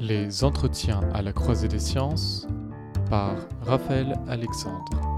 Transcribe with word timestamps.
Les 0.00 0.42
entretiens 0.42 1.00
à 1.14 1.22
la 1.22 1.32
croisée 1.32 1.68
des 1.68 1.78
sciences 1.78 2.48
par 3.08 3.36
Raphaël 3.62 4.18
Alexandre. 4.28 5.13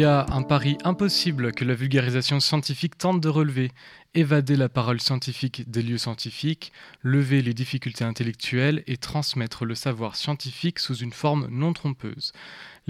Y 0.00 0.04
a 0.04 0.24
un 0.30 0.44
pari 0.44 0.78
impossible 0.84 1.52
que 1.52 1.62
la 1.62 1.74
vulgarisation 1.74 2.40
scientifique 2.40 2.96
tente 2.96 3.20
de 3.20 3.28
relever, 3.28 3.70
évader 4.14 4.56
la 4.56 4.70
parole 4.70 4.98
scientifique 4.98 5.70
des 5.70 5.82
lieux 5.82 5.98
scientifiques, 5.98 6.72
lever 7.02 7.42
les 7.42 7.52
difficultés 7.52 8.04
intellectuelles 8.04 8.82
et 8.86 8.96
transmettre 8.96 9.66
le 9.66 9.74
savoir 9.74 10.16
scientifique 10.16 10.78
sous 10.78 10.94
une 10.94 11.12
forme 11.12 11.48
non 11.50 11.74
trompeuse. 11.74 12.32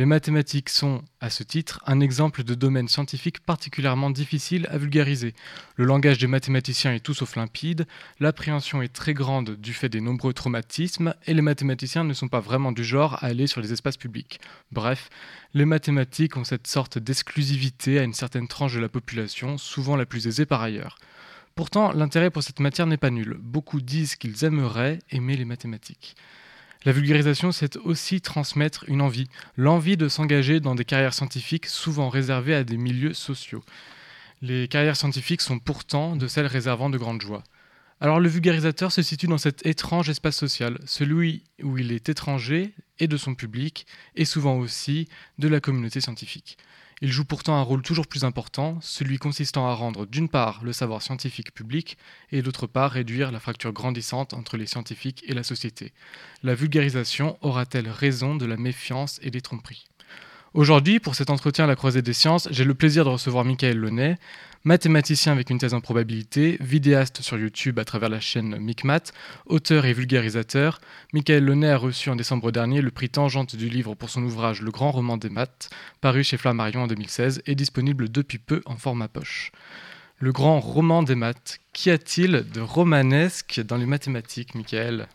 Les 0.00 0.06
mathématiques 0.06 0.70
sont, 0.70 1.04
à 1.20 1.28
ce 1.28 1.42
titre, 1.42 1.82
un 1.84 2.00
exemple 2.00 2.42
de 2.42 2.54
domaine 2.54 2.88
scientifique 2.88 3.40
particulièrement 3.40 4.08
difficile 4.08 4.66
à 4.70 4.78
vulgariser. 4.78 5.34
Le 5.76 5.84
langage 5.84 6.16
des 6.16 6.26
mathématiciens 6.26 6.94
est 6.94 7.04
tout 7.04 7.12
sauf 7.12 7.36
limpide, 7.36 7.86
l'appréhension 8.18 8.80
est 8.80 8.94
très 8.94 9.12
grande 9.12 9.56
du 9.56 9.74
fait 9.74 9.90
des 9.90 10.00
nombreux 10.00 10.32
traumatismes, 10.32 11.14
et 11.26 11.34
les 11.34 11.42
mathématiciens 11.42 12.04
ne 12.04 12.14
sont 12.14 12.28
pas 12.28 12.40
vraiment 12.40 12.72
du 12.72 12.82
genre 12.82 13.22
à 13.22 13.26
aller 13.26 13.46
sur 13.46 13.60
les 13.60 13.74
espaces 13.74 13.98
publics. 13.98 14.40
Bref, 14.72 15.10
les 15.52 15.66
mathématiques 15.66 16.38
ont 16.38 16.44
cette 16.44 16.66
sorte 16.66 16.96
d'exclusivité 16.96 17.98
à 17.98 18.02
une 18.02 18.14
certaine 18.14 18.48
tranche 18.48 18.76
de 18.76 18.80
la 18.80 18.88
population, 18.88 19.58
souvent 19.58 19.96
la 19.96 20.06
plus 20.06 20.26
aisée 20.26 20.46
par 20.46 20.62
ailleurs. 20.62 20.96
Pourtant, 21.54 21.92
l'intérêt 21.92 22.30
pour 22.30 22.42
cette 22.42 22.60
matière 22.60 22.86
n'est 22.86 22.96
pas 22.96 23.10
nul. 23.10 23.36
Beaucoup 23.38 23.82
disent 23.82 24.16
qu'ils 24.16 24.46
aimeraient 24.46 24.98
aimer 25.10 25.36
les 25.36 25.44
mathématiques. 25.44 26.16
La 26.84 26.92
vulgarisation, 26.92 27.52
c'est 27.52 27.76
aussi 27.76 28.22
transmettre 28.22 28.84
une 28.88 29.02
envie, 29.02 29.28
l'envie 29.56 29.98
de 29.98 30.08
s'engager 30.08 30.60
dans 30.60 30.74
des 30.74 30.86
carrières 30.86 31.12
scientifiques 31.12 31.66
souvent 31.66 32.08
réservées 32.08 32.54
à 32.54 32.64
des 32.64 32.78
milieux 32.78 33.12
sociaux. 33.12 33.62
Les 34.40 34.66
carrières 34.66 34.96
scientifiques 34.96 35.42
sont 35.42 35.58
pourtant 35.58 36.16
de 36.16 36.26
celles 36.26 36.46
réservant 36.46 36.88
de 36.88 36.96
grandes 36.96 37.20
joies. 37.20 37.44
Alors 38.00 38.18
le 38.18 38.30
vulgarisateur 38.30 38.90
se 38.92 39.02
situe 39.02 39.26
dans 39.26 39.36
cet 39.36 39.66
étrange 39.66 40.08
espace 40.08 40.36
social, 40.36 40.78
celui 40.86 41.44
où 41.62 41.76
il 41.76 41.92
est 41.92 42.08
étranger 42.08 42.72
et 42.98 43.08
de 43.08 43.18
son 43.18 43.34
public, 43.34 43.86
et 44.14 44.24
souvent 44.24 44.56
aussi 44.56 45.06
de 45.38 45.48
la 45.48 45.60
communauté 45.60 46.00
scientifique. 46.00 46.56
Il 47.02 47.10
joue 47.10 47.24
pourtant 47.24 47.56
un 47.56 47.62
rôle 47.62 47.80
toujours 47.80 48.06
plus 48.06 48.24
important, 48.24 48.78
celui 48.82 49.16
consistant 49.16 49.66
à 49.66 49.72
rendre 49.72 50.04
d'une 50.04 50.28
part 50.28 50.60
le 50.62 50.74
savoir 50.74 51.00
scientifique 51.00 51.54
public 51.54 51.96
et 52.30 52.42
d'autre 52.42 52.66
part 52.66 52.90
réduire 52.90 53.32
la 53.32 53.40
fracture 53.40 53.72
grandissante 53.72 54.34
entre 54.34 54.58
les 54.58 54.66
scientifiques 54.66 55.24
et 55.26 55.32
la 55.32 55.42
société. 55.42 55.94
La 56.42 56.54
vulgarisation 56.54 57.38
aura-t-elle 57.40 57.88
raison 57.88 58.36
de 58.36 58.44
la 58.44 58.58
méfiance 58.58 59.18
et 59.22 59.30
des 59.30 59.40
tromperies? 59.40 59.86
Aujourd'hui, 60.52 61.00
pour 61.00 61.14
cet 61.14 61.30
entretien 61.30 61.64
à 61.64 61.68
la 61.68 61.76
croisée 61.76 62.02
des 62.02 62.12
sciences, 62.12 62.48
j'ai 62.50 62.64
le 62.64 62.74
plaisir 62.74 63.04
de 63.04 63.10
recevoir 63.10 63.46
Michael 63.46 63.78
Launay, 63.78 64.18
mathématicien 64.64 65.32
avec 65.32 65.50
une 65.50 65.58
thèse 65.58 65.74
en 65.74 65.80
probabilité, 65.80 66.58
vidéaste 66.60 67.22
sur 67.22 67.38
YouTube 67.38 67.78
à 67.78 67.84
travers 67.84 68.08
la 68.08 68.20
chaîne 68.20 68.58
MicMath, 68.58 69.12
auteur 69.46 69.86
et 69.86 69.92
vulgarisateur. 69.92 70.80
Michael 71.12 71.44
Launay 71.44 71.70
a 71.70 71.76
reçu 71.76 72.10
en 72.10 72.16
décembre 72.16 72.52
dernier 72.52 72.82
le 72.82 72.90
prix 72.90 73.08
Tangente 73.08 73.56
du 73.56 73.68
livre 73.68 73.94
pour 73.94 74.10
son 74.10 74.22
ouvrage 74.22 74.60
Le 74.60 74.70
grand 74.70 74.90
roman 74.90 75.16
des 75.16 75.30
maths, 75.30 75.70
paru 76.00 76.22
chez 76.22 76.36
Flammarion 76.36 76.82
en 76.82 76.86
2016 76.86 77.42
et 77.46 77.54
disponible 77.54 78.10
depuis 78.10 78.38
peu 78.38 78.60
en 78.66 78.76
format 78.76 79.08
poche. 79.08 79.52
Le 80.18 80.32
grand 80.32 80.60
roman 80.60 81.02
des 81.02 81.14
maths, 81.14 81.60
qu'y 81.72 81.90
a-t-il 81.90 82.44
de 82.52 82.60
romanesque 82.60 83.60
dans 83.60 83.78
les 83.78 83.86
mathématiques, 83.86 84.54
Michael? 84.54 85.08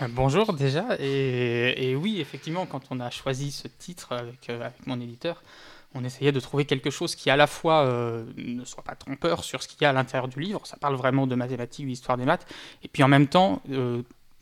Euh, 0.00 0.06
Bonjour 0.08 0.52
déjà, 0.52 0.96
et, 1.00 1.96
oui, 1.96 2.20
effectivement, 2.20 2.66
quand 2.66 2.82
on 2.90 3.00
a 3.00 3.10
choisi 3.10 3.50
ce 3.50 3.66
titre 3.66 4.12
avec, 4.12 4.48
euh, 4.48 4.60
avec 4.60 4.86
mon 4.86 5.00
éditeur, 5.00 5.42
on 5.94 6.04
essayait 6.04 6.32
de 6.32 6.40
trouver 6.40 6.64
quelque 6.64 6.90
chose 6.90 7.14
qui 7.14 7.30
à 7.30 7.36
la 7.36 7.46
fois 7.46 7.82
euh, 7.82 8.24
ne 8.36 8.64
soit 8.64 8.82
pas 8.82 8.94
trompeur 8.94 9.44
sur 9.44 9.62
ce 9.62 9.68
qu'il 9.68 9.82
y 9.82 9.84
a 9.84 9.90
à 9.90 9.92
l'intérieur 9.92 10.28
du 10.28 10.40
livre, 10.40 10.66
ça 10.66 10.76
parle 10.76 10.94
vraiment 10.96 11.26
de 11.26 11.34
mathématiques, 11.34 11.86
d'histoire 11.86 12.16
des 12.16 12.24
maths, 12.24 12.46
et 12.82 12.88
puis 12.88 13.02
en 13.02 13.08
même 13.08 13.26
temps, 13.26 13.62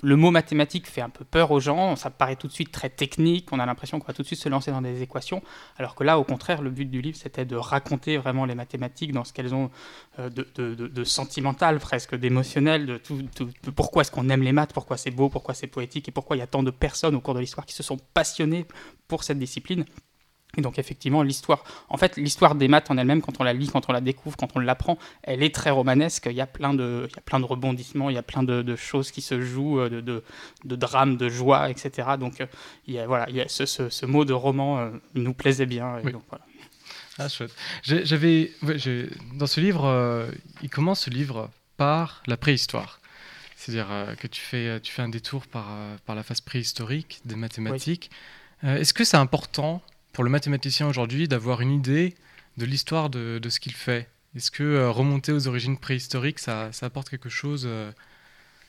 le 0.02 0.16
mot 0.16 0.30
mathématique 0.30 0.88
fait 0.88 1.00
un 1.00 1.10
peu 1.10 1.24
peur 1.24 1.50
aux 1.50 1.60
gens, 1.60 1.96
ça 1.96 2.10
paraît 2.10 2.36
tout 2.36 2.46
de 2.46 2.52
suite 2.52 2.72
très 2.72 2.88
technique, 2.88 3.52
on 3.52 3.58
a 3.58 3.66
l'impression 3.66 3.98
qu'on 3.98 4.06
va 4.06 4.14
tout 4.14 4.22
de 4.22 4.26
suite 4.26 4.40
se 4.40 4.48
lancer 4.48 4.70
dans 4.70 4.80
des 4.80 5.02
équations, 5.02 5.42
alors 5.76 5.94
que 5.94 6.04
là, 6.04 6.18
au 6.18 6.24
contraire, 6.24 6.62
le 6.62 6.70
but 6.70 6.86
du 6.86 7.00
livre, 7.00 7.16
c'était 7.16 7.44
de 7.44 7.56
raconter 7.56 8.16
vraiment 8.16 8.44
les 8.44 8.54
mathématiques 8.54 9.12
dans 9.12 9.24
ce 9.24 9.32
qu'elles 9.32 9.54
ont 9.54 9.70
de, 10.18 10.46
de, 10.54 11.04
sentimental, 11.04 11.78
presque 11.78 12.14
d'émotionnel, 12.14 12.86
de, 12.86 12.96
tout, 12.98 13.22
de 13.42 13.70
pourquoi 13.70 14.02
est-ce 14.02 14.10
qu'on 14.10 14.28
aime 14.28 14.42
les 14.42 14.52
maths, 14.52 14.72
pourquoi 14.72 14.96
c'est 14.96 15.10
beau, 15.10 15.28
pourquoi 15.28 15.54
c'est 15.54 15.66
poétique, 15.66 16.08
et 16.08 16.12
pourquoi 16.12 16.36
il 16.36 16.40
y 16.40 16.42
a 16.42 16.46
tant 16.46 16.62
de 16.62 16.70
personnes 16.70 17.14
au 17.14 17.20
cours 17.20 17.34
de 17.34 17.40
l'histoire 17.40 17.66
qui 17.66 17.74
se 17.74 17.82
sont 17.82 17.98
passionnées 18.14 18.66
pour 19.08 19.24
cette 19.24 19.38
discipline. 19.38 19.84
Et 20.56 20.62
donc 20.62 20.78
effectivement, 20.78 21.22
l'histoire, 21.22 21.62
en 21.88 21.96
fait, 21.96 22.16
l'histoire 22.16 22.54
des 22.56 22.66
maths 22.66 22.90
en 22.90 22.98
elle-même, 22.98 23.22
quand 23.22 23.40
on 23.40 23.44
la 23.44 23.52
lit, 23.52 23.68
quand 23.68 23.88
on 23.88 23.92
la 23.92 24.00
découvre, 24.00 24.36
quand 24.36 24.48
on 24.56 24.58
l'apprend, 24.58 24.98
elle 25.22 25.42
est 25.42 25.54
très 25.54 25.70
romanesque. 25.70 26.26
Il 26.28 26.36
y 26.36 26.40
a 26.40 26.46
plein 26.46 26.74
de, 26.74 27.06
il 27.08 27.14
y 27.14 27.18
a 27.18 27.22
plein 27.22 27.38
de 27.38 27.44
rebondissements, 27.44 28.10
il 28.10 28.14
y 28.14 28.18
a 28.18 28.22
plein 28.22 28.42
de, 28.42 28.76
choses 28.76 29.10
qui 29.10 29.20
se 29.20 29.40
jouent, 29.40 29.80
euh, 29.80 29.88
de, 29.88 30.00
de, 30.00 30.24
de 30.64 30.76
drames, 30.76 31.16
de 31.16 31.28
joie, 31.28 31.70
etc. 31.70 32.08
Donc 32.18 32.40
euh, 32.40 32.46
il 32.86 32.94
y 32.94 32.98
a, 32.98 33.06
voilà, 33.06 33.28
il 33.28 33.36
y 33.36 33.40
a 33.40 33.48
ce, 33.48 33.64
ce, 33.66 34.06
mot 34.06 34.24
de 34.24 34.32
roman 34.32 34.78
euh, 34.78 34.90
nous 35.14 35.34
plaisait 35.34 35.66
bien. 35.66 35.98
Et 35.98 36.10
donc, 36.10 36.22
voilà. 36.28 36.44
Ah 37.18 37.28
chouette. 37.28 37.54
J'avais, 37.82 38.50
dans 39.34 39.46
ce 39.46 39.60
livre, 39.60 40.30
il 40.62 40.70
commence 40.70 41.02
ce 41.02 41.10
livre 41.10 41.50
par 41.76 42.22
la 42.26 42.36
préhistoire. 42.36 42.98
C'est-à-dire 43.56 44.16
que 44.18 44.26
tu 44.26 44.40
fais, 44.40 44.80
tu 44.80 44.90
fais 44.90 45.02
un 45.02 45.10
détour 45.10 45.46
par, 45.46 45.68
par 46.06 46.16
la 46.16 46.22
phase 46.22 46.40
préhistorique 46.40 47.20
des 47.26 47.36
mathématiques. 47.36 48.10
Est-ce 48.62 48.94
que 48.94 49.04
c'est 49.04 49.18
important 49.18 49.82
pour 50.12 50.24
le 50.24 50.30
mathématicien 50.30 50.86
aujourd'hui 50.88 51.28
d'avoir 51.28 51.60
une 51.60 51.72
idée 51.72 52.14
de 52.56 52.64
l'histoire 52.64 53.10
de, 53.10 53.40
ce 53.48 53.60
qu'il 53.60 53.74
fait. 53.74 54.08
Est-ce 54.36 54.50
que 54.50 54.62
euh, 54.62 54.90
remonter 54.90 55.32
aux 55.32 55.48
origines 55.48 55.78
préhistoriques, 55.78 56.38
ça, 56.38 56.70
apporte 56.82 57.10
quelque 57.10 57.28
chose 57.28 57.64
euh, 57.66 57.90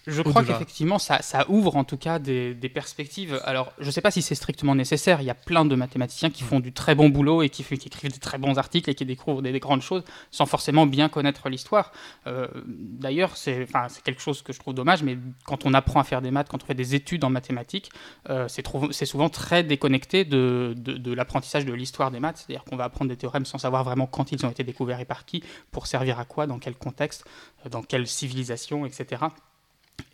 je 0.08 0.22
crois 0.22 0.44
qu'effectivement, 0.44 1.00
ça, 1.00 1.22
ouvre 1.50 1.76
en 1.76 1.84
tout 1.84 1.98
cas 1.98 2.20
des, 2.20 2.72
perspectives. 2.74 3.40
Alors, 3.44 3.74
je 3.80 3.86
ne 3.86 3.92
sais 3.92 4.02
pas 4.02 4.12
si 4.12 4.22
c'est 4.22 4.36
strictement 4.36 4.76
nécessaire. 4.76 5.22
Il 5.22 5.26
y 5.26 5.30
a 5.30 5.36
plein 5.36 5.66
de 5.66 5.76
mathématiciens 5.76 6.30
qui 6.30 6.44
font 6.44 6.60
du 6.60 6.72
très 6.74 6.96
bon 6.96 7.10
boulot 7.10 7.42
et 7.44 7.50
qui, 7.50 7.62
écrivent 7.62 8.12
des 8.12 8.20
très 8.20 8.38
bons 8.38 8.58
articles 8.58 8.90
et 8.90 8.96
qui 8.96 9.06
découvrent 9.06 9.42
des, 9.42 9.60
grandes 9.60 9.82
choses 9.82 10.04
sans 10.32 10.46
forcément 10.46 10.86
bien 10.86 11.10
connaître 11.10 11.50
l'histoire. 11.50 11.92
Euh, 12.28 12.48
d'ailleurs, 12.66 13.38
c'est 13.38 13.68
quelque 14.04 14.22
chose 14.22 14.42
que 14.42 14.54
je 14.54 14.60
trouve 14.60 14.74
dommage, 14.74 15.04
mais 15.04 15.18
quand 15.46 15.66
on 15.66 15.74
apprend 15.74 16.00
à 16.00 16.04
faire 16.04 16.22
des 16.22 16.32
maths, 16.32 16.48
quand 16.50 16.64
on 16.64 16.66
fait 16.66 16.74
des 16.74 16.96
études 16.96 17.24
en 17.24 17.30
mathématiques, 17.30 17.92
euh, 18.30 18.48
c'est 18.48 19.06
souvent 19.06 19.30
très 19.30 19.64
déconnecté 19.64 20.26
de, 20.26 20.74
de 20.78 21.14
l'apprentissage 21.14 21.66
de 21.66 21.74
l'histoire 21.74 22.12
des 22.12 22.20
maths. 22.20 22.38
C'est-à-dire 22.38 22.64
qu'on 22.64 22.76
va 22.76 22.86
apprendre 22.86 23.10
des 23.10 23.18
théorèmes 23.18 23.46
sans 23.46 23.58
savoir 23.58 23.84
vraiment 23.84 24.08
quand 24.08 24.32
ils 24.32 24.46
ont 24.46 24.50
été 24.50 24.64
découverts 24.64 25.00
et 25.00 25.06
par 25.06 25.26
qui, 25.26 25.44
pour 25.72 25.88
servir 25.88 26.20
à 26.20 26.26
quoi, 26.26 26.48
dans 26.48 26.60
quel 26.60 26.76
contexte, 26.76 27.26
dans 27.70 27.84
quelle 27.84 28.08
civilisation, 28.08 28.86
etc. 28.86 29.26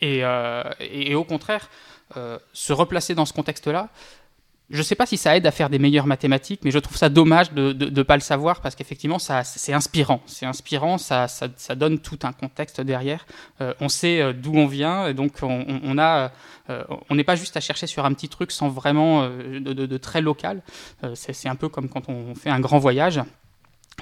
Euh, 0.03 0.63
et, 0.79 1.15
au 1.15 1.23
contraire, 1.23 1.69
euh, 2.15 2.37
se 2.53 2.73
replacer 2.73 3.15
dans 3.15 3.25
ce 3.25 3.33
contexte-là, 3.33 3.89
je 4.69 4.79
ne 4.79 4.83
sais 4.83 4.95
pas 4.95 5.05
si 5.05 5.15
ça 5.15 5.37
aide 5.37 5.47
à 5.47 5.51
faire 5.51 5.69
des 5.69 5.79
meilleures 5.79 6.07
mathématiques, 6.07 6.59
mais 6.65 6.71
je 6.71 6.79
trouve 6.79 6.97
ça 6.97 7.07
dommage 7.07 7.53
de 7.53 7.71
ne 7.71 8.03
pas 8.03 8.15
le 8.15 8.21
savoir 8.21 8.59
parce 8.59 8.75
qu'effectivement, 8.75 9.17
c'est 9.17 9.71
inspirant. 9.71 10.21
C'est 10.25 10.45
inspirant, 10.45 10.97
ça, 10.97 11.29
ça, 11.29 11.75
donne 11.75 11.99
tout 11.99 12.19
un 12.23 12.33
contexte 12.33 12.81
derrière. 12.81 13.25
Euh, 13.61 13.73
on 13.79 13.87
sait 13.87 14.33
d'où 14.33 14.53
on 14.55 14.67
vient, 14.67 15.07
et 15.07 15.13
donc 15.13 15.35
on, 15.41 15.65
on 16.69 17.15
n'est 17.15 17.23
pas 17.23 17.37
juste 17.37 17.55
à 17.55 17.61
chercher 17.61 17.87
sur 17.87 18.03
un 18.03 18.13
petit 18.13 18.27
truc 18.27 18.51
sans 18.51 18.67
vraiment 18.67 19.29
de, 19.29 19.59
de 19.59 19.97
très 19.97 20.19
local. 20.19 20.61
c'est 21.13 21.47
un 21.47 21.55
peu 21.55 21.69
comme 21.69 21.87
quand 21.87 22.09
on 22.09 22.35
fait 22.35 22.49
un 22.49 22.59
grand 22.59 22.79
voyage 22.79 23.21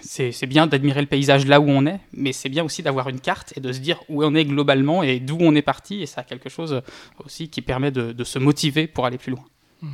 c'est 0.02 0.46
bien 0.46 0.68
d'admirer 0.68 1.02
le 1.02 1.08
paysage 1.08 1.46
là 1.46 1.60
où 1.60 1.70
on 1.70 1.86
est, 1.86 2.00
mais 2.14 2.34
c'est 2.34 2.50
bien 2.50 2.64
aussi 2.64 2.84
d'avoir 2.84 3.10
une 3.10 3.20
carte 3.20 3.54
et 3.56 3.60
de 3.60 3.72
se 3.72 3.80
dire 3.80 4.00
où 4.10 4.24
on 4.24 4.36
est 4.36 4.46
globalement 4.46 5.04
et 5.04 5.20
d'où 5.20 5.38
on 5.40 5.56
est 5.56 5.62
parti. 5.62 6.02
Et 6.02 6.06
ça 6.06 6.22
a 6.22 6.24
quelque 6.24 6.50
chose 6.50 6.82
aussi 7.24 7.50
qui 7.50 7.62
permet 7.62 7.92
de, 7.92 8.24
se 8.24 8.40
motiver 8.40 8.88
pour 8.88 9.06
aller 9.06 9.18
plus 9.18 9.32
loin. 9.32 9.46
Hmm. 9.82 9.90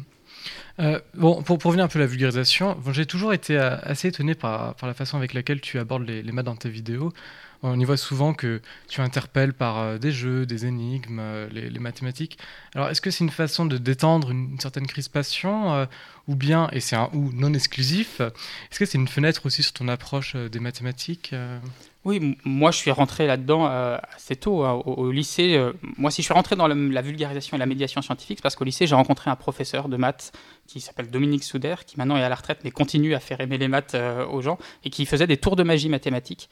Euh, 0.80 1.00
bon, 1.14 1.44
pour, 1.44 1.58
pour 1.58 1.70
revenir 1.70 1.86
un 1.86 1.88
peu 1.88 2.00
à 2.00 2.02
la 2.02 2.08
vulgarisation, 2.08 2.78
j'ai 2.92 3.06
toujours 3.06 3.34
été 3.34 3.58
euh, 3.58 3.78
assez 3.84 4.08
étonné 4.08 4.36
par, 4.36 4.76
la 4.82 4.94
façon 4.94 5.18
avec 5.18 5.34
laquelle 5.34 5.62
tu 5.62 5.80
abordes 5.80 6.08
les, 6.08 6.24
les 6.24 6.32
maths 6.32 6.46
dans 6.46 6.56
tes 6.56 6.70
vidéos. 6.70 7.12
On 7.64 7.80
y 7.80 7.86
voit 7.86 7.98
souvent 7.98 8.34
que 8.34 8.62
tu 8.88 9.02
interpelles 9.02 9.54
par 9.54 9.78
euh, 9.78 9.98
des 9.98 10.12
jeux, 10.12 10.46
des 10.46 10.66
énigmes, 10.66 11.20
euh, 11.20 11.48
les, 11.50 11.80
mathématiques. 11.80 12.38
Alors, 12.74 12.90
est-ce 12.90 13.02
que 13.02 13.12
c'est 13.12 13.24
une 13.24 13.30
façon 13.30 13.66
de 13.66 13.78
détendre 13.78 14.32
une, 14.32 14.60
certaine 14.60 14.88
crispation, 14.88 15.74
euh, 15.74 15.86
ou 16.28 16.36
bien, 16.36 16.70
et 16.72 16.80
c'est 16.80 16.96
un 16.96 17.10
ou 17.14 17.32
non 17.34 17.54
exclusif, 17.54 18.20
est-ce 18.20 18.80
que 18.80 18.86
c'est 18.86 18.98
une 18.98 19.08
fenêtre 19.08 19.46
aussi 19.46 19.64
sur 19.64 19.74
ton 19.74 19.88
approche 19.88 20.36
des 20.36 20.60
mathématiques 20.60 21.36
Oui, 22.04 22.36
moi 22.46 22.72
je 22.72 22.78
suis 22.78 22.90
rentré 22.90 23.28
là-dedans 23.28 23.68
euh, 23.68 23.96
assez 24.16 24.36
tôt. 24.36 24.64
Hein, 24.64 24.82
au, 24.86 25.12
lycée, 25.12 25.56
euh, 25.56 25.72
moi 25.98 26.10
si 26.10 26.24
je 26.24 26.26
suis 26.26 26.34
rentré 26.34 26.56
dans 26.56 26.68
la, 26.68 27.02
vulgarisation 27.04 27.58
et 27.58 27.60
la 27.60 27.68
médiation 27.68 28.02
scientifique, 28.02 28.40
c'est 28.40 28.42
parce 28.44 28.56
qu'au 28.56 28.64
lycée 28.64 28.88
j'ai 28.88 28.96
rencontré 28.96 29.30
un 29.30 29.36
professeur 29.36 29.88
de 29.88 29.98
maths 29.98 30.32
qui 30.66 30.82
s'appelle 30.82 31.12
Dominique 31.12 31.44
Souder, 31.44 31.76
qui 31.86 32.00
maintenant 32.00 32.18
est 32.18 32.24
à 32.24 32.30
la 32.30 32.34
retraite 32.34 32.62
mais 32.64 32.72
continue 32.72 33.14
à 33.14 33.20
faire 33.20 33.40
aimer 33.40 33.60
les 33.60 33.68
maths 33.68 33.94
euh, 33.94 34.26
aux 34.26 34.42
gens 34.42 34.58
et 34.84 34.90
qui 34.90 35.06
faisait 35.06 35.28
des 35.28 35.38
tours 35.38 35.56
de 35.56 35.62
magie 35.62 35.90
mathématique, 35.90 36.50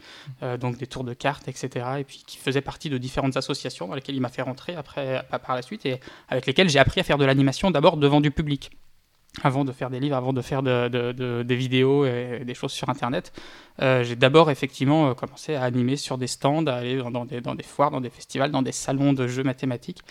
donc 0.59 0.77
des 0.77 0.85
tours 0.85 1.03
de 1.03 1.13
cartes, 1.13 1.47
etc. 1.47 1.85
Et 1.99 2.03
puis 2.03 2.23
qui 2.27 2.37
faisait 2.37 2.61
partie 2.61 2.91
de 2.91 2.99
différentes 2.99 3.35
associations 3.35 3.87
dans 3.87 3.95
lesquelles 3.95 4.15
il 4.15 4.21
m'a 4.21 4.29
fait 4.29 4.43
rentrer 4.43 4.75
après, 4.75 5.25
par 5.45 5.55
la 5.55 5.63
suite 5.63 5.83
et 5.87 5.99
avec 6.27 6.45
lesquelles 6.45 6.69
j'ai 6.69 6.79
appris 6.79 6.99
à 6.99 7.03
faire 7.03 7.17
de 7.17 7.25
l'animation 7.25 7.71
d'abord 7.71 7.97
devant 7.97 8.21
du 8.21 8.29
public 8.29 8.69
avant 9.43 9.63
de 9.63 9.71
faire 9.71 9.89
des 9.89 9.99
livres, 9.99 10.15
avant 10.15 10.33
de 10.33 10.41
faire 10.41 10.63
des 10.63 11.55
vidéos 11.55 12.05
et 12.05 12.41
des 12.45 12.53
choses 12.53 12.71
sur 12.71 12.89
Internet, 12.89 13.31
euh, 13.81 14.03
j'ai 14.03 14.15
d'abord 14.15 14.51
effectivement 14.51 15.09
euh, 15.09 15.13
commencé 15.13 15.55
à 15.55 15.63
animer 15.63 15.95
sur 15.95 16.17
des 16.17 16.27
stands, 16.27 16.65
à 16.65 16.75
aller 16.75 17.01
dans, 17.01 17.25
des, 17.25 17.63
foires, 17.63 17.91
dans 17.91 18.01
des 18.01 18.09
festivals, 18.09 18.51
dans 18.51 18.61
des 18.61 18.71
salons 18.71 19.13
de 19.13 19.27
jeux 19.27 19.43
mathématiques. 19.43 20.01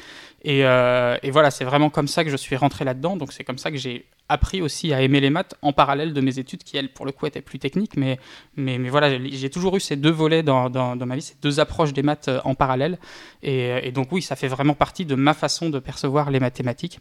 Euh, 0.47 1.19
et, 1.23 1.31
voilà, 1.31 1.51
c'est 1.51 1.65
vraiment 1.65 1.91
comme 1.91 2.09
ça 2.09 2.25
que 2.25 2.31
je 2.31 2.37
suis 2.37 2.57
rentré 2.57 2.85
là-dedans. 2.85 3.17
Donc 3.17 3.33
c'est 3.33 3.45
comme 3.45 3.59
ça 3.59 3.71
que 3.71 3.77
j'ai 3.77 4.07
appris 4.31 4.63
aussi 4.63 4.93
à 4.93 5.03
aimer 5.03 5.21
les 5.21 5.31
maths 5.31 5.55
en 5.63 5.73
parallèle 5.73 6.13
de 6.13 6.21
mes 6.21 6.39
études 6.39 6.63
qui, 6.63 6.77
elles, 6.77 6.93
pour 6.93 7.05
le 7.05 7.13
coup, 7.13 7.27
étaient 7.27 7.43
plus 7.43 7.59
techniques. 7.59 7.97
Mais, 7.97 8.19
mais, 8.57 8.79
voilà, 8.89 9.19
j'ai 9.23 9.51
toujours 9.51 9.77
eu 9.77 9.81
ces 9.81 9.97
deux 9.97 10.11
volets 10.11 10.43
dans, 10.43 10.71
ma 10.97 11.17
vie, 11.17 11.23
ces 11.23 11.37
deux 11.43 11.61
approches 11.61 11.93
des 11.93 12.03
maths 12.03 12.31
en 12.45 12.55
parallèle. 12.55 12.99
et 13.43 13.91
donc 13.93 14.13
oui, 14.13 14.23
ça 14.23 14.37
fait 14.37 14.49
vraiment 14.49 14.75
partie 14.75 15.05
de 15.05 15.15
ma 15.15 15.35
façon 15.35 15.71
de 15.71 15.79
percevoir 15.79 16.31
les 16.31 16.41
mathématiques. 16.41 16.99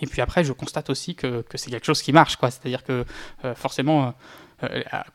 Et 0.00 0.06
puis 0.06 0.20
après, 0.20 0.44
je 0.44 0.52
constate 0.52 0.90
aussi 0.90 1.14
que, 1.14 1.44
c'est 1.54 1.70
quelque 1.70 1.86
chose 1.86 2.02
qui 2.02 2.12
marche, 2.12 2.36
quoi. 2.36 2.50
C'est-à-dire 2.50 2.84
que 2.84 3.04
euh, 3.44 3.54
forcément, 3.54 4.08
euh, 4.08 4.10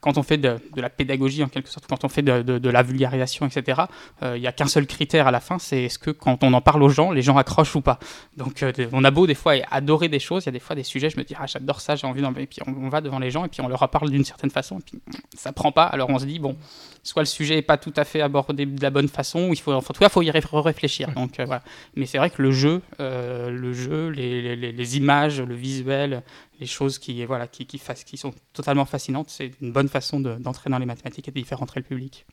quand 0.01 0.17
on 0.17 0.23
fait 0.23 0.37
de, 0.37 0.57
la 0.75 0.89
pédagogie 0.89 1.43
en 1.43 1.47
quelque 1.47 1.69
sorte, 1.69 1.87
quand 1.87 2.03
on 2.03 2.09
fait 2.09 2.21
de, 2.21 2.69
la 2.69 2.83
vulgarisation, 2.83 3.47
etc., 3.47 3.81
euh, 4.23 4.37
il 4.37 4.41
n'y 4.41 4.47
a 4.47 4.51
qu'un 4.51 4.67
seul 4.67 4.85
critère 4.85 5.27
à 5.27 5.31
la 5.31 5.39
fin, 5.39 5.57
c'est 5.59 5.83
est-ce 5.83 5.99
que 5.99 6.11
quand 6.11 6.43
on 6.43 6.53
en 6.53 6.61
parle 6.61 6.83
aux 6.83 6.89
gens, 6.89 7.11
les 7.11 7.21
gens 7.21 7.37
accrochent 7.37 7.75
ou 7.75 7.81
pas. 7.81 7.99
Donc 8.37 8.61
euh, 8.63 8.71
on 8.91 9.03
a 9.03 9.11
beau 9.11 9.27
des 9.27 9.35
fois 9.35 9.53
adorer 9.71 10.09
des 10.09 10.19
choses, 10.19 10.43
il 10.43 10.47
y 10.47 10.49
a 10.49 10.51
des 10.51 10.59
fois 10.59 10.75
des 10.75 10.83
sujets, 10.83 11.09
je 11.09 11.17
me 11.17 11.23
dis 11.23 11.33
ah 11.39 11.47
j'adore 11.47 11.81
ça, 11.81 11.95
j'ai 11.95 12.05
envie 12.05 12.21
d'en... 12.21 12.33
Et 12.35 12.45
puis 12.45 12.59
on, 12.67 12.89
va 12.89 13.01
devant 13.01 13.19
les 13.19 13.31
gens 13.31 13.45
et 13.45 13.47
puis 13.47 13.61
on 13.61 13.67
leur 13.67 13.87
parle 13.89 14.09
d'une 14.09 14.25
certaine 14.25 14.51
façon, 14.51 14.79
et 14.79 14.83
puis 14.83 15.01
ça 15.35 15.51
prend 15.51 15.71
pas, 15.71 15.85
alors 15.85 16.09
on 16.09 16.19
se 16.19 16.25
dit 16.25 16.39
bon, 16.39 16.55
soit 17.03 17.23
le 17.23 17.27
sujet 17.27 17.55
n'est 17.55 17.61
pas 17.61 17.77
tout 17.77 17.93
à 17.95 18.03
fait 18.03 18.21
abordé 18.21 18.65
de 18.65 18.81
la 18.81 18.89
bonne 18.89 19.07
façon, 19.07 19.49
ou 19.49 19.53
il 19.53 19.59
faut, 19.59 19.73
en 19.73 19.81
tout 19.81 19.93
cas, 19.93 20.07
il 20.07 20.09
faut 20.09 20.21
y 20.21 20.31
réfléchir. 20.31 21.11
Donc 21.15 21.33
voilà. 21.37 21.61
Mais 21.95 22.05
c'est 22.05 22.17
vrai 22.17 22.29
que 22.29 22.41
le 22.41 22.51
jeu, 22.51 22.81
le 22.99 23.73
jeu, 23.73 24.09
les, 24.09 24.55
les, 24.55 24.71
les 24.71 24.97
images, 24.97 25.41
le 25.41 25.55
visuel, 25.55 26.23
les 26.61 26.67
choses 26.67 26.99
qui, 26.99 27.25
voilà, 27.25 27.47
qui, 27.47 27.65
qui, 27.65 28.17
sont 28.17 28.33
totalement 28.53 28.85
fascinantes. 28.85 29.29
C'est 29.29 29.51
une 29.61 29.73
bonne 29.73 29.89
façon 29.89 30.19
d'entrer 30.19 30.69
dans 30.69 30.77
les 30.77 30.85
mathématiques 30.85 31.27
et 31.27 31.31
de 31.31 31.43
faire 31.43 31.57
rentrer 31.57 31.79
le 31.79 31.85
public. 31.85 32.25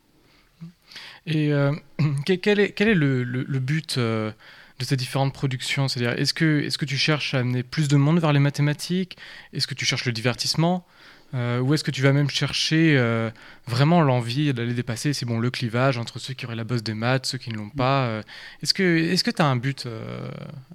Et 1.27 1.53
euh, 1.53 1.75
quel, 2.27 2.61
est, 2.61 2.73
quel 2.73 2.89
est 2.89 2.95
le, 2.95 3.25
le, 3.25 3.59
but 3.59 3.97
euh, 3.97 4.31
de 4.79 4.85
ces 4.85 4.97
différentes 4.97 5.33
productions? 5.33 5.89
C'est-à-dire, 5.89 6.13
est-ce 6.21 6.35
que, 6.35 6.61
est 6.61 6.69
-ce 6.69 6.77
que 6.77 6.85
tu 6.85 6.99
cherches 6.99 7.33
à 7.33 7.39
amener 7.39 7.63
plus 7.63 7.89
de 7.89 7.97
monde 7.97 8.21
vers 8.21 8.35
les 8.35 8.39
mathématiques? 8.39 9.17
Est-ce 9.55 9.67
que 9.67 9.75
tu 9.75 9.87
cherches 9.87 10.05
le 10.05 10.13
divertissement? 10.13 10.87
Euh, 11.35 11.61
ou 11.61 11.75
est-ce 11.75 11.85
que 11.85 11.91
tu 11.91 12.01
vas 12.01 12.15
même 12.15 12.31
chercher 12.31 12.95
euh, 12.97 13.29
vraiment 13.67 14.01
l'envie 14.01 14.55
d'aller 14.55 14.73
dépasser 14.73 15.13
c'est 15.13 15.27
bon, 15.27 15.39
le 15.39 15.51
clivage 15.51 15.99
entre 15.99 16.19
ceux 16.19 16.33
qui 16.33 16.47
auraient 16.47 16.57
la 16.57 16.65
bosse 16.65 16.83
des 16.83 16.95
maths, 16.95 17.27
ceux 17.27 17.37
qui 17.37 17.51
ne 17.51 17.59
l'ont 17.59 17.69
pas 17.69 18.07
euh, 18.07 18.23
Est-ce 18.63 18.73
que 18.73 19.31
tu 19.31 19.43
as 19.43 19.47
un 19.47 19.57
but 19.57 19.87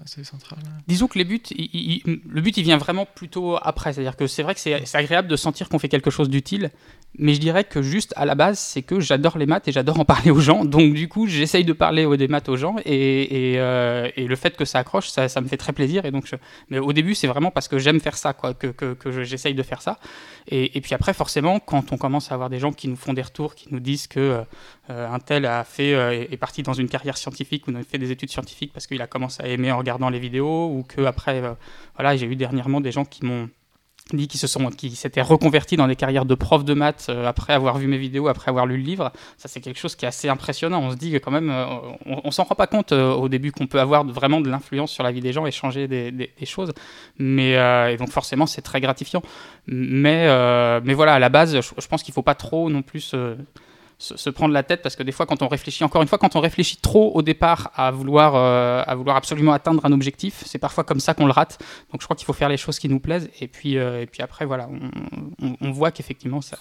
assez 0.03 0.23
central 0.23 0.59
Disons 0.87 1.07
que 1.07 1.17
les 1.17 1.25
buts, 1.25 1.41
le 1.55 2.41
but 2.41 2.55
il 2.57 2.63
vient 2.63 2.77
vraiment 2.77 3.07
plutôt 3.07 3.57
après. 3.63 3.93
C'est-à-dire 3.93 4.15
que 4.15 4.27
c'est 4.27 4.43
vrai 4.43 4.53
que 4.53 4.59
c'est 4.59 4.95
agréable 4.95 5.27
de 5.27 5.35
sentir 5.35 5.69
qu'on 5.69 5.79
fait 5.79 5.89
quelque 5.89 6.11
chose 6.11 6.29
d'utile, 6.29 6.69
mais 7.17 7.33
je 7.33 7.39
dirais 7.39 7.63
que 7.63 7.81
juste 7.81 8.13
à 8.15 8.25
la 8.25 8.35
base, 8.35 8.59
c'est 8.59 8.83
que 8.83 8.99
j'adore 8.99 9.39
les 9.39 9.47
maths 9.47 9.67
et 9.67 9.71
j'adore 9.71 9.99
en 9.99 10.05
parler 10.05 10.29
aux 10.29 10.39
gens. 10.39 10.65
Donc 10.65 10.93
du 10.93 11.07
coup, 11.07 11.25
j'essaye 11.25 11.65
de 11.65 11.73
parler 11.73 12.05
des 12.15 12.27
maths 12.27 12.49
aux 12.49 12.57
gens 12.57 12.75
et, 12.85 13.53
et, 13.53 13.53
et, 14.17 14.27
le 14.27 14.35
fait 14.35 14.55
que 14.55 14.65
ça 14.65 14.79
accroche, 14.79 15.09
ça, 15.09 15.29
ça, 15.29 15.41
me 15.41 15.47
fait 15.47 15.57
très 15.57 15.73
plaisir. 15.73 16.05
Et 16.05 16.11
donc, 16.11 16.29
Mais 16.69 16.77
au 16.77 16.93
début, 16.93 17.15
c'est 17.15 17.27
vraiment 17.27 17.49
parce 17.49 17.67
que 17.67 17.79
j'aime 17.79 17.99
faire 17.99 18.17
ça 18.17 18.33
quoi, 18.33 18.53
que, 18.53 18.67
que, 18.67 18.93
que 18.93 19.23
j'essaye 19.23 19.55
de 19.55 19.63
faire 19.63 19.81
ça. 19.81 19.97
Et, 20.47 20.81
puis 20.81 20.93
après, 20.93 21.13
forcément, 21.13 21.59
quand 21.59 21.91
on 21.91 21.97
commence 21.97 22.31
à 22.31 22.35
avoir 22.35 22.49
des 22.49 22.59
gens 22.59 22.71
qui 22.71 22.87
nous 22.87 22.95
font 22.95 23.13
des 23.13 23.21
retours, 23.21 23.55
qui 23.55 23.67
nous 23.71 23.79
disent 23.79 24.07
que 24.07 24.43
euh, 24.89 25.09
un 25.09 25.19
tel 25.19 25.45
a 25.45 25.63
fait, 25.63 25.93
euh, 25.93 26.25
est 26.29 26.37
parti 26.37 26.63
dans 26.63 26.73
une 26.73 26.89
carrière 26.89 27.17
scientifique 27.17 27.67
ou 27.67 27.75
a 27.75 27.83
fait 27.83 27.97
des 27.97 28.11
études 28.11 28.29
scientifiques 28.29 28.73
parce 28.73 28.87
qu'il 28.87 29.01
a 29.01 29.07
commencé 29.07 29.41
à 29.41 29.47
aimer 29.47 29.71
en 29.71 29.77
regardant 29.77 30.09
les 30.09 30.19
vidéos, 30.19 30.67
ou 30.67 30.83
que 30.83 31.01
après, 31.01 31.41
euh, 31.41 31.53
voilà, 31.95 32.15
j'ai 32.17 32.25
eu 32.25 32.35
dernièrement 32.35 32.81
des 32.81 32.91
gens 32.91 33.05
qui 33.05 33.25
m'ont 33.25 33.49
qu'ils 34.27 34.39
se 34.39 34.47
sont, 34.47 34.69
qui 34.69 34.91
s'étaient 34.95 35.21
reconvertis 35.21 35.77
dans 35.77 35.87
des 35.87 35.95
carrières 35.95 36.25
de 36.25 36.35
prof 36.35 36.63
de 36.63 36.73
maths 36.73 37.07
euh, 37.09 37.27
après 37.27 37.53
avoir 37.53 37.77
vu 37.77 37.87
mes 37.87 37.97
vidéos, 37.97 38.27
après 38.27 38.49
avoir 38.49 38.65
lu 38.65 38.77
le 38.77 38.83
livre. 38.83 39.11
Ça, 39.37 39.47
c'est 39.47 39.61
quelque 39.61 39.79
chose 39.79 39.95
qui 39.95 40.05
est 40.05 40.07
assez 40.07 40.29
impressionnant. 40.29 40.81
On 40.81 40.91
se 40.91 40.95
dit 40.95 41.11
que 41.11 41.17
quand 41.17 41.31
même, 41.31 41.49
euh, 41.49 41.65
on, 42.05 42.31
s'en 42.31 42.43
rend 42.43 42.55
pas 42.55 42.67
compte 42.67 42.91
euh, 42.91 43.11
au 43.13 43.29
début 43.29 43.51
qu'on 43.51 43.67
peut 43.67 43.79
avoir 43.79 44.05
vraiment 44.05 44.41
de 44.41 44.49
l'influence 44.49 44.91
sur 44.91 45.03
la 45.03 45.11
vie 45.11 45.21
des 45.21 45.33
gens 45.33 45.45
et 45.45 45.51
changer 45.51 45.87
des, 45.87 46.31
choses. 46.45 46.73
Mais 47.17 47.53
et 47.53 47.97
donc 47.97 48.09
forcément, 48.09 48.45
c'est 48.45 48.61
très 48.61 48.81
gratifiant. 48.81 49.21
Mais 49.67 50.27
mais 50.81 50.93
voilà, 50.93 51.13
à 51.13 51.19
la 51.19 51.29
base, 51.29 51.55
je, 51.61 51.81
je 51.81 51.87
pense 51.87 52.03
qu'il 52.03 52.13
faut 52.13 52.21
pas 52.21 52.35
trop 52.35 52.69
non 52.69 52.81
plus 52.81 53.15
se, 54.03 54.29
prendre 54.29 54.53
la 54.53 54.63
tête 54.63 54.81
parce 54.81 54.95
que 54.95 55.03
des 55.03 55.11
fois 55.11 55.25
quand 55.25 55.41
on 55.41 55.47
réfléchit 55.47 55.83
encore 55.83 56.01
une 56.01 56.07
fois 56.07 56.17
quand 56.17 56.35
on 56.35 56.41
réfléchit 56.41 56.77
trop 56.77 57.11
au 57.13 57.21
départ 57.21 57.71
à 57.75 57.91
vouloir 57.91 58.35
euh, 58.35 58.83
à 58.85 58.95
vouloir 58.95 59.15
absolument 59.15 59.53
atteindre 59.53 59.85
un 59.85 59.91
objectif 59.91 60.43
c'est 60.45 60.59
parfois 60.59 60.83
comme 60.83 60.99
ça 60.99 61.13
qu'on 61.13 61.25
le 61.25 61.31
rate 61.31 61.57
donc 61.91 62.01
je 62.01 62.05
crois 62.05 62.15
qu'il 62.15 62.25
faut 62.25 62.33
faire 62.33 62.49
les 62.49 62.57
choses 62.57 62.79
qui 62.79 62.89
nous 62.89 62.99
plaisent 62.99 63.29
et 63.39 63.47
puis 63.47 63.77
euh, 63.77 64.01
et 64.01 64.05
puis 64.05 64.21
après 64.21 64.45
voilà 64.45 64.67
on, 65.61 65.71
voit 65.71 65.91
qu'effectivement 65.91 66.41
ça 66.41 66.57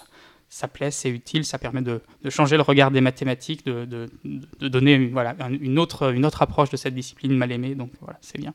ça 0.49 0.69
plaît, 0.69 0.91
c'est 0.91 1.09
utile, 1.09 1.47
ça 1.47 1.57
permet 1.57 1.81
de, 1.81 2.03
changer 2.29 2.57
le 2.57 2.63
regard 2.63 2.91
des 2.91 3.01
mathématiques, 3.01 3.65
de, 3.65 3.87
de, 3.87 4.69
donner 4.69 4.93
une, 4.93 5.11
voilà, 5.11 5.35
une, 5.49 5.79
autre, 5.79 6.13
une 6.13 6.27
autre 6.27 6.43
approche 6.43 6.69
de 6.69 6.77
cette 6.77 6.95
discipline 6.95 7.35
mal 7.35 7.51
aimée. 7.53 7.75
Donc 7.75 7.91
voilà, 8.03 8.19
c'est 8.21 8.37
bien. 8.37 8.53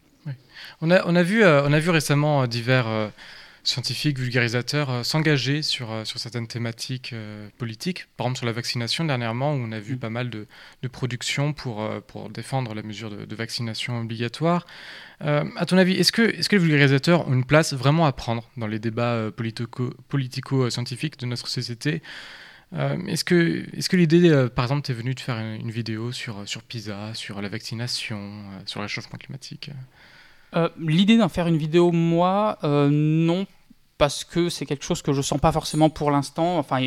On, 0.82 0.92
a, 0.92 1.04
on, 1.08 1.16
a 1.16 1.24
vu, 1.24 1.44
euh, 1.44 1.64
on 1.66 1.74
a 1.74 1.80
vu 1.80 1.90
récemment 1.90 2.46
divers 2.46 3.10
scientifiques, 3.68 4.18
vulgarisateurs 4.18 4.90
euh, 4.90 5.04
s'engager 5.04 5.62
sur, 5.62 5.92
euh, 5.92 6.06
sur 6.06 6.20
certaines 6.20 6.48
thématiques 6.48 7.12
euh, 7.12 7.50
politiques. 7.58 8.08
Par 8.16 8.26
exemple, 8.26 8.38
sur 8.38 8.46
la 8.46 8.54
vaccination, 8.54 9.04
dernièrement, 9.04 9.54
où 9.54 9.58
on 9.58 9.72
a 9.72 9.80
vu 9.80 9.96
mm. 9.96 10.00
pas 10.00 10.10
mal 10.10 10.30
de, 10.30 10.48
de 10.82 10.88
productions 10.88 11.54
pour, 11.54 11.88
pour 12.08 12.30
défendre 12.30 12.74
la 12.74 12.82
mesure 12.82 13.10
de, 13.10 13.36
vaccination 13.36 14.00
obligatoire. 14.00 14.66
à 15.20 15.66
ton 15.68 15.78
avis, 15.78 15.94
est-ce 15.94 16.12
que, 16.12 16.22
est 16.22 16.48
que 16.48 16.56
les 16.56 16.62
vulgarisateurs 16.62 17.28
ont 17.28 17.34
une 17.34 17.46
place 17.46 17.74
vraiment 17.74 18.06
à 18.08 18.14
prendre 18.14 18.50
dans 18.58 18.66
les 18.66 18.80
débats 18.80 19.30
politico-scientifiques 19.32 21.20
de 21.20 21.28
notre 21.28 21.48
société? 21.48 22.02
Est-ce 22.74 23.24
que, 23.24 23.66
est 23.78 23.88
que 23.88 23.96
l'idée, 23.96 24.48
par 24.56 24.66
exemple, 24.66 24.82
t'es 24.82 24.94
venue 24.94 25.14
de 25.14 25.20
faire 25.20 25.38
une, 25.38 25.70
vidéo 25.70 26.12
sur, 26.12 26.48
sur 26.48 26.64
PISA, 26.64 27.14
sur 27.14 27.42
la 27.42 27.50
vaccination, 27.50 28.42
sur 28.66 28.80
le 28.80 28.86
réchauffement 28.86 29.20
climatique? 29.20 29.70
L'idée 30.80 31.18
d'en 31.18 31.30
faire 31.30 31.48
une 31.48 31.58
vidéo, 31.58 31.92
moi, 31.92 32.58
non, 32.64 33.46
parce 33.98 34.24
que 34.24 34.50
c'est 34.50 34.66
quelque 34.66 34.84
chose 34.84 35.02
que 35.02 35.12
je 35.12 35.22
sens 35.22 35.40
pas 35.40 35.52
forcément 35.52 35.90
pour 35.90 36.12
l'instant. 36.12 36.58
Enfin, 36.60 36.80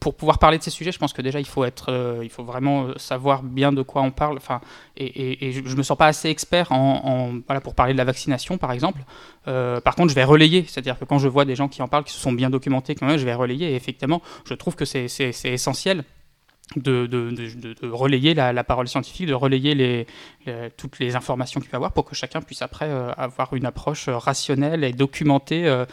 pour 0.00 0.14
pouvoir 0.14 0.38
parler 0.38 0.58
de 0.58 0.62
ces 0.62 0.70
sujets, 0.70 0.90
je 0.90 0.98
pense 0.98 1.12
que 1.12 1.22
déjà 1.22 1.38
il 1.38 1.46
faut 1.46 1.64
être, 1.64 1.92
euh, 1.92 2.20
il 2.22 2.30
faut 2.30 2.42
vraiment 2.42 2.88
savoir 2.96 3.42
bien 3.42 3.72
de 3.72 3.82
quoi 3.82 4.02
on 4.02 4.10
parle. 4.10 4.36
Enfin, 4.36 4.60
et, 4.96 5.46
et, 5.46 5.52
je, 5.52 5.60
ne 5.60 5.74
me 5.74 5.82
sens 5.82 5.96
pas 5.96 6.06
assez 6.06 6.28
expert 6.28 6.72
en, 6.72 7.34
voilà 7.46 7.60
pour 7.60 7.74
parler 7.74 7.92
de 7.92 7.98
la 7.98 8.04
vaccination, 8.04 8.58
par 8.58 8.72
exemple. 8.72 9.04
Euh, 9.46 9.80
par 9.80 9.94
contre, 9.94 10.10
je 10.10 10.14
vais 10.14 10.24
relayer, 10.24 10.64
c'est-à-dire 10.66 10.98
que 10.98 11.04
quand 11.04 11.18
je 11.18 11.28
vois 11.28 11.44
des 11.44 11.54
gens 11.54 11.68
qui 11.68 11.82
en 11.82 11.88
parlent, 11.88 12.04
qui 12.04 12.12
se 12.12 12.20
sont 12.20 12.32
bien 12.32 12.50
documentés, 12.50 12.96
quand 12.96 13.06
même, 13.06 13.18
je 13.18 13.24
vais 13.24 13.34
relayer. 13.34 13.70
Et 13.70 13.76
effectivement, 13.76 14.20
je 14.44 14.54
trouve 14.54 14.74
que 14.74 14.84
c'est 14.84 15.06
essentiel 15.44 16.04
de, 16.74 17.86
relayer 17.86 18.34
la, 18.34 18.64
parole 18.64 18.88
scientifique, 18.88 19.26
de 19.26 19.34
relayer 19.34 20.06
toutes 20.76 20.98
les 20.98 21.14
informations 21.14 21.60
qu'il 21.60 21.70
peut 21.70 21.76
avoir 21.76 21.92
pour 21.92 22.04
que 22.04 22.14
chacun 22.14 22.40
puisse 22.42 22.62
après 22.62 22.86
euh, 22.86 23.12
avoir 23.16 23.54
une 23.54 23.66
approche 23.66 24.08
euh, 24.08 24.16
rationnelle 24.16 24.82
et 24.84 24.92
documentée 24.92 25.66
euh, 25.66 25.86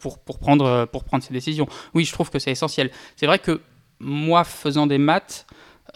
pour 0.00 0.18
prendre 0.18 0.88
ses 1.20 1.32
décisions. 1.32 1.68
Oui, 1.94 2.04
je 2.04 2.12
trouve 2.12 2.30
que 2.30 2.38
c'est 2.38 2.50
essentiel. 2.50 2.90
C'est 3.14 3.26
vrai 3.26 3.38
que 3.38 3.60
moi, 4.00 4.44
faisant 4.44 4.86
des 4.86 4.98
maths, 4.98 5.46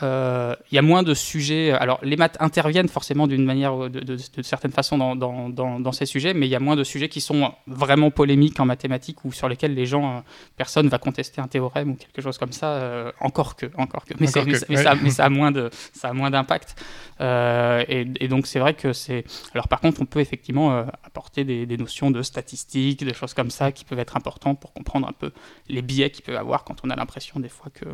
euh, 0.02 0.54
il 0.70 0.74
y 0.74 0.78
a 0.78 0.82
moins 0.82 1.02
de 1.02 1.14
sujets. 1.14 1.72
Alors, 1.72 1.98
les 2.02 2.16
maths 2.16 2.36
interviennent 2.40 2.88
forcément 2.88 3.26
d'une 3.26 3.44
manière, 3.44 3.76
de, 3.90 4.00
de, 4.00 4.42
certaine 4.42 4.70
façon, 4.70 4.98
dans, 4.98 5.16
dans, 5.16 5.80
dans, 5.80 5.92
ces 5.92 6.06
sujets, 6.06 6.34
mais 6.34 6.46
il 6.46 6.50
y 6.50 6.54
a 6.54 6.60
moins 6.60 6.76
de 6.76 6.84
sujets 6.84 7.08
qui 7.08 7.20
sont 7.20 7.52
vraiment 7.66 8.10
polémiques 8.10 8.58
en 8.60 8.64
mathématiques 8.64 9.24
ou 9.24 9.32
sur 9.32 9.48
lesquels 9.48 9.74
les 9.74 9.86
gens, 9.86 10.18
euh, 10.18 10.20
personne 10.56 10.88
va 10.88 10.98
contester 10.98 11.40
un 11.40 11.48
théorème 11.48 11.90
ou 11.90 11.94
quelque 11.96 12.22
chose 12.22 12.38
comme 12.38 12.52
ça. 12.52 12.72
Euh, 12.72 13.12
encore 13.20 13.56
que, 13.56 13.66
encore 13.76 14.04
que. 14.04 14.14
Mais, 14.20 14.26
ça, 14.26 14.44
mais, 14.44 15.10
ça, 15.10 15.24
a 15.24 15.28
moins 15.28 15.52
de, 15.52 15.70
ça 15.92 16.08
a 16.08 16.12
moins 16.12 16.30
d'impact. 16.30 16.82
Et, 17.20 18.06
et, 18.20 18.28
donc, 18.28 18.46
c'est 18.46 18.58
vrai 18.58 18.74
que 18.74 18.92
c'est. 18.92 19.24
Alors, 19.54 19.68
par 19.68 19.80
contre, 19.80 20.00
on 20.00 20.06
peut 20.06 20.20
effectivement 20.20 20.86
apporter 21.04 21.44
des, 21.44 21.66
des, 21.66 21.76
notions 21.76 22.10
de 22.10 22.22
statistiques, 22.22 23.04
des 23.04 23.14
choses 23.14 23.34
comme 23.34 23.50
ça 23.50 23.72
qui 23.72 23.84
peuvent 23.84 23.98
être 23.98 24.16
importantes 24.16 24.60
pour 24.60 24.72
comprendre 24.72 25.08
un 25.08 25.12
peu 25.12 25.32
les 25.68 25.82
biais 25.82 26.10
qu'il 26.10 26.24
peut 26.24 26.38
avoir 26.38 26.64
quand 26.64 26.76
on 26.84 26.90
a 26.90 26.96
l'impression 26.96 27.40
des 27.40 27.48
fois 27.48 27.70
que 27.72 27.86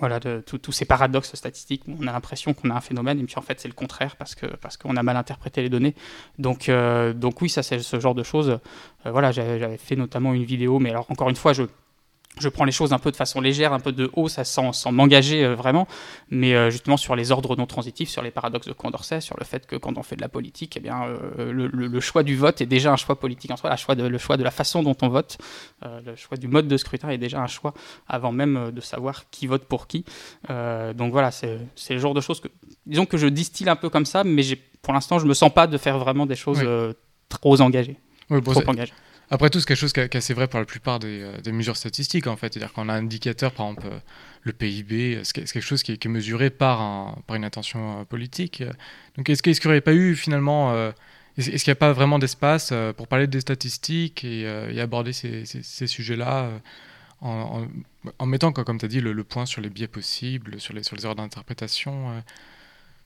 voilà, 0.00 0.20
tous 0.20 0.72
ces 0.72 0.84
paradoxes 0.84 1.34
statistiques 1.34 1.82
on 1.88 2.06
a 2.06 2.12
l'impression 2.12 2.54
qu'on 2.54 2.70
a 2.70 2.74
un 2.74 2.80
phénomène, 2.80 3.18
et 3.18 3.24
puis 3.24 3.36
en 3.36 3.42
fait 3.42 3.58
c'est 3.60 3.68
le 3.68 3.74
contraire 3.74 4.16
parce 4.16 4.34
que 4.34 4.46
parce 4.46 4.76
qu'on 4.76 4.96
a 4.96 5.02
mal 5.02 5.16
interprété 5.16 5.62
les 5.62 5.70
données. 5.70 5.94
Donc 6.38 6.68
euh, 6.68 7.12
donc 7.12 7.40
oui, 7.40 7.48
ça 7.48 7.62
c'est 7.62 7.80
ce 7.80 7.98
genre 7.98 8.14
de 8.14 8.22
choses. 8.22 8.60
Euh, 9.06 9.10
voilà, 9.10 9.32
j'avais 9.32 9.76
fait 9.78 9.96
notamment 9.96 10.34
une 10.34 10.44
vidéo, 10.44 10.78
mais 10.78 10.90
alors 10.90 11.06
encore 11.10 11.28
une 11.30 11.36
fois, 11.36 11.52
je 11.52 11.64
je 12.40 12.48
prends 12.48 12.64
les 12.64 12.72
choses 12.72 12.92
un 12.92 12.98
peu 12.98 13.10
de 13.10 13.16
façon 13.16 13.40
légère, 13.40 13.72
un 13.72 13.80
peu 13.80 13.92
de 13.92 14.10
haut, 14.14 14.28
ça 14.28 14.44
sans, 14.44 14.72
sans 14.72 14.92
m'engager 14.92 15.44
euh, 15.44 15.54
vraiment, 15.54 15.86
mais 16.30 16.54
euh, 16.54 16.70
justement 16.70 16.96
sur 16.96 17.16
les 17.16 17.32
ordres 17.32 17.56
non 17.56 17.66
transitifs, 17.66 18.08
sur 18.08 18.22
les 18.22 18.30
paradoxes 18.30 18.66
de 18.66 18.72
Condorcet, 18.72 19.20
sur 19.20 19.36
le 19.38 19.44
fait 19.44 19.66
que 19.66 19.76
quand 19.76 19.98
on 19.98 20.02
fait 20.02 20.16
de 20.16 20.20
la 20.20 20.28
politique, 20.28 20.76
eh 20.76 20.80
bien, 20.80 21.04
euh, 21.04 21.52
le, 21.52 22.00
choix 22.00 22.22
du 22.22 22.36
vote 22.36 22.60
est 22.60 22.66
déjà 22.66 22.92
un 22.92 22.96
choix 22.96 23.18
politique 23.18 23.50
en 23.50 23.56
soi, 23.56 23.74
choix 23.76 23.94
de, 23.94 24.06
le 24.06 24.18
choix 24.18 24.36
de 24.36 24.44
la 24.44 24.50
façon 24.50 24.82
dont 24.82 24.96
on 25.02 25.08
vote, 25.08 25.38
le 25.82 26.14
choix 26.16 26.36
du 26.36 26.48
mode 26.48 26.68
de 26.68 26.76
scrutin 26.76 27.08
est 27.10 27.18
déjà 27.18 27.40
un 27.40 27.46
choix 27.46 27.74
avant 28.06 28.32
même 28.32 28.70
de 28.70 28.80
savoir 28.80 29.28
qui 29.30 29.46
vote 29.46 29.64
pour 29.64 29.88
qui. 29.88 30.04
donc 30.48 31.12
voilà, 31.12 31.30
c'est 31.30 31.58
le 31.90 31.98
genre 31.98 32.14
de 32.14 32.20
choses 32.20 32.40
que, 32.40 32.48
disons 32.86 33.04
que 33.04 33.16
je 33.16 33.26
distille 33.26 33.68
un 33.68 33.76
peu 33.76 33.90
comme 33.90 34.06
ça, 34.06 34.24
mais 34.24 34.42
pour 34.80 34.94
l'instant, 34.94 35.18
je 35.18 35.26
me 35.26 35.34
sens 35.34 35.52
pas 35.52 35.66
de 35.66 35.76
faire 35.76 35.98
vraiment 35.98 36.24
des 36.24 36.36
choses 36.36 36.64
trop 37.28 37.60
engagées. 37.60 37.96
trop 38.28 38.68
engagées. 38.68 38.94
Après 39.30 39.50
tout, 39.50 39.60
c'est 39.60 39.66
quelque 39.66 39.78
chose 39.78 39.92
qui 39.92 40.00
est 40.00 40.16
assez 40.16 40.32
vrai 40.32 40.48
pour 40.48 40.58
la 40.58 40.64
plupart 40.64 40.98
euh, 41.04 41.40
des, 41.40 41.52
mesures 41.52 41.76
statistiques, 41.76 42.26
en 42.26 42.36
fait. 42.36 42.54
C'est-à-dire 42.54 42.72
qu'on 42.72 42.88
a 42.88 42.94
un 42.94 43.02
indicateur, 43.02 43.52
par 43.52 43.66
exemple, 43.66 43.86
euh, 43.86 43.98
le 44.42 44.52
PIB, 44.54 45.16
euh, 45.16 45.20
c'est 45.22 45.34
quelque 45.34 45.60
chose 45.60 45.82
qui 45.82 45.92
est, 45.92 46.06
mesuré 46.06 46.48
par, 46.48 47.14
une 47.34 47.44
attention 47.44 48.06
politique. 48.06 48.62
Donc, 49.16 49.28
est-ce 49.28 49.42
qu'il 49.42 49.52
n'y 49.52 49.66
aurait 49.66 49.82
pas 49.82 49.92
eu, 49.92 50.16
finalement, 50.16 50.74
est-ce 51.36 51.62
qu'il 51.62 51.70
n'y 51.70 51.72
a 51.72 51.74
pas 51.76 51.92
vraiment 51.92 52.18
d'espace 52.18 52.72
pour 52.96 53.06
parler 53.06 53.26
des 53.26 53.40
statistiques 53.40 54.24
et, 54.24 54.46
aborder 54.80 55.12
ces, 55.12 55.44
sujets-là 55.86 56.50
en, 57.20 57.66
mettant, 58.24 58.52
comme 58.52 58.78
tu 58.78 58.86
as 58.86 58.88
dit, 58.88 59.00
le, 59.02 59.24
point 59.24 59.44
sur 59.44 59.60
les 59.60 59.68
biais 59.68 59.88
possibles, 59.88 60.58
sur 60.58 60.72
les, 60.72 60.82
sur 60.82 60.96
les 60.96 61.02
erreurs 61.04 61.16
d'interprétation 61.16 62.22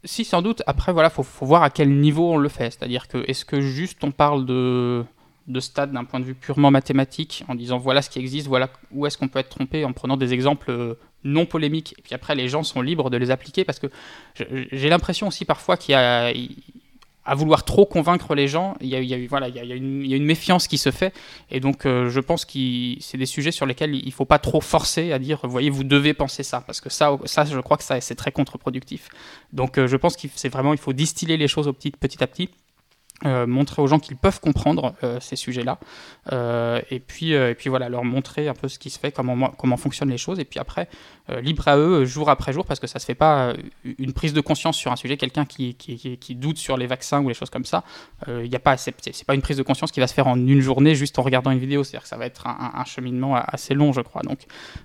Si, 0.04 0.24
sans 0.24 0.40
doute. 0.40 0.62
Après, 0.68 0.92
voilà, 0.92 1.10
faut, 1.10 1.24
faut 1.24 1.46
voir 1.46 1.64
à 1.64 1.70
quel 1.70 1.90
niveau 1.90 2.32
on 2.32 2.36
le 2.36 2.48
fait. 2.48 2.70
C'est-à-dire 2.70 3.08
que, 3.08 3.24
est-ce 3.28 3.44
que 3.44 3.60
juste 3.60 4.04
on 4.04 4.12
parle 4.12 4.46
de 4.46 5.04
de 5.46 5.60
stade 5.60 5.92
d'un 5.92 6.04
point 6.04 6.20
de 6.20 6.24
vue 6.24 6.34
purement 6.34 6.70
mathématique, 6.70 7.44
en 7.48 7.54
disant 7.54 7.78
voilà 7.78 8.02
ce 8.02 8.10
qui 8.10 8.18
existe, 8.18 8.46
voilà 8.46 8.70
où 8.92 9.06
est-ce 9.06 9.18
qu'on 9.18 9.28
peut 9.28 9.38
être 9.38 9.48
trompé, 9.48 9.84
en 9.84 9.92
prenant 9.92 10.16
des 10.16 10.32
exemples 10.32 10.70
euh, 10.70 10.94
non 11.24 11.46
polémiques. 11.46 11.94
Et 11.98 12.02
puis 12.02 12.14
après, 12.14 12.34
les 12.34 12.48
gens 12.48 12.62
sont 12.62 12.82
libres 12.82 13.10
de 13.10 13.16
les 13.16 13.30
appliquer 13.30 13.64
parce 13.64 13.78
que 13.78 13.88
j'ai 14.34 14.88
l'impression 14.88 15.28
aussi 15.28 15.44
parfois 15.44 15.76
qu'il 15.76 15.92
y 15.92 15.96
a 15.96 16.32
à 17.24 17.34
vouloir 17.34 17.64
trop 17.64 17.86
convaincre 17.86 18.34
les 18.34 18.48
gens, 18.48 18.74
il 18.80 18.88
y 18.88 19.14
a, 19.14 19.28
voilà, 19.28 19.48
il 19.48 19.54
y 19.54 19.72
a, 19.72 19.76
une, 19.76 20.24
méfiance 20.24 20.66
qui 20.66 20.76
se 20.76 20.90
fait. 20.90 21.14
Et 21.50 21.60
donc, 21.60 21.86
euh, 21.86 22.08
je 22.08 22.18
pense 22.18 22.44
que 22.44 22.58
c'est 23.00 23.16
des 23.16 23.26
sujets 23.26 23.52
sur 23.52 23.64
lesquels 23.64 23.94
il 23.94 24.06
ne 24.06 24.10
faut 24.10 24.24
pas 24.24 24.40
trop 24.40 24.60
forcer 24.60 25.12
à 25.12 25.18
dire, 25.20 25.38
voyez, 25.44 25.70
vous 25.70 25.84
devez 25.84 26.14
penser 26.14 26.42
ça. 26.42 26.62
Parce 26.62 26.80
que 26.80 26.90
ça, 26.90 27.16
ça 27.24 27.44
je 27.44 27.60
crois 27.60 27.76
que 27.76 27.84
ça, 27.84 28.00
c'est 28.00 28.16
très 28.16 28.32
contre-productif. 28.32 29.08
Donc, 29.52 29.78
euh, 29.78 29.86
je 29.86 29.96
pense 29.96 30.16
qu'il 30.16 30.30
c'est 30.34 30.48
vraiment, 30.48 30.72
il 30.72 30.80
faut 30.80 30.92
distiller 30.92 31.36
les 31.36 31.48
choses 31.48 31.68
au 31.68 31.72
petit, 31.72 31.92
petit 31.92 32.22
à 32.24 32.26
petit. 32.26 32.48
Euh, 33.24 33.46
montrer 33.46 33.80
aux 33.82 33.86
gens 33.86 34.00
qu'ils 34.00 34.16
peuvent 34.16 34.40
comprendre 34.40 34.94
euh, 35.04 35.20
ces 35.20 35.36
sujets-là, 35.36 35.78
euh, 36.32 36.80
et 36.90 36.98
puis 36.98 37.32
et 37.32 37.54
puis 37.54 37.70
voilà, 37.70 37.88
leur 37.88 38.04
montrer 38.04 38.48
un 38.48 38.54
peu 38.54 38.66
ce 38.66 38.80
qui 38.80 38.90
se 38.90 38.98
fait, 38.98 39.12
comment 39.12 39.50
comment 39.50 39.76
fonctionnent 39.76 40.10
les 40.10 40.18
choses, 40.18 40.40
et 40.40 40.44
puis 40.44 40.58
après 40.58 40.88
libre 41.40 41.68
à 41.68 41.76
eux 41.76 42.04
jour 42.04 42.28
après 42.30 42.52
jour, 42.52 42.66
parce 42.66 42.80
que 42.80 42.88
ça 42.88 42.98
se 42.98 43.06
fait 43.06 43.14
pas 43.14 43.54
une 43.84 44.12
prise 44.12 44.32
de 44.32 44.40
conscience 44.40 44.76
sur 44.76 44.90
un 44.90 44.96
sujet, 44.96 45.16
quelqu'un 45.16 45.44
qui, 45.44 45.74
qui, 45.76 46.18
qui, 46.18 46.34
doute 46.34 46.58
sur 46.58 46.76
les 46.76 46.88
vaccins 46.88 47.22
ou 47.22 47.28
les 47.28 47.34
choses 47.34 47.48
comme 47.48 47.64
ça, 47.64 47.84
il 48.26 48.48
y 48.48 48.56
a 48.56 48.58
pas 48.58 48.76
c'est 48.76 49.24
pas 49.24 49.34
une 49.34 49.42
prise 49.42 49.56
de 49.56 49.62
conscience 49.62 49.92
qui 49.92 50.00
va 50.00 50.08
se 50.08 50.14
faire 50.14 50.26
en 50.26 50.36
une 50.36 50.60
journée 50.60 50.96
juste 50.96 51.18
en 51.20 51.22
regardant 51.22 51.52
une 51.52 51.60
vidéo, 51.60 51.84
c'est-à-dire 51.84 52.02
que 52.02 52.08
ça 52.08 52.16
va 52.16 52.26
être 52.26 52.48
un, 52.48 52.84
cheminement 52.84 53.36
assez 53.36 53.74
long, 53.74 53.92
je 53.92 54.00
crois. 54.00 54.22
Donc 54.22 54.40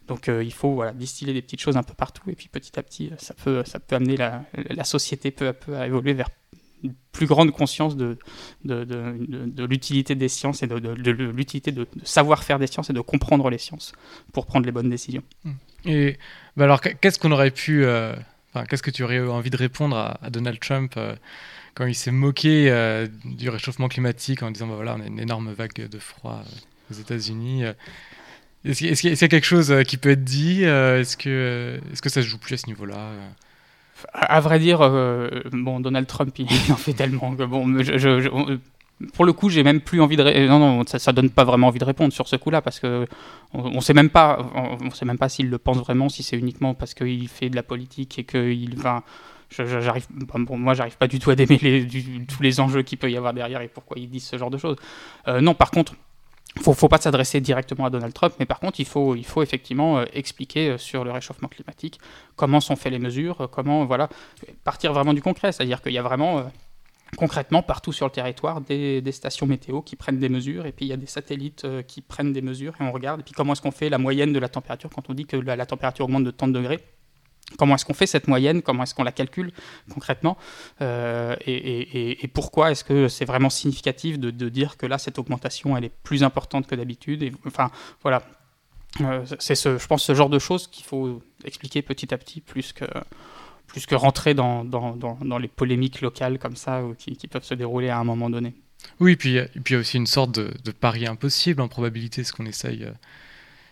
donc 0.07 0.27
il 0.27 0.53
faut 0.53 0.83
distiller 0.93 1.33
des 1.33 1.41
petites 1.41 1.61
choses 1.61 1.75
un 1.75 1.83
peu 1.83 1.95
partout, 1.95 2.29
et 2.29 2.35
puis 2.35 2.49
petit 2.49 2.77
à 2.77 2.83
petit 2.83 3.11
ça 3.17 3.33
peut 3.33 3.63
ça 3.65 3.79
peut 3.79 3.95
amener 3.95 4.17
la 4.17 4.83
société 4.83 5.31
peu 5.31 5.47
à 5.47 5.53
peu 5.53 5.75
à 5.75 5.87
évoluer 5.87 6.13
vers 6.13 6.29
plus 7.11 7.25
grande 7.25 7.51
conscience 7.51 7.97
de, 7.97 8.17
de, 8.63 9.65
l'utilité 9.65 10.15
des 10.15 10.29
sciences 10.29 10.63
et 10.63 10.67
de, 10.67 10.75
l'utilité 11.31 11.71
de, 11.71 11.87
savoir 12.03 12.43
faire 12.43 12.59
des 12.59 12.67
sciences 12.67 12.89
et 12.89 12.93
de 12.93 13.01
comprendre 13.01 13.49
les 13.49 13.57
sciences 13.57 13.93
pour 14.33 14.45
prendre 14.45 14.65
les 14.65 14.71
bonnes 14.71 14.89
décisions. 14.89 15.23
Mmh. 15.43 15.51
Et 15.85 16.17
bah 16.55 16.65
alors, 16.65 16.81
qu'est-ce 16.81 17.19
qu'on 17.19 17.31
aurait 17.31 17.51
pu. 17.51 17.85
Euh, 17.85 18.13
qu'est-ce 18.69 18.83
que 18.83 18.91
tu 18.91 19.03
aurais 19.03 19.19
envie 19.19 19.49
de 19.49 19.57
répondre 19.57 19.95
à, 19.95 20.29
Donald 20.29 20.59
Trump 20.59 20.93
euh, 20.97 21.15
quand 21.75 21.85
il 21.85 21.95
s'est 21.95 22.11
moqué 22.11 22.69
euh, 22.69 23.07
du 23.25 23.49
réchauffement 23.49 23.87
climatique 23.87 24.43
en 24.43 24.51
disant 24.51 24.67
bah, 24.67 24.75
voilà, 24.75 24.95
on 24.95 25.01
a 25.01 25.05
une 25.05 25.19
énorme 25.19 25.53
vague 25.53 25.73
de 25.73 25.99
froid 25.99 26.43
aux 26.91 26.93
États-Unis 26.95 27.63
Est-ce 28.65 29.01
qu'il 29.01 29.13
y, 29.13 29.23
a 29.23 29.27
quelque 29.27 29.45
chose 29.45 29.73
qui 29.87 29.97
peut 29.97 30.11
être 30.11 30.23
dit 30.23 30.63
Est-ce 30.63 31.15
que, 31.17 31.79
est 31.91 31.95
-ce 31.95 32.01
que 32.01 32.09
ça 32.09 32.21
se 32.21 32.27
joue 32.27 32.39
plus 32.39 32.55
à 32.55 32.57
ce 32.57 32.67
niveau-là 32.67 33.11
à, 34.13 34.39
vrai 34.39 34.59
dire, 34.59 34.81
euh, 34.81 35.41
bon, 35.51 35.79
Donald 35.79 36.07
Trump, 36.07 36.33
il 36.37 36.45
en 36.71 36.75
fait 36.75 36.93
tellement 36.93 37.35
que 37.35 37.43
bon, 37.43 37.65
pour 39.13 39.25
le 39.25 39.33
coup, 39.33 39.49
j'ai 39.49 39.63
même 39.63 39.81
plus 39.81 40.01
envie 40.01 40.17
de. 40.17 40.47
Non, 40.47 40.59
non, 40.59 40.85
ça, 40.87 40.97
ça 40.97 41.13
donne 41.13 41.29
pas 41.29 41.43
vraiment 41.43 41.67
envie 41.67 41.79
de 41.79 41.85
répondre 41.85 42.11
sur 42.11 42.27
ce 42.27 42.35
coup-là 42.35 42.61
parce 42.61 42.79
que 42.79 43.05
on, 43.53 43.79
sait 43.79 43.93
même 43.93 44.09
pas, 44.09 44.49
on, 44.81 44.89
sait 44.91 45.05
même 45.05 45.19
pas 45.19 45.29
s'il 45.29 45.49
le 45.49 45.57
pense 45.57 45.77
vraiment, 45.77 46.09
si 46.09 46.23
c'est 46.23 46.37
uniquement 46.37 46.73
parce 46.73 46.93
qu'il 46.93 47.27
fait 47.27 47.49
de 47.49 47.55
la 47.55 47.63
politique 47.63 48.17
et 48.19 48.23
qu'il 48.23 48.75
va. 48.75 49.03
J'arrive, 49.49 50.07
bon, 50.09 50.57
moi, 50.57 50.73
j'arrive 50.73 50.97
pas 50.97 51.07
du 51.07 51.19
tout 51.19 51.29
à 51.29 51.35
démêler 51.35 51.87
tous 52.27 52.43
les 52.43 52.59
enjeux 52.59 52.81
qu'il 52.81 52.97
peut 52.97 53.09
y 53.09 53.15
avoir 53.15 53.33
derrière 53.33 53.61
et 53.61 53.69
pourquoi 53.69 53.97
ils 53.97 54.09
disent 54.09 54.25
ce 54.25 54.37
genre 54.37 54.49
de 54.49 54.57
choses. 54.57 54.75
Euh, 55.27 55.39
non, 55.39 55.53
par 55.53 55.71
contre, 55.71 55.93
faut, 56.61 56.73
faut 56.73 56.87
pas 56.87 56.97
s'adresser 56.97 57.41
directement 57.41 57.85
à 57.85 57.89
Donald 57.89 58.13
Trump, 58.13 58.33
mais 58.39 58.45
par 58.45 58.59
contre, 58.59 58.79
il 58.79 58.85
faut, 58.85 59.15
il 59.15 59.25
faut 59.25 59.43
effectivement 59.43 59.99
euh, 59.99 60.05
expliquer 60.13 60.69
euh, 60.69 60.77
sur 60.77 61.03
le 61.03 61.11
réchauffement 61.11 61.47
climatique 61.47 61.99
comment 62.35 62.59
sont 62.59 62.75
faites 62.75 62.91
les 62.91 62.99
mesures, 62.99 63.41
euh, 63.41 63.47
comment 63.47 63.85
voilà, 63.85 64.09
partir 64.63 64.93
vraiment 64.93 65.13
du 65.13 65.21
concret. 65.21 65.51
C'est-à-dire 65.51 65.81
qu'il 65.81 65.93
y 65.93 65.97
a 65.97 66.01
vraiment 66.01 66.49
concrètement 67.15 67.61
partout 67.61 67.93
sur 67.93 68.05
le 68.05 68.11
territoire 68.11 68.61
des, 68.61 69.01
stations 69.11 69.45
météo 69.45 69.81
qui 69.81 69.95
prennent 69.95 70.19
des 70.19 70.29
mesures, 70.29 70.65
et 70.65 70.71
puis 70.71 70.85
il 70.85 70.89
y 70.89 70.93
a 70.93 70.97
des 70.97 71.05
satellites 71.05 71.65
qui 71.87 72.01
prennent 72.01 72.33
des 72.33 72.41
mesures, 72.41 72.73
et 72.79 72.83
on 72.83 72.91
regarde, 72.91 73.21
et 73.21 73.23
puis 73.23 73.33
comment 73.33 73.53
est-ce 73.53 73.61
qu'on 73.61 73.71
fait 73.71 73.89
la 73.89 73.97
moyenne 73.97 74.33
de 74.33 74.39
la 74.39 74.49
température 74.49 74.89
quand 74.93 75.09
on 75.09 75.13
dit 75.13 75.25
que 75.25 75.37
la, 75.37 75.65
température 75.65 76.05
augmente 76.05 76.25
de 76.25 76.31
tant 76.31 76.47
de 76.47 76.53
degrés? 76.53 76.79
Comment 77.55 77.75
est-ce 77.75 77.85
qu'on 77.85 77.93
fait 77.93 78.07
cette 78.07 78.27
moyenne? 78.27 78.61
Comment 78.61 78.83
est-ce 78.83 78.93
qu'on 78.93 79.03
la 79.03 79.13
calcule 79.13 79.51
concrètement? 79.93 80.37
Euh, 80.81 81.35
et, 81.45 82.29
pourquoi 82.33 82.71
est-ce 82.71 82.83
que 82.83 83.07
c'est 83.07 83.25
vraiment 83.25 83.49
significatif 83.49 84.19
de, 84.19 84.49
dire 84.49 84.75
que 84.77 84.85
là, 84.85 84.97
cette 84.97 85.17
augmentation, 85.17 85.77
elle 85.77 85.85
est 85.85 85.93
plus 86.03 86.23
importante 86.23 86.67
que 86.67 86.75
d'habitude? 86.75 87.31
Enfin, 87.45 87.71
voilà. 88.01 88.23
Euh, 89.01 89.23
c'est, 89.39 89.55
ce, 89.55 89.77
je 89.77 89.87
pense, 89.87 90.03
ce 90.03 90.13
genre 90.13 90.29
de 90.29 90.39
choses 90.39 90.67
qu'il 90.67 90.85
faut 90.85 91.21
expliquer 91.45 91.81
petit 91.81 92.13
à 92.13 92.17
petit, 92.17 92.41
plus 92.41 92.73
que, 92.73 92.85
plus 93.67 93.85
que 93.85 93.95
rentrer 93.95 94.33
dans, 94.33 94.65
dans, 94.65 94.95
dans, 94.95 95.37
les 95.37 95.47
polémiques 95.47 96.01
locales 96.01 96.39
comme 96.39 96.55
ça, 96.55 96.81
qui, 96.97 97.27
peuvent 97.27 97.43
se 97.43 97.53
dérouler 97.53 97.89
à 97.89 97.97
un 97.97 98.03
moment 98.03 98.29
donné. 98.29 98.55
Oui, 98.99 99.13
et 99.13 99.15
puis 99.15 99.37
il 99.55 99.71
y 99.71 99.75
a 99.75 99.79
aussi 99.79 99.97
une 99.97 100.07
sorte 100.07 100.31
de, 100.31 100.53
de 100.63 100.71
pari 100.71 101.07
impossible 101.07 101.61
en 101.61 101.67
probabilité, 101.67 102.23
ce 102.23 102.33
qu'on 102.33 102.45
essaye 102.45 102.87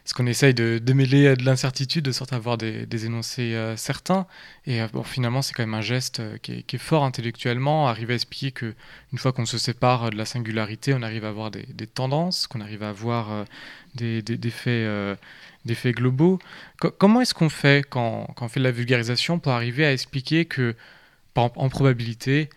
euh, 0.05 0.09
ce 0.09 0.13
qu'on 0.13 0.27
essaye 0.27 0.53
de, 0.53 0.79
de, 0.81 0.93
mêler 0.93 1.35
de 1.35 1.43
l'incertitude, 1.43 2.05
de 2.05 2.12
sorte 2.12 2.31
à 2.33 2.35
avoir 2.38 2.57
des, 2.57 3.05
énoncés 3.05 3.55
euh, 3.55 3.75
certains. 3.75 4.27
Et 4.67 4.81
euh, 4.81 4.88
finalement, 5.03 5.41
c'est 5.41 5.53
quand 5.53 5.63
même 5.63 5.74
un 5.74 5.81
geste 5.81 6.19
euh, 6.19 6.38
qui, 6.38 6.53
est, 6.53 6.77
fort 6.77 7.03
intellectuellement, 7.03 7.88
arriver 7.88 8.13
à 8.13 8.15
expliquer 8.15 8.51
que 8.51 8.75
une 9.12 9.17
fois 9.17 9.33
qu'on 9.33 9.45
se 9.45 9.57
sépare 9.57 10.12
de 10.12 10.15
la 10.15 10.25
singularité, 10.25 10.93
on 10.93 11.01
arrive 11.01 11.25
à 11.25 11.29
avoir 11.29 11.50
des, 11.51 11.88
tendances, 11.88 12.47
qu'on 12.47 12.62
arrive 12.62 12.83
à 12.83 12.89
avoir 12.89 13.45
des, 13.95 14.21
des, 14.21 14.50
faits, 14.51 15.95
globaux. 15.95 16.39
comment 16.97 17.21
est-ce 17.21 17.33
qu'on 17.33 17.50
fait 17.50 17.85
quand, 17.88 18.27
on 18.39 18.47
fait 18.47 18.59
de 18.59 18.65
la 18.65 18.71
vulgarisation 18.71 19.39
pour 19.39 19.53
arriver 19.53 19.85
à 19.85 19.93
expliquer 19.93 20.45
que, 20.45 20.75
en 21.35 21.69
probabilité, 21.69 22.50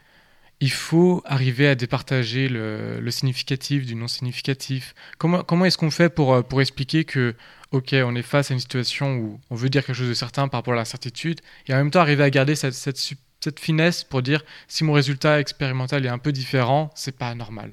il 0.61 0.73
faut 0.73 1.23
arriver 1.25 1.69
à 1.69 1.75
départager 1.75 2.49
le, 2.49 3.11
significatif 3.11 3.87
du 3.87 3.95
non 3.95 4.09
significatif. 4.09 4.95
Comment, 5.19 5.65
est-ce 5.65 5.79
qu'on 5.79 5.91
fait 5.91 6.09
pour, 6.09 6.35
euh, 6.35 6.43
pour 6.43 6.61
expliquer 6.61 7.05
que, 7.05 7.35
ok, 7.71 7.95
on 8.05 8.15
est 8.17 8.23
face 8.23 8.51
à 8.51 8.55
une 8.55 8.61
situation 8.61 9.17
où 9.17 9.41
on 9.51 9.55
veut 9.55 9.69
dire 9.69 9.85
quelque 9.85 9.97
chose 9.97 10.09
de 10.09 10.15
certain 10.15 10.49
par 10.49 10.59
rapport 10.59 10.75
à 10.75 10.77
l'incertitude, 10.77 11.41
et 11.67 11.75
en 11.75 11.77
même 11.77 11.91
temps 11.91 12.01
arriver 12.01 12.25
à 12.25 12.31
garder 12.31 12.57
cette, 12.57 12.75
cette, 12.75 12.99
cette 13.41 13.61
finesse 13.61 14.05
pour 14.05 14.23
dire 14.23 14.43
si 14.67 14.85
mon 14.85 14.93
résultat 14.93 15.41
expérimental 15.41 16.05
est 16.05 16.11
un 16.11 16.19
peu 16.19 16.33
différent, 16.33 16.91
c'est 16.95 17.17
pas 17.17 17.35
normal. 17.35 17.73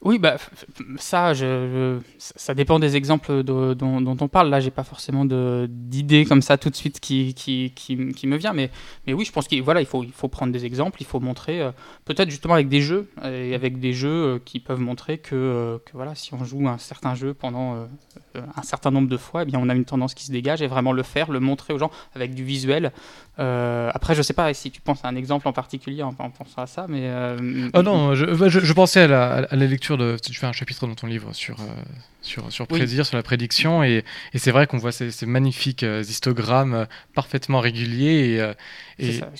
Oui, 0.00 0.20
bah, 0.20 0.36
ça, 0.98 1.34
je, 1.34 1.98
ça 2.18 2.54
dépend 2.54 2.78
des 2.78 2.94
exemples 2.94 3.42
dont, 3.42 4.16
on 4.20 4.28
parle. 4.28 4.48
Là, 4.48 4.60
j'ai 4.60 4.70
pas 4.70 4.84
forcément 4.84 5.24
d'idées 5.24 6.24
comme 6.24 6.40
ça 6.40 6.56
tout 6.56 6.70
de 6.70 6.76
suite 6.76 7.00
qui, 7.00 7.34
qui, 7.34 7.96
me 7.96 8.36
vient. 8.36 8.52
Mais, 8.52 8.70
oui, 9.08 9.24
je 9.24 9.32
pense 9.32 9.48
qu'il 9.48 9.60
voilà, 9.60 9.80
il 9.80 9.86
faut, 9.86 10.04
il 10.04 10.12
faut 10.12 10.28
prendre 10.28 10.52
des 10.52 10.64
exemples, 10.64 11.02
il 11.02 11.06
faut 11.06 11.18
montrer, 11.18 11.60
euh, 11.60 11.72
peut-être 12.04 12.30
justement 12.30 12.54
avec 12.54 12.68
des 12.68 12.80
jeux, 12.80 13.10
et 13.24 13.56
avec 13.56 13.80
des 13.80 13.92
jeux 13.92 14.08
euh, 14.08 14.38
qui 14.44 14.60
peuvent 14.60 14.80
montrer 14.80 15.18
que, 15.18 15.34
euh, 15.34 15.78
que, 15.84 15.92
voilà, 15.94 16.14
si 16.14 16.32
on 16.32 16.44
joue 16.44 16.68
un 16.68 16.78
certain 16.78 17.16
jeu 17.16 17.34
pendant 17.34 17.88
un 18.34 18.62
certain 18.62 18.92
nombre 18.92 19.08
de 19.08 19.16
fois, 19.16 19.42
eh 19.42 19.46
bien, 19.46 19.58
on 19.60 19.68
a 19.68 19.74
une 19.74 19.84
tendance 19.84 20.14
qui 20.14 20.24
se 20.24 20.30
dégage 20.30 20.62
et 20.62 20.68
vraiment 20.68 20.92
le 20.92 21.02
faire, 21.02 21.32
le 21.32 21.40
montrer 21.40 21.74
aux 21.74 21.78
gens 21.78 21.90
avec 22.14 22.34
du 22.34 22.44
visuel. 22.44 22.92
après, 23.36 24.14
je 24.14 24.22
sais 24.22 24.32
pas 24.32 24.54
si 24.54 24.70
tu 24.70 24.80
penses 24.80 25.04
à 25.04 25.08
un 25.08 25.16
exemple 25.16 25.48
en 25.48 25.52
particulier 25.52 26.04
en, 26.04 26.12
pensant 26.12 26.62
à 26.62 26.66
ça, 26.66 26.86
mais. 26.88 27.10
oh 27.74 27.82
non, 27.82 28.14
je, 28.14 28.48
je, 28.48 28.72
pensais 28.72 29.08
la, 29.08 29.46
à 29.50 29.56
la 29.56 29.66
lecture 29.66 29.87
tu 29.96 30.34
fais 30.34 30.46
un 30.46 30.52
chapitre 30.52 30.86
dans 30.86 30.94
ton 30.94 31.06
livre 31.06 31.32
sur, 31.32 31.60
euh, 31.60 31.64
sur, 32.22 32.52
sur 32.52 32.66
prédire, 32.66 33.06
sur 33.06 33.16
la 33.16 33.22
prédiction, 33.22 33.82
et, 33.82 34.04
et 34.32 34.38
c'est 34.38 34.50
vrai 34.50 34.66
qu'on 34.66 34.78
voit 34.78 34.92
ces, 34.92 35.26
magnifiques 35.26 35.82
euh, 35.82 36.02
histogrammes 36.02 36.74
euh, 36.74 36.84
parfaitement 37.14 37.60
réguliers. 37.60 38.40
Et, 38.98 39.06
et... 39.06 39.12
Ça, 39.14 39.30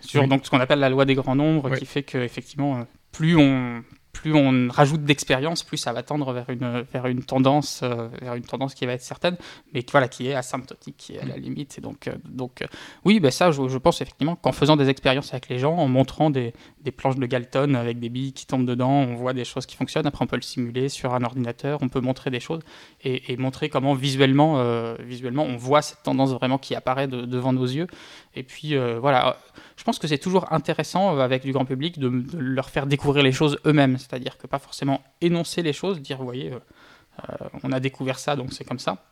sur, 0.00 0.28
donc 0.28 0.44
ce 0.44 0.50
qu'on 0.50 0.60
appelle 0.60 0.80
la 0.80 0.90
loi 0.90 1.04
des 1.04 1.14
grands 1.14 1.36
nombres, 1.36 1.74
qui 1.76 1.86
fait 1.86 2.02
qu'effectivement, 2.02 2.86
plus 3.12 3.36
on 3.36 3.82
plus 4.12 4.34
on 4.34 4.68
rajoute 4.70 5.04
d'expérience, 5.04 5.62
plus 5.62 5.78
ça 5.78 5.92
va 5.92 6.02
tendre 6.02 6.32
vers 6.32 6.48
une, 6.50 6.84
vers 6.92 7.06
une, 7.06 7.24
tendance, 7.24 7.80
euh, 7.82 8.08
vers 8.20 8.34
une 8.34 8.44
tendance 8.44 8.74
qui 8.74 8.84
va 8.86 8.92
être 8.92 9.02
certaine, 9.02 9.36
mais 9.72 9.84
voilà, 9.90 10.08
qui 10.08 10.28
est 10.28 10.34
asymptotique, 10.34 10.96
qui 10.96 11.14
est 11.14 11.20
à 11.20 11.24
la 11.24 11.36
mm. 11.36 11.40
limite. 11.40 11.78
Et 11.78 11.80
donc, 11.80 12.08
euh, 12.08 12.14
donc 12.24 12.62
euh, 12.62 12.66
oui, 13.04 13.20
ben 13.20 13.30
ça, 13.30 13.50
je, 13.50 13.78
pense 13.78 14.00
effectivement 14.00 14.36
qu'en 14.36 14.52
faisant 14.52 14.76
des 14.76 14.88
expériences 14.88 15.32
avec 15.32 15.48
les 15.48 15.58
gens, 15.58 15.76
en 15.76 15.88
montrant 15.88 16.30
des, 16.30 16.52
des, 16.82 16.92
planches 16.92 17.16
de 17.16 17.26
Galton 17.26 17.74
avec 17.74 17.98
des 17.98 18.10
billes 18.10 18.32
qui 18.32 18.46
tombent 18.46 18.66
dedans, 18.66 18.90
on 18.90 19.14
voit 19.14 19.32
des 19.32 19.44
choses 19.44 19.66
qui 19.66 19.76
fonctionnent. 19.76 20.06
Après, 20.06 20.22
on 20.22 20.28
peut 20.28 20.36
le 20.36 20.42
simuler 20.42 20.88
sur 20.88 21.14
un 21.14 21.24
ordinateur, 21.24 21.78
on 21.82 21.88
peut 21.88 22.00
montrer 22.00 22.30
des 22.30 22.40
choses 22.40 22.60
et, 23.02 23.36
montrer 23.38 23.70
comment 23.70 23.94
visuellement, 23.94 24.62
visuellement, 25.00 25.44
on 25.44 25.56
voit 25.56 25.82
cette 25.82 26.02
tendance 26.02 26.30
vraiment 26.32 26.58
qui 26.58 26.74
apparaît 26.74 27.08
devant 27.08 27.52
nos 27.52 27.64
yeux. 27.64 27.86
Et 28.34 28.42
puis, 28.42 28.76
voilà 29.00 29.38
je 29.82 29.84
pense 29.84 29.98
que 29.98 30.06
c'est 30.06 30.18
toujours 30.18 30.52
intéressant 30.52 31.16
euh, 31.16 31.22
avec 31.22 31.42
du 31.42 31.50
grand 31.50 31.64
public 31.64 31.98
de, 31.98 32.22
leur 32.38 32.70
faire 32.70 32.86
découvrir 32.86 33.24
les 33.24 33.32
choses 33.32 33.58
eux-mêmes. 33.66 33.98
C'est-à-dire 33.98 34.38
que 34.38 34.46
pas 34.46 34.60
forcément 34.60 35.02
énoncer 35.20 35.60
les 35.60 35.72
choses, 35.72 36.00
dire, 36.00 36.18
vous 36.18 36.24
voyez, 36.24 36.52
euh, 36.52 36.60
euh, 37.28 37.48
on 37.64 37.72
a 37.72 37.80
découvert 37.80 38.20
ça, 38.20 38.36
donc 38.36 38.52
c'est 38.52 38.62
comme 38.62 38.78
ça. 38.78 39.04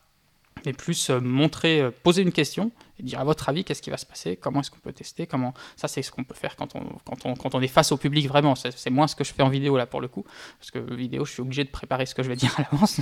Mais 0.64 0.72
plus 0.72 1.10
montrer, 1.10 1.90
poser 2.04 2.22
une 2.22 2.30
question 2.30 2.70
et 3.00 3.02
dire 3.02 3.18
à 3.18 3.24
votre 3.24 3.48
avis 3.48 3.64
qu'est-ce 3.64 3.82
qui 3.82 3.90
va 3.90 3.96
se 3.96 4.06
passer, 4.06 4.36
comment 4.36 4.60
est-ce 4.60 4.70
qu'on 4.70 4.78
peut 4.78 4.92
tester, 4.92 5.26
comment 5.26 5.54
ça 5.74 5.88
c'est 5.88 6.02
ce 6.02 6.12
qu'on 6.12 6.22
peut 6.22 6.34
faire 6.34 6.54
quand 6.54 6.76
on, 6.76 6.84
quand, 7.04 7.26
on, 7.26 7.34
quand 7.34 7.56
on 7.56 7.60
est 7.60 7.68
face 7.68 7.90
au 7.90 7.96
public 7.96 8.28
vraiment. 8.28 8.54
C'est 8.54 8.90
moins 8.90 9.08
ce 9.08 9.16
que 9.16 9.24
je 9.24 9.32
fais 9.32 9.42
en 9.42 9.48
vidéo 9.48 9.76
là 9.76 9.86
pour 9.86 10.00
le 10.00 10.06
coup, 10.06 10.24
parce 10.60 10.70
que 10.70 10.78
vidéo 10.94 11.24
je 11.24 11.32
suis 11.32 11.42
obligé 11.42 11.64
de 11.64 11.70
préparer 11.70 12.06
ce 12.06 12.14
que 12.14 12.22
je 12.22 12.28
vais 12.28 12.36
dire 12.44 12.54
à 12.58 12.62
l'avance, 12.70 13.00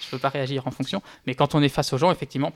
je 0.00 0.10
peux 0.10 0.18
pas 0.18 0.28
réagir 0.28 0.68
en 0.68 0.70
fonction. 0.70 1.02
Mais 1.26 1.34
quand 1.34 1.56
on 1.56 1.62
est 1.62 1.68
face 1.68 1.92
aux 1.92 1.98
gens, 1.98 2.12
effectivement, 2.12 2.52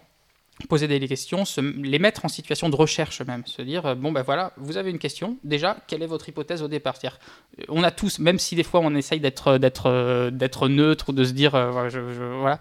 poser 0.69 0.87
des 0.87 1.01
questions, 1.09 1.45
les 1.83 1.99
mettre 1.99 2.25
en 2.25 2.29
situation 2.29 2.69
de 2.69 2.77
recherche 2.77 3.23
même, 3.23 3.45
se 3.47 3.63
dire 3.63 3.87
euh, 3.87 3.95
bon 3.95 4.13
ben 4.13 4.23
voilà, 4.23 4.53
vous 4.57 4.77
avez 4.77 4.91
une 4.91 4.99
question, 4.99 5.39
déjà 5.45 5.77
quelle 5.87 6.03
est 6.03 6.07
votre 6.07 6.29
hypothèse 6.29 6.63
au 6.63 6.69
départ? 6.69 6.95
Euh, 7.05 7.65
on 7.69 7.83
a 7.83 7.91
tous, 7.91 8.19
même 8.19 8.39
si 8.39 8.55
des 8.55 8.63
fois 8.63 8.81
on 8.83 8.95
essaye 8.95 9.21
d'être 9.21 9.49
euh, 9.87 10.31
neutre 10.69 11.09
ou 11.09 11.13
de 11.13 11.25
se 11.25 11.33
dire 11.33 11.53
voilà, 11.53 12.61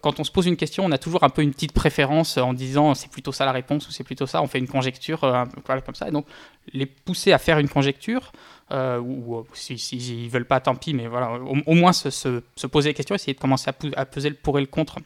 quand 0.00 0.20
on 0.20 0.24
se 0.24 0.30
pose 0.30 0.46
une 0.46 0.56
question, 0.56 0.84
on 0.84 0.90
a 0.90 0.98
toujours 0.98 1.22
un 1.22 1.28
peu 1.28 1.42
une 1.42 1.52
petite 1.52 1.72
préférence 1.72 2.38
en 2.38 2.54
disant 2.54 2.94
c'est 2.94 3.10
plutôt 3.10 3.32
ça 3.32 3.44
la 3.44 3.52
réponse 3.52 3.88
ou 3.88 3.92
c'est 3.92 4.04
plutôt 4.04 4.26
ça, 4.26 4.42
on 4.42 4.46
fait 4.46 4.58
une 4.58 4.68
conjecture 4.68 5.20
voilà, 5.66 5.80
comme 5.82 5.94
ça, 5.94 6.08
et 6.08 6.12
donc 6.12 6.26
les 6.72 6.86
pousser 6.86 7.32
à 7.32 7.38
faire 7.38 7.58
une 7.58 7.68
conjecture. 7.68 8.32
ou, 8.70 9.44
s'ils 9.52 9.78
si, 9.78 10.28
veulent 10.28 10.44
pas, 10.46 10.60
tant 10.60 10.74
pis, 10.74 10.94
mais 10.94 11.06
voilà, 11.06 11.32
au, 11.32 11.74
moins 11.74 11.92
se, 11.92 12.10
se, 12.10 12.66
poser 12.66 12.90
des 12.90 12.94
questions, 12.94 13.14
essayer 13.14 13.34
de 13.34 13.38
commencer 13.38 13.70
à 13.96 14.06
peser 14.06 14.30
le 14.30 14.34
pour 14.34 14.58
et 14.58 14.60
le 14.60 14.66
contre 14.66 14.98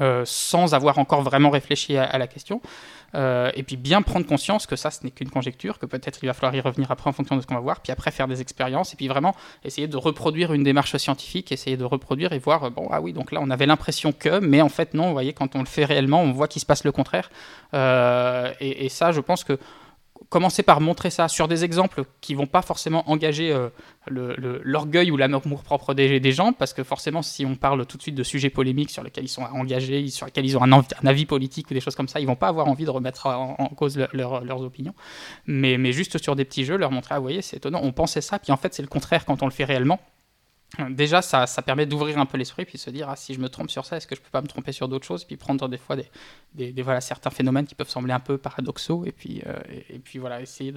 euh, 0.00 0.22
sans 0.24 0.74
avoir 0.74 0.98
encore 0.98 1.22
vraiment 1.22 1.50
réfléchi 1.50 1.96
à, 1.96 2.18
la 2.18 2.26
question. 2.26 2.60
Euh, 3.14 3.50
et 3.54 3.62
puis 3.62 3.76
bien 3.76 4.02
prendre 4.02 4.26
conscience 4.26 4.66
que 4.66 4.76
ça, 4.76 4.90
ce 4.90 5.04
n'est 5.04 5.10
qu'une 5.10 5.30
conjecture, 5.30 5.78
que 5.78 5.86
peut-être 5.86 6.18
il 6.22 6.26
va 6.26 6.34
falloir 6.34 6.54
y 6.54 6.60
revenir 6.60 6.90
après 6.90 7.08
en 7.08 7.12
fonction 7.12 7.36
de 7.36 7.40
ce 7.40 7.46
qu'on 7.46 7.54
va 7.54 7.60
voir, 7.60 7.80
puis 7.80 7.92
après 7.92 8.10
faire 8.10 8.28
des 8.28 8.40
expériences, 8.40 8.92
et 8.92 8.96
puis 8.96 9.08
vraiment 9.08 9.34
essayer 9.64 9.86
de 9.86 9.96
reproduire 9.96 10.52
une 10.52 10.64
démarche 10.64 10.96
scientifique, 10.96 11.52
essayer 11.52 11.76
de 11.76 11.84
reproduire 11.84 12.32
et 12.32 12.38
voir, 12.38 12.70
bon, 12.70 12.88
ah 12.90 13.00
oui, 13.00 13.12
donc 13.12 13.32
là 13.32 13.40
on 13.40 13.48
avait 13.48 13.66
l'impression 13.66 14.12
que, 14.12 14.40
mais 14.40 14.60
en 14.60 14.68
fait 14.68 14.92
non, 14.92 15.06
vous 15.06 15.12
voyez, 15.12 15.32
quand 15.32 15.54
on 15.54 15.60
le 15.60 15.66
fait 15.66 15.84
réellement, 15.84 16.20
on 16.20 16.32
voit 16.32 16.48
qu'il 16.48 16.60
se 16.60 16.66
passe 16.66 16.84
le 16.84 16.92
contraire. 16.92 17.30
Euh, 17.74 18.52
et, 18.60 18.88
ça, 18.88 19.12
je 19.12 19.20
pense 19.20 19.44
que 19.44 19.58
commencer 20.28 20.62
par 20.62 20.80
montrer 20.80 21.10
ça 21.10 21.28
sur 21.28 21.48
des 21.48 21.64
exemples 21.64 22.04
qui 22.20 22.34
vont 22.34 22.46
pas 22.46 22.62
forcément 22.62 23.08
engager 23.10 23.52
euh, 23.52 23.68
l'orgueil 24.64 25.10
ou 25.10 25.16
l'amour 25.16 25.62
propre 25.62 25.94
des, 25.94 26.32
gens, 26.32 26.52
parce 26.52 26.72
que 26.72 26.82
forcément, 26.82 27.22
si 27.22 27.44
on 27.44 27.56
parle 27.56 27.86
tout 27.86 27.96
de 27.96 28.02
suite 28.02 28.14
de 28.14 28.22
sujets 28.22 28.50
polémiques 28.50 28.90
sur 28.90 29.02
lesquels 29.02 29.24
ils 29.24 29.28
sont 29.28 29.42
engagés, 29.42 30.08
sur 30.08 30.26
lesquels 30.26 30.46
ils 30.46 30.56
ont 30.56 30.62
un, 30.62 30.82
avis 31.06 31.26
politique 31.26 31.70
ou 31.70 31.74
des 31.74 31.80
choses 31.80 31.94
comme 31.94 32.08
ça, 32.08 32.20
ils 32.20 32.26
vont 32.26 32.36
pas 32.36 32.48
avoir 32.48 32.68
envie 32.68 32.84
de 32.84 32.90
remettre 32.90 33.26
en, 33.26 33.68
cause 33.76 33.98
leurs 34.12 34.62
opinions. 34.62 34.94
Mais, 35.46 35.78
mais 35.78 35.92
juste 35.92 36.18
sur 36.22 36.36
des 36.36 36.44
petits 36.44 36.64
jeux, 36.64 36.76
leur 36.76 36.90
montrer, 36.90 37.14
ah, 37.14 37.18
vous 37.18 37.24
voyez, 37.24 37.42
c'est 37.42 37.58
étonnant, 37.58 37.80
on 37.82 37.92
pensait 37.92 38.20
ça, 38.20 38.38
puis 38.38 38.52
en 38.52 38.56
fait, 38.56 38.74
c'est 38.74 38.82
le 38.82 38.88
contraire 38.88 39.24
quand 39.24 39.42
on 39.42 39.46
le 39.46 39.52
fait 39.52 39.64
réellement. 39.64 40.00
Déjà, 40.90 41.22
ça, 41.22 41.46
permet 41.62 41.86
d'ouvrir 41.86 42.18
un 42.18 42.26
peu 42.26 42.36
l'esprit, 42.38 42.64
puis 42.64 42.78
se 42.78 42.90
dire, 42.90 43.08
ah, 43.08 43.16
si 43.16 43.34
je 43.34 43.40
me 43.40 43.48
trompe 43.48 43.70
sur 43.70 43.84
ça, 43.84 43.96
est-ce 43.96 44.06
que 44.06 44.14
je 44.14 44.20
peux 44.20 44.30
pas 44.30 44.42
me 44.42 44.46
tromper 44.46 44.72
sur 44.72 44.88
d'autres 44.88 45.06
choses, 45.06 45.24
puis 45.24 45.36
prendre 45.36 45.68
des 45.68 45.78
fois 45.78 45.96
des, 45.96 46.72
des, 46.72 46.82
voilà, 46.82 47.00
certains 47.00 47.30
phénomènes 47.30 47.66
qui 47.66 47.74
peuvent 47.74 47.88
sembler 47.88 48.12
un 48.12 48.20
peu 48.20 48.38
paradoxaux, 48.38 49.04
et 49.06 49.12
puis, 49.12 49.42
euh, 49.46 49.58
et, 49.88 49.98
puis 49.98 50.18
voilà, 50.18 50.40
essayer 50.40 50.74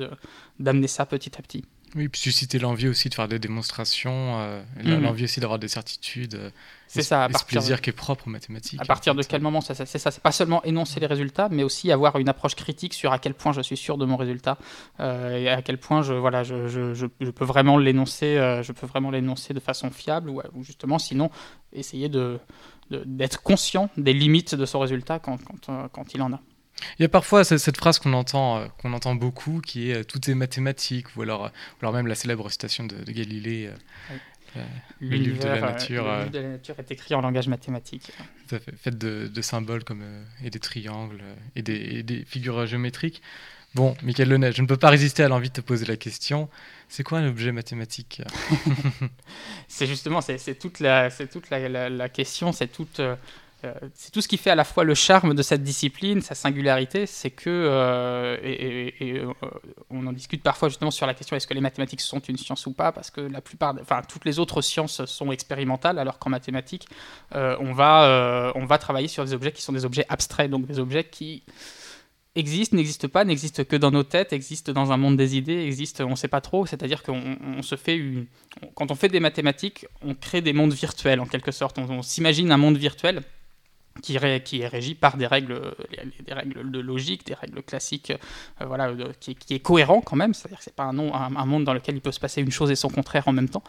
d'amener 0.59 0.87
ça 0.87 1.05
petit 1.05 1.37
à 1.37 1.41
petit. 1.41 1.65
Oui, 1.95 2.07
puis 2.07 2.21
susciter 2.21 2.59
l'envie 2.59 2.87
aussi 2.87 3.09
de 3.09 3.15
faire 3.15 3.27
des 3.27 3.39
démonstrations, 3.39 4.39
euh, 4.39 4.61
mhm. 4.83 5.01
l'envie 5.01 5.23
aussi 5.23 5.39
d'avoir 5.39 5.57
des 5.57 5.67
certitudes. 5.67 6.35
Euh, 6.35 6.49
c'est 6.87 7.01
ça, 7.01 7.23
à 7.23 7.29
partir 7.29 7.39
ce 7.39 7.45
plaisir 7.45 7.81
qui 7.81 7.89
est 7.89 7.93
propre 7.93 8.27
aux 8.27 8.29
mathématiques. 8.29 8.81
À 8.81 8.85
partir 8.85 9.15
de 9.15 9.23
quel 9.23 9.41
moment 9.41 9.61
ça, 9.61 9.73
C'est 9.73 9.97
ça, 9.97 10.11
c'est 10.11 10.21
pas 10.21 10.31
seulement 10.31 10.63
énoncer 10.63 10.99
les 10.99 11.07
résultats, 11.07 11.49
mais 11.49 11.63
aussi 11.63 11.91
avoir 11.91 12.17
une 12.17 12.29
approche 12.29 12.55
critique 12.55 12.93
sur 12.93 13.11
à 13.11 13.19
quel 13.19 13.33
point 13.33 13.53
je 13.53 13.61
suis 13.61 13.77
sûr 13.77 13.97
de 13.97 14.05
mon 14.05 14.17
résultat 14.17 14.57
euh, 14.99 15.37
et 15.37 15.49
à 15.49 15.61
quel 15.61 15.77
point 15.77 16.01
je, 16.01 16.13
voilà, 16.13 16.43
je, 16.43 16.67
je, 16.67 16.93
je, 16.93 17.29
peux 17.31 17.45
vraiment 17.45 17.77
l'énoncer, 17.77 18.35
je 18.63 18.71
peux 18.71 18.87
vraiment 18.87 19.11
l'énoncer 19.11 19.53
de 19.53 19.59
façon 19.59 19.89
fiable 19.91 20.29
ou, 20.29 20.63
justement, 20.63 20.99
sinon, 20.99 21.29
essayer 21.73 22.09
de, 22.09 22.39
d'être 22.89 23.41
conscient 23.41 23.89
des 23.97 24.13
limites 24.13 24.55
de 24.55 24.65
son 24.65 24.79
résultat 24.79 25.19
quand, 25.19 25.37
quand, 25.43 25.89
quand 25.89 26.13
il 26.13 26.21
en 26.21 26.33
a. 26.33 26.41
Il 26.97 27.03
y 27.03 27.05
a 27.05 27.09
parfois 27.09 27.43
cette 27.43 27.77
phrase 27.77 27.99
qu'on 27.99 28.13
entend, 28.13 28.57
euh, 28.57 28.67
qu'on 28.81 28.93
entend 28.93 29.15
beaucoup, 29.15 29.61
qui 29.61 29.91
est 29.91 29.95
euh, 29.95 30.03
tout 30.03 30.29
est 30.29 30.35
mathématique, 30.35 31.15
ou 31.15 31.21
alors, 31.21 31.45
euh, 31.45 31.49
alors 31.81 31.93
même 31.93 32.07
la 32.07 32.15
célèbre 32.15 32.49
citation 32.49 32.85
de, 32.85 32.95
Galilée. 33.11 33.69
le 34.99 35.15
livre 35.15 35.39
de 35.39 35.47
la 35.47 35.61
nature. 35.61 36.03
le 36.03 36.29
de 36.29 36.39
la 36.39 36.49
nature 36.49 36.75
est 36.79 36.91
écrit 36.91 37.15
en 37.15 37.21
langage 37.21 37.47
mathématique. 37.47 38.11
fait, 38.47 38.63
fait 38.77 38.97
de, 38.97 39.41
symboles 39.41 39.83
comme, 39.83 40.03
et 40.43 40.49
des 40.49 40.59
triangles 40.59 41.21
et 41.55 41.61
des, 41.61 42.03
des, 42.03 42.25
figures 42.25 42.65
géométriques. 42.65 43.21
Bon, 43.75 43.95
Michael 44.01 44.29
Lenay, 44.29 44.51
je 44.51 44.63
ne 44.63 44.67
peux 44.67 44.77
pas 44.77 44.89
résister 44.89 45.21
à 45.21 45.27
l'envie 45.27 45.49
de 45.49 45.53
te 45.53 45.61
poser 45.61 45.85
la 45.85 45.95
question. 45.95 46.49
C'est 46.87 47.03
quoi 47.03 47.19
un 47.19 47.27
objet 47.27 47.51
mathématique 47.51 48.23
C'est 49.67 49.85
justement, 49.85 50.21
c'est 50.21 50.57
toute 50.57 50.79
la, 50.79 51.11
toute 51.11 51.51
la, 51.51 51.89
la 51.89 52.09
question, 52.09 52.51
c'est 52.51 52.67
toute 52.67 52.99
euh, 53.65 53.73
c'est 53.93 54.11
tout 54.11 54.21
ce 54.21 54.27
qui 54.27 54.37
fait 54.37 54.49
à 54.49 54.55
la 54.55 54.63
fois 54.63 54.83
le 54.83 54.93
charme 54.93 55.33
de 55.33 55.41
cette 55.41 55.63
discipline, 55.63 56.21
sa 56.21 56.33
singularité, 56.33 57.05
c'est 57.05 57.29
que, 57.29 57.49
euh, 57.49 58.37
et, 58.41 59.19
euh, 59.19 59.33
on 59.89 60.07
en 60.07 60.13
discute 60.13 60.41
parfois 60.41 60.69
justement 60.69 60.91
sur 60.91 61.05
la 61.05 61.13
question 61.13 61.35
est-ce 61.35 61.47
que 61.47 61.53
les 61.53 61.61
mathématiques 61.61 62.01
sont 62.01 62.19
une 62.19 62.37
science 62.37 62.65
ou 62.67 62.71
pas, 62.71 62.91
parce 62.91 63.11
que 63.11 63.19
la 63.19 63.41
plupart, 63.41 63.75
enfin 63.81 64.01
toutes 64.07 64.23
les 64.23 64.39
autres 64.39 64.61
sciences 64.61 65.03
sont 65.05 65.31
expérimentales, 65.31 65.99
alors 65.99 66.19
qu'en 66.19 66.29
mathématiques, 66.29 66.87
on, 67.33 67.73
va, 67.73 68.53
on 68.55 68.65
va 68.65 68.77
travailler 68.77 69.07
sur 69.07 69.25
des 69.25 69.33
objets 69.33 69.51
qui 69.51 69.61
sont 69.61 69.73
des 69.73 69.85
objets 69.85 70.05
abstraits, 70.09 70.49
donc 70.49 70.65
des 70.65 70.79
objets 70.79 71.03
qui 71.03 71.43
existent, 72.35 72.77
n'existent 72.77 73.09
pas, 73.09 73.25
n'existent 73.25 73.63
que 73.65 73.75
dans 73.75 73.91
nos 73.91 74.03
têtes, 74.03 74.31
existent 74.31 74.71
dans 74.71 74.91
un 74.91 74.97
monde 74.97 75.17
des 75.17 75.35
idées, 75.35 75.65
existent, 75.65 76.05
on 76.05 76.11
ne 76.11 76.15
sait 76.15 76.27
pas 76.27 76.41
trop. 76.41 76.65
C'est-à-dire 76.65 77.03
qu'on 77.03 77.61
se 77.61 77.75
fait 77.75 77.97
une... 77.97 78.27
quand 78.75 78.91
on 78.91 78.95
fait 78.95 79.09
des 79.09 79.19
mathématiques, 79.19 79.85
on 80.01 80.15
crée 80.15 80.41
des 80.41 80.53
mondes 80.53 80.73
virtuels 80.73 81.19
en 81.19 81.25
quelque 81.25 81.51
sorte. 81.51 81.77
on 81.77 82.01
s'imagine 82.01 82.51
un 82.51 82.57
monde 82.57 82.77
virtuel 82.77 83.23
qui, 84.01 84.15
est 84.15 84.67
régi 84.67 84.95
par 84.95 85.17
des 85.17 85.27
règles, 85.27 85.61
des 86.25 86.33
règles 86.33 86.69
de 86.71 86.79
logique, 86.79 87.25
des 87.25 87.33
règles 87.33 87.61
classiques, 87.63 88.11
euh, 88.61 88.65
voilà, 88.65 88.93
qui, 89.19 89.35
est 89.49 89.59
cohérent 89.59 90.01
quand 90.01 90.15
même. 90.15 90.33
C'est-à-dire 90.33 90.59
que 90.59 90.63
c'est 90.63 90.75
pas 90.75 90.83
un, 90.83 90.93
monde 90.93 91.63
dans 91.63 91.73
lequel 91.73 91.95
il 91.95 92.01
peut 92.01 92.11
se 92.11 92.19
passer 92.19 92.41
une 92.41 92.51
chose 92.51 92.71
et 92.71 92.75
son 92.75 92.89
contraire 92.89 93.27
en 93.27 93.31
même 93.31 93.49
temps, 93.49 93.63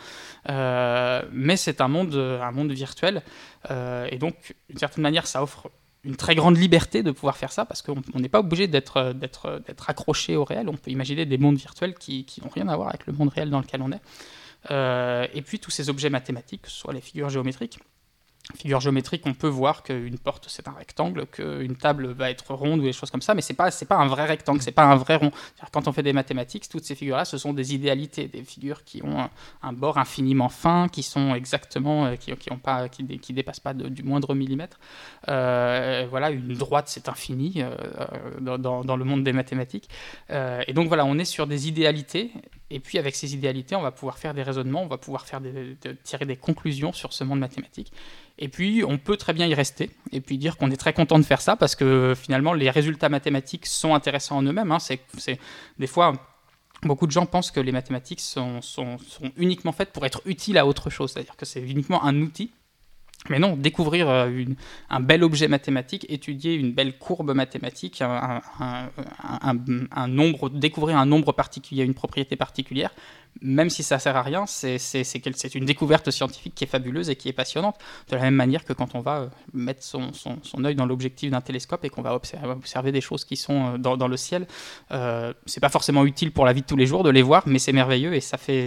euh, 0.49 1.23
mais 1.33 1.57
c'est 1.57 1.81
un 1.81 1.89
monde, 1.89 2.15
un 2.15 2.51
monde 2.53 2.73
virtuel. 2.73 3.23
Euh, 3.71 4.09
et 4.11 4.19
donc, 4.19 4.55
d'une 4.69 4.79
certaine 4.79 5.03
manière, 5.03 5.27
ça 5.27 5.43
offre 5.43 5.71
une 6.03 6.17
très 6.17 6.35
grande 6.35 6.57
liberté 6.57 7.03
de 7.03 7.11
pouvoir 7.11 7.37
faire 7.37 7.53
ça 7.53 7.67
parce 7.67 7.83
qu'on 7.83 8.01
n'est 8.15 8.31
pas 8.31 8.41
obligé 8.41 8.67
d'être 8.67 9.13
d'être 9.13 9.91
accroché 9.91 10.35
au 10.35 10.45
réel. 10.45 10.69
On 10.71 10.77
peut 10.77 10.91
imaginer 10.91 11.27
des 11.27 11.37
mondes 11.37 11.59
virtuels 11.59 11.95
qui, 11.95 12.25
qui 12.25 12.41
n'ont 12.41 12.49
rien 12.49 12.69
à 12.69 12.77
voir 12.77 12.89
avec 12.89 13.07
le 13.07 13.13
monde 13.13 13.29
réel 13.29 13.51
dans 13.51 13.61
lequel 13.61 13.83
on 13.83 13.93
est. 13.93 15.31
et 15.35 15.43
puis 15.43 15.59
tous 15.59 15.71
ces 15.71 15.91
objets 15.91 16.09
mathématiques, 16.09 16.63
que 16.63 16.71
ce 16.71 16.79
soit 16.79 16.95
les 16.95 17.03
figures 17.03 17.29
géométriques 17.29 17.81
figure 18.57 18.81
géométrique, 18.81 19.23
on 19.27 19.35
peut 19.35 19.49
voir 19.49 19.83
qu'une 19.83 20.19
porte 20.19 20.47
c'est 20.49 20.69
un 20.69 20.73
rectangle, 20.73 21.27
qu'une 21.27 21.77
table 21.77 22.13
va 22.13 22.31
être 22.31 22.55
ronde 22.55 22.81
ou 22.81 22.83
des 22.83 22.93
choses 22.93 23.11
comme 23.11 23.23
ça, 23.23 23.35
mais 23.35 23.43
c'est 23.43 23.55
pas 23.55 23.71
c'est 23.71 23.87
pas 23.87 23.97
un 23.97 24.07
vrai 24.07 24.27
rectangle, 24.27 24.63
c'est 24.63 24.73
pas 24.73 24.85
un 24.85 24.97
vrai 24.97 25.17
rond. 25.17 25.31
Quand 25.73 25.89
on 25.89 25.93
fait 25.93 26.03
des 26.03 26.13
mathématiques, 26.13 26.69
toutes 26.69 26.85
ces 26.85 26.95
figures-là, 26.95 27.25
ce 27.25 27.39
sont 27.39 27.53
des 27.53 27.75
idéalités, 27.75 28.29
des 28.29 28.43
figures 28.43 28.85
qui 28.85 29.03
ont 29.03 29.29
un, 29.63 29.73
bord 29.73 29.99
infiniment 29.99 30.49
fin, 30.49 30.89
qui 30.89 31.03
sont 31.03 31.35
exactement, 31.35 32.07
euh, 32.07 32.17
qui, 32.17 32.53
ont 32.53 32.59
pas, 32.59 32.89
qui, 32.89 33.33
dépassent 33.33 33.61
pas 33.61 33.75
du 33.75 34.03
moindre 34.03 34.35
millimètre. 34.35 34.79
Euh, 35.29 36.07
voilà, 36.11 36.31
une 36.31 36.55
droite 36.55 36.89
c'est 36.89 37.09
infini 37.09 37.55
euh, 37.59 37.75
dans, 38.41 38.85
dans, 38.85 38.97
le 38.97 39.05
monde 39.05 39.25
des 39.25 39.33
mathématiques. 39.33 39.89
et 40.31 40.73
donc 40.73 40.89
voilà, 40.89 41.05
on 41.05 41.19
est 41.19 41.25
sur 41.25 41.47
des 41.47 41.69
idéalités. 41.69 42.33
Et 42.71 42.79
puis 42.79 42.99
avec 42.99 43.17
ces 43.17 43.35
idéalités, 43.35 43.75
on 43.75 43.83
va 43.83 43.91
pouvoir 43.91 44.19
faire 44.19 44.33
des 44.33 44.43
raisonnements, 44.43 44.83
on 44.83 44.87
va 44.87 44.99
pouvoir 44.99 45.27
faire 45.27 45.41
tirer 46.05 46.25
des 46.25 46.37
conclusions 46.37 46.93
sur 46.93 47.13
ce 47.13 47.25
monde 47.25 47.41
mathématique. 47.41 47.93
Et 48.39 48.49
puis, 48.49 48.83
on 48.87 48.97
peut 48.97 49.17
très 49.17 49.33
bien 49.33 49.47
y 49.47 49.55
rester 49.55 49.91
et 50.13 50.21
puis 50.21 50.39
dire 50.39 50.57
qu'on 50.57 50.71
est 50.71 50.77
très 50.77 50.93
content 50.93 51.19
de 51.19 51.25
faire 51.25 51.41
ça 51.41 51.57
parce 51.57 51.75
que 51.75 52.15
finalement, 52.17 52.55
les 52.55 52.71
résultats 52.71 53.09
mathématiques 53.09 53.67
sont 53.67 53.95
intéressants 53.95 54.39
en 54.39 54.43
eux-mêmes. 54.43 54.73
Hein. 54.73 54.79
C'est, 54.79 55.01
des 55.79 55.87
fois, 55.87 56.15
beaucoup 56.83 57.07
de 57.07 57.13
gens 57.13 57.27
pensent 57.27 57.51
que 57.51 57.61
les 57.61 57.73
mathématiques 57.73 58.21
sont, 58.21 58.61
uniquement 59.37 59.73
faites 59.73 59.93
pour 59.93 60.07
être 60.07 60.23
utiles 60.25 60.57
à 60.57 60.67
autre 60.67 60.91
chose, 60.91 61.13
c'est-à-dire 61.13 61.37
que 61.37 61.45
c'est 61.45 61.61
uniquement 61.61 62.05
un 62.05 62.23
outil. 62.23 62.53
Mais 63.29 63.39
non, 63.39 63.55
découvrir 63.55 64.09
euh, 64.09 64.45
un 64.89 65.01
bel 65.01 65.23
objet 65.23 65.47
mathématique, 65.47 66.07
étudier 66.09 66.55
une 66.55 66.73
belle 66.73 66.99
courbe 66.99 67.35
mathématique, 67.35 68.01
un, 68.01 68.41
un, 68.61 70.09
nombre, 70.09 70.49
découvrir 70.49 70.97
un 70.97 71.05
nombre 71.05 71.33
particulier, 71.33 71.85
une 71.85 71.95
propriété 71.95 72.37
particulière, 72.37 72.91
même 73.43 73.71
si 73.71 73.83
ça 73.83 73.99
sert 73.99 74.17
à 74.17 74.23
rien, 74.23 74.45
c'est 74.47 75.55
une 75.55 75.65
découverte 75.65 76.11
scientifique 76.11 76.55
qui 76.55 76.65
est 76.65 76.67
fabuleuse 76.67 77.09
et 77.11 77.17
qui 77.17 77.29
est 77.29 77.33
passionnante. 77.33 77.77
De 78.11 78.17
la 78.17 78.23
même 78.23 78.35
manière 78.35 78.65
que 78.65 78.73
quand 78.73 78.95
on 78.95 79.01
va 79.01 79.21
euh, 79.21 79.29
mettre 79.55 79.83
son, 79.83 80.11
œil 80.65 80.75
dans 80.75 80.87
l'objectif 80.87 81.31
d'un 81.31 81.41
télescope 81.41 81.85
et 81.85 81.91
qu'on 81.91 82.03
va 82.03 82.15
observer, 82.15 82.93
des 82.93 83.01
choses 83.01 83.25
qui 83.25 83.37
sont 83.37 83.75
euh, 83.75 83.79
dans, 83.79 84.09
le 84.09 84.17
ciel, 84.17 84.47
euh, 84.91 85.33
c'est 85.47 85.61
pas 85.61 85.69
forcément 85.69 86.05
utile 86.05 86.33
pour 86.33 86.45
la 86.45 86.53
vie 86.53 86.63
de 86.63 86.67
tous 86.67 86.77
les 86.77 86.87
jours 86.87 87.03
de 87.03 87.11
les 87.11 87.23
voir, 87.23 87.45
mais 87.47 87.59
c'est 87.59 87.73
merveilleux 87.73 88.15
et 88.15 88.21
ça 88.21 88.37
fait 88.37 88.67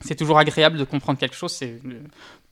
c'est 0.00 0.14
toujours 0.14 0.38
agréable 0.38 0.78
de 0.78 0.84
comprendre 0.84 1.18
quelque 1.18 1.34
chose. 1.34 1.60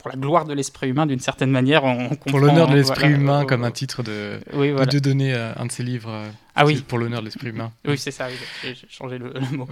Pour 0.07 0.15
la 0.15 0.21
gloire 0.21 0.45
de 0.45 0.55
l'esprit 0.55 0.89
humain, 0.89 1.07
d'une 1.07 1.19
certaine 1.19 1.51
manière. 1.51 1.83
On, 1.83 2.15
pour 2.15 2.39
l'honneur 2.39 2.69
de 2.69 2.77
l'esprit 2.77 3.11
humain, 3.11 3.45
comme 3.45 3.65
un 3.65 3.73
titre 3.73 4.05
de, 4.05 4.39
oui, 4.53 4.73
de 4.73 4.99
donner 5.01 5.35
un 5.35 5.67
de 5.67 5.73
ses 5.73 5.83
livres. 5.83 6.23
Ah 6.55 6.65
oui. 6.65 6.85
Pour 6.87 6.99
l'honneur 6.99 7.21
de 7.21 7.25
l'esprit 7.25 7.49
humain. 7.49 7.73
Oui, 7.87 7.99
c'est 7.99 8.13
ça, 8.13 8.29
j'ai 8.63 8.77
changé 8.89 9.19
le, 9.19 9.33
mot. 9.51 9.69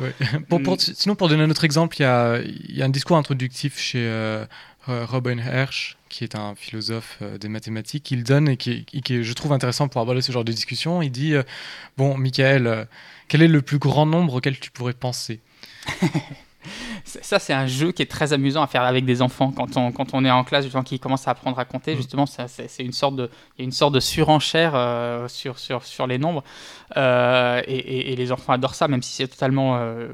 pour, 0.48 0.80
sinon, 0.80 1.14
pour 1.14 1.28
donner 1.28 1.44
un 1.44 1.50
autre 1.50 1.64
exemple, 1.64 1.96
il 1.98 2.02
y 2.02 2.04
a, 2.04 2.40
y 2.42 2.82
a, 2.82 2.84
un 2.84 2.88
discours 2.88 3.16
introductif 3.16 3.78
chez 3.78 4.00
euh, 4.00 4.44
Robin 4.86 5.38
Hersch, 5.38 5.96
qui 6.08 6.24
est 6.24 6.34
un 6.34 6.54
philosophe 6.56 7.18
euh, 7.22 7.38
des 7.38 7.48
mathématiques, 7.48 8.02
qu'il 8.02 8.24
donne 8.24 8.48
et 8.48 8.56
qui, 8.56 8.84
qui, 8.84 9.22
je 9.22 9.32
trouve 9.34 9.52
intéressant 9.52 9.86
pour 9.86 10.00
aborder 10.00 10.20
ce 10.20 10.32
genre 10.32 10.44
de 10.44 10.52
discussion. 10.52 11.00
Il 11.00 11.10
dit 11.10 11.34
euh, 11.34 11.44
Bon, 11.96 12.18
Michael, 12.18 12.88
quel 13.28 13.40
est 13.42 13.48
le 13.48 13.62
plus 13.62 13.78
grand 13.78 14.04
nombre 14.04 14.34
auquel 14.34 14.58
tu 14.58 14.72
pourrais 14.72 14.94
penser? 14.94 15.40
ça, 17.22 17.38
c'est 17.38 17.52
un 17.52 17.66
jeu 17.66 17.92
qui 17.92 18.02
est 18.02 18.10
très 18.10 18.32
amusant 18.32 18.62
à 18.62 18.66
faire 18.66 18.82
avec 18.82 19.04
des 19.04 19.22
enfants 19.22 19.52
quand 19.52 19.76
on, 19.76 19.92
quand 19.92 20.14
on 20.14 20.24
est 20.24 20.30
en 20.30 20.44
classe, 20.44 20.66
gens 20.68 20.82
qui 20.82 20.98
commencent 20.98 21.28
à 21.28 21.32
apprendre 21.32 21.58
à 21.58 21.64
compter. 21.64 21.94
Mm. 21.94 21.96
Justement, 21.96 22.26
c'est 22.26 22.82
une 22.82 22.92
sorte 22.92 23.16
de, 23.16 23.30
il 23.56 23.62
y 23.62 23.62
a 23.62 23.64
une 23.64 23.72
sorte 23.72 23.94
de 23.94 24.00
surenchère 24.00 24.72
euh, 24.74 25.28
sur, 25.28 25.58
sur, 25.58 25.84
sur 25.84 26.06
les 26.06 26.18
nombres. 26.18 26.44
Euh, 26.96 27.62
et, 27.66 28.14
les 28.16 28.32
enfants 28.32 28.52
adorent 28.52 28.74
ça, 28.74 28.88
même 28.88 29.02
si 29.02 29.12
c'est 29.12 29.28
totalement 29.28 29.76
euh, 29.76 30.08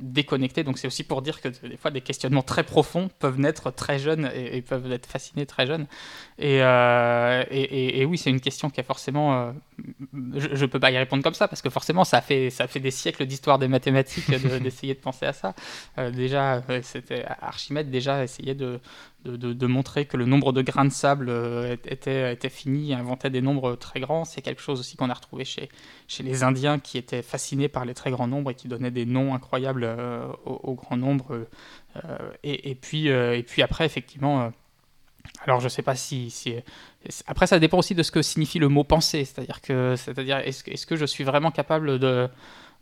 déconnecté. 0.00 0.64
Donc, 0.64 0.78
c'est 0.78 0.86
aussi 0.86 1.04
pour 1.04 1.22
dire 1.22 1.40
que 1.40 1.48
des 1.48 1.76
fois, 1.76 1.90
des 1.90 2.00
questionnements 2.00 2.42
très 2.42 2.64
profonds 2.64 3.08
peuvent 3.18 3.38
naître 3.38 3.70
très 3.70 3.98
jeunes 3.98 4.30
et, 4.34 4.62
peuvent 4.62 4.90
être 4.92 5.06
fascinés 5.06 5.46
très 5.46 5.66
jeunes. 5.66 5.86
Et, 6.38 6.58
et 6.58 8.04
oui, 8.04 8.18
c'est 8.18 8.30
une 8.30 8.40
question 8.40 8.70
qui 8.70 8.80
est 8.80 8.84
forcément. 8.84 9.52
je 10.34 10.60
ne 10.60 10.66
peux 10.66 10.80
pas 10.80 10.90
y 10.90 10.98
répondre 10.98 11.22
comme 11.22 11.34
ça 11.34 11.48
parce 11.48 11.62
que 11.62 11.70
forcément, 11.70 12.04
ça 12.04 12.20
fait, 12.20 12.50
ça 12.50 12.66
fait 12.66 12.80
des 12.80 12.90
siècles 12.90 13.26
d'histoire 13.26 13.58
des 13.58 13.68
mathématiques 13.68 14.30
d'essayer 14.62 14.94
de, 14.94 15.00
penser 15.00 15.26
à 15.26 15.32
ça. 15.32 15.54
déjà, 16.12 16.35
c'était 16.82 17.24
Archimède 17.40 17.90
déjà 17.90 18.22
essayait 18.22 18.54
de, 18.54 18.80
de, 19.24 19.66
montrer 19.66 20.06
que 20.06 20.16
le 20.16 20.24
nombre 20.24 20.52
de 20.52 20.62
grains 20.62 20.84
de 20.84 20.90
sable 20.90 21.28
euh, 21.28 21.76
était, 21.84 22.32
était 22.32 22.48
fini, 22.48 22.94
inventait 22.94 23.30
des 23.30 23.40
nombres 23.40 23.74
très 23.76 24.00
grands. 24.00 24.24
C'est 24.24 24.42
quelque 24.42 24.62
chose 24.62 24.80
aussi 24.80 24.96
qu'on 24.96 25.10
a 25.10 25.14
retrouvé 25.14 25.44
chez, 25.44 25.68
chez 26.08 26.22
les 26.22 26.42
Indiens 26.42 26.78
qui 26.78 26.98
étaient 26.98 27.22
fascinés 27.22 27.68
par 27.68 27.84
les 27.84 27.94
très 27.94 28.10
grands 28.10 28.28
nombres 28.28 28.50
et 28.50 28.54
qui 28.54 28.68
donnaient 28.68 28.90
des 28.90 29.06
noms 29.06 29.34
incroyables 29.34 29.84
euh, 29.84 30.26
aux, 30.44 30.74
grands 30.74 30.96
nombres. 30.96 31.46
Euh, 32.04 32.18
et, 32.42 32.74
puis, 32.74 33.08
et 33.08 33.42
puis 33.42 33.62
après, 33.62 33.86
effectivement, 33.86 34.52
alors 35.44 35.60
je 35.60 35.64
ne 35.64 35.70
sais 35.70 35.82
pas 35.82 35.96
si, 35.96 36.30
si, 36.30 36.54
Après, 37.26 37.46
ça 37.46 37.58
dépend 37.58 37.78
aussi 37.78 37.94
de 37.94 38.02
ce 38.02 38.10
que 38.10 38.22
signifie 38.22 38.58
le 38.58 38.68
mot 38.68 38.84
penser. 38.84 39.24
C'est-à-dire, 39.24 40.38
est-ce, 40.38 40.70
est-ce 40.70 40.86
que 40.86 40.96
je 40.96 41.04
suis 41.04 41.24
vraiment 41.24 41.50
capable 41.50 41.98
de 41.98 42.28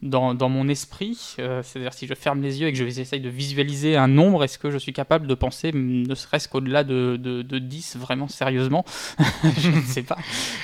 dans, 0.04 0.48
mon 0.50 0.68
esprit, 0.68 1.34
euh, 1.38 1.62
c'est-à-dire 1.62 1.94
si 1.94 2.06
je 2.06 2.14
ferme 2.14 2.42
les 2.42 2.60
yeux 2.60 2.68
et 2.68 2.72
que 2.72 2.78
je 2.78 2.84
vais 2.84 3.00
essayer 3.00 3.22
de 3.22 3.28
visualiser 3.28 3.96
un 3.96 4.06
nombre, 4.06 4.44
est-ce 4.44 4.58
que 4.58 4.70
je 4.70 4.76
suis 4.76 4.92
capable 4.92 5.26
de 5.26 5.34
penser, 5.34 5.72
ne 5.72 6.14
serait-ce 6.14 6.46
qu'au-delà 6.46 6.84
de, 6.84 7.16
de, 7.18 7.40
de, 7.40 7.58
10, 7.58 7.96
vraiment 7.96 8.28
sérieusement 8.28 8.84
Je 9.58 9.70
ne 9.70 9.80
sais 9.80 10.02
pas. 10.02 10.18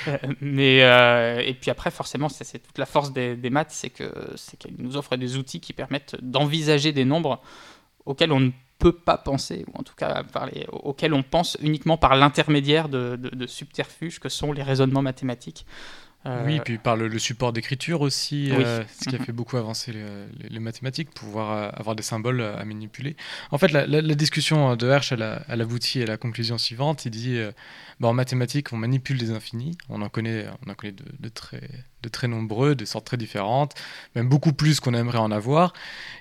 Euh, 0.07 0.17
mais, 0.41 0.83
euh, 0.83 1.41
et 1.43 1.55
puis 1.55 1.71
après, 1.71 1.89
forcément, 1.89 2.29
c'est 2.29 2.59
toute 2.59 2.77
la 2.77 2.85
force 2.85 3.13
des, 3.13 3.49
maths, 3.49 3.71
c'est 3.71 3.89
qu'elles 3.89 4.75
nous 4.77 4.95
offrent 4.95 5.17
des 5.17 5.37
outils 5.37 5.59
qui 5.59 5.73
permettent 5.73 6.15
d'envisager 6.21 6.91
des 6.91 7.05
nombres 7.05 7.41
auxquels 8.05 8.31
on 8.31 8.39
ne 8.39 8.51
peut 8.77 8.91
pas 8.91 9.17
penser, 9.17 9.65
ou 9.73 9.79
en 9.79 9.83
tout 9.83 9.95
cas 9.95 10.23
auxquels 10.71 11.13
on 11.13 11.23
pense 11.23 11.57
uniquement 11.61 11.97
par 11.97 12.15
l'intermédiaire 12.15 12.89
de, 12.89 13.17
subterfuges 13.47 14.19
que 14.19 14.29
sont 14.29 14.53
les 14.53 14.63
raisonnements 14.63 15.01
mathématiques. 15.01 15.65
Euh, 16.27 16.43
oui, 16.45 16.59
puis 16.63 16.77
par 16.77 16.95
le, 16.95 17.17
support 17.17 17.51
d'écriture 17.51 18.01
aussi, 18.01 18.51
euh, 18.51 18.83
ce 18.87 19.09
qui 19.09 19.15
a 19.15 19.19
fait 19.19 19.31
beaucoup 19.31 19.57
avancer 19.57 19.91
les, 20.49 20.59
mathématiques, 20.59 21.09
pouvoir 21.11 21.51
euh, 21.51 21.69
avoir 21.73 21.95
des 21.95 22.03
symboles 22.03 22.41
à 22.41 22.63
manipuler. 22.63 23.15
En 23.49 23.57
fait, 23.57 23.71
la, 23.71 24.01
discussion 24.15 24.75
de 24.75 24.87
Hersch, 24.87 25.11
elle, 25.11 25.23
a, 25.23 25.43
aboutit 25.47 26.03
à 26.03 26.05
la 26.05 26.17
conclusion 26.17 26.59
suivante. 26.59 27.05
Il 27.05 27.11
dit, 27.11 27.39
bah, 27.99 28.09
en 28.09 28.13
mathématiques, 28.13 28.71
on 28.71 28.77
manipule 28.77 29.17
des 29.17 29.31
infinis, 29.31 29.77
on 29.89 30.01
en 30.01 30.09
connaît, 30.09 30.45
on 30.65 30.69
en 30.69 30.75
connaît 30.75 30.93
de, 30.93 31.29
très, 31.29 31.61
de 32.03 32.09
très 32.09 32.27
nombreux, 32.27 32.75
de 32.75 32.85
sortes 32.85 33.05
très 33.05 33.17
différentes, 33.17 33.73
même 34.15 34.29
beaucoup 34.29 34.53
plus 34.53 34.79
qu'on 34.79 34.93
aimerait 34.93 35.17
en 35.17 35.31
avoir. 35.31 35.73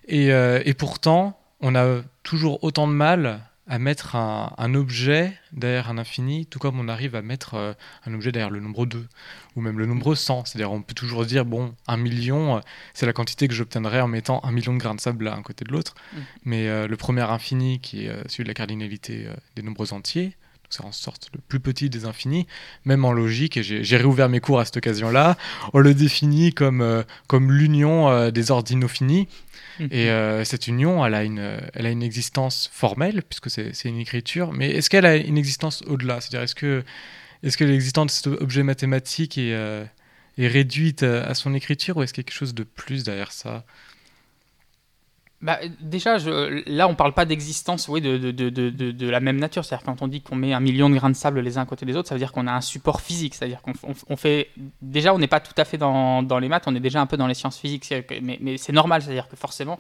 Et, 0.09 0.29
et 0.29 0.75
pourtant, 0.75 1.39
on 1.61 1.75
a 1.75 2.01
toujours 2.23 2.65
autant 2.65 2.89
de 2.89 2.93
mal 2.93 3.43
à 3.71 3.79
mettre 3.79 4.17
un, 4.17 4.75
objet 4.75 5.33
derrière 5.53 5.91
un 5.91 5.97
infini, 5.97 6.45
tout 6.45 6.59
comme 6.59 6.81
on 6.81 6.89
arrive 6.89 7.15
à 7.15 7.23
mettre 7.23 7.55
euh, 7.55 7.73
un 8.05 8.13
objet 8.15 8.33
derrière 8.33 8.51
le 8.51 8.59
nombre 8.59 8.85
2, 8.85 9.07
ou 9.55 9.61
même 9.61 9.79
le 9.79 9.87
nombre 9.87 10.17
100. 10.17 10.45
C'est-à-dire 10.45 10.73
on 10.73 10.83
peut 10.83 10.93
toujours 10.93 11.25
dire, 11.25 11.45
bon, 11.45 11.73
un 11.87 11.97
million, 11.97 12.57
euh, 12.57 12.61
c'est 12.95 13.07
la 13.07 13.13
quantité 13.13 13.47
que 13.47 13.55
j'obtiendrai 13.55 14.01
en 14.01 14.09
mettant 14.09 14.45
un 14.45 14.51
million 14.51 14.75
de 14.75 14.79
grains 14.79 14.97
de 14.97 15.01
sable 15.01 15.29
à 15.29 15.41
côté 15.43 15.65
de 15.65 15.71
l'autre. 15.71 15.95
Mm. 15.95 16.19
Mais 16.47 16.69
euh, 16.69 16.89
le 16.89 16.97
premier 16.97 17.23
infini, 17.23 17.79
qui 17.79 18.07
est 18.07 18.29
celui 18.29 18.43
de 18.43 18.49
la 18.49 18.55
cardinalité 18.55 19.29
des 19.55 19.63
nombres 19.63 19.93
entiers, 19.93 20.37
c'est 20.71 20.85
en 20.85 20.93
sorte 20.93 21.31
le 21.35 21.41
plus 21.47 21.61
petit 21.61 21.91
des 21.91 22.07
infinis, 22.07 22.47
même 22.85 23.05
en 23.05 23.13
logique, 23.13 23.57
et 23.57 23.63
j'ai 23.63 23.97
réouvert 23.97 24.29
mes 24.29 24.41
cours 24.41 24.61
à 24.61 24.65
cette 24.65 24.79
occasion-là, 24.79 25.37
on 25.75 25.81
le 25.81 25.95
définit 25.95 26.53
comme, 26.53 27.05
comme 27.27 27.53
l'union 27.53 28.31
des 28.31 28.51
ordinaux 28.51 28.89
finis, 28.89 29.29
Mhm. 29.81 29.89
Et 29.91 30.11
euh, 30.11 30.45
cette 30.45 30.69
union, 30.69 31.05
elle 31.05 31.15
a, 31.15 31.25
une, 31.25 31.61
elle 31.73 31.87
a 31.87 31.91
une 31.91 32.03
existence 32.03 32.71
formelle, 32.73 33.23
puisque 33.23 33.51
c'est 33.51 33.89
une 33.89 33.99
écriture, 33.99 34.53
mais 34.53 34.71
est-ce 34.71 34.91
qu'elle 34.91 35.07
a 35.07 35.17
une 35.17 35.39
existence 35.39 35.83
au-delà? 35.87 36.21
C'est-à-dire, 36.21 36.43
est-ce 36.43 36.55
que, 36.55 36.85
est 37.43 37.57
que 37.57 37.65
l'existence 37.65 38.23
de 38.23 38.33
cet 38.33 38.43
objet 38.43 38.63
mathématique 38.63 39.39
est, 39.39 39.55
euh, 39.55 39.85
est 40.39 40.49
réduite 40.49 41.03
à 41.03 41.35
son 41.35 41.55
écriture, 41.55 41.97
ou 41.97 42.03
est-ce 42.03 42.13
qu'il 42.13 42.23
y 42.23 42.27
a 42.27 42.29
quelque 42.29 42.39
chose 42.39 42.55
de 42.55 42.65
plus 42.65 43.05
derrière 43.05 43.33
ça? 43.33 43.65
Bah, 45.43 45.59
déjà, 45.81 46.19
là, 46.67 46.87
on 46.87 46.95
parle 46.95 47.15
pas 47.15 47.25
d'existence 47.25 47.89
oui, 47.89 48.03
de, 48.03 48.19
de, 48.19 48.31
de, 48.31 48.71
de, 48.71 49.09
la 49.09 49.21
même 49.21 49.39
nature. 49.39 49.65
C'est-à-dire 49.65 49.87
quand 49.87 50.03
on 50.03 50.09
dit 50.09 50.21
qu'on 50.21 50.37
met 50.37 50.53
un 50.53 50.61
million 50.61 50.91
de 50.91 50.95
grains 50.95 51.09
de 51.09 51.17
sable 51.17 51.41
les 51.41 51.57
uns 51.57 51.63
à 51.63 51.67
côté 51.67 51.87
des 51.87 51.97
autres, 51.97 52.09
ça 52.09 52.15
veut 52.15 52.19
dire 52.19 52.33
qu'on 52.33 52.47
a 52.47 52.53
un 52.53 52.61
support 52.61 53.01
physique. 53.01 53.35
C'est-à-dire 53.35 53.63
qu'on 53.63 53.73
on, 54.09 54.17
fait... 54.17 54.51
Déjà, 54.83 55.15
on 55.15 55.19
n'est 55.19 55.29
pas 55.29 55.41
tout 55.41 55.55
à 55.57 55.65
fait 55.65 55.79
dans, 55.79 56.23
dans, 56.23 56.39
les 56.39 56.49
maths, 56.49 56.65
on 56.67 56.75
est 56.75 56.81
déjà 56.81 57.01
un 57.01 57.07
peu 57.07 57.17
dans 57.17 57.27
les 57.27 57.33
sciences 57.33 57.57
physiques. 57.57 57.91
Mais, 58.23 58.37
mais 58.43 58.59
c'est 58.59 58.73
normal, 58.73 59.01
c'est-à-dire 59.01 59.29
que 59.29 59.37
forcément, 59.37 59.79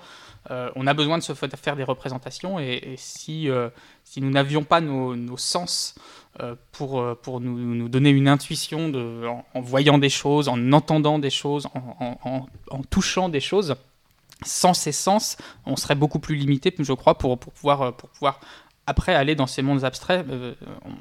euh, 0.50 0.70
on 0.76 0.86
a 0.86 0.94
besoin 0.94 1.18
de 1.18 1.22
se 1.22 1.34
faire 1.34 1.76
des 1.76 1.84
représentations. 1.84 2.58
Et, 2.58 2.94
si, 2.96 3.50
euh, 3.50 3.68
si 4.02 4.22
nous 4.22 4.30
n'avions 4.30 4.64
pas 4.64 4.80
nos, 4.80 5.36
sens 5.36 5.94
euh, 6.40 6.54
pour, 6.72 7.04
pour 7.18 7.42
nous, 7.42 7.58
nous, 7.58 7.88
donner 7.90 8.08
une 8.08 8.28
intuition 8.28 8.88
de, 8.88 9.26
en, 9.26 9.60
voyant 9.60 9.98
des 9.98 10.08
choses, 10.08 10.48
en 10.48 10.72
entendant 10.72 11.18
des 11.18 11.28
choses, 11.28 11.66
en, 11.74 12.16
en, 12.24 12.46
en 12.70 12.82
touchant 12.84 13.28
des 13.28 13.40
choses, 13.40 13.76
sans 14.44 14.74
ces 14.74 14.92
sens, 14.92 15.36
on 15.66 15.76
serait 15.76 15.94
beaucoup 15.94 16.18
plus 16.18 16.34
limité, 16.34 16.74
je 16.78 16.92
crois, 16.92 17.18
pour, 17.18 17.38
pour, 17.38 17.52
pouvoir, 17.52 17.82
euh, 17.82 17.90
pour 17.92 18.08
pouvoir 18.08 18.40
après 18.86 19.14
aller 19.14 19.34
dans 19.34 19.46
ces 19.46 19.62
mondes 19.62 19.84
abstraits. 19.84 20.26
Euh, 20.28 20.54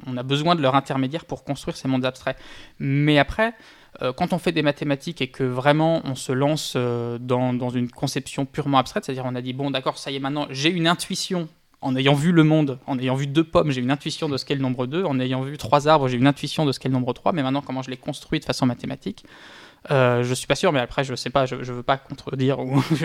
on 0.06 0.18
a 0.18 0.24
besoin 0.24 0.56
de 0.56 0.62
leur 0.62 0.76
intermédiaire 0.76 1.26
pour 1.26 1.44
construire 1.44 1.78
ces 1.78 1.88
mondes 1.88 2.06
abstraits. 2.06 2.38
Mais 2.80 3.18
après, 3.18 3.54
euh, 4.02 4.14
quand 4.14 4.34
on 4.34 4.40
fait 4.40 4.52
des 4.52 4.62
mathématiques 4.62 5.22
et 5.22 5.28
que 5.28 5.44
vraiment 5.44 6.02
on 6.04 6.16
se 6.16 6.32
lance 6.32 6.76
dans, 6.76 7.54
dans, 7.54 7.70
une 7.70 7.90
conception 7.90 8.46
purement 8.46 8.78
abstraite, 8.78 9.06
c'est-à-dire 9.06 9.26
on 9.26 9.36
a 9.36 9.42
dit, 9.42 9.54
bon 9.54 9.72
d'accord, 9.72 9.98
ça 9.98 10.12
y 10.12 10.18
est, 10.18 10.20
maintenant 10.20 10.48
j'ai 10.52 10.70
une 10.70 10.88
intuition. 10.88 11.48
En 11.82 11.96
ayant 11.96 12.14
vu 12.14 12.34
le 12.34 12.44
monde, 12.44 12.78
en 12.88 13.00
ayant 13.00 13.16
vu 13.16 13.26
deux 13.26 13.46
pommes, 13.46 13.72
j'ai 13.72 13.80
une 13.80 13.90
intuition 13.90 14.28
de 14.28 14.36
ce 14.36 14.44
qu'est 14.44 14.56
le 14.56 14.62
nombre 14.62 14.86
2. 14.86 15.06
En 15.06 15.18
ayant 15.18 15.42
vu 15.44 15.58
trois 15.58 15.88
arbres, 15.88 16.10
j'ai 16.10 16.18
une 16.18 16.28
intuition 16.28 16.66
de 16.66 16.74
ce 16.74 16.80
qu'est 16.80 16.90
le 16.90 16.94
nombre 16.94 17.14
3. 17.14 17.32
Mais 17.32 17.42
maintenant, 17.42 17.62
comment 17.62 17.82
je 17.82 17.90
les 17.90 17.96
construis 17.96 18.42
de 18.42 18.44
façon 18.44 18.66
mathématique 18.66 19.24
euh, 19.92 20.24
je 20.24 20.34
suis 20.34 20.48
pas 20.48 20.56
sûr, 20.56 20.72
mais 20.72 20.80
après, 20.80 21.04
je 21.04 21.16
sais 21.16 21.30
pas, 21.30 21.46
je, 21.46 21.64
je 21.64 21.72
veux 21.72 21.84
pas 21.84 21.98
contredire 21.98 22.60
ou 22.60 22.82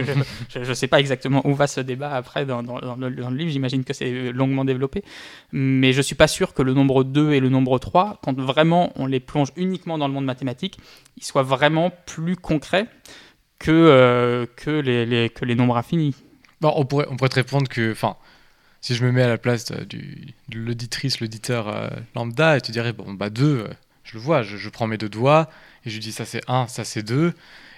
je, 0.51 0.59
ne 0.59 0.75
sais 0.75 0.89
pas 0.89 0.99
exactement 0.99 1.47
où 1.47 1.55
va 1.55 1.67
ce 1.67 1.81
débat 1.81 2.15
après 2.15 2.45
dans, 2.47 2.63
dans, 2.63 2.97
le, 2.97 3.09
livre. 3.09 3.51
J'imagine 3.51 3.85
que 3.85 3.93
c'est 3.93 4.33
longuement 4.33 4.65
développé, 4.65 5.05
mais 5.53 5.93
je 5.93 6.03
suis 6.03 6.17
pas 6.17 6.27
sûr 6.27 6.53
que 6.53 6.63
le 6.63 6.75
nombre 6.75 7.05
2 7.05 7.33
et 7.33 7.41
le 7.41 7.49
nombre 7.49 7.79
3, 7.79 8.19
quand 8.23 8.39
vraiment 8.39 8.93
on 8.97 9.07
les 9.07 9.21
plonge 9.21 9.49
uniquement 9.57 9.99
dans 9.99 10.09
le 10.09 10.15
monde 10.15 10.25
mathématique, 10.25 10.79
ils 11.17 11.25
soient 11.25 11.43
vraiment 11.43 11.93
plus 12.07 12.37
concrets 12.37 12.87
que, 13.61 13.71
euh, 13.71 14.47
que, 14.57 14.71
les, 14.71 15.31
que 15.31 15.45
les 15.45 15.55
nombres 15.55 15.77
infinis. 15.77 16.17
Bon, 16.61 16.73
on, 16.77 16.85
pourrait, 16.85 17.07
on 17.09 17.17
pourrait 17.17 17.31
te 17.31 17.37
répondre 17.37 17.69
que, 17.69 17.93
enfin, 17.93 18.17
si 18.81 18.97
je 18.97 19.05
me 19.05 19.13
mets 19.13 19.23
à 19.23 19.29
la 19.29 19.39
place 19.39 19.71
du, 19.71 20.35
de 20.49 20.59
l'auditrice, 20.59 21.21
l'auditeur 21.21 21.69
euh, 21.69 21.89
lambda, 22.17 22.57
et 22.57 22.61
tu 22.61 22.73
dirais, 22.73 22.93
bon, 22.93 23.15
bah 23.15 23.31
2, 23.31 23.69
je 24.03 24.15
le 24.15 24.21
vois, 24.21 24.43
je, 24.43 24.57
je 24.57 24.69
prends 24.69 24.89
mes 24.89 24.99
deux 24.99 25.09
doigts 25.09 25.49
et 25.85 25.91
je 25.91 25.95
lui 25.95 26.01
dis 26.01 26.13
ça 26.13 26.25
c'est 26.25 26.43
1, 26.49 26.67
ça 26.67 26.85
c'est 26.85 27.03
2. 27.03 27.33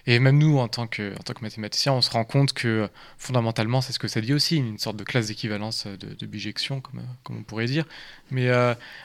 Et 0.08 0.20
même 0.20 0.38
nous, 0.38 0.58
en 0.58 0.68
tant 0.68 0.86
que, 0.86 1.12
en 1.14 1.22
tant 1.24 1.32
que 1.32 1.42
mathématiciens, 1.42 1.92
on 1.92 2.00
se 2.00 2.12
rend 2.12 2.24
compte 2.24 2.52
que 2.52 2.88
fondamentalement, 3.18 3.80
c'est 3.80 3.92
ce 3.92 3.98
que 3.98 4.06
ça 4.06 4.20
dit 4.20 4.32
aussi, 4.32 4.56
une 4.56 4.78
sorte 4.78 4.96
de 4.96 5.02
classe 5.02 5.26
d'équivalence 5.26 5.88
de, 5.88 6.14
de, 6.14 6.26
bijection, 6.26 6.80
comme, 6.80 7.02
comme 7.24 7.38
on 7.38 7.42
pourrait 7.42 7.66
dire. 7.66 7.84
Mais 8.30 8.48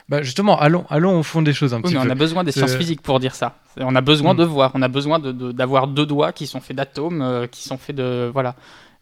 bah, 0.08 0.22
justement, 0.22 0.60
allons, 0.60 0.86
allons 0.90 1.18
au 1.18 1.24
fond 1.24 1.42
des 1.42 1.52
choses 1.52 1.74
un 1.74 1.80
petit 1.80 1.94
peu. 1.94 1.98
On 1.98 2.08
a 2.08 2.14
besoin 2.14 2.44
des 2.44 2.52
sciences 2.52 2.76
physiques 2.76 3.02
pour 3.02 3.18
dire 3.18 3.34
ça. 3.34 3.58
On 3.78 3.96
a 3.96 4.00
besoin 4.00 4.34
mm. 4.34 4.36
de 4.36 4.44
voir, 4.44 4.70
on 4.74 4.82
a 4.82 4.86
besoin 4.86 5.18
d'avoir 5.18 5.88
de, 5.88 5.94
deux 5.94 6.06
doigts 6.06 6.32
qui 6.32 6.46
sont 6.46 6.60
faits 6.60 6.76
d'atomes, 6.76 7.48
qui 7.50 7.64
sont 7.64 7.78
faits 7.78 7.96
de... 7.96 8.30
Voilà. 8.32 8.54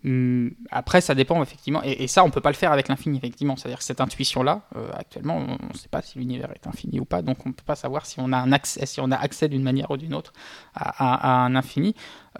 Hum, 0.04 0.52
après, 0.70 1.02
ça 1.02 1.14
dépend 1.14 1.42
effectivement, 1.42 1.82
et, 1.82 2.06
ça, 2.06 2.24
on 2.24 2.30
peut 2.30 2.40
pas 2.40 2.50
le 2.50 2.56
faire 2.56 2.72
avec 2.72 2.88
l'infini, 2.88 3.18
effectivement. 3.18 3.56
C'est-à-dire 3.56 3.78
que 3.78 3.84
cette 3.84 4.00
intuition-là, 4.00 4.62
euh, 4.76 4.90
actuellement, 4.94 5.36
on 5.36 5.72
ne 5.72 5.76
sait 5.76 5.88
pas 5.88 6.00
si 6.00 6.18
l'univers 6.18 6.50
est 6.52 6.66
infini 6.66 7.00
ou 7.00 7.04
pas, 7.04 7.22
donc 7.22 7.44
on 7.44 7.50
ne 7.50 7.54
peut 7.54 7.64
pas 7.64 7.76
savoir 7.76 8.06
si 8.06 8.18
on 8.20 8.32
a 8.32 8.38
un 8.38 8.52
accès, 8.52 8.86
si 8.86 9.00
on 9.00 9.10
a 9.10 9.16
accès 9.16 9.48
d'une 9.48 9.62
manière 9.62 9.90
ou 9.90 9.96
d'une 9.96 10.14
autre 10.14 10.32
à, 10.74 11.44
un 11.44 11.54
infini. 11.54 11.94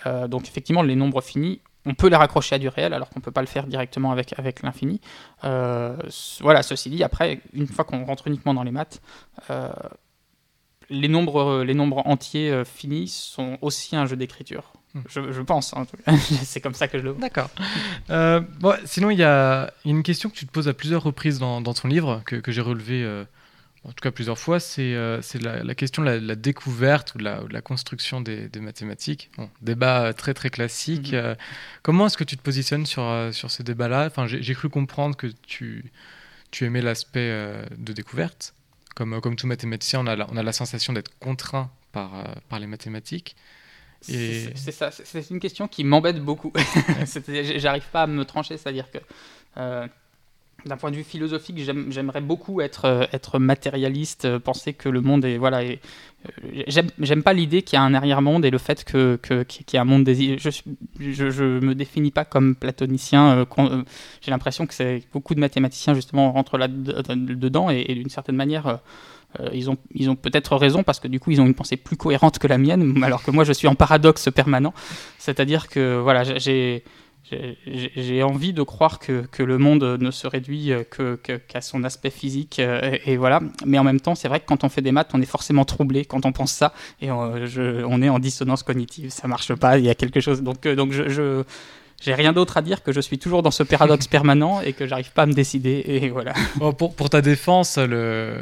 Euh, 0.07 0.27
donc 0.27 0.49
effectivement, 0.49 0.83
les 0.83 0.97
nombres 0.97 1.21
finis, 1.21 1.61
on 1.85 1.95
peut 1.95 2.09
les 2.09 2.17
raccrocher 2.17 2.55
à 2.57 2.59
du 2.59 2.69
réel, 2.69 2.95
alors 2.95 3.11
qu'on 3.11 3.21
peut 3.21 3.31
pas 3.31 3.41
le 3.43 3.47
faire 3.47 3.67
directement 3.67 4.11
avec, 4.11 4.39
avec 4.39 4.63
l'infini. 4.63 5.01
Euh, 5.45 5.97
voilà, 6.41 6.63
ceci 6.63 6.89
dit, 6.89 7.03
après, 7.03 7.41
une 7.53 7.67
fois 7.67 7.85
qu'on 7.85 8.05
rentre 8.05 8.27
uniquement 8.27 8.55
dans 8.55 8.63
les 8.63 8.71
maths, 8.71 9.03
les 10.89 11.09
nombres, 11.09 11.63
les 11.63 11.75
nombres 11.75 12.03
entiers 12.07 12.65
finis 12.65 13.09
sont 13.09 13.59
aussi 13.61 13.97
un 13.97 14.07
jeu 14.07 14.17
d'écriture. 14.17 14.73
Hmm. 14.95 15.01
Je, 15.09 15.43
pense, 15.43 15.73
hein, 15.75 15.87
c'est 16.43 16.61
comme 16.61 16.75
ça 16.75 16.89
que 16.89 16.99
je 16.99 17.05
le 17.05 17.11
vois. 17.11 17.21
D'accord. 17.21 17.51
Euh, 18.09 18.41
bon, 18.59 18.75
sinon, 18.87 19.11
il 19.11 19.19
y 19.19 19.23
a 19.23 19.73
une 19.85 20.03
question 20.03 20.31
que 20.31 20.35
tu 20.35 20.45
te 20.45 20.51
poses 20.51 20.67
à 20.67 20.75
plusieurs 20.75 21.03
reprises 21.05 21.39
dans, 21.39 21.63
ton 21.63 21.87
livre, 21.87 22.23
que, 22.25 22.51
j'ai 22.51 22.61
relevé 22.61 23.05
euh, 23.05 23.25
en 23.85 23.91
tout 23.91 24.03
cas 24.03 24.11
plusieurs 24.11 24.39
fois, 24.39 24.59
c'est 24.59 24.95
euh, 24.95 25.21
la, 25.41 25.75
question 25.77 26.03
de 26.03 26.11
la, 26.11 26.35
découverte 26.35 27.15
ou 27.15 27.19
de 27.19 27.25
la, 27.25 27.61
construction 27.61 28.21
des, 28.21 28.51
mathématiques. 28.61 29.31
débat 29.63 30.13
très 30.13 30.35
très 30.35 30.51
classique. 30.51 31.13
Hmm. 31.13 31.37
comment 31.83 32.07
est-ce 32.07 32.17
que 32.17 32.25
tu 32.25 32.37
te 32.37 32.43
positionnes 32.43 32.85
sur, 32.85 33.29
sur 33.33 33.51
ce 33.51 33.63
débat-là 33.63 34.07
enfin, 34.07 34.27
J'ai 34.27 34.55
cru 34.55 34.69
comprendre 34.69 35.17
que 35.17 35.29
tu, 35.47 35.93
tu 36.51 36.65
aimais 36.65 36.83
l'aspect 36.83 37.31
de 37.77 37.93
découverte. 37.93 38.55
Comme, 38.97 39.21
comme 39.21 39.37
tout 39.37 39.47
mathématicien, 39.47 40.01
on 40.01 40.07
a 40.07 40.17
la, 40.17 40.27
on 40.33 40.37
a 40.37 40.43
la 40.43 40.53
sensation 40.53 40.93
d'être 40.93 41.17
contraint 41.21 41.71
par, 41.93 42.25
par 42.49 42.59
les 42.59 42.67
mathématiques. 42.67 43.37
C'est 44.01 44.73
ça, 44.73 44.91
c'est 44.91 45.31
une 45.31 45.41
question 45.41 45.69
qui 45.69 45.85
m'embête 45.85 46.21
beaucoup. 46.21 46.53
J'arrive 47.57 47.89
pas 47.93 48.03
à 48.03 48.07
me 48.07 48.25
trancher, 48.25 48.57
c'est-à-dire 48.57 48.91
que 48.91 48.99
euh, 49.59 49.87
d'un 50.65 50.77
point 50.77 50.91
de 50.91 50.97
vue 50.97 51.05
philosophique, 51.05 51.59
j'aimerais 51.59 52.21
beaucoup 52.21 52.61
être, 52.61 52.85
euh, 52.87 53.07
être 53.13 53.39
matérialiste, 53.39 54.25
euh, 54.25 54.39
penser 54.39 54.73
que 54.73 54.89
le 54.89 55.01
monde 55.01 55.25
est. 55.25 55.37
Voilà, 55.37 55.63
j'aime 56.67 57.23
pas 57.23 57.33
l'idée 57.33 57.63
qu'il 57.63 57.77
y 57.77 57.81
a 57.81 57.83
un 57.83 57.95
arrière-monde 57.95 58.45
et 58.45 58.51
le 58.51 58.59
fait 58.59 58.85
qu'il 58.85 59.19
que, 59.23 59.45
y 59.73 59.77
a 59.77 59.83
un 59.83 59.85
monde 59.85 60.05
des. 60.05 60.39
Je, 60.39 60.51
je, 60.99 61.31
je 61.31 61.45
me 61.45 61.75
définis 61.75 62.11
pas 62.11 62.25
comme 62.25 62.55
platonicien. 62.55 63.47
J'ai 64.23 64.31
l'impression 64.31 64.67
que 64.67 64.75
c'est 64.75 65.03
beaucoup 65.13 65.35
de 65.35 65.41
mathématiciens, 65.41 65.95
justement, 65.95 66.33
rentrent 66.33 66.59
là-dedans 66.59 67.71
et, 67.71 67.85
et 67.89 67.95
d'une 67.95 68.11
certaine 68.11 68.37
manière 68.37 68.81
ils 69.53 69.71
ont, 69.71 69.77
ils 69.95 70.11
ont 70.11 70.17
peut-être 70.17 70.57
raison 70.57 70.83
parce 70.83 71.01
que 71.01 71.09
du 71.09 71.21
coup 71.21 71.31
ils 71.31 71.41
ont 71.41 71.47
une 71.47 71.55
pensée 71.55 71.77
plus 71.77 71.97
cohérente 71.97 72.39
que 72.39 72.47
la 72.47 72.59
mienne, 72.59 73.01
alors 73.05 73.23
que 73.23 73.31
moi 73.31 73.45
je 73.45 73.53
suis 73.53 73.69
en 73.69 73.75
paradoxe 73.75 74.29
permanent. 74.35 74.75
C'est-à-dire 75.19 75.69
que 75.69 75.99
voilà, 75.99 76.25
j'ai 76.39 76.85
j'ai 77.97 78.23
envie 78.23 78.53
de 78.53 78.63
croire 78.63 78.99
que, 78.99 79.27
que, 79.31 79.43
le 79.43 79.59
monde 79.59 79.85
ne 80.01 80.11
se 80.11 80.27
réduit 80.27 80.73
qu'à 80.91 81.17
que, 81.17 81.61
son 81.61 81.85
aspect 81.85 82.11
physique 82.11 82.59
euh, 82.59 82.97
et, 83.05 83.17
voilà. 83.17 83.41
Mais 83.65 83.79
en 83.79 83.85
même 83.85 84.01
temps, 84.01 84.15
c'est 84.15 84.29
vrai 84.29 84.41
que 84.41 84.47
quand 84.47 84.65
on 84.65 84.69
fait 84.69 84.83
des 84.83 84.93
maths, 84.93 85.11
on 85.15 85.23
est 85.23 85.27
forcément 85.27 85.65
troublé 85.65 86.05
quand 86.05 86.27
on 86.27 86.33
pense 86.33 86.53
ça 86.53 86.73
et 87.01 87.11
on, 87.11 88.03
est 88.03 88.09
en 88.09 88.19
dissonance 88.19 88.63
cognitive. 88.63 89.11
Ça 89.11 89.29
marche 89.29 89.55
pas. 89.55 89.79
Il 89.79 89.85
y 89.85 89.91
a 89.91 89.95
quelque 89.95 90.21
chose. 90.21 90.43
Donc, 90.43 90.67
euh, 90.67 90.75
donc 90.75 90.93
je, 90.93 91.45
j'ai 92.01 92.15
rien 92.15 92.33
d'autre 92.33 92.57
à 92.57 92.63
dire 92.63 92.83
que 92.83 92.93
je 92.93 93.01
suis 93.01 93.19
toujours 93.19 93.43
dans 93.43 93.51
ce 93.51 93.63
paradoxe 93.63 94.07
permanent 94.09 94.61
et 94.61 94.73
que 94.73 94.87
j'arrive 94.87 95.13
pas 95.13 95.23
à 95.23 95.27
me 95.27 95.35
décider. 95.35 95.85
Et 95.87 96.09
voilà. 96.09 96.33
pour, 96.77 96.95
pour, 96.95 97.11
ta 97.11 97.21
défense, 97.21 97.77
le, 97.77 98.37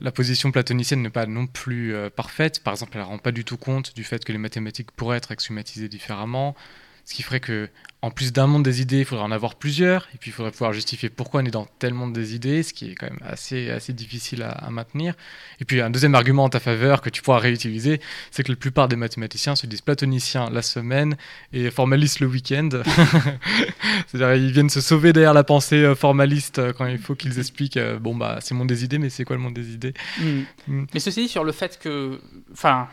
la, 0.00 0.12
position 0.12 0.52
platonicienne 0.52 1.02
n'est 1.02 1.10
pas 1.10 1.26
non 1.26 1.46
plus 1.46 1.94
euh, 1.94 2.08
parfaite. 2.08 2.62
Par 2.62 2.72
exemple, 2.72 2.92
elle 2.94 3.02
ne 3.02 3.06
rend 3.06 3.18
pas 3.18 3.32
du 3.32 3.44
tout 3.44 3.56
compte 3.56 3.94
du 3.94 4.04
fait 4.04 4.24
que 4.24 4.32
les 4.32 4.38
mathématiques 4.38 4.92
pourraient 4.92 5.16
être 5.16 5.32
axiomatisées 5.32 5.88
différemment. 5.88 6.54
Ce 7.04 7.14
qui 7.14 7.22
ferait 7.22 7.40
que, 7.40 7.68
en 8.02 8.10
plus 8.10 8.32
d'un 8.32 8.46
monde 8.46 8.62
des 8.62 8.80
idées, 8.80 9.00
il 9.00 9.04
faudrait 9.04 9.24
en 9.24 9.30
avoir 9.30 9.56
plusieurs, 9.56 10.08
et 10.14 10.18
puis 10.18 10.30
il 10.30 10.32
faudrait 10.32 10.52
pouvoir 10.52 10.72
justifier 10.72 11.10
pourquoi 11.10 11.42
on 11.42 11.44
est 11.44 11.50
dans 11.50 11.66
tel 11.78 11.92
monde 11.92 12.12
des 12.12 12.34
idées, 12.34 12.62
ce 12.62 12.72
qui 12.72 12.90
est 12.90 12.94
quand 12.94 13.10
même 13.10 13.20
assez, 13.22 13.70
assez 13.70 13.92
difficile 13.92 14.42
à, 14.42 14.70
maintenir. 14.70 15.14
Et 15.60 15.64
puis 15.64 15.80
un 15.80 15.90
deuxième 15.90 16.14
argument 16.14 16.44
en 16.44 16.48
ta 16.48 16.60
faveur 16.60 17.02
que 17.02 17.10
tu 17.10 17.20
pourras 17.20 17.38
réutiliser, 17.38 18.00
c'est 18.30 18.42
que 18.42 18.52
la 18.52 18.56
plupart 18.56 18.88
des 18.88 18.96
mathématiciens 18.96 19.54
se 19.54 19.66
disent 19.66 19.82
platoniciens 19.82 20.48
la 20.50 20.62
semaine 20.62 21.16
et 21.52 21.70
formalistes 21.70 22.20
le 22.20 22.26
week-end. 22.26 22.70
C'est-à-dire 24.06 24.34
ils 24.34 24.52
viennent 24.52 24.70
se 24.70 24.80
sauver 24.80 25.12
derrière 25.12 25.34
la 25.34 25.44
pensée 25.44 25.82
euh, 25.82 25.94
formaliste 25.94 26.58
euh, 26.58 26.72
quand 26.72 26.86
il 26.86 26.98
faut 26.98 27.14
qu'ils 27.14 27.38
expliquent, 27.38 27.76
euh, 27.76 27.98
bon 27.98 28.14
bah 28.14 28.38
c'est 28.40 28.54
le 28.54 28.58
monde 28.58 28.68
des 28.68 28.84
idées, 28.84 28.98
mais 28.98 29.10
c'est 29.10 29.24
quoi 29.24 29.36
le 29.36 29.42
monde 29.42 29.54
des 29.54 29.74
idées? 29.74 29.94
Hmm. 30.18 30.42
Hmm. 30.68 30.86
Mais 30.94 31.00
ceci 31.00 31.22
dit, 31.22 31.28
sur 31.28 31.44
le 31.44 31.52
fait 31.52 31.78
que, 31.78 32.18
enfin, 32.52 32.88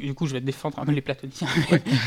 du 0.00 0.14
coup, 0.14 0.26
je 0.26 0.32
vais 0.32 0.40
défendre 0.40 0.78
un 0.78 0.84
peu 0.84 0.92
les 0.92 1.00
platoniciens. 1.00 1.48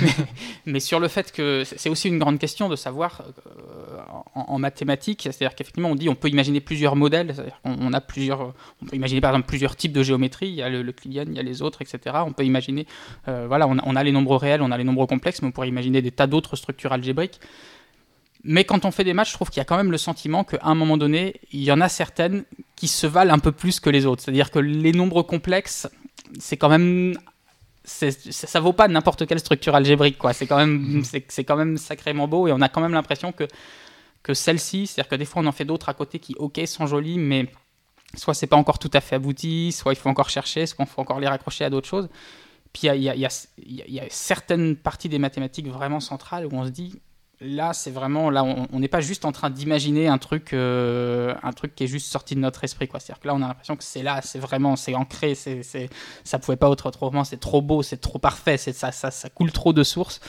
mais, 0.66 0.80
sur 0.80 1.00
le 1.00 1.08
fait 1.08 1.32
que 1.32 1.64
c'est 1.66 1.90
aussi 1.90 2.08
une 2.08 2.20
grande 2.20 2.40
question 2.40 2.70
de 2.70 2.76
savoir 2.76 3.24
euh, 3.48 4.00
en, 4.34 4.60
mathématiques, 4.60 5.22
c'est-à-dire 5.24 5.56
qu'effectivement, 5.56 5.90
on 5.90 5.96
dit 5.96 6.10
on 6.10 6.16
peut 6.16 6.30
imaginer 6.30 6.62
plusieurs 6.62 6.96
modèles, 6.96 7.34
c'est-à-dire 7.34 7.60
qu'on 7.64 7.94
a 7.94 8.02
plusieurs, 8.02 8.54
on 8.82 8.86
peut 8.86 8.96
imaginer 8.96 9.22
par 9.22 9.32
exemple 9.32 9.48
plusieurs 9.48 9.76
types 9.76 9.94
de 9.94 10.04
géométrie, 10.04 10.48
il 10.48 10.56
y 10.56 10.62
a 10.62 10.70
le, 10.70 10.84
Euclidienne, 10.84 11.30
il 11.32 11.36
y 11.36 11.40
a 11.40 11.44
les 11.44 11.62
autres, 11.62 11.82
etc. 11.82 12.18
On 12.26 12.34
peut 12.34 12.46
imaginer, 12.46 12.88
euh, 13.28 13.46
voilà, 13.48 13.68
on 13.68 13.96
a, 13.96 14.04
les 14.04 14.12
nombres 14.12 14.38
réels, 14.38 14.62
on 14.62 14.72
a 14.72 14.78
les 14.78 14.84
nombres 14.84 15.06
complexes, 15.06 15.42
mais 15.42 15.48
on 15.48 15.52
pourrait 15.52 15.70
imaginer 15.70 16.02
des 16.02 16.12
tas 16.12 16.28
d'autres 16.28 16.56
structures 16.56 16.94
algébriques. 16.94 17.40
Mais 18.48 18.64
quand 18.64 18.86
on 18.86 18.92
fait 18.92 19.04
des 19.04 19.14
matchs, 19.14 19.32
je 19.32 19.34
trouve 19.34 19.50
qu'il 19.50 19.58
y 19.58 19.62
a 19.62 19.66
quand 19.66 19.76
même 19.76 19.92
le 19.92 19.98
sentiment 19.98 20.44
qu'à 20.44 20.60
un 20.62 20.76
moment 20.76 20.98
donné, 20.98 21.42
il 21.52 21.64
y 21.64 21.72
en 21.72 21.82
a 21.82 21.90
certaines 21.90 22.44
qui 22.76 22.88
se 22.88 23.08
valent 23.08 23.34
un 23.34 23.40
peu 23.40 23.52
plus 23.52 23.80
que 23.80 23.90
les 23.90 24.06
autres. 24.06 24.22
C'est-à-dire 24.22 24.52
que 24.52 24.60
les 24.60 24.92
nombres 24.92 25.24
complexes, 25.24 25.90
c'est 26.40 26.56
quand 26.56 26.70
même 26.70 27.18
ça 27.86 28.60
vaut 28.60 28.74
pas 28.74 28.88
n'importe 28.88 29.26
quelle 29.28 29.40
structure 29.40 29.76
algébrique 29.76 30.18
quoi 30.18 30.34
c'est 30.34 30.48
quand 30.48 30.58
même 30.58 30.98
mhm. 30.98 31.04
c'est 31.04 31.44
quand 31.44 31.56
même 31.56 31.78
sacrément 31.78 32.28
beau 32.28 32.48
et 32.48 32.52
on 32.52 32.62
a 32.62 32.70
quand 32.70 32.82
même 32.82 32.94
l'impression 32.94 33.32
que 33.32 33.48
que 34.24 34.34
celle-ci 34.34 34.88
c'est-à-dire 34.88 35.10
que 35.10 35.16
des 35.16 35.26
fois 35.26 35.42
on 35.42 35.46
en 35.46 35.52
fait 35.52 35.66
d'autres 35.66 35.90
à 35.90 35.94
côté 35.94 36.20
qui 36.20 36.36
ok 36.38 36.60
sont 36.66 36.88
jolies 36.88 37.20
mais 37.20 37.52
soit 38.16 38.34
c'est 38.34 38.48
pas 38.48 38.56
encore 38.56 38.80
tout 38.80 38.92
à 38.94 39.02
fait 39.02 39.16
abouti 39.16 39.72
soit 39.72 39.94
il 39.94 39.96
faut 39.96 40.10
encore 40.10 40.30
chercher 40.30 40.66
soit 40.66 40.86
il 40.86 40.92
faut 40.92 41.02
encore 41.02 41.20
les 41.20 41.28
raccrocher 41.28 41.64
à 41.66 41.70
d'autres 41.70 41.88
choses 41.88 42.10
puis 42.74 42.88
il 42.88 43.02
y 43.02 43.08
y 43.08 44.00
a, 44.00 44.04
certaines 44.10 44.76
parties 44.76 45.10
des 45.10 45.20
mathématiques 45.20 45.68
vraiment 45.68 46.00
centrales 46.00 46.46
où 46.46 46.50
on 46.54 46.66
se 46.66 46.72
dit 46.72 47.00
là, 47.42 47.74
c'est 47.74 47.92
vraiment 47.92 48.30
là, 48.30 48.44
on 48.44 48.80
n'est 48.80 48.88
pas 48.88 49.02
juste 49.02 49.26
en 49.26 49.32
train 49.32 49.50
d'imaginer 49.50 50.08
un 50.08 50.18
truc, 50.18 50.54
euh, 50.54 51.34
un 51.44 51.52
truc 51.52 51.76
qui 51.76 51.84
est 51.84 51.88
juste 51.88 52.12
sorti 52.12 52.36
de 52.36 52.40
notre 52.40 52.64
esprit, 52.64 52.88
quoi. 52.88 53.00
C'est-à-dire 53.00 53.22
que 53.22 53.28
là, 53.28 53.36
on 53.36 53.42
a 53.42 53.48
l'impression 53.48 53.76
que 53.76 53.84
c'est 53.84 54.04
là, 54.04 54.22
c'est 54.22 54.40
vraiment, 54.40 54.76
c'est 54.76 54.96
ancré, 54.96 55.36
c'est, 55.36 55.64
c'est, 55.64 55.90
ça 56.24 56.40
pouvait 56.40 56.58
pas 56.58 56.72
être 56.72 56.86
autrement, 56.86 57.24
c'est 57.24 57.40
trop 57.40 57.62
beau, 57.62 57.84
c'est 57.84 57.98
trop 57.98 58.20
parfait, 58.20 58.58
c'est 58.58 58.74
ça, 58.74 58.92
ça, 58.92 59.12
ça 59.12 59.30
coule 59.30 59.52
trop 59.52 59.74
de 59.74 59.84
sources. 59.84 60.22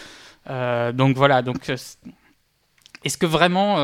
Euh, 0.49 0.93
donc 0.93 1.17
voilà, 1.17 1.43
donc 1.43 1.71
euh, 1.71 1.77
est-ce 3.05 3.19
que 3.19 3.27
vraiment, 3.27 3.77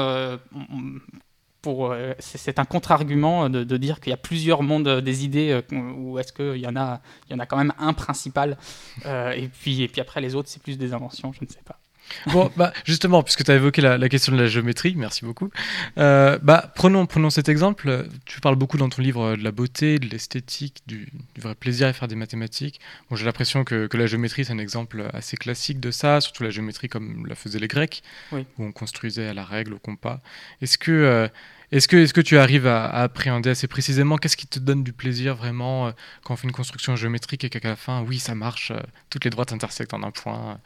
pour, 1.61 1.94
c'est, 2.18 2.58
un 2.58 2.64
contre-argument 2.64 3.48
de, 3.48 3.76
dire 3.76 4.00
qu'il 4.00 4.11
y 4.11 4.14
a 4.14 4.16
plusieurs 4.16 4.64
mondes 4.64 5.00
des 5.00 5.24
idées, 5.24 5.61
ou 5.70 6.18
est-ce 6.18 6.32
qu'il 6.32 6.61
y 6.61 6.66
en 6.66 6.74
a, 6.74 7.00
il 7.28 7.32
y 7.32 7.37
en 7.37 7.38
a 7.38 7.46
quand 7.46 7.56
même 7.56 7.72
un 7.78 7.92
principal, 7.92 8.58
et 9.04 9.48
puis, 9.48 9.82
et 9.82 9.88
puis 9.88 10.00
après 10.00 10.20
les 10.20 10.35
autres, 10.35 10.48
c'est 10.48 10.62
plus 10.62 10.76
des 10.76 10.92
inventions, 10.92 11.32
je 11.32 11.44
ne 11.44 11.48
sais 11.48 11.62
pas. 11.64 11.78
Bon, 12.26 12.50
bah, 12.56 12.72
justement, 12.84 13.22
puisque 13.22 13.44
tu 13.44 13.50
as 13.50 13.54
évoqué 13.54 13.80
la, 13.82 14.08
question 14.08 14.32
de 14.32 14.40
la 14.40 14.46
géométrie, 14.46 14.94
merci 14.96 15.24
beaucoup. 15.24 15.50
Euh, 15.98 16.38
bah, 16.42 16.72
prenons, 16.74 17.06
prenons 17.06 17.30
cet 17.30 17.48
exemple. 17.48 18.06
Tu 18.24 18.40
parles 18.40 18.56
beaucoup 18.56 18.76
dans 18.76 18.88
ton 18.88 19.02
livre 19.02 19.36
de 19.36 19.42
la 19.42 19.52
beauté, 19.52 19.98
de 19.98 20.06
l'esthétique, 20.08 20.82
du, 20.86 21.08
vrai 21.38 21.54
plaisir 21.54 21.88
à 21.88 21.92
faire 21.92 22.08
des 22.08 22.14
mathématiques. 22.14 22.80
Bon, 23.10 23.16
J'ai 23.16 23.24
l'impression 23.24 23.64
que, 23.64 23.86
que, 23.86 23.96
la 23.96 24.06
géométrie, 24.06 24.44
c'est 24.44 24.52
un 24.52 24.58
exemple 24.58 25.08
assez 25.12 25.36
classique 25.36 25.80
de 25.80 25.90
ça, 25.90 26.20
surtout 26.20 26.42
la 26.42 26.50
géométrie 26.50 26.88
comme 26.88 27.26
la 27.26 27.34
faisaient 27.34 27.58
les 27.58 27.68
Grecs, 27.68 28.02
où 28.32 28.44
on 28.58 28.72
construisait 28.72 29.26
à 29.26 29.34
la 29.34 29.44
règle, 29.44 29.74
au 29.74 29.78
compas. 29.78 30.20
Est-ce 30.60 30.78
que. 30.78 30.90
Euh, 30.92 31.28
est-ce 31.70 31.88
que, 31.88 31.96
est 31.96 32.12
que 32.12 32.20
tu 32.20 32.36
arrives 32.36 32.66
à, 32.66 32.84
appréhender 32.90 33.48
assez 33.48 33.66
précisément? 33.66 34.18
Qu'est-ce 34.18 34.36
qui 34.36 34.46
te 34.46 34.58
donne 34.58 34.84
du 34.84 34.92
plaisir 34.92 35.36
vraiment 35.36 35.86
euh, 35.86 35.92
quand 36.22 36.34
on 36.34 36.36
fait 36.36 36.46
une 36.46 36.52
construction 36.52 36.96
géométrique 36.96 37.44
et 37.44 37.48
qu'à 37.48 37.66
la 37.66 37.76
fin, 37.76 38.02
oui, 38.02 38.18
ça 38.18 38.34
marche, 38.34 38.72
toutes 39.08 39.24
les 39.24 39.30
droites 39.30 39.54
intersectent 39.54 39.94
en 39.94 40.02
un 40.02 40.10
point 40.10 40.60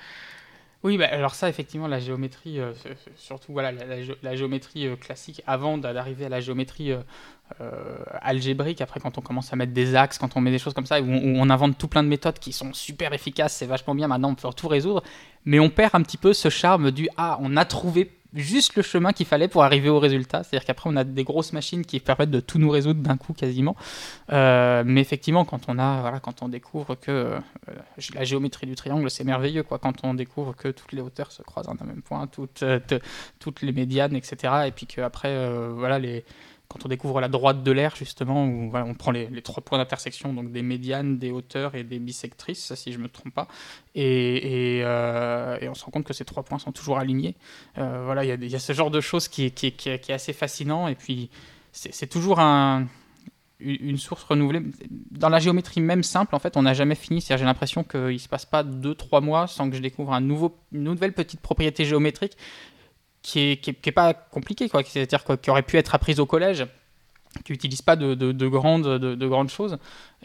oui, 0.86 0.98
bah, 0.98 1.08
alors 1.10 1.34
ça, 1.34 1.48
effectivement, 1.48 1.88
la 1.88 1.98
géométrie, 1.98 2.60
euh, 2.60 2.72
surtout 3.16 3.52
voilà, 3.52 3.72
la, 4.22 4.36
géométrie 4.36 4.86
euh, 4.86 4.94
classique, 4.94 5.42
avant 5.44 5.78
d'arriver 5.78 6.26
à 6.26 6.28
la 6.28 6.40
géométrie 6.40 6.92
euh, 6.92 7.02
algébrique, 8.22 8.80
après 8.80 9.00
quand 9.00 9.18
on 9.18 9.20
commence 9.20 9.52
à 9.52 9.56
mettre 9.56 9.72
des 9.72 9.96
axes, 9.96 10.16
quand 10.16 10.36
on 10.36 10.40
met 10.40 10.52
des 10.52 10.60
choses 10.60 10.74
comme 10.74 10.86
ça, 10.86 11.00
où 11.00 11.08
on, 11.08 11.50
invente 11.50 11.76
tout 11.76 11.88
plein 11.88 12.04
de 12.04 12.08
méthodes 12.08 12.38
qui 12.38 12.52
sont 12.52 12.72
super 12.72 13.12
efficaces, 13.12 13.54
c'est 13.56 13.66
vachement 13.66 13.96
bien, 13.96 14.06
maintenant 14.06 14.30
on 14.30 14.34
peut 14.36 14.48
tout 14.54 14.68
résoudre, 14.68 15.02
mais 15.44 15.58
on 15.58 15.70
perd 15.70 15.90
un 15.94 16.02
petit 16.02 16.18
peu 16.18 16.32
ce 16.32 16.50
charme 16.50 16.92
du 16.92 17.08
«Ah, 17.16 17.36
on 17.40 17.56
a 17.56 17.64
trouvé 17.64 18.12
juste 18.36 18.76
le 18.76 18.82
chemin 18.82 19.12
qu'il 19.12 19.26
fallait 19.26 19.48
pour 19.48 19.64
arriver 19.64 19.88
au 19.88 19.98
résultat. 19.98 20.42
C'est-à-dire 20.42 20.66
qu'après, 20.66 20.90
on 20.92 20.96
a 20.96 21.04
des 21.04 21.24
grosses 21.24 21.52
machines 21.52 21.84
qui 21.84 22.00
permettent 22.00 22.30
de 22.30 22.40
tout 22.40 22.58
nous 22.58 22.70
résoudre 22.70 23.00
d'un 23.00 23.16
coup 23.16 23.32
quasiment. 23.32 23.76
Euh, 24.32 24.82
mais 24.86 25.00
effectivement, 25.00 25.44
quand 25.44 25.62
on 25.68 25.78
a, 25.78 26.00
voilà, 26.00 26.20
quand 26.20 26.42
on 26.42 26.48
découvre 26.48 26.94
que 26.94 27.10
euh, 27.10 27.38
la 28.14 28.24
géométrie 28.24 28.66
du 28.66 28.74
triangle, 28.74 29.10
c'est 29.10 29.24
merveilleux, 29.24 29.62
quoi. 29.62 29.78
Quand 29.78 30.04
on 30.04 30.14
découvre 30.14 30.54
que 30.54 30.68
toutes 30.68 30.92
les 30.92 31.00
hauteurs 31.00 31.32
se 31.32 31.42
croisent 31.42 31.68
en 31.68 31.76
un 31.80 31.86
même 31.86 32.02
point, 32.02 32.26
toutes, 32.26 32.62
euh, 32.62 32.78
toutes 33.38 33.62
les 33.62 33.72
médianes, 33.72 34.14
etc. 34.14 34.64
Et 34.66 34.70
puis 34.70 34.86
qu'après, 34.86 35.48
voilà, 35.70 35.98
les 35.98 36.24
quand 36.68 36.84
on 36.84 36.88
découvre 36.88 37.20
la 37.20 37.28
droite 37.28 37.62
de 37.62 37.70
l'air, 37.70 37.94
justement, 37.96 38.44
où 38.44 38.70
on 38.74 38.94
prend 38.94 39.12
les, 39.12 39.42
trois 39.42 39.62
points 39.62 39.78
d'intersection, 39.78 40.32
donc 40.32 40.50
des 40.50 40.62
médianes, 40.62 41.18
des 41.18 41.30
hauteurs 41.30 41.74
et 41.74 41.84
des 41.84 41.98
bisectrices, 41.98 42.74
si 42.74 42.92
je 42.92 42.98
ne 42.98 43.04
me 43.04 43.08
trompe 43.08 43.32
pas, 43.32 43.48
euh, 43.96 45.58
et, 45.60 45.68
on 45.68 45.74
se 45.74 45.84
rend 45.84 45.90
compte 45.90 46.04
que 46.04 46.12
ces 46.12 46.24
trois 46.24 46.42
points 46.42 46.58
sont 46.58 46.72
toujours 46.72 46.98
alignés. 46.98 47.36
Euh, 47.78 48.02
voilà, 48.04 48.24
il 48.24 48.50
y, 48.50 48.56
a 48.56 48.58
ce 48.58 48.72
genre 48.72 48.90
de 48.90 49.00
choses 49.00 49.28
qui, 49.28 49.44
est 49.44 50.10
assez 50.10 50.32
fascinant, 50.32 50.88
et 50.88 50.94
puis 50.94 51.30
c'est 51.72 52.08
toujours 52.08 52.40
une 52.40 53.98
source 53.98 54.24
renouvelée. 54.24 54.62
Dans 55.10 55.28
la 55.28 55.38
géométrie 55.38 55.80
même 55.80 56.02
simple, 56.02 56.34
en 56.34 56.38
fait, 56.38 56.56
on 56.56 56.62
n'a 56.62 56.74
jamais 56.74 56.94
fini. 56.94 57.24
J'ai 57.26 57.36
l'impression 57.36 57.84
qu'il 57.84 58.00
ne 58.00 58.18
se 58.18 58.28
passe 58.28 58.44
pas 58.44 58.62
deux, 58.62 58.94
trois 58.94 59.20
mois 59.20 59.46
sans 59.46 59.70
que 59.70 59.76
je 59.76 59.82
découvre 59.82 60.12
une 60.12 60.50
nouvelle 60.72 61.12
petite 61.12 61.40
propriété 61.40 61.84
géométrique 61.84 62.36
qui 63.26 63.40
est, 63.40 63.92
pas 63.92 64.14
compliqué, 64.14 64.68
quoi. 64.68 64.84
C'est-à-dire 64.84 65.24
qui 65.42 65.50
aurait 65.50 65.62
pu 65.62 65.76
être 65.78 65.96
apprise 65.96 66.20
au 66.20 66.26
collège, 66.26 66.64
qui 67.44 67.52
n'utilise 67.52 67.82
pas 67.82 67.96
de, 67.96 68.14
de, 68.14 68.48
grandes, 68.48 68.86
de, 68.86 69.26
grandes 69.26 69.50
choses. 69.50 69.78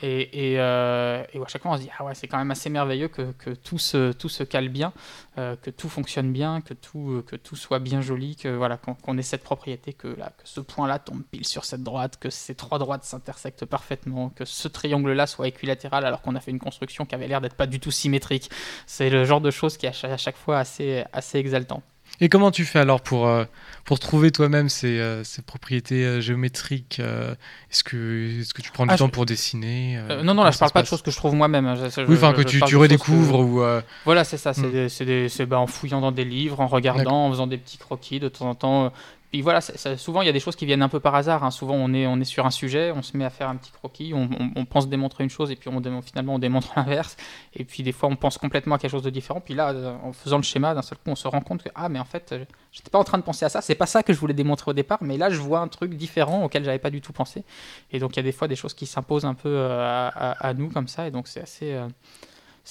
Et, 0.04 0.56
euh, 0.60 1.24
à 1.24 1.48
chaque 1.48 1.64
fois, 1.64 1.72
on 1.72 1.78
se 1.78 1.82
dit, 1.82 1.90
ah 1.98 2.06
ouais, 2.06 2.14
c'est 2.14 2.28
quand 2.28 2.38
même 2.38 2.52
assez 2.52 2.70
merveilleux 2.70 3.08
que, 3.08 3.54
tout, 3.56 3.80
se, 3.80 4.12
tout 4.12 4.30
cale 4.48 4.70
bien, 4.70 4.94
euh, 5.40 5.56
que 5.56 5.72
tout 5.72 5.90
fonctionne 5.90 6.32
bien, 6.32 6.62
que 6.62 6.76
tout, 6.76 7.24
que 7.26 7.36
tout 7.36 7.56
soit 7.56 7.80
bien 7.80 8.02
joli, 8.02 8.36
que 8.36 8.50
voilà, 8.50 8.78
qu'on 8.78 9.18
ait 9.18 9.24
cette 9.24 9.44
propriété, 9.44 9.94
que, 9.94 10.16
ce 10.44 10.62
point-là 10.62 11.00
tombe 11.00 11.24
pile 11.24 11.48
sur 11.48 11.66
cette 11.66 11.82
droite, 11.82 12.18
que 12.20 12.30
ces 12.30 12.54
trois 12.54 12.78
droites 12.78 13.04
s'intersectent 13.04 13.66
parfaitement, 13.66 14.30
que 14.30 14.46
ce 14.46 14.68
triangle-là 14.68 15.26
soit 15.26 15.48
équilatéral 15.48 16.06
alors 16.06 16.22
qu'on 16.22 16.36
a 16.36 16.40
fait 16.40 16.52
une 16.52 16.60
construction 16.60 17.08
qui 17.08 17.16
avait 17.16 17.28
l'air 17.28 17.42
d'être 17.42 17.56
pas 17.56 17.68
du 17.68 17.80
tout 17.80 17.92
symétrique. 17.92 18.52
C'est 18.86 19.10
le 19.10 19.26
genre 19.26 19.42
de 19.42 19.50
choses 19.50 19.76
qui 19.78 19.88
est 19.88 20.06
à 20.06 20.18
chaque 20.18 20.38
fois 20.38 20.60
assez 20.60 21.04
exaltant. 21.34 21.82
Et 22.24 22.30
comment 22.30 22.52
tu 22.52 22.66
fais 22.66 22.78
alors 22.78 23.02
pour, 23.02 23.28
euh, 23.28 23.46
pour 23.84 24.00
trouver 24.00 24.30
toi-même 24.32 24.70
ces, 24.70 25.00
euh, 25.00 25.24
ces, 25.24 25.42
propriétés 25.42 26.06
euh, 26.06 26.22
géométriques 26.22 27.00
Est-ce 27.00 27.84
que, 27.84 28.42
est 28.42 28.54
que 28.54 28.62
tu 28.62 28.72
prends 28.72 28.86
du 28.86 28.94
ah, 28.94 28.98
temps 28.98 29.10
pour 29.10 29.26
dessiner 29.26 30.00
Non, 30.24 30.36
non, 30.36 30.44
là 30.44 30.52
je 30.52 30.60
parle 30.60 30.72
pas 30.72 30.84
de 30.84 30.88
choses 30.88 31.02
que 31.02 31.10
je 31.10 31.18
trouve 31.18 31.34
moi-même. 31.34 31.66
Hein. 31.66 31.76
oui, 32.08 32.16
enfin 32.16 32.34
que 32.34 32.44
tu, 32.44 32.62
tu 32.62 32.76
redécouvres 32.78 33.40
ou. 33.40 33.64
Voilà, 34.06 34.24
c'est 34.24 34.38
ça. 34.38 34.54
C'est 34.54 34.64
hmm. 34.64 35.46
bah, 35.46 35.60
en 35.60 35.68
fouillant 35.68 36.00
dans 36.00 36.12
des 36.12 36.26
livres, 36.26 36.60
en 36.60 36.68
regardant, 36.68 37.26
en 37.26 37.32
faisant 37.32 37.48
des 37.48 37.58
petits 37.58 37.80
croquis 37.80 38.20
de 38.20 38.30
temps 38.30 38.50
en 38.50 38.56
temps. 38.56 38.94
Puis 39.32 39.42
voilà, 39.42 39.62
souvent 39.62 40.22
il 40.22 40.26
y 40.26 40.30
a 40.30 40.34
des 40.34 40.42
choses 40.42 40.58
qui 40.58 40.66
viennent 40.66 40.82
un 40.82 40.90
peu 40.90 41.00
par 41.00 41.16
hasard. 41.16 41.46
Hein. 41.46 41.52
Souvent 41.52 41.76
on 41.76 41.94
est, 41.94 42.06
on 42.06 42.20
est 42.20 42.26
sur 42.26 42.46
un 42.46 42.52
sujet, 42.52 42.92
on 42.92 43.02
se 43.02 43.16
met 43.16 43.24
à 43.24 43.30
faire 43.30 43.48
un 43.48 43.56
petit 43.56 43.72
croquis, 43.72 44.14
on, 44.14 44.66
pense 44.66 44.90
démontrer 44.90 45.24
une 45.24 45.30
chose 45.30 45.52
et 45.52 45.56
puis 45.56 45.70
on, 45.70 46.02
finalement 46.02 46.36
on 46.36 46.40
démontre 46.40 46.74
l'inverse. 46.76 47.16
Et 47.56 47.64
puis 47.64 47.82
des 47.82 47.94
fois 47.94 48.10
on 48.10 48.18
pense 48.18 48.38
complètement 48.38 48.76
à 48.76 48.78
quelque 48.78 48.92
chose 48.92 49.04
de 49.04 49.10
différent. 49.10 49.40
Puis 49.40 49.54
là, 49.54 49.70
euh, 49.70 49.96
en 50.04 50.12
faisant 50.12 50.36
le 50.36 50.44
schéma, 50.44 50.74
d'un 50.74 50.82
seul 50.82 50.98
coup 50.98 51.12
on 51.12 51.16
se 51.16 51.30
rend 51.30 51.40
compte 51.40 51.64
que 51.64 51.70
ah 51.76 51.88
mais 51.88 52.00
en 52.00 52.04
fait 52.04 52.34
euh, 52.34 52.44
j'étais 52.74 52.90
pas 52.90 53.00
en 53.00 53.06
train 53.06 53.18
de 53.18 53.24
penser 53.24 53.46
à 53.46 53.50
ça, 53.50 53.62
c'est 53.62 53.76
pas 53.76 53.86
ça 53.86 54.04
que 54.04 54.12
je 54.12 54.20
voulais 54.20 54.34
démontrer 54.34 54.72
au 54.72 54.74
départ, 54.74 55.00
mais 55.02 55.18
là 55.18 55.30
je 55.30 55.40
vois 55.40 55.60
un 55.60 55.70
truc 55.70 55.94
différent 55.94 56.44
auquel 56.44 56.66
j'avais 56.66 56.80
pas 56.80 56.90
du 56.90 57.00
tout 57.00 57.14
pensé. 57.14 57.46
Et 57.92 58.00
donc 58.00 58.18
il 58.18 58.18
y 58.18 58.20
a 58.20 58.24
des 58.24 58.34
fois 58.34 58.50
des 58.50 58.58
choses 58.58 58.74
qui 58.74 58.86
s'imposent 58.86 59.26
un 59.26 59.34
peu 59.34 59.48
euh, 59.50 60.10
à, 60.14 60.54
nous 60.54 60.68
comme 60.68 60.90
ça 60.90 61.08
et 61.08 61.12
donc 61.12 61.30
c'est 61.30 61.42
assez, 61.42 61.80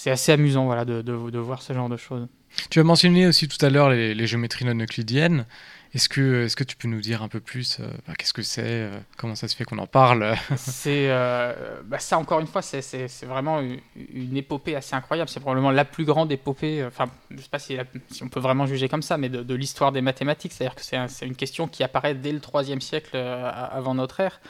assez 0.05 0.33
amusant 0.33 0.67
voilà 0.67 0.85
de, 0.85 1.01
de, 1.01 1.39
voir 1.39 1.63
ce 1.63 1.73
genre 1.73 1.89
de 1.89 1.97
choses. 1.97 2.27
Tu 2.69 2.81
as 2.81 2.85
mentionné 2.85 3.27
aussi 3.27 3.49
tout 3.49 3.65
à 3.65 3.71
l'heure 3.71 3.89
les 3.89 4.27
géométries 4.27 4.67
non 4.67 4.79
euclidiennes. 4.79 5.47
Est-ce 5.93 6.09
que, 6.09 6.45
est 6.45 6.55
que 6.55 6.63
tu 6.63 6.77
peux 6.77 6.87
nous 6.87 7.01
dire 7.01 7.23
un 7.23 7.29
peu 7.29 7.41
plus 7.41 7.81
euh, 7.81 7.89
bah, 8.07 8.15
qu'est-ce 8.17 8.33
que 8.33 8.43
c'est 8.43 8.63
euh, 8.65 8.97
Comment 9.17 9.35
ça 9.35 9.49
se 9.49 9.57
fait 9.57 9.65
qu'on 9.65 9.79
en 9.79 9.89
parle? 9.89 10.37
C'est 10.57 11.11
euh, 11.11 11.81
bah, 11.85 11.99
ça 11.99 12.17
encore 12.17 12.39
une 12.39 12.47
fois, 12.47 12.63
c'est 12.63 13.25
vraiment 13.25 13.61
une, 13.61 14.37
épopée 14.37 14.77
assez 14.77 14.95
incroyable. 14.95 15.29
C'est 15.29 15.41
probablement 15.41 15.73
la 15.73 15.85
plus 15.85 16.05
grande 16.05 16.31
épopée. 16.31 16.85
Enfin, 16.85 17.07
je 17.31 17.37
ne 17.37 17.41
sais 17.41 17.49
pas 17.49 17.59
si, 17.59 17.77
si, 18.11 18.23
on 18.23 18.29
peut 18.29 18.41
vraiment 18.41 18.67
juger 18.67 18.89
comme 18.89 19.03
ça, 19.03 19.19
mais 19.19 19.29
de, 19.29 19.55
l'histoire 19.55 19.91
des 19.91 20.01
mathématiques. 20.01 20.53
C'est-à-dire 20.53 20.77
que 20.77 20.83
c'est 20.83 21.27
une 21.27 21.37
question 21.37 21.67
qui 21.67 21.83
apparaît 21.83 22.15
dès 22.15 22.33
le 22.33 22.41
3 22.41 22.65
siècle 22.81 23.17
avant 23.17 23.95
notre 23.95 24.21
ère 24.21 24.41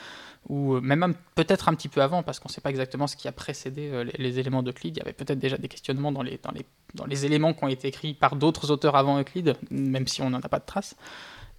ou 0.49 0.81
même 0.81 1.15
peut-être 1.35 1.69
un 1.69 1.75
petit 1.75 1.89
peu 1.89 2.03
avant, 2.03 2.23
parce 2.23 2.41
qu'on 2.41 2.49
ne 2.49 2.53
sait 2.53 2.61
pas 2.61 2.71
exactement 2.71 3.07
ce 3.07 3.17
qui 3.17 3.29
a 3.29 3.33
précédé 3.33 4.05
les, 4.19 4.39
éléments 4.39 4.63
d'Euclide. 4.63 4.97
Il 4.97 4.99
y 4.99 5.03
avait 5.03 5.13
peut-être 5.13 5.39
déjà 5.39 5.57
des 5.59 5.69
questionnements 5.69 6.13
dans 6.13 6.23
les, 6.23 7.27
éléments 7.27 7.53
qui 7.55 7.65
ont 7.65 7.69
été 7.69 7.89
écrits 7.89 8.15
par 8.15 8.37
d'autres 8.37 8.71
auteurs 8.71 8.97
avant 8.97 9.21
Euclide, 9.21 9.57
même 9.71 10.07
si 10.07 10.23
on 10.23 10.31
n'en 10.31 10.41
a 10.41 10.49
pas 10.49 10.59
de 10.59 10.65
traces. 10.65 10.97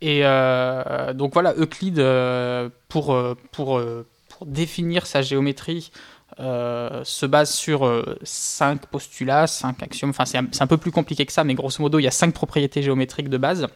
Et 0.01 0.21
euh, 0.23 1.13
donc 1.13 1.33
voilà, 1.33 1.53
Euclide, 1.57 1.99
euh, 1.99 2.69
pour, 2.89 3.13
euh, 3.13 4.07
définir 4.45 5.05
sa 5.05 5.21
géométrie, 5.21 5.91
se 6.39 7.25
base 7.27 7.53
sur 7.53 8.03
cinq 8.23 8.87
postulats, 8.87 9.45
cinq 9.45 9.83
axiomes. 9.83 10.09
Enfin, 10.09 10.25
c'est 10.25 10.39
un, 10.39 10.47
un, 10.59 10.67
peu 10.67 10.77
plus 10.77 10.91
compliqué 10.91 11.25
que 11.25 11.31
ça, 11.31 11.43
mais 11.43 11.53
grosso 11.53 11.81
modo, 11.81 11.99
il 11.99 12.03
y 12.03 12.07
a 12.07 12.11
cinq 12.11 12.33
propriétés 12.33 12.81
géométriques 12.81 13.29
de 13.29 13.37
base. 13.37 13.67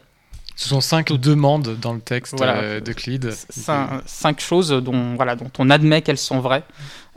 Ce 0.56 0.70
sont 0.70 0.80
cinq 0.80 1.12
demandes 1.12 1.76
dans 1.78 1.92
le 1.92 2.00
texte 2.00 2.34
voilà. 2.36 2.80
d'Euclide. 2.80 3.30
Cinq, 3.50 4.40
choses 4.40 4.70
dont, 4.70 5.14
voilà, 5.14 5.36
dont 5.36 5.50
on 5.58 5.68
admet 5.68 6.00
qu'elles 6.00 6.18
sont 6.18 6.40
vraies 6.40 6.64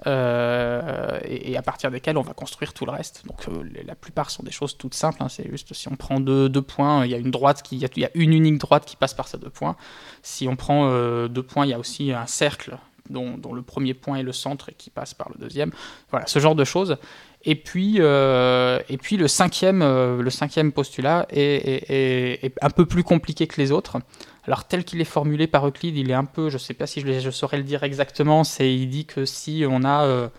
et, 0.06 1.58
à 1.58 1.62
partir 1.64 1.90
desquelles 1.90 2.18
on 2.18 2.22
va 2.22 2.34
construire 2.34 2.74
tout 2.74 2.86
le 2.86 2.92
reste. 2.92 3.24
Donc 3.26 3.46
la 3.86 3.96
plupart 3.96 4.30
sont 4.30 4.44
des 4.44 4.52
choses 4.52 4.78
toutes 4.78 4.94
simples. 4.94 5.24
Hein. 5.24 5.30
c'est 5.30 5.50
juste 5.50 5.74
si 5.74 5.88
on 5.88 5.96
prend 5.96 6.20
deux, 6.20 6.50
deux, 6.50 6.62
points, 6.62 7.06
il 7.06 7.12
y 7.12 7.16
a 7.16 7.18
une 7.18 7.32
droite 7.32 7.62
qui, 7.64 7.78
il 7.78 8.02
y 8.02 8.06
a 8.06 8.12
une 8.14 8.34
unique 8.34 8.58
droite 8.58 8.86
qui 8.86 8.98
passe 8.98 9.14
par 9.14 9.30
ces 9.30 9.38
deux 9.38 9.50
points. 9.50 9.78
Si 10.22 10.48
on 10.50 10.58
prend 10.58 10.90
deux 11.28 11.44
points, 11.44 11.66
il 11.66 11.70
y 11.70 11.74
a 11.74 11.80
aussi 11.80 12.12
un 12.12 12.28
cercle 12.28 12.78
dont, 13.10 13.38
dont, 13.38 13.54
le 13.54 13.62
premier 13.62 13.94
point 13.94 14.18
est 14.18 14.24
le 14.24 14.34
centre 14.34 14.70
et 14.70 14.74
qui 14.74 14.90
passe 14.90 15.14
par 15.14 15.30
le 15.30 15.40
deuxième. 15.40 15.72
Voilà, 16.12 16.28
ce 16.28 16.40
genre 16.40 16.56
de 16.56 16.64
choses. 16.64 16.98
Et 17.46 17.56
puis, 17.56 17.98
euh, 18.00 18.80
et 18.90 18.98
puis 18.98 19.16
le, 19.16 19.28
cinquième, 19.30 19.82
euh, 19.82 20.22
le 20.22 20.30
cinquième 20.30 20.74
postulat 20.74 21.26
est, 21.30 22.54
un 22.62 22.70
peu 22.70 22.86
plus 22.86 23.04
compliqué 23.04 23.48
que 23.48 23.62
les 23.62 23.72
autres. 23.72 23.98
Alors 24.46 24.66
tel 24.66 24.84
qu'il 24.84 25.00
est 25.00 25.06
formulé 25.06 25.48
par 25.48 25.66
Euclide, 25.66 25.96
il 25.96 26.12
est 26.12 26.16
un 26.16 26.26
peu, 26.26 26.50
je 26.50 26.56
ne 26.56 26.60
sais 26.60 26.74
pas 26.74 26.88
si 26.88 27.02
je, 27.02 27.30
saurais 27.30 27.58
le 27.58 27.64
dire 27.64 27.84
exactement, 27.84 28.44
c'est 28.44 28.74
il 28.74 28.90
dit 28.90 29.06
que 29.06 29.26
si 29.26 29.64
on 29.70 29.84
a 29.84 30.30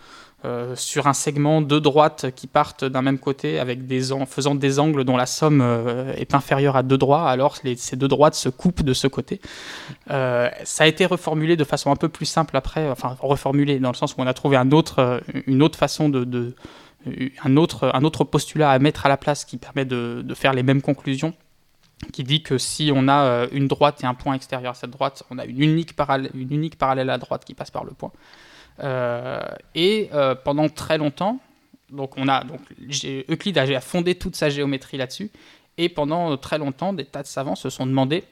euh, 0.43 0.75
sur 0.75 1.07
un 1.07 1.13
segment 1.13 1.61
deux 1.61 1.79
droites 1.79 2.27
qui 2.35 2.45
partent 2.45 2.83
d'un 2.83 3.01
même 3.01 3.19
côté 3.19 3.57
avec 3.59 3.79
faisant 4.27 4.55
des 4.55 4.79
angles 4.79 5.03
dont 5.03 5.17
la 5.17 5.27
somme 5.27 5.61
est 6.17 6.35
inférieure 6.35 6.75
à 6.75 6.83
deux 6.83 6.97
droits, 6.97 7.29
alors 7.29 7.57
ces 7.77 7.95
deux 7.95 8.07
droites 8.07 8.35
se 8.35 8.49
coupent 8.49 8.83
de 8.83 8.93
ce 8.93 9.07
côté. 9.07 9.39
Ça 10.07 10.83
a 10.83 10.87
été 10.87 11.05
reformulé 11.05 11.55
de 11.55 11.63
façon 11.63 11.91
un 11.91 11.95
peu 11.95 12.09
plus 12.09 12.25
simple 12.25 12.57
après, 12.57 12.89
enfin 12.89 13.15
reformulé 13.21 13.79
dans 13.79 13.91
le 13.91 13.95
sens 13.95 14.13
où 14.13 14.15
on 14.17 14.27
a 14.27 14.33
trouvé 14.33 14.57
une 14.57 14.73
autre 15.63 15.77
façon 15.77 16.09
de, 16.09 16.53
un 17.43 17.57
autre, 17.57 17.91
un 17.93 18.03
autre 18.03 18.23
postulat 18.23 18.71
à 18.71 18.79
mettre 18.79 19.05
à 19.05 19.09
la 19.09 19.17
place 19.17 19.45
qui 19.45 19.57
permet 19.57 19.85
de, 19.85 20.25
faire 20.35 20.53
les 20.53 20.63
mêmes 20.63 20.81
conclusions 20.81 21.33
qui 22.11 22.23
dit 22.23 22.41
que 22.41 22.57
si 22.57 22.91
on 22.93 23.07
a 23.07 23.47
une 23.51 23.67
droite 23.67 24.03
et 24.03 24.07
un 24.07 24.15
point 24.15 24.33
extérieur 24.33 24.71
à 24.71 24.73
cette 24.73 24.89
droite, 24.89 25.23
on 25.29 25.37
a 25.37 25.45
une 25.45 25.61
unique, 25.61 25.93
une 26.33 26.51
unique 26.51 26.77
parallèle 26.77 27.11
à 27.11 27.19
droite 27.19 27.45
qui 27.45 27.53
passe 27.53 27.69
par 27.69 27.83
le 27.83 27.91
point. 27.91 28.11
Euh, 28.79 29.39
et 29.75 30.09
euh, 30.13 30.33
pendant 30.33 30.67
très 30.69 30.97
longtemps, 30.97 31.39
on 31.93 32.27
a 32.27 32.43
Euclide 33.29 33.57
a 33.57 33.81
fondé 33.81 34.15
toute 34.15 34.35
sa 34.35 34.49
géométrie 34.49 34.97
là-dessus. 34.97 35.29
Et 35.77 35.89
pendant 35.89 36.37
très 36.37 36.57
longtemps, 36.57 36.93
des 36.93 37.05
tas 37.05 37.21
de 37.21 37.27
savants 37.27 37.55
se 37.55 37.69
sont 37.69 37.85
demandé 37.85 38.23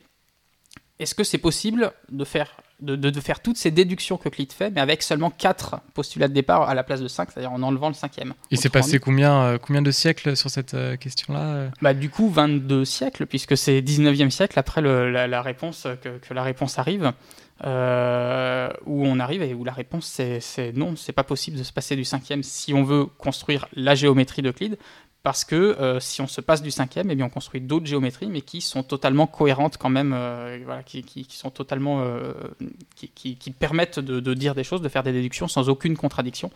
est-ce 0.99 1.15
que 1.15 1.23
c'est 1.23 1.37
possible 1.37 1.93
de 2.09 2.25
faire, 2.25 2.57
de, 2.81 2.95
de, 2.95 3.19
faire 3.19 3.41
toutes 3.41 3.57
ces 3.57 3.71
déductions 3.71 4.17
qu'Euclide 4.17 4.51
fait, 4.51 4.69
mais 4.71 4.81
avec 4.81 5.03
seulement 5.03 5.29
4 5.29 5.81
postulats 5.93 6.27
de 6.27 6.33
départ 6.33 6.69
à 6.69 6.73
la 6.73 6.83
place 6.83 7.01
de 7.01 7.07
5, 7.07 7.31
c'est-à-dire 7.31 7.51
en 7.51 7.61
enlevant 7.61 7.87
le 7.89 7.93
cinquième 7.93 8.33
Il 8.51 8.57
s'est 8.57 8.69
passé 8.69 8.99
combien, 8.99 9.41
euh, 9.43 9.57
combien 9.57 9.81
de 9.81 9.91
siècles 9.91 10.35
sur 10.35 10.49
cette 10.49 10.75
question-là 10.99 11.71
bah, 11.81 11.93
Du 11.93 12.09
coup, 12.09 12.29
22 12.29 12.85
siècles, 12.85 13.25
puisque 13.25 13.57
c'est 13.57 13.81
19e 13.81 14.29
siècle 14.29 14.57
après 14.57 14.81
le, 14.81 15.11
la, 15.11 15.41
réponse 15.41 15.87
que, 16.01 16.17
que, 16.17 16.33
la 16.33 16.43
réponse 16.43 16.79
arrive. 16.79 17.13
Euh, 17.65 18.69
où 18.85 19.05
on 19.05 19.19
arrive 19.19 19.41
et 19.41 19.53
où 19.53 19.65
la 19.65 19.73
réponse 19.73 20.05
c'est 20.05 20.71
non, 20.77 20.95
c'est 20.95 21.11
pas 21.11 21.25
possible 21.25 21.57
de 21.57 21.63
se 21.63 21.73
passer 21.73 21.97
du 21.97 22.05
cinquième 22.05 22.41
si 22.41 22.73
on 22.73 22.83
veut 22.83 23.05
construire 23.17 23.67
la 23.73 23.95
géométrie 23.95 24.41
d'Euclide, 24.41 24.77
parce 25.21 25.43
que 25.43 25.55
euh, 25.55 25.99
si 25.99 26.21
on 26.21 26.27
se 26.27 26.41
passe 26.41 26.61
du 26.61 26.71
cinquième, 26.71 27.11
eh 27.11 27.15
bien 27.15 27.25
on 27.25 27.29
construit 27.29 27.61
d'autres 27.61 27.85
géométries, 27.85 28.27
mais 28.27 28.41
qui 28.41 28.61
sont 28.61 28.83
totalement 28.83 29.27
cohérentes 29.27 29.77
quand 29.77 29.89
même, 29.89 30.13
euh, 30.13 30.81
qui, 30.85 31.25
sont 31.29 31.49
totalement, 31.49 32.03
qui, 32.95 33.09
qui, 33.09 33.51
permettent 33.51 33.99
de, 33.99 34.33
dire 34.33 34.55
des 34.55 34.63
choses, 34.63 34.81
de 34.81 34.89
faire 34.89 35.03
des 35.03 35.11
déductions 35.11 35.47
sans 35.47 35.69
aucune 35.69 35.97
contradiction. 35.97 36.51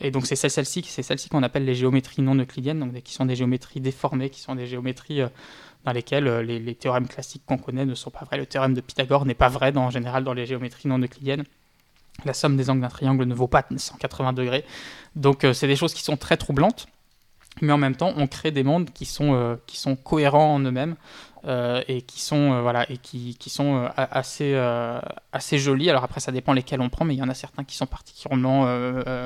Et 0.00 0.10
donc 0.10 0.26
c'est 0.26 0.36
celle-ci, 0.36 0.82
qu'on 1.30 1.42
appelle 1.42 1.64
les 1.64 1.74
géométries 1.74 2.22
non 2.22 2.34
euclidiennes, 2.34 2.80
donc 2.80 3.02
qui 3.02 3.14
sont 3.14 3.26
des 3.26 3.36
géométries 3.36 3.80
déformées, 3.80 4.30
qui 4.30 4.40
sont 4.40 4.54
des 4.54 4.66
géométries 4.66 5.22
dans 5.84 5.92
lesquels 5.92 6.26
euh, 6.28 6.42
les, 6.42 6.74
théorèmes 6.74 7.08
classiques 7.08 7.42
qu'on 7.46 7.58
connaît 7.58 7.84
ne 7.84 7.94
sont 7.94 8.10
pas 8.10 8.24
vrais. 8.24 8.38
Le 8.38 8.46
théorème 8.46 8.74
de 8.74 8.80
Pythagore 8.80 9.26
n'est 9.26 9.34
pas 9.34 9.48
vrai 9.48 9.72
dans, 9.72 9.84
en 9.84 9.90
général 9.90 10.24
dans 10.24 10.34
les 10.34 10.46
géométries 10.46 10.88
non 10.88 10.98
euclidiennes. 10.98 11.44
La 12.24 12.34
somme 12.34 12.56
des 12.56 12.70
angles 12.70 12.82
d'un 12.82 12.88
triangle 12.88 13.24
ne 13.24 13.34
vaut 13.34 13.48
pas 13.48 13.64
180 13.74 14.32
degrés. 14.32 14.64
Donc 15.16 15.44
euh, 15.44 15.52
c'est 15.52 15.66
des 15.66 15.76
choses 15.76 15.94
qui 15.94 16.02
sont 16.02 16.16
très 16.16 16.36
troublantes, 16.36 16.86
mais 17.60 17.72
en 17.72 17.78
même 17.78 17.96
temps 17.96 18.12
on 18.16 18.26
crée 18.26 18.50
des 18.50 18.62
mondes 18.62 18.90
qui 18.90 19.04
sont, 19.04 19.34
euh, 19.34 19.56
qui 19.66 19.76
sont 19.76 19.96
cohérents 19.96 20.54
en 20.54 20.60
eux-mêmes. 20.60 20.96
et 21.88 22.02
qui 22.02 22.20
sont, 22.20 22.62
voilà, 22.62 22.88
et 22.88 22.98
qui, 22.98 23.36
qui 23.36 23.50
sont 23.50 23.90
assez, 23.96 24.54
assez 25.32 25.58
jolis. 25.58 25.90
Alors 25.90 26.04
après, 26.04 26.20
ça 26.20 26.30
dépend 26.30 26.52
lesquels 26.52 26.80
on 26.80 26.88
prend, 26.88 27.04
mais 27.04 27.16
il 27.16 27.18
y 27.18 27.22
en 27.22 27.28
a 27.28 27.34
certains 27.34 27.64
qui 27.64 27.74
sont 27.76 27.86
particulièrement 27.86 28.64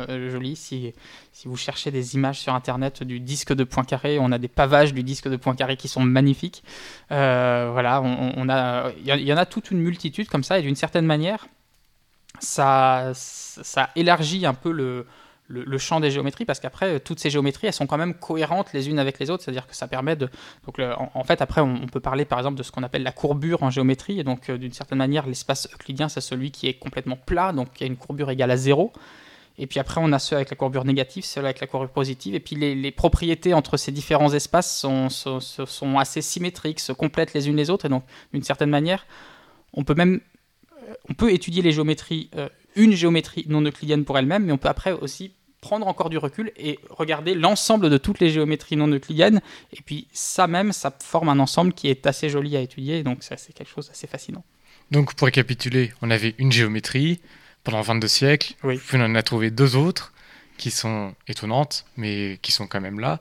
jolis. 0.09 0.57
Si, 0.57 0.95
si 1.33 1.47
vous 1.47 1.59
cherchez 1.59 1.91
des 1.91 2.15
images 2.15 2.39
sur 2.39 2.55
Internet 2.55 3.03
du 3.03 3.21
disque 3.21 3.53
de 3.53 3.65
Poincaré, 3.65 4.19
on 4.19 4.33
a 4.33 4.39
des 4.39 4.49
pavages 4.49 4.95
du 4.95 5.03
disque 5.03 5.29
de 5.29 5.37
Poincaré 5.37 5.77
qui 5.77 5.89
sont 5.89 6.01
magnifiques. 6.01 6.63
voilà, 7.11 8.01
on, 8.01 8.49
a, 8.49 8.93
il 9.05 9.29
y, 9.29 9.33
en 9.35 9.37
a 9.37 9.45
toute 9.45 9.71
une 9.71 9.81
multitude 9.81 10.31
comme 10.31 10.43
ça, 10.43 10.59
et 10.59 10.63
d'une 10.63 10.75
certaine 10.75 11.05
manière, 11.05 11.47
ça, 12.41 13.13
ça 13.15 13.91
élargit 13.95 14.47
un 14.47 14.55
peu 14.55 14.73
le, 14.73 15.07
le, 15.49 15.79
champ 15.79 16.01
des 16.01 16.11
géométries 16.11 16.45
parce 16.45 16.61
qu'après 16.61 17.01
toutes 17.01 17.21
ces 17.21 17.31
géométries 17.31 17.69
elles 17.69 17.73
sont 17.73 17.87
quand 17.87 17.99
même 17.99 18.15
cohérentes 18.15 18.73
les 18.73 18.89
unes 18.89 18.99
avec 18.99 19.19
les 19.19 19.31
autres. 19.31 19.45
C'est 19.45 19.51
à 19.51 19.53
dire 19.53 19.67
que 19.67 19.77
ça 19.77 19.89
permet 19.89 20.17
de 20.17 20.29
donc 20.67 20.79
en, 20.79 21.25
fait 21.25 21.41
après 21.43 21.61
on, 21.61 21.87
peut 21.87 22.01
parler 22.01 22.25
par 22.25 22.39
exemple 22.39 22.57
de 22.57 22.63
ce 22.63 22.73
qu'on 22.73 22.83
appelle 22.83 23.03
la 23.03 23.13
courbure 23.13 23.63
en 23.63 23.71
géométrie. 23.71 24.21
Et 24.21 24.25
donc 24.25 24.51
euh, 24.51 24.59
d'une 24.59 24.73
certaine 24.73 24.99
manière 24.99 25.27
l'espace 25.27 25.69
euclidien 25.73 26.09
c'est 26.09 26.21
celui 26.21 26.51
qui 26.51 26.67
est 26.67 26.75
complètement 26.75 27.17
plat. 27.17 27.53
Donc 27.53 27.73
qui 27.75 27.85
a 27.85 27.87
une 27.87 27.97
courbure 27.97 28.31
égale 28.31 28.51
à 28.51 28.57
zéro. 28.57 28.93
Et 29.59 29.67
puis 29.67 29.81
après 29.81 30.01
on 30.03 30.13
a 30.13 30.19
ceux 30.19 30.37
avec 30.37 30.51
la 30.51 30.57
courbure 30.57 30.85
négative 30.85 31.25
ceux 31.25 31.41
avec 31.41 31.61
la 31.61 31.67
courbure 31.67 31.91
positive. 31.91 32.35
Et 32.35 32.41
puis 32.41 32.57
les, 32.57 32.91
propriétés 32.91 33.55
entre 33.55 33.77
ces 33.77 33.93
différents 33.93 34.33
espaces 34.33 34.79
sont, 34.79 35.09
sont, 35.09 35.99
assez 35.99 36.23
symétriques 36.23 36.81
se 36.81 36.93
complètent 36.93 37.35
les 37.35 37.49
unes 37.49 37.57
les 37.57 37.71
autres. 37.71 37.87
Et 37.87 37.91
donc 37.91 38.05
d'une 38.33 38.43
certaine 38.43 38.71
manière 38.71 39.07
on 39.73 39.85
peut 39.85 39.95
même 39.95 40.21
euh, 40.89 40.95
on 41.09 41.15
peut 41.15 41.33
étudier 41.33 41.63
les 41.63 41.73
géométries, 41.73 42.31
euh, 42.37 42.49
une 42.75 42.93
géométrie 42.93 43.47
non 43.49 43.63
euclidienne 43.63 44.05
pour 44.05 44.19
elle-même, 44.19 44.45
mais 44.45 44.53
on 44.53 44.59
peut 44.59 44.69
après 44.69 44.93
aussi 44.93 45.33
prendre 45.61 45.87
encore 45.87 46.11
du 46.11 46.19
recul 46.19 46.53
et 46.57 46.79
regarder 46.91 47.35
l'ensemble 47.35 47.91
de 47.91 47.99
toutes 47.99 48.21
les 48.21 48.31
géométries 48.31 48.77
non 48.77 48.89
euclidiennes. 48.89 49.41
Et 49.73 49.81
puis 49.85 50.07
ça 50.13 50.47
même, 50.47 50.73
ça 50.73 50.97
forme 51.03 51.29
un 51.29 51.39
ensemble 51.39 51.73
qui 51.73 51.89
est 51.89 52.07
assez 52.07 52.29
joli 52.29 52.57
à 52.57 52.61
étudier. 52.61 53.03
Donc 53.03 53.23
ça, 53.23 53.37
c'est 53.37 53.53
quelque 53.53 53.71
chose 53.71 53.89
d'assez 53.89 54.07
fascinant. 54.07 54.45
Donc 54.91 55.15
pour 55.15 55.27
récapituler, 55.27 55.93
on 56.03 56.11
avait 56.11 56.35
une 56.39 56.53
géométrie 56.53 57.21
pendant 57.65 57.81
22 57.81 58.07
siècles. 58.07 58.55
Oui. 58.63 58.79
Puis 58.79 58.97
on 58.97 59.05
en 59.05 59.15
a 59.15 59.23
trouvé 59.23 59.51
deux 59.51 59.77
autres 59.77 60.13
qui 60.57 60.71
sont 60.71 61.15
étonnantes, 61.29 61.85
mais 61.97 62.39
qui 62.43 62.53
sont 62.53 62.67
quand 62.67 62.81
même 62.81 63.01
là. 63.01 63.21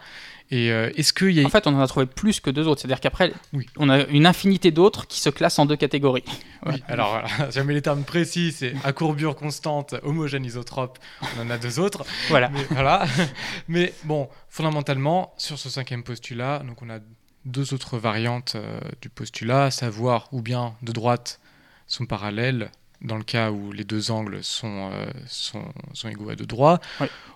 Et 0.51 0.71
euh, 0.71 0.91
est-ce 0.95 1.11
qu'il 1.11 1.31
y 1.31 1.41
a... 1.41 1.45
En 1.45 1.49
fait, 1.49 1.65
on 1.65 1.75
en 1.75 1.79
a 1.79 1.87
trouvé 1.87 2.05
plus 2.05 2.39
que 2.39 2.49
deux 2.49 2.67
autres. 2.67 2.81
C'est-à-dire 2.81 2.99
qu'après, 2.99 3.33
oui. 3.53 3.65
on 3.77 3.89
a 3.89 4.03
une 4.05 4.25
infinité 4.25 4.71
d'autres 4.71 5.07
qui 5.07 5.19
se 5.19 5.29
classent 5.29 5.57
en 5.57 5.65
deux 5.65 5.75
catégories. 5.75 6.23
Oui, 6.65 6.83
alors 6.87 7.23
jamais 7.51 7.73
les 7.73 7.81
termes 7.81 8.03
précis, 8.03 8.51
c'est 8.51 8.73
à 8.83 8.93
courbure 8.93 9.35
constante, 9.35 9.95
homogène 10.03 10.45
isotrope. 10.45 10.99
On 11.37 11.41
en 11.41 11.49
a 11.49 11.57
deux 11.57 11.79
autres. 11.79 12.05
voilà. 12.29 12.49
Mais, 12.49 12.63
voilà. 12.69 13.05
Mais 13.67 13.93
bon, 14.03 14.29
fondamentalement, 14.49 15.33
sur 15.37 15.57
ce 15.57 15.69
cinquième 15.69 16.03
postulat, 16.03 16.59
donc 16.59 16.81
on 16.81 16.89
a 16.89 16.99
deux 17.45 17.73
autres 17.73 17.97
variantes 17.97 18.53
euh, 18.55 18.79
du 19.01 19.09
postulat, 19.09 19.65
à 19.65 19.71
savoir 19.71 20.27
ou 20.31 20.41
bien 20.41 20.75
de 20.83 20.91
droite 20.91 21.39
sont 21.87 22.05
parallèles 22.05 22.71
dans 23.05 23.17
le 23.17 23.23
cas 23.23 23.51
où 23.51 23.71
les 23.71 23.83
deux 23.83 24.11
angles 24.11 24.43
sont, 24.43 24.89
euh, 24.91 25.05
sont, 25.27 25.63
sont, 25.93 26.09
égaux 26.09 26.29
à 26.29 26.35
deux 26.35 26.45
droits, 26.45 26.79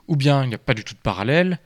ou 0.08 0.16
bien 0.16 0.44
il 0.44 0.50
n'y 0.50 0.56
a 0.56 0.60
pas 0.60 0.74
du 0.74 0.84
tout 0.84 0.94
de 0.94 1.00
parallèle, 1.00 1.60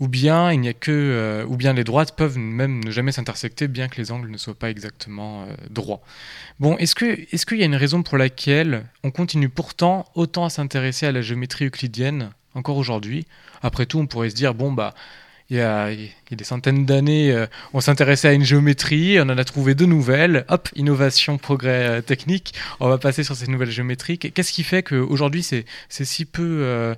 ou 0.00 0.08
bien 0.08 0.50
il 0.52 0.60
n'y 0.60 0.68
a 0.68 0.72
que, 0.72 0.90
euh, 0.90 1.44
ou 1.46 1.56
bien 1.56 1.72
les 1.72 1.84
droites 1.84 2.16
peuvent 2.16 2.38
même 2.38 2.82
ne 2.84 2.90
jamais 2.90 3.12
s'intersecter, 3.12 3.68
bien 3.68 3.88
que 3.88 3.98
les 3.98 4.10
angles 4.10 4.30
ne 4.30 4.36
soient 4.36 4.58
pas 4.58 4.70
exactement 4.70 5.42
euh, 5.42 5.54
droits. 5.70 6.02
Bon, 6.58 6.76
est-ce 6.78 6.94
que, 6.94 7.04
est-ce 7.32 7.46
qu'il 7.46 7.58
y 7.58 7.62
a 7.62 7.66
une 7.66 7.76
raison 7.76 8.02
pour 8.02 8.18
laquelle 8.18 8.84
on 9.04 9.10
continue 9.10 9.48
pourtant 9.48 10.06
autant 10.14 10.44
à 10.44 10.50
s'intéresser 10.50 11.06
à 11.06 11.12
la 11.12 11.22
géométrie 11.22 11.66
euclidienne 11.66 12.30
encore 12.54 12.78
aujourd'hui? 12.78 13.26
Après 13.62 13.86
tout, 13.86 13.98
on 13.98 14.06
pourrait 14.06 14.30
se 14.30 14.34
dire 14.34 14.54
bon 14.54 14.72
bah 14.72 14.94
il 15.52 15.58
y, 15.58 15.60
a, 15.60 15.90
des 16.30 16.44
centaines 16.44 16.86
d'années, 16.86 17.30
euh, 17.30 17.46
on 17.74 17.80
s'intéressait 17.80 18.28
à 18.28 18.32
une 18.32 18.44
géométrie, 18.44 19.20
on 19.20 19.24
en 19.24 19.36
a 19.36 19.44
trouvé 19.44 19.74
deux 19.74 19.84
nouvelles. 19.84 20.46
Hop, 20.48 20.70
innovation, 20.74 21.36
progrès 21.36 22.00
technique. 22.02 22.54
On 22.80 22.88
va 22.88 22.96
passer 22.96 23.22
sur 23.22 23.36
ces 23.36 23.48
nouvelles 23.48 23.70
géométries. 23.70 24.18
Qu'est-ce 24.18 24.52
qui 24.52 24.62
fait 24.62 24.82
qu'aujourd'hui, 24.82 25.42
c'est, 25.42 25.66
si 25.90 26.24
peu, 26.24 26.94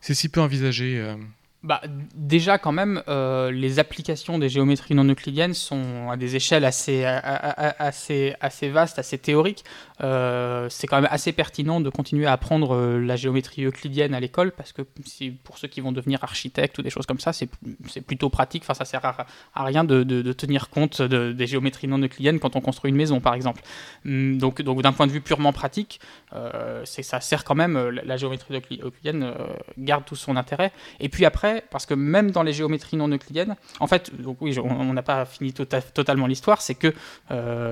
c'est 0.00 0.14
si 0.14 0.30
peu 0.30 0.40
envisagé 0.40 1.14
bah, 1.62 1.82
déjà, 2.14 2.56
quand 2.56 2.72
même, 2.72 3.02
euh, 3.08 3.50
les 3.50 3.78
applications 3.78 4.38
des 4.38 4.48
géométries 4.48 4.94
non 4.94 5.04
euclidiennes 5.04 5.52
sont 5.52 6.08
à 6.10 6.16
des 6.16 6.34
échelles 6.34 6.64
assez, 6.64 7.04
assez, 7.04 8.34
assez 8.40 8.70
vastes, 8.70 8.98
assez 8.98 9.18
théoriques. 9.18 9.64
Euh, 10.02 10.68
c'est 10.70 10.86
quand 10.86 10.96
même 11.00 11.08
assez 11.10 11.32
pertinent 11.32 11.80
de 11.80 11.90
continuer 11.90 12.26
à 12.26 12.32
apprendre 12.32 12.74
euh, 12.74 13.00
la 13.00 13.16
géométrie 13.16 13.64
euclidienne 13.64 14.14
à 14.14 14.20
l'école 14.20 14.52
parce 14.52 14.72
que 14.72 14.82
pour 15.44 15.58
ceux 15.58 15.68
qui 15.68 15.80
vont 15.80 15.92
devenir 15.92 16.24
architectes 16.24 16.78
ou 16.78 16.82
des 16.82 16.90
choses 16.90 17.06
comme 17.06 17.20
ça, 17.20 17.32
c'est 17.32 17.48
plutôt 18.06 18.30
pratique. 18.30 18.62
Enfin, 18.62 18.74
ça 18.74 18.84
sert 18.84 19.04
à, 19.04 19.64
rien 19.64 19.84
de, 19.84 20.02
de, 20.02 20.32
tenir 20.32 20.70
compte 20.70 21.02
des 21.02 21.46
géométries 21.46 21.88
non 21.88 21.98
euclidiennes 21.98 22.38
quand 22.38 22.56
on 22.56 22.60
construit 22.60 22.90
une 22.90 22.96
maison, 22.96 23.20
par 23.20 23.34
exemple. 23.34 23.62
Hum, 24.06 24.38
donc, 24.38 24.62
donc 24.62 24.82
d'un 24.82 24.92
point 24.92 25.06
de 25.06 25.12
vue 25.12 25.20
purement 25.20 25.52
pratique, 25.52 26.00
euh, 26.34 26.84
ça 26.84 27.20
sert 27.20 27.44
quand 27.44 27.54
même, 27.54 27.76
la 27.88 28.16
géométrie 28.16 28.80
euclidienne 28.82 29.34
garde 29.78 30.04
tout 30.04 30.16
son 30.16 30.36
intérêt. 30.36 30.72
Et 31.00 31.08
puis 31.08 31.24
après, 31.24 31.64
parce 31.70 31.86
que 31.86 31.94
même 31.94 32.30
dans 32.30 32.42
les 32.42 32.52
géométries 32.52 32.96
non 32.96 33.08
euclidiennes, 33.08 33.56
en 33.80 33.86
fait, 33.86 34.10
oui, 34.40 34.58
on 34.58 34.92
n'a 34.92 35.02
pas 35.02 35.24
fini 35.24 35.52
tota-, 35.52 35.82
totalement 35.82 36.26
l'histoire, 36.26 36.62
c'est 36.62 36.74
que, 36.74 36.94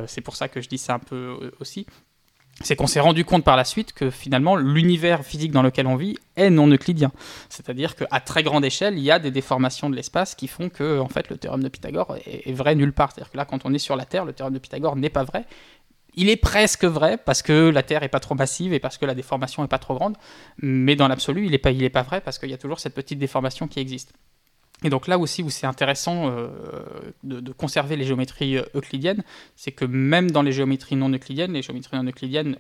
c'est 0.07 0.21
pour 0.21 0.37
ça 0.37 0.49
que 0.49 0.61
je 0.61 0.69
dis 0.69 0.79
ça 0.79 0.95
un 0.95 0.99
peu 0.99 1.53
aussi, 1.61 1.87
c'est 2.63 2.75
qu'on 2.75 2.87
s'est 2.87 3.01
rendu 3.01 3.25
compte 3.25 3.45
par 3.45 3.57
la 3.57 3.65
suite 3.65 3.93
que 3.93 4.11
finalement 4.11 4.57
l'univers 4.57 5.25
physique 5.25 5.53
dans 5.53 5.63
lequel 5.63 5.87
on 5.87 5.97
vit 5.97 6.17
est 6.37 6.51
non 6.51 6.67
euclidien. 6.67 7.13
C'est-à-dire 7.49 7.95
qu'à 7.95 8.21
très 8.21 8.43
grande 8.43 8.65
échelle, 8.65 8.99
il 8.99 9.05
y 9.05 9.11
a 9.11 9.19
des 9.19 9.31
déformations 9.31 9.89
de 9.91 9.97
l'espace 9.97 10.35
qui 10.35 10.49
font 10.49 10.69
que 10.69 10.99
en 10.99 11.09
fait, 11.09 11.31
le 11.31 11.37
théorème 11.37 11.63
de 11.63 11.69
Pythagore 11.69 12.17
est, 12.27 12.53
vrai 12.53 12.75
nulle 12.75 12.93
part. 12.93 13.13
C'est-à-dire 13.13 13.31
que 13.31 13.37
là, 13.37 13.45
quand 13.45 13.65
on 13.65 13.73
est 13.75 13.79
sur 13.79 13.95
la 13.95 14.05
Terre, 14.05 14.25
le 14.25 14.33
théorème 14.33 14.55
de 14.55 14.59
Pythagore 14.59 14.97
n'est 14.97 15.11
pas 15.11 15.25
vrai. 15.25 15.45
Il 16.15 16.29
est 16.29 16.37
presque 16.37 16.85
vrai 16.85 17.17
parce 17.17 17.43
que 17.43 17.69
la 17.69 17.85
Terre 17.85 18.03
est 18.03 18.09
pas 18.09 18.19
trop 18.19 18.35
massive 18.35 18.73
et 18.73 18.81
parce 18.81 18.99
que 18.99 19.07
la 19.07 19.15
déformation 19.15 19.65
est 19.65 19.69
pas 19.69 19.79
trop 19.79 19.95
grande, 19.95 20.17
mais 20.61 20.97
dans 20.97 21.07
l'absolu, 21.07 21.45
il 21.45 21.53
n'est 21.53 21.59
pas, 21.59 21.73
pas 21.93 22.03
vrai 22.03 22.21
parce 22.21 22.41
qu'il 22.41 22.51
y 22.51 22.55
a 22.55 22.59
toujours 22.59 22.81
cette 22.81 22.95
petite 22.95 23.21
déformation 23.21 23.69
qui 23.69 23.79
existe. 23.79 24.13
Et 24.85 24.91
donc 24.91 25.09
là 25.09 25.19
aussi 25.19 25.43
où 25.43 25.51
c'est 25.51 25.67
intéressant 25.67 26.31
euh, 26.31 26.49
de, 27.25 27.53
conserver 27.53 27.97
les 27.97 28.05
géométries 28.05 28.59
euh, 28.59 28.65
euclidiennes, 28.75 29.25
c'est 29.57 29.73
que 29.73 29.85
même 29.85 30.31
dans 30.31 30.43
les 30.43 30.53
géométries 30.53 30.97
non 30.97 31.11
euclidiennes, 31.11 31.53
les 31.53 31.63
géométries 31.63 31.97
non 31.97 32.05
euclidiennes 32.05 32.57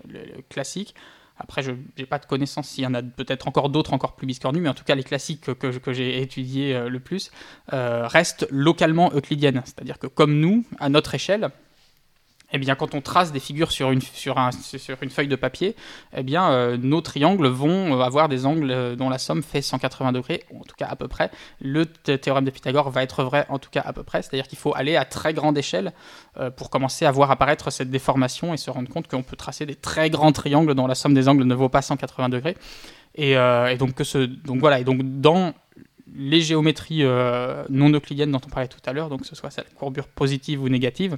classiques, 0.48 0.94
après 1.38 1.62
je 1.62 1.70
n'ai 1.96 2.06
pas 2.06 2.18
de 2.18 2.26
connaissance 2.26 2.70
s'il 2.70 2.82
y 2.82 2.86
en 2.86 2.94
a 2.94 3.02
peut-être 3.02 3.46
encore 3.46 3.68
d'autres 3.68 3.92
encore 3.92 4.16
plus 4.16 4.26
biscornus, 4.26 4.60
mais 4.62 4.68
en 4.68 4.74
tout 4.74 4.82
cas 4.82 4.96
les 4.96 5.04
classiques 5.04 5.54
que, 5.54 5.92
j'ai 5.92 6.20
étudiés 6.20 6.74
euh, 6.74 6.88
le 6.88 6.98
plus 6.98 7.30
restent 7.68 8.48
localement 8.50 9.12
euclidiennes. 9.14 9.62
C'est-à-dire 9.64 9.98
que 10.00 10.08
comme 10.08 10.40
nous, 10.40 10.64
à 10.80 10.88
notre 10.88 11.14
échelle, 11.14 11.50
eh 12.52 12.58
bien, 12.58 12.74
quand 12.74 12.94
on 12.94 13.02
trace 13.02 13.30
des 13.32 13.40
figures 13.40 13.72
sur 13.72 13.90
une, 13.90 14.00
feuille 14.00 15.28
de 15.28 15.36
papier, 15.36 15.76
eh 16.16 16.22
bien, 16.22 16.50
euh, 16.50 16.78
nos 16.78 17.02
triangles 17.02 17.46
vont 17.46 17.98
euh, 17.98 18.00
avoir 18.00 18.30
des 18.30 18.46
angles 18.46 18.70
euh, 18.70 18.96
dont 18.96 19.10
la 19.10 19.18
somme 19.18 19.42
fait 19.42 19.60
180 19.60 20.12
degrés, 20.12 20.44
en 20.58 20.64
tout 20.64 20.74
cas 20.76 20.86
à 20.86 20.96
peu 20.96 21.08
près. 21.08 21.30
Le 21.60 21.84
théorème 21.84 22.46
de 22.46 22.50
Pythagore 22.50 22.90
va 22.90 23.02
être 23.02 23.22
vrai, 23.22 23.44
en 23.50 23.58
tout 23.58 23.68
cas 23.70 23.82
à 23.84 23.92
peu 23.92 24.02
près. 24.02 24.22
C'est-à-dire 24.22 24.48
qu'il 24.48 24.58
faut 24.58 24.74
aller 24.74 24.96
à 24.96 25.04
très 25.04 25.34
grande 25.34 25.58
échelle 25.58 25.92
pour 26.56 26.70
commencer 26.70 27.04
à 27.04 27.10
voir 27.10 27.30
apparaître 27.30 27.70
cette 27.70 27.90
déformation 27.90 28.54
et 28.54 28.56
se 28.56 28.70
rendre 28.70 28.88
compte 28.88 29.08
qu'on 29.08 29.22
peut 29.22 29.36
tracer 29.36 29.66
des 29.66 29.74
très 29.74 30.08
grands 30.08 30.32
triangles 30.32 30.74
dont 30.74 30.86
la 30.86 30.94
somme 30.94 31.14
des 31.14 31.28
angles 31.28 31.44
ne 31.44 31.54
vaut 31.54 31.68
pas 31.68 31.82
180 31.82 32.28
degrés. 32.28 32.56
Et, 33.14 33.34
donc, 33.78 33.94
que 33.94 34.26
donc 34.26 34.60
voilà. 34.60 34.80
Et 34.80 34.84
donc 34.84 35.00
dans 35.02 35.54
les 36.14 36.40
géométries 36.40 37.02
non 37.02 37.90
euclidiennes 37.90 38.32
dont 38.32 38.40
on 38.44 38.50
parlait 38.50 38.68
tout 38.68 38.80
à 38.86 38.92
l'heure, 38.92 39.08
donc 39.08 39.22
que 39.22 39.26
ce 39.26 39.36
soit 39.36 39.50
cette 39.50 39.74
courbure 39.74 40.06
positive 40.06 40.62
ou 40.62 40.68
négative, 40.68 41.16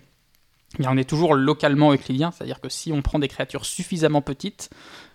on 0.79 0.97
est 0.97 1.09
toujours 1.09 1.35
localement 1.35 1.93
euclidien, 1.93 2.31
c'est-à-dire 2.31 2.61
que 2.61 2.69
si 2.69 2.93
on 2.93 3.03
prend 3.03 3.19
des 3.19 3.29
créatures 3.29 3.65
suffisamment 3.65 4.23
petites, 4.23 4.71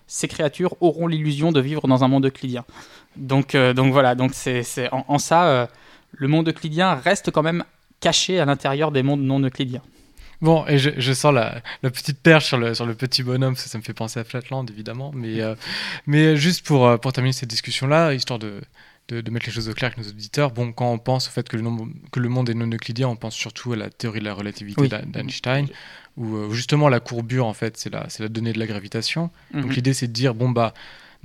ces 0.07 0.27
créatures 0.27 0.75
auront 0.81 1.07
l'illusion 1.07 1.51
de 1.51 1.59
vivre 1.59 1.87
dans 1.87 2.03
un 2.03 2.07
monde 2.07 2.25
euclidien. 2.25 2.65
Donc, 3.15 3.55
euh, 3.55 3.73
donc 3.73 3.91
voilà, 3.91 4.15
donc 4.15 4.31
c'est, 4.33 4.63
en, 4.91 5.17
ça, 5.17 5.47
euh, 5.47 5.67
le 6.11 6.27
monde 6.27 6.49
euclidien 6.49 6.95
reste 6.95 7.31
quand 7.31 7.43
même 7.43 7.63
caché 8.01 8.39
à 8.39 8.45
l'intérieur 8.45 8.91
des 8.91 9.03
mondes 9.03 9.21
non 9.21 9.39
euclidiens. 9.39 9.81
Bon, 10.41 10.65
et 10.67 10.77
je, 10.77 11.13
sens 11.13 11.33
la, 11.33 11.61
petite 11.81 12.19
perche 12.21 12.47
sur 12.47 12.57
le, 12.57 12.93
petit 12.93 13.23
bonhomme, 13.23 13.55
ça, 13.55 13.69
ça 13.69 13.77
me 13.77 13.83
fait 13.83 13.93
penser 13.93 14.19
à 14.19 14.25
Flatland, 14.25 14.69
évidemment. 14.69 15.11
Mais, 15.15 15.39
euh, 15.41 16.35
juste 16.35 16.65
pour 16.65 16.99
terminer 17.13 17.33
cette 17.33 17.49
discussion-là, 17.49 18.13
histoire 18.13 18.37
de, 18.37 18.61
de, 19.07 19.31
mettre 19.31 19.45
les 19.45 19.51
choses 19.51 19.69
au 19.69 19.73
clair 19.73 19.91
avec 19.91 20.03
nos 20.03 20.09
auditeurs. 20.09 20.51
Bon, 20.51 20.71
quand 20.71 20.91
on 20.91 20.97
pense 20.97 21.27
au 21.27 21.31
fait 21.31 21.47
que 21.47 21.57
le, 21.57 21.63
que 22.11 22.19
le 22.19 22.29
monde 22.29 22.49
est 22.49 22.53
non 22.53 22.67
euclidien, 22.67 23.07
on 23.07 23.15
pense 23.15 23.35
surtout 23.35 23.73
à 23.73 23.75
la 23.75 23.89
théorie 23.89 24.19
de 24.19 24.25
la 24.25 24.33
relativité 24.33 24.87
d'Einstein, 24.87 25.67
où 26.17 26.35
euh, 26.35 26.51
justement 26.51 26.89
la 26.89 26.99
courbure, 26.99 27.45
en 27.45 27.53
fait, 27.53 27.77
c'est 27.77 27.91
la, 27.91 28.07
la 28.19 28.29
donnée 28.29 28.53
de 28.53 28.59
la 28.59 28.67
gravitation. 28.67 29.29
Donc 29.53 29.65
mhm. 29.65 29.71
l'idée, 29.71 29.93
c'est 29.93 30.07
de 30.07 30.13
dire, 30.13 30.33
bon, 30.33 30.49
bah, 30.49 30.73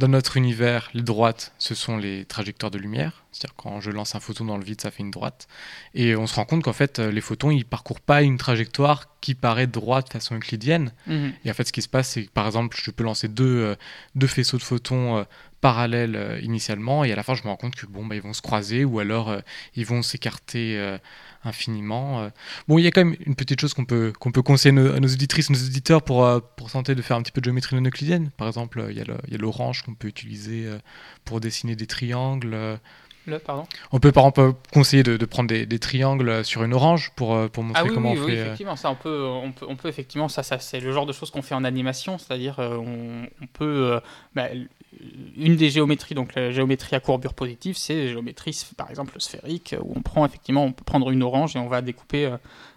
dans 0.00 0.08
notre 0.08 0.38
univers, 0.38 0.88
les 0.94 1.02
droites, 1.02 1.52
ce 1.58 1.74
sont 1.74 1.98
les 1.98 2.24
trajectoires 2.24 2.70
de 2.70 2.78
lumière. 2.78 3.22
C'est-à-dire 3.32 3.54
quand 3.54 3.80
je 3.80 3.90
lance 3.90 4.14
un 4.14 4.20
photon 4.20 4.46
dans 4.46 4.56
le 4.56 4.64
vide, 4.64 4.80
ça 4.80 4.90
fait 4.90 5.02
une 5.02 5.10
droite. 5.10 5.46
Et 5.94 6.16
on 6.16 6.26
se 6.26 6.34
rend 6.36 6.46
compte 6.46 6.62
qu'en 6.64 6.72
fait, 6.72 6.98
euh, 6.98 7.12
les 7.12 7.20
photons, 7.20 7.50
ils 7.50 7.66
parcourent 7.66 8.00
pas 8.00 8.22
une 8.22 8.38
trajectoire 8.38 9.08
qui 9.20 9.34
paraît 9.34 9.66
droite 9.66 10.06
de 10.06 10.12
façon 10.14 10.36
euclidienne. 10.36 10.92
Mhm. 11.06 11.34
Et 11.44 11.50
en 11.50 11.54
fait, 11.54 11.68
ce 11.68 11.72
qui 11.72 11.82
se 11.82 11.88
passe, 11.88 12.08
c'est 12.08 12.24
que 12.24 12.30
par 12.30 12.46
exemple, 12.46 12.78
je 12.82 12.90
peux 12.90 13.04
lancer 13.04 13.28
deux, 13.28 13.44
euh, 13.44 13.74
deux 14.14 14.26
faisceaux 14.26 14.56
de 14.56 14.62
photons 14.62 15.26
parallèles 15.60 16.40
initialement, 16.42 17.04
et 17.04 17.12
à 17.12 17.16
la 17.16 17.22
fin 17.22 17.34
je 17.34 17.42
me 17.42 17.48
rends 17.48 17.56
compte 17.56 17.74
que 17.74 17.84
bon, 17.84 18.06
bah, 18.06 18.14
ils 18.14 18.22
vont 18.22 18.32
se 18.32 18.40
croiser, 18.40 18.86
ou 18.86 18.98
alors 18.98 19.36
ils 19.76 19.84
vont 19.84 20.00
s'écarter 20.00 20.96
infiniment. 21.44 22.30
Bon, 22.68 22.78
il 22.78 22.84
y 22.84 22.86
a 22.86 22.90
quand 22.90 23.04
même 23.04 23.16
une 23.24 23.34
petite 23.34 23.60
chose 23.60 23.74
qu'on 23.74 23.84
peut, 23.84 24.12
qu'on 24.18 24.30
peut 24.30 24.42
conseiller 24.42 24.76
à 24.78 25.00
nos, 25.00 25.08
auditrices, 25.08 25.50
nos 25.50 25.58
auditeurs 25.58 26.02
pour, 26.02 26.26
pour 26.56 26.70
tenter 26.70 26.94
de 26.94 27.02
faire 27.02 27.16
un 27.16 27.22
petit 27.22 27.32
peu 27.32 27.40
de 27.40 27.46
géométrie 27.46 27.76
non 27.76 27.86
euclidienne. 27.86 28.30
Par 28.36 28.46
exemple, 28.46 28.86
il 28.90 28.96
y 28.96 29.00
a 29.00 29.38
l'orange 29.38 29.82
qu'on 29.82 29.94
peut 29.94 30.08
utiliser 30.08 30.68
pour 31.24 31.40
dessiner 31.40 31.76
des 31.76 31.86
triangles. 31.86 32.78
On 33.92 34.00
peut 34.00 34.12
par 34.12 34.26
exemple 34.26 34.54
conseiller 34.72 35.02
de, 35.02 35.24
prendre 35.24 35.48
des, 35.48 35.78
triangles 35.78 36.44
sur 36.44 36.62
une 36.62 36.74
orange 36.74 37.12
pour, 37.16 37.34
euh, 37.34 37.48
pour 37.48 37.62
montrer 37.62 37.84
ah 37.86 37.92
comment 37.92 38.12
on 38.12 38.16
fait. 38.16 38.20
Oui, 38.20 38.36
euh, 38.36 38.44
effectivement, 38.46 38.76
ça 38.76 38.90
on 38.90 38.94
peut, 38.94 39.24
on 39.24 39.52
peut, 39.52 39.66
on 39.68 39.76
peut 39.76 39.88
effectivement, 39.88 40.28
ça, 40.28 40.42
ça 40.42 40.58
c'est 40.58 40.80
le 40.80 40.92
genre 40.92 41.06
de 41.06 41.12
choses 41.12 41.30
qu'on 41.30 41.42
fait 41.42 41.54
en 41.54 41.64
animation, 41.64 42.18
c'est-à-dire 42.18 42.58
euh, 42.58 42.76
on, 42.76 43.46
peut, 43.52 44.00
bah, 44.34 44.48
une 45.36 45.56
des 45.56 45.70
géométries, 45.70 46.14
donc 46.14 46.34
la 46.34 46.50
géométrie 46.50 46.96
à 46.96 47.00
courbure 47.00 47.34
positive, 47.34 47.76
c'est 47.76 48.06
la 48.06 48.08
géométrie 48.08 48.58
par 48.76 48.90
exemple 48.90 49.20
sphérique 49.20 49.74
où 49.82 49.92
on 49.96 50.02
prend 50.02 50.26
effectivement, 50.26 50.64
on 50.64 50.72
peut 50.72 50.84
prendre 50.84 51.10
une 51.10 51.22
orange 51.22 51.54
et 51.56 51.58
on 51.58 51.68
va 51.68 51.80
découper 51.80 52.30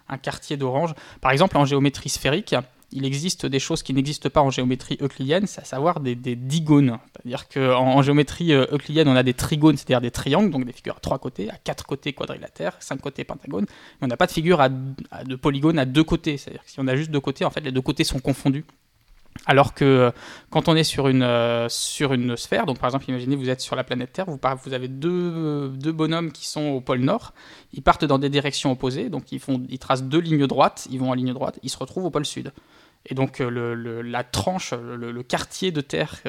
un 0.08 0.18
quartier 0.18 0.56
d'orange. 0.56 0.94
Par 1.20 1.32
exemple, 1.32 1.56
en 1.56 1.64
géométrie 1.64 2.08
sphérique, 2.08 2.54
il 2.94 3.04
existe 3.04 3.44
des 3.44 3.58
choses 3.58 3.82
qui 3.82 3.92
n'existent 3.92 4.30
pas 4.30 4.40
en 4.40 4.50
géométrie 4.50 4.96
euclidienne, 5.00 5.46
c'est 5.46 5.60
à 5.60 5.64
savoir 5.64 5.98
des, 5.98 6.14
digones. 6.14 6.98
C'est-à-dire 7.12 7.48
qu'en 7.48 7.96
en, 7.96 8.02
géométrie 8.02 8.52
euh, 8.52 8.66
euclidienne, 8.70 9.08
on 9.08 9.16
a 9.16 9.24
des 9.24 9.34
trigones, 9.34 9.76
c'est-à-dire 9.76 10.00
des 10.00 10.12
triangles, 10.12 10.50
donc 10.50 10.64
des 10.64 10.72
figures 10.72 10.96
à 10.96 11.00
trois 11.00 11.18
côtés, 11.18 11.50
à 11.50 11.56
quatre 11.56 11.84
côtés 11.84 12.12
quadrilatères, 12.12 12.76
cinq 12.80 13.00
côtés 13.00 13.24
pentagones, 13.24 13.66
mais 14.00 14.04
on 14.04 14.06
n'a 14.06 14.16
pas 14.16 14.26
de 14.26 14.32
figure 14.32 14.60
à, 14.60 14.68
de 14.68 15.34
polygones 15.34 15.78
à 15.78 15.84
deux 15.84 16.04
côtés. 16.04 16.36
C'est-à-dire 16.36 16.64
que 16.64 16.70
si 16.70 16.78
on 16.78 16.86
a 16.86 16.94
juste 16.94 17.10
deux 17.10 17.20
côtés, 17.20 17.44
en 17.44 17.50
fait, 17.50 17.60
les 17.60 17.72
deux 17.72 17.82
côtés 17.82 18.04
sont 18.04 18.20
confondus. 18.20 18.64
Alors 19.46 19.74
que 19.74 19.84
euh, 19.84 20.10
quand 20.50 20.68
on 20.68 20.76
est 20.76 20.84
sur 20.84 21.08
une, 21.08 21.22
euh, 21.22 21.68
sur 21.68 22.12
une 22.12 22.36
sphère, 22.36 22.66
donc 22.66 22.78
par 22.78 22.88
exemple, 22.88 23.04
imaginez 23.08 23.36
vous 23.36 23.50
êtes 23.50 23.60
sur 23.60 23.76
la 23.76 23.84
planète 23.84 24.12
Terre, 24.12 24.26
vous, 24.26 24.74
avez 24.74 24.88
deux, 24.88 25.68
deux, 25.68 25.92
bonhommes 25.92 26.32
qui 26.32 26.46
sont 26.46 26.62
au 26.62 26.80
pôle 26.80 27.00
nord, 27.00 27.34
ils 27.72 27.82
partent 27.82 28.04
dans 28.04 28.18
des 28.18 28.30
directions 28.30 28.72
opposées, 28.72 29.10
donc 29.10 29.32
ils, 29.32 29.40
font, 29.40 29.62
ils 29.68 29.78
tracent 29.78 30.04
deux 30.04 30.20
lignes 30.20 30.46
droites, 30.46 30.86
ils 30.90 30.98
vont 30.98 31.10
en 31.10 31.14
ligne 31.14 31.34
droite, 31.34 31.58
ils 31.62 31.68
se 31.68 31.76
retrouvent 31.76 32.06
au 32.06 32.10
pôle 32.10 32.24
sud. 32.24 32.52
Et 33.06 33.14
donc 33.14 33.42
euh, 33.42 33.50
le, 33.50 34.00
la 34.00 34.24
tranche, 34.24 34.72
le, 34.72 35.22
quartier 35.22 35.72
de 35.72 35.82
terre 35.82 36.22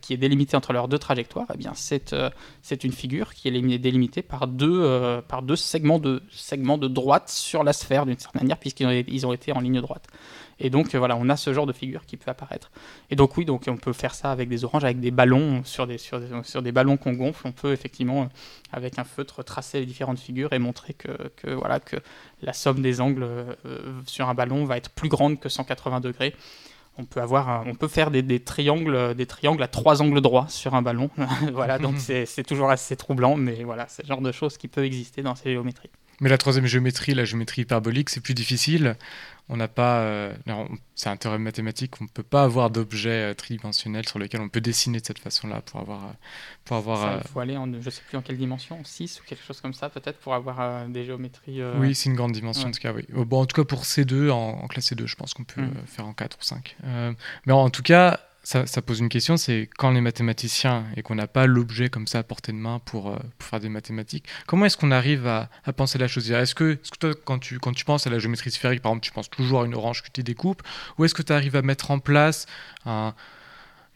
qui 0.00 0.14
est 0.14 0.16
délimité 0.16 0.56
entre 0.56 0.72
leurs 0.72 0.88
deux 0.88 0.98
trajectoires, 0.98 1.48
eh 1.52 1.58
bien 1.58 1.72
c'est 1.74 2.14
c'est 2.62 2.84
une 2.84 2.92
figure 2.92 3.34
qui 3.34 3.48
est 3.48 3.78
délimitée 3.78 4.22
par 4.22 4.46
deux, 4.46 5.20
par 5.28 5.42
deux 5.42 5.56
segments, 5.56 5.98
de, 5.98 6.22
segments 6.30 6.78
de 6.78 6.88
droite 6.88 7.28
sur 7.28 7.64
la 7.64 7.74
sphère 7.74 8.06
d'une 8.06 8.18
certaine 8.18 8.42
manière, 8.44 8.56
puisqu'ils 8.56 8.86
ont, 8.86 9.04
ils 9.06 9.26
ont 9.26 9.32
été 9.34 9.52
en 9.52 9.60
ligne 9.60 9.82
droite. 9.82 10.06
Et 10.62 10.70
donc 10.70 10.94
euh, 10.94 10.98
voilà, 10.98 11.16
on 11.16 11.28
a 11.28 11.36
ce 11.36 11.52
genre 11.52 11.66
de 11.66 11.72
figure 11.72 12.06
qui 12.06 12.16
peut 12.16 12.30
apparaître. 12.30 12.70
Et 13.10 13.16
donc 13.16 13.36
oui, 13.36 13.44
donc 13.44 13.64
on 13.66 13.76
peut 13.76 13.92
faire 13.92 14.14
ça 14.14 14.30
avec 14.30 14.48
des 14.48 14.64
oranges, 14.64 14.84
avec 14.84 15.00
des 15.00 15.10
ballons, 15.10 15.62
sur 15.64 15.88
des, 15.88 15.98
sur 15.98 16.20
sur 16.44 16.62
des 16.62 16.72
ballons 16.72 16.96
qu'on 16.96 17.12
gonfle. 17.12 17.48
On 17.48 17.52
peut 17.52 17.72
effectivement, 17.72 18.22
euh, 18.22 18.26
avec 18.72 18.98
un 18.98 19.04
feutre, 19.04 19.42
tracer 19.42 19.80
les 19.80 19.86
différentes 19.86 20.20
figures 20.20 20.52
et 20.52 20.60
montrer 20.60 20.94
que, 20.94 21.10
que 21.36 21.50
voilà, 21.50 21.80
que 21.80 21.96
la 22.42 22.52
somme 22.52 22.80
des 22.80 23.00
angles 23.00 23.24
euh, 23.24 23.54
sur 24.06 24.28
un 24.28 24.34
ballon 24.34 24.64
va 24.64 24.76
être 24.76 24.90
plus 24.90 25.08
grande 25.08 25.40
que 25.40 25.48
180 25.48 26.00
degrés 26.00 26.34
on 26.98 27.04
peut 27.06 27.22
avoir 27.22 27.64
on 27.66 27.74
peut 27.74 27.88
faire 27.88 28.10
des, 28.10 28.40
triangles 28.40 29.14
des 29.14 29.24
triangles 29.24 29.62
à 29.62 29.68
trois 29.68 30.02
angles 30.02 30.20
droits 30.20 30.46
sur 30.48 30.74
un 30.74 30.82
ballon 30.82 31.08
voilà 31.54 31.78
donc 31.78 31.94
c'est 31.98 32.46
toujours 32.46 32.70
assez 32.70 32.96
troublant 32.96 33.34
mais 33.34 33.64
voilà 33.64 33.86
c'est 33.88 34.02
le 34.02 34.08
genre 34.08 34.20
de 34.20 34.30
choses 34.30 34.58
qui 34.58 34.68
peut 34.68 34.84
exister 34.84 35.22
dans 35.22 35.34
ces 35.34 35.52
géométries 35.52 35.88
mais 36.22 36.30
la 36.30 36.38
troisième 36.38 36.64
géométrie 36.64 37.12
la 37.12 37.26
géométrie 37.26 37.62
hyperbolique 37.62 38.08
c'est 38.08 38.20
plus 38.20 38.34
difficile 38.34 38.96
on 39.48 39.56
n'a 39.56 39.68
pas. 39.68 40.00
Euh, 40.00 40.32
c'est 40.94 41.08
un 41.08 41.16
théorème 41.16 41.42
mathématique, 41.42 42.00
on 42.00 42.04
ne 42.04 42.08
peut 42.08 42.22
pas 42.22 42.44
avoir 42.44 42.70
d'objet 42.70 43.32
euh, 43.32 43.34
tridimensionnel 43.34 44.08
sur 44.08 44.18
lequel 44.18 44.40
on 44.40 44.48
peut 44.48 44.60
dessiner 44.60 45.00
de 45.00 45.06
cette 45.06 45.18
façon-là 45.18 45.60
pour 45.62 45.80
avoir. 45.80 46.04
Euh, 46.04 46.12
pour 46.64 46.76
avoir 46.76 47.18
il 47.18 47.28
faut 47.28 47.40
aller 47.40 47.56
en, 47.56 47.70
je 47.80 47.90
sais 47.90 48.02
plus 48.08 48.16
en 48.16 48.22
quelle 48.22 48.38
dimension, 48.38 48.78
6 48.82 49.20
ou 49.20 49.24
quelque 49.24 49.44
chose 49.44 49.60
comme 49.60 49.74
ça, 49.74 49.90
peut-être, 49.90 50.18
pour 50.18 50.34
avoir 50.34 50.88
des 50.88 51.04
géométries. 51.04 51.60
Oui, 51.78 51.94
c'est 51.94 52.08
une 52.08 52.16
grande 52.16 52.32
dimension 52.32 52.68
en 52.68 52.70
tout 52.70 52.80
cas, 52.80 52.92
oui. 52.92 53.04
Bon, 53.10 53.42
en 53.42 53.46
tout 53.46 53.56
cas, 53.56 53.64
pour 53.64 53.82
C2, 53.82 54.30
en, 54.30 54.66
classe 54.68 54.92
C2, 54.92 55.06
je 55.06 55.16
pense 55.16 55.34
qu'on 55.34 55.44
peut 55.44 55.60
mm. 55.60 55.86
faire 55.86 56.06
en 56.06 56.14
4 56.14 56.38
ou 56.40 56.42
5. 56.42 56.76
mais 57.46 57.52
en 57.52 57.68
tout 57.68 57.82
cas, 57.82 58.20
ça, 58.42 58.82
pose 58.82 58.98
une 58.98 59.08
question, 59.08 59.36
c'est 59.36 59.68
quand 59.78 59.90
les 59.92 60.00
mathématiciens 60.00 60.84
et 60.96 61.02
qu'on 61.02 61.14
n'a 61.14 61.28
pas 61.28 61.46
l'objet 61.46 61.88
comme 61.88 62.06
ça 62.06 62.18
à 62.18 62.22
portée 62.22 62.52
de 62.52 62.56
main 62.56 62.80
pour, 62.84 63.10
euh, 63.10 63.16
faire 63.38 63.60
des 63.60 63.68
mathématiques, 63.68 64.26
comment 64.46 64.66
est-ce 64.66 64.76
qu'on 64.76 64.90
arrive 64.90 65.26
à, 65.26 65.48
penser 65.76 65.98
la 65.98 66.08
chose? 66.08 66.30
Est-ce 66.30 66.54
que, 66.54 66.74
que, 66.74 66.98
toi, 66.98 67.10
quand 67.24 67.38
tu, 67.38 67.58
quand 67.58 67.72
tu 67.72 67.84
penses 67.84 68.06
à 68.06 68.10
la 68.10 68.18
géométrie 68.18 68.50
sphérique, 68.50 68.82
par 68.82 68.90
exemple, 68.90 69.04
tu 69.04 69.12
penses 69.12 69.30
toujours 69.30 69.62
à 69.62 69.66
une 69.66 69.74
orange 69.74 70.02
que 70.02 70.08
tu 70.12 70.22
découpes, 70.22 70.62
ou 70.98 71.04
est-ce 71.04 71.14
que 71.14 71.22
tu 71.22 71.32
arrives 71.32 71.56
à 71.56 71.62
mettre 71.62 71.90
en 71.90 71.98
place 72.00 72.46
un 72.84 73.14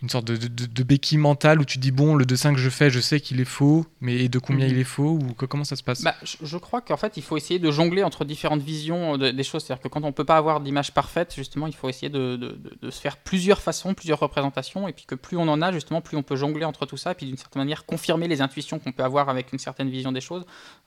une 0.03 0.11
sorte 0.11 0.27
de, 0.27 0.37
de, 0.37 0.83
béquille 0.83 1.17
mentale 1.17 1.59
où 1.59 1.65
tu 1.65 1.79
dis 1.79 1.91
bon 1.91 2.17
le 2.17 2.27
dessin 2.27 2.53
que 2.53 2.61
je 2.61 2.69
fais 2.69 2.91
je 2.91 3.01
sais 3.01 3.19
qu'il 3.19 3.41
est 3.41 3.47
faux 3.47 3.87
mais 4.03 4.29
de 4.29 4.39
combien 4.39 4.67
mhm. 4.67 4.73
il 4.73 4.79
est 4.79 4.85
faux 4.85 5.19
ou 5.19 5.33
comment 5.33 5.65
ça 5.65 5.75
se 5.75 5.83
passe? 5.83 6.03
Bah, 6.03 6.15
je, 6.23 6.57
crois 6.59 6.83
qu'en 6.83 6.99
fait 6.99 7.17
il 7.17 7.23
faut 7.23 7.39
essayer 7.39 7.59
de 7.59 7.71
jongler 7.71 8.03
entre 8.03 8.27
différentes 8.27 8.61
visions 8.61 9.15
euh, 9.19 9.33
des 9.33 9.43
choses. 9.43 9.65
C'est-à-dire 9.65 9.83
que 9.83 9.89
quand 9.89 10.05
on 10.05 10.13
peut 10.13 10.25
pas 10.25 10.37
avoir 10.37 10.61
d'image 10.61 10.93
parfaite 10.93 11.35
justement 11.35 11.67
il 11.67 11.75
faut 11.75 11.89
essayer 11.89 12.11
de, 12.11 12.59
se 12.91 13.01
faire 13.01 13.17
plusieurs 13.17 13.61
façons 13.61 13.95
plusieurs 13.95 14.21
représentations. 14.21 14.87
Et 14.87 14.93
puis 14.93 15.07
que 15.07 15.15
plus 15.15 15.39
on 15.39 15.49
en 15.49 15.63
a 15.63 15.73
justement 15.73 16.03
plus 16.03 16.19
on 16.19 16.23
peut 16.23 16.37
jongler 16.37 16.67
entre 16.67 16.85
tout 16.85 16.99
ça. 16.99 17.13
Et 17.13 17.15
puis 17.15 17.25
d'une 17.25 17.39
certaine 17.39 17.63
manière 17.63 17.87
confirmer 17.87 18.29
les 18.29 18.43
intuitions 18.43 18.79
qu'on 18.79 18.93
peut 18.93 19.05
avoir 19.05 19.31
avec 19.31 19.51
une 19.55 19.59
certaine 19.59 19.89
vision 19.89 20.13
des 20.13 20.21
choses 20.21 20.45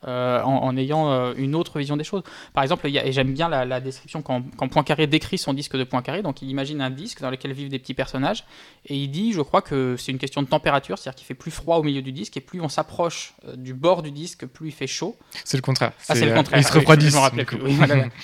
euh, 0.07 0.41
en, 0.43 0.78
ayant 0.78 1.10
euh, 1.10 1.34
une 1.36 1.55
autre 1.55 1.80
vision 1.80 1.97
des 1.97 2.03
choses. 2.03 2.22
Par 2.53 2.62
exemple 2.62 2.88
et 2.88 3.12
j'aime 3.12 3.34
bien 3.34 3.49
la, 3.49 3.80
description 3.82 4.22
quand, 4.22 4.43
quand 4.55 4.68
Poincaré 4.68 5.07
décrit 5.07 5.39
son 5.39 5.53
disque 5.53 5.76
de 5.76 5.84
Poincaré. 5.84 6.22
Donc 6.22 6.43
il 6.43 6.49
imagine 6.49 6.80
un 6.80 6.91
disque 6.91 7.22
dans 7.22 7.32
lequel 7.32 7.53
vivent 7.53 7.70
des 7.70 7.80
petits 7.80 7.95
personnages. 7.95 8.43
Et 8.86 8.99
il 9.04 9.10
dit, 9.10 9.34
je 9.34 9.41
crois 9.41 9.62
que 9.62 9.95
c'est 9.97 10.12
une 10.12 10.18
question 10.18 10.41
de 10.41 10.47
température, 10.47 10.97
c'est-à-dire 10.97 11.18
qu'il 11.18 11.26
fait 11.26 11.34
plus 11.34 11.52
froid 11.52 11.78
au 11.78 11.84
milieu 11.84 12.02
du 12.02 12.12
disque 12.12 12.38
et 12.38 12.41
plus 12.41 12.62
on 12.62 12.70
s'approche 12.70 13.34
euh, 13.47 13.56
du 13.56 13.74
bord 13.74 14.02
du 14.02 14.12
disque, 14.12 14.45
plus 14.45 14.70
il 14.70 14.72
fait 14.72 14.88
chaud. 14.88 15.18
C'est 15.43 15.58
le 15.58 15.62
contraire. 15.62 15.91
Ah, 16.08 16.16
c'est 16.16 16.26
le 16.26 16.34
contraire. 16.34 16.60
Il 16.60 16.66
se 16.66 16.74
refroidissent. 16.74 17.16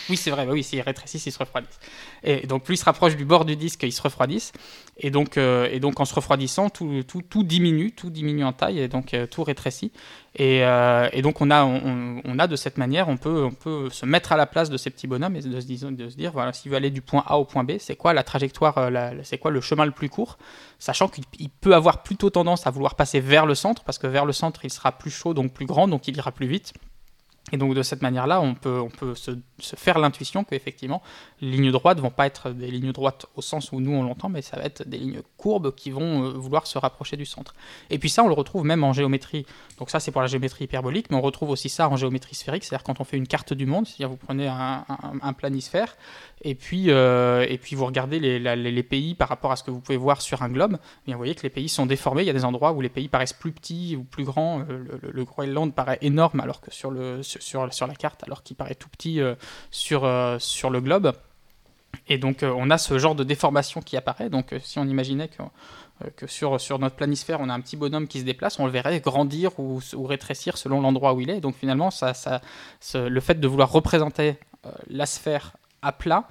Oui, 0.09 0.17
c'est 0.17 0.30
vrai. 0.32 0.47
Oui, 0.47 0.63
s'ils 0.63 0.82
rétrécissent, 0.82 1.26
ils 1.26 1.32
se 1.32 1.39
refroidissent. 1.39 1.80
Et 2.23 2.47
donc 2.47 2.63
plus 2.63 2.76
il 2.76 2.78
se 2.78 2.86
rapproche 2.86 3.15
du 3.15 3.26
bord 3.26 3.45
du 3.45 3.55
disque, 3.55 3.84
ils 3.84 3.91
se 3.91 4.01
refroidissent. 4.01 4.51
Et 4.97 5.11
donc, 5.11 5.38
euh, 5.38 5.67
et 5.71 5.80
donc 5.80 5.99
en 5.99 6.05
se 6.05 6.13
refroidissant, 6.13 6.69
tout, 6.69 7.03
tout, 7.03 7.21
tout, 7.21 7.43
diminue, 7.43 7.91
tout 7.91 8.09
diminue 8.09 8.43
en 8.43 8.53
taille 8.53 8.80
et 8.80 8.88
donc 8.88 9.13
euh, 9.13 9.28
tout 9.28 9.43
rétrécit. 9.43 9.91
Et, 10.38 10.59
et, 11.13 11.21
donc 11.21 11.39
on 11.39 11.49
a, 11.49 11.63
on, 11.63 12.39
a 12.39 12.47
de 12.47 12.55
cette 12.57 12.77
manière, 12.77 13.07
on 13.07 13.15
peut, 13.15 13.45
on 13.45 13.51
peut 13.51 13.89
se 13.89 14.05
mettre 14.05 14.33
à 14.33 14.38
la 14.38 14.45
place 14.45 14.69
de 14.69 14.75
ces 14.75 14.89
petits 14.89 15.07
bonhommes 15.07 15.38
et 15.38 15.41
de 15.41 15.61
se, 15.61 15.86
de 15.86 16.09
se 16.09 16.15
dire, 16.17 16.33
voilà, 16.33 16.51
s'il 16.51 16.71
veut 16.71 16.77
aller 16.77 16.91
du 16.91 17.01
point 17.01 17.23
A 17.25 17.38
au 17.38 17.45
point 17.45 17.63
B, 17.63 17.73
c'est 17.79 17.95
quoi 17.95 18.13
la 18.13 18.23
trajectoire, 18.23 18.89
c'est 19.23 19.38
quoi 19.38 19.51
le 19.51 19.61
chemin 19.61 19.86
le 19.86 19.91
plus 19.91 20.09
court? 20.09 20.38
Sachant 20.77 21.07
qu'il 21.07 21.49
peut 21.61 21.73
avoir 21.73 22.03
plutôt 22.03 22.29
tendance 22.29 22.67
à 22.67 22.71
vouloir 22.71 22.95
passer 22.95 23.21
vers 23.21 23.45
le 23.45 23.55
centre, 23.55 23.86
parce 23.86 23.97
que 23.97 24.07
vers 24.07 24.25
le 24.25 24.33
centre, 24.33 24.65
il 24.65 24.69
sera 24.69 24.91
plus 24.91 25.11
chaud, 25.11 25.33
donc 25.33 25.53
plus 25.53 25.65
grand, 25.65 25.88
donc 25.88 26.07
il 26.09 26.17
ira 26.17 26.33
plus 26.33 26.47
vite. 26.47 26.73
Et 27.51 27.57
donc 27.57 27.75
de 27.75 27.83
cette 27.83 28.01
manière-là, 28.01 28.41
on 28.41 28.55
peut, 28.55 29.13
se, 29.13 29.31
faire 29.59 29.99
l'intuition 29.99 30.43
qu'effectivement, 30.43 31.03
les 31.41 31.51
lignes 31.51 31.71
droites 31.71 31.97
ne 31.97 32.01
vont 32.01 32.09
pas 32.09 32.25
être 32.25 32.49
des 32.49 32.71
lignes 32.71 32.91
droites 32.91 33.27
au 33.35 33.41
sens 33.43 33.71
où 33.71 33.79
nous 33.79 33.91
on 33.91 34.01
l'entend, 34.01 34.29
mais 34.29 34.41
ça 34.41 34.57
va 34.57 34.63
être 34.63 34.87
des 34.87 34.97
lignes 34.97 35.21
courbes 35.37 35.75
qui 35.75 35.91
vont 35.91 36.23
euh, 36.23 36.29
vouloir 36.31 36.65
se 36.65 36.79
rapprocher 36.79 37.17
du 37.17 37.25
centre. 37.25 37.53
Et 37.91 37.99
puis 37.99 38.09
ça, 38.09 38.23
on 38.23 38.27
le 38.27 38.33
retrouve 38.33 38.65
même 38.65 38.83
en 38.83 38.93
géométrie. 38.93 39.45
Donc 39.77 39.91
ça, 39.91 39.99
c'est 39.99 40.11
pour 40.11 40.21
la 40.21 40.27
géométrie 40.27 40.65
hyperbolique, 40.65 41.11
mais 41.11 41.17
on 41.17 41.21
retrouve 41.21 41.51
aussi 41.51 41.69
ça 41.69 41.87
en 41.87 41.95
géométrie 41.97 42.33
sphérique, 42.33 42.63
c'est-à-dire 42.63 42.83
quand 42.83 42.99
on 42.99 43.03
fait 43.03 43.17
une 43.17 43.27
carte 43.27 43.53
du 43.53 43.67
monde, 43.67 43.85
c'est-à-dire 43.85 44.09
vous 44.09 44.17
prenez 44.17 44.47
un, 44.47 45.33
planisphère, 45.37 45.97
et 46.41 46.55
puis, 46.55 46.85
euh, 46.89 47.45
et 47.47 47.59
puis 47.59 47.75
vous 47.75 47.85
regardez 47.85 48.19
les, 48.19 48.83
pays 48.83 49.13
par 49.13 49.29
rapport 49.29 49.51
à 49.51 49.55
ce 49.55 49.63
que 49.63 49.71
vous 49.71 49.81
pouvez 49.81 49.97
voir 49.97 50.21
sur 50.21 50.41
un 50.41 50.49
globe, 50.49 50.77
et 51.07 51.11
vous 51.11 51.17
voyez 51.17 51.35
que 51.35 51.43
les 51.43 51.49
pays 51.49 51.69
sont 51.69 51.85
déformés, 51.85 52.23
il 52.23 52.27
y 52.27 52.29
a 52.31 52.33
des 52.33 52.45
endroits 52.45 52.71
où 52.71 52.81
les 52.81 52.89
pays 52.89 53.07
paraissent 53.07 53.33
plus 53.33 53.51
petits 53.51 53.95
ou 53.95 54.03
plus 54.03 54.23
grands, 54.23 54.61
euh, 54.61 54.83
le, 55.13 55.23
Groenland 55.25 55.73
paraît 55.73 55.99
énorme 56.01 56.39
alors 56.39 56.61
que 56.61 56.71
sur 56.71 56.89
le 56.89 57.21
sur 57.39 57.88
la 57.88 57.95
carte, 57.95 58.23
alors 58.23 58.43
qu'il 58.43 58.55
paraît 58.55 58.75
tout 58.75 58.89
petit 58.89 59.21
euh, 59.21 59.36
sur, 59.71 60.03
euh, 60.03 60.38
sur 60.39 60.69
le 60.69 60.81
globe. 60.81 61.13
Et 62.07 62.17
donc 62.17 62.43
euh, 62.43 62.53
on 62.55 62.69
a 62.69 62.77
ce 62.77 62.97
genre 62.99 63.15
de 63.15 63.23
déformation 63.23 63.81
qui 63.81 63.97
apparaît. 63.97 64.29
Donc 64.29 64.53
si 64.61 64.79
on 64.79 64.86
imaginait 64.86 65.29
que, 65.29 65.43
que 66.17 66.27
sur, 66.27 66.59
sur 66.59 66.79
notre 66.79 66.95
planisphère 66.95 67.39
on 67.39 67.49
a 67.49 67.53
un 67.53 67.61
petit 67.61 67.77
bonhomme 67.77 68.07
qui 68.07 68.19
se 68.19 68.25
déplace, 68.25 68.59
on 68.59 68.65
le 68.65 68.71
verrait 68.71 68.99
grandir 68.99 69.57
ou, 69.59 69.79
ou 69.93 70.03
rétrécir 70.03 70.57
selon 70.57 70.81
l'endroit 70.81 71.13
où 71.13 71.21
il 71.21 71.29
est. 71.29 71.39
Donc 71.39 71.55
finalement 71.55 71.91
ça, 71.91 72.13
ça, 72.13 72.41
le 72.93 73.19
fait 73.21 73.39
de 73.39 73.47
vouloir 73.47 73.71
représenter 73.71 74.38
la 74.89 75.05
sphère 75.05 75.53
à 75.86 75.91
plat, 75.91 76.27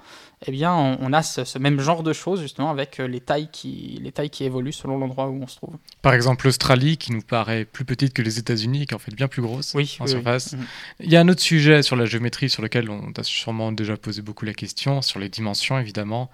eh 0.47 0.51
bien, 0.51 0.73
on, 0.73 1.13
a 1.13 1.23
ce, 1.23 1.57
même 1.57 1.79
genre 1.79 2.03
de 2.03 2.13
choses 2.13 2.41
justement 2.41 2.69
avec 2.69 2.99
euh, 2.99 3.07
les 3.07 3.21
tailles 3.21 3.49
qui, 3.51 3.99
les 4.03 4.11
tailles 4.11 4.29
qui 4.29 4.43
évoluent 4.43 4.73
selon 4.73 4.97
l'endroit 4.99 5.27
où 5.29 5.41
on 5.41 5.47
se 5.47 5.55
trouve. 5.55 5.75
Par 6.01 6.13
exemple, 6.13 6.45
l'Australie 6.45 6.97
qui 6.97 7.13
nous 7.13 7.21
paraît 7.21 7.65
plus 7.65 7.85
petite 7.85 8.13
que 8.13 8.21
les 8.21 8.37
États-Unis 8.37 8.83
et 8.83 8.85
qui 8.85 8.93
est 8.93 8.95
en 8.95 8.99
fait 8.99 9.15
bien 9.15 9.27
plus 9.27 9.41
grosse 9.41 9.73
oui, 9.73 9.97
en 9.99 10.07
surface. 10.07 10.53
Mhm. 10.53 10.65
Il 10.99 11.11
y 11.11 11.15
a 11.15 11.21
un 11.21 11.27
autre 11.29 11.41
sujet 11.41 11.81
sur 11.83 11.95
la 11.95 12.05
géométrie 12.05 12.49
sur 12.49 12.61
lequel 12.61 12.89
on 12.89 13.11
a 13.17 13.23
sûrement 13.23 13.71
déjà 13.71 13.95
posé 13.97 14.21
beaucoup 14.21 14.45
la 14.45 14.53
question, 14.53 15.01
sur 15.01 15.19
les 15.19 15.29
dimensions 15.29 15.79
évidemment. 15.79 16.29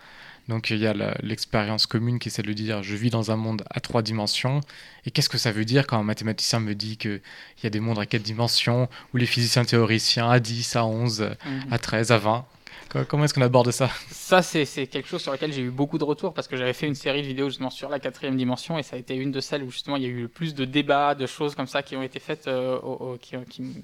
Donc 0.47 0.71
il 0.71 0.79
y 0.79 0.87
a 0.87 0.93
l'expérience 1.21 1.85
commune 1.85 2.17
qui 2.17 2.29
essaie 2.29 2.41
de 2.41 2.53
dire 2.53 2.81
je 2.81 2.95
vis 2.95 3.11
dans 3.11 3.31
un 3.31 3.35
monde 3.35 3.63
à 3.69 3.79
trois 3.79 4.01
dimensions. 4.01 4.61
Et 5.05 5.11
qu'est-ce 5.11 5.29
que 5.29 5.37
ça 5.37 5.51
veut 5.51 5.65
dire 5.65 5.85
quand 5.85 5.99
un 5.99 6.03
mathématicien 6.03 6.59
me 6.59 6.73
dit 6.73 6.97
qu'il 6.97 7.21
y 7.63 7.67
a 7.67 7.69
des 7.69 7.79
mondes 7.79 7.99
à 7.99 8.07
quatre 8.07 8.23
dimensions, 8.23 8.89
ou 9.13 9.17
les 9.17 9.27
physiciens 9.27 9.63
théoriciens 9.63 10.29
à 10.29 10.39
10, 10.39 10.75
à 10.75 10.85
11, 10.85 11.21
mhm. 11.21 11.61
à 11.71 11.77
13, 11.77 12.11
à 12.11 12.17
20 12.17 12.45
Comment 13.07 13.23
est-ce 13.23 13.33
qu'on 13.33 13.41
aborde 13.41 13.71
ça? 13.71 13.89
Ça, 14.09 14.41
c'est 14.41 14.65
quelque 14.87 15.07
chose 15.07 15.21
sur 15.21 15.31
lequel 15.31 15.53
j'ai 15.53 15.61
eu 15.61 15.71
beaucoup 15.71 15.97
de 15.97 16.03
retours 16.03 16.33
parce 16.33 16.47
que 16.47 16.57
j'avais 16.57 16.73
fait 16.73 16.87
une 16.87 16.95
série 16.95 17.21
de 17.21 17.27
vidéos 17.27 17.47
justement 17.47 17.69
sur 17.69 17.89
la 17.89 17.99
quatrième 17.99 18.35
dimension 18.35 18.77
et 18.77 18.83
ça 18.83 18.97
a 18.97 18.99
été 18.99 19.15
une 19.15 19.31
de 19.31 19.39
celles 19.39 19.63
où 19.63 19.71
justement 19.71 19.95
il 19.95 20.03
y 20.03 20.05
a 20.05 20.09
eu 20.09 20.23
le 20.23 20.27
plus 20.27 20.53
de 20.53 20.65
débats, 20.65 21.15
de 21.15 21.25
choses 21.25 21.55
comme 21.55 21.67
ça 21.67 21.83
qui 21.83 21.95
ont 21.95 22.01
été 22.01 22.19
faites, 22.19 22.47
euh, 22.47 22.79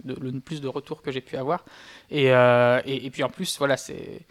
le 0.05 0.39
plus 0.39 0.61
de 0.61 0.67
retours 0.67 1.01
que 1.01 1.11
j'ai 1.11 1.21
pu 1.21 1.37
avoir. 1.37 1.63
Et, 2.11 2.31
euh, 2.31 2.81
et, 2.85 3.09
puis 3.09 3.23
en 3.23 3.29
plus, 3.29 3.57
voilà, 3.57 3.77
c'est 3.77 4.25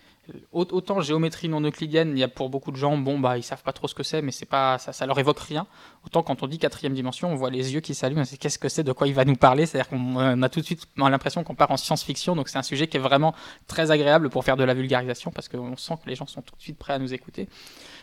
Autant 0.53 1.01
géométrie 1.01 1.49
non 1.49 1.61
euclidienne, 1.61 2.13
il 2.13 2.19
y 2.19 2.23
a 2.23 2.29
pour 2.29 2.51
beaucoup 2.51 2.73
de 2.73 2.77
gens, 2.77 2.97
bon 2.97 3.19
bah 3.19 3.39
ils 3.39 3.43
savent 3.43 3.63
pas 3.63 3.73
trop 3.73 3.87
ce 3.87 3.95
que 3.95 4.03
c'est, 4.03 4.23
mais 4.23 4.33
c'est 4.33 4.47
pas 4.47 4.79
ça, 4.79 4.93
ça 4.93 5.07
leur 5.07 5.19
évoque 5.19 5.39
rien. 5.39 5.67
Autant 6.05 6.23
quand 6.23 6.43
on 6.43 6.47
dit 6.47 6.59
quatrième 6.59 6.95
dimension, 6.95 7.31
on 7.31 7.37
voit 7.37 7.51
les 7.51 7.75
yeux 7.75 7.81
qui 7.81 7.95
s'allument, 7.95 8.25
c'est 8.25 8.37
qu'est-ce 8.37 8.59
que 8.59 8.69
c'est, 8.69 8.83
de 8.83 8.93
quoi 8.93 9.07
il 9.07 9.15
va 9.15 9.25
nous 9.25 9.37
parler? 9.37 9.67
C'est-à-dire 9.67 9.89
qu'on 9.89 10.43
a 10.43 10.49
tout 10.49 10.61
de 10.61 10.65
suite 10.65 10.87
l'impression 10.97 11.45
qu'on 11.45 11.55
part 11.55 11.71
en 11.71 11.77
science-fiction, 11.77 12.35
donc 12.35 12.49
c'est 12.49 12.59
un 12.59 12.63
sujet 12.63 12.89
qui 12.89 12.97
est 12.97 13.01
vraiment 13.01 13.35
très 13.67 13.91
agréable 13.91 14.31
pour 14.31 14.45
faire 14.45 14.57
de 14.57 14.65
la 14.65 14.75
vulgarisation 14.75 15.31
parce 15.31 15.49
qu'on 15.49 15.77
sent 15.77 15.95
que 16.03 16.09
les 16.09 16.17
gens 16.17 16.27
sont 16.27 16.43
tout 16.43 16.57
de 16.57 16.63
suite 16.63 16.79
prêts 16.79 16.95
à 16.95 16.99
nous 16.99 17.15
écouter. 17.15 17.49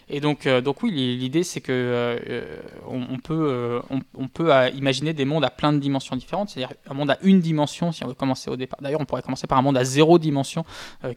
Et 0.09 0.19
donc, 0.19 0.45
euh, 0.45 0.61
donc 0.61 0.84
oui, 0.84 0.91
l'idée 0.91 1.43
c'est 1.43 1.61
que 1.61 1.71
euh, 1.71 2.19
euh, 2.30 2.61
on, 2.88 3.17
peut, 3.17 3.82
on, 3.89 4.28
peut 4.28 4.51
imaginer 4.76 5.13
des 5.13 5.26
mondes 5.26 5.45
à 5.45 5.49
plein 5.49 5.71
de 5.71 5.80
dimensions 5.80 6.15
différentes, 6.15 6.49
c'est-à-dire 6.49 6.76
un 6.89 6.93
monde 6.93 7.11
à 7.11 7.17
une 7.21 7.39
dimension 7.39 7.91
si 7.91 8.03
on 8.03 8.07
veut 8.07 8.13
commencer 8.13 8.49
au 8.49 8.55
départ. 8.55 8.80
D'ailleurs, 8.82 9.01
on 9.01 9.05
pourrait 9.05 9.21
commencer 9.21 9.47
par 9.47 9.57
un 9.57 9.61
monde 9.61 9.78
à 9.78 9.84
zéro 9.84 10.19
dimension, 10.19 10.65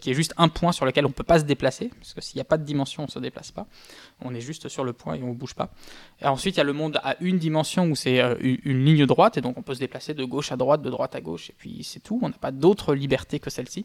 qui 0.01 0.11
est 0.11 0.15
juste 0.15 0.35
un 0.37 0.49
point 0.49 0.73
sur 0.73 0.87
lequel 0.87 0.96
on 1.05 1.09
ne 1.09 1.15
peut 1.15 1.25
pas 1.25 1.39
se 1.39 1.45
déplacer, 1.45 1.91
parce 2.01 2.15
que 2.15 2.21
s'il 2.21 2.37
n'y 2.37 2.41
a 2.41 2.45
pas 2.45 2.59
de 2.59 2.65
dimension, 2.65 3.03
on 3.03 3.07
ne 3.07 3.11
se 3.11 3.19
déplace 3.19 3.51
pas. 3.51 3.67
On 4.23 4.35
est 4.35 4.41
juste 4.41 4.69
sur 4.69 4.85
le 4.85 4.93
point 4.93 5.15
et 5.15 5.23
on 5.23 5.29
ne 5.29 5.35
bouge 5.35 5.55
pas. 5.55 5.71
Et 6.21 6.27
ensuite, 6.27 6.57
il 6.57 6.59
y 6.59 6.61
a 6.61 6.65
le 6.65 6.73
monde 6.73 7.01
à 7.03 7.17
une 7.21 7.39
dimension 7.39 7.87
où 7.87 7.97
c'est 7.97 8.21
une 8.41 8.85
ligne 8.85 9.07
droite, 9.07 9.37
et 9.37 9.41
donc 9.41 9.59
on 9.59 9.63
peut 9.63 9.75
se 9.75 9.81
déplacer 9.81 10.15
de 10.15 10.25
gauche 10.25 10.53
à 10.53 10.57
droite, 10.57 10.83
de 10.83 10.91
droite 10.91 11.15
à 11.15 11.21
gauche, 11.21 11.51
et 11.51 11.55
puis 11.57 11.85
c'est 11.85 12.01
tout. 12.01 12.19
On 12.23 12.29
n'a 12.29 12.39
pas 12.39 12.53
d'autre 12.53 12.95
liberté 12.95 13.39
que 13.39 13.51
celle-ci. 13.51 13.85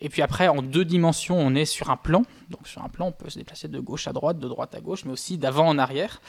Et 0.00 0.08
puis 0.08 0.22
après, 0.22 0.48
en 0.48 0.62
deux 0.62 0.84
dimensions, 0.84 1.38
on 1.38 1.54
est 1.54 1.64
sur 1.64 1.90
un 1.90 1.96
plan. 1.96 2.22
Donc 2.50 2.68
sur 2.68 2.84
un 2.84 2.88
plan, 2.88 3.08
on 3.08 3.12
peut 3.12 3.30
se 3.30 3.38
déplacer 3.38 3.68
de 3.68 3.80
gauche 3.80 4.06
à 4.08 4.12
droite, 4.12 4.38
de 4.38 4.48
droite 4.48 4.74
à 4.74 4.80
gauche, 4.80 5.04
mais 5.04 5.12
aussi 5.12 5.38
d'avant 5.38 5.66
en 5.66 5.78
arrière. 5.78 6.20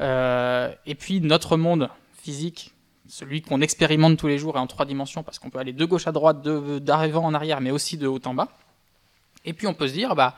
Euh, 0.00 0.72
et 0.86 0.94
puis 0.94 1.20
notre 1.20 1.56
monde 1.56 1.90
physique, 2.22 2.72
celui 3.08 3.42
qu'on 3.42 3.60
expérimente 3.60 4.16
tous 4.16 4.28
les 4.28 4.38
jours, 4.38 4.56
est 4.56 4.60
en 4.60 4.66
trois 4.66 4.86
dimensions 4.86 5.22
parce 5.22 5.38
qu'on 5.38 5.50
peut 5.50 5.58
aller 5.58 5.72
de 5.72 5.84
gauche 5.84 6.06
à 6.06 6.12
droite, 6.12 6.42
d'arrivant 6.42 7.24
en 7.24 7.34
arrière, 7.34 7.60
mais 7.60 7.70
aussi 7.70 7.96
de 7.96 8.06
haut 8.06 8.20
en 8.24 8.34
bas. 8.34 8.48
Et 9.46 9.52
puis 9.52 9.66
on 9.66 9.74
peut 9.74 9.88
se 9.88 9.94
dire, 9.94 10.14
bah, 10.14 10.34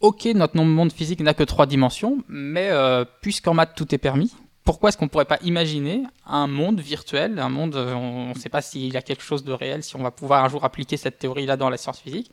ok, 0.00 0.24
notre 0.34 0.56
monde 0.56 0.92
physique 0.92 1.20
n'a 1.20 1.34
que 1.34 1.44
trois 1.44 1.66
dimensions, 1.66 2.18
mais 2.28 2.70
euh, 2.70 3.04
puisqu'en 3.20 3.54
maths 3.54 3.74
tout 3.76 3.94
est 3.94 3.98
permis, 3.98 4.32
pourquoi 4.64 4.88
est-ce 4.88 4.98
qu'on 4.98 5.06
ne 5.06 5.10
pourrait 5.10 5.24
pas 5.24 5.38
imaginer 5.42 6.02
un 6.26 6.46
monde 6.46 6.80
virtuel, 6.80 7.38
un 7.38 7.48
monde, 7.48 7.76
euh, 7.76 7.94
on 7.94 8.30
ne 8.30 8.34
sait 8.34 8.48
pas 8.48 8.62
s'il 8.62 8.92
y 8.92 8.96
a 8.96 9.02
quelque 9.02 9.22
chose 9.22 9.44
de 9.44 9.52
réel, 9.52 9.82
si 9.82 9.96
on 9.96 10.02
va 10.02 10.10
pouvoir 10.10 10.44
un 10.44 10.48
jour 10.48 10.64
appliquer 10.64 10.96
cette 10.96 11.18
théorie-là 11.18 11.56
dans 11.56 11.70
la 11.70 11.76
science 11.76 12.00
physique, 12.00 12.30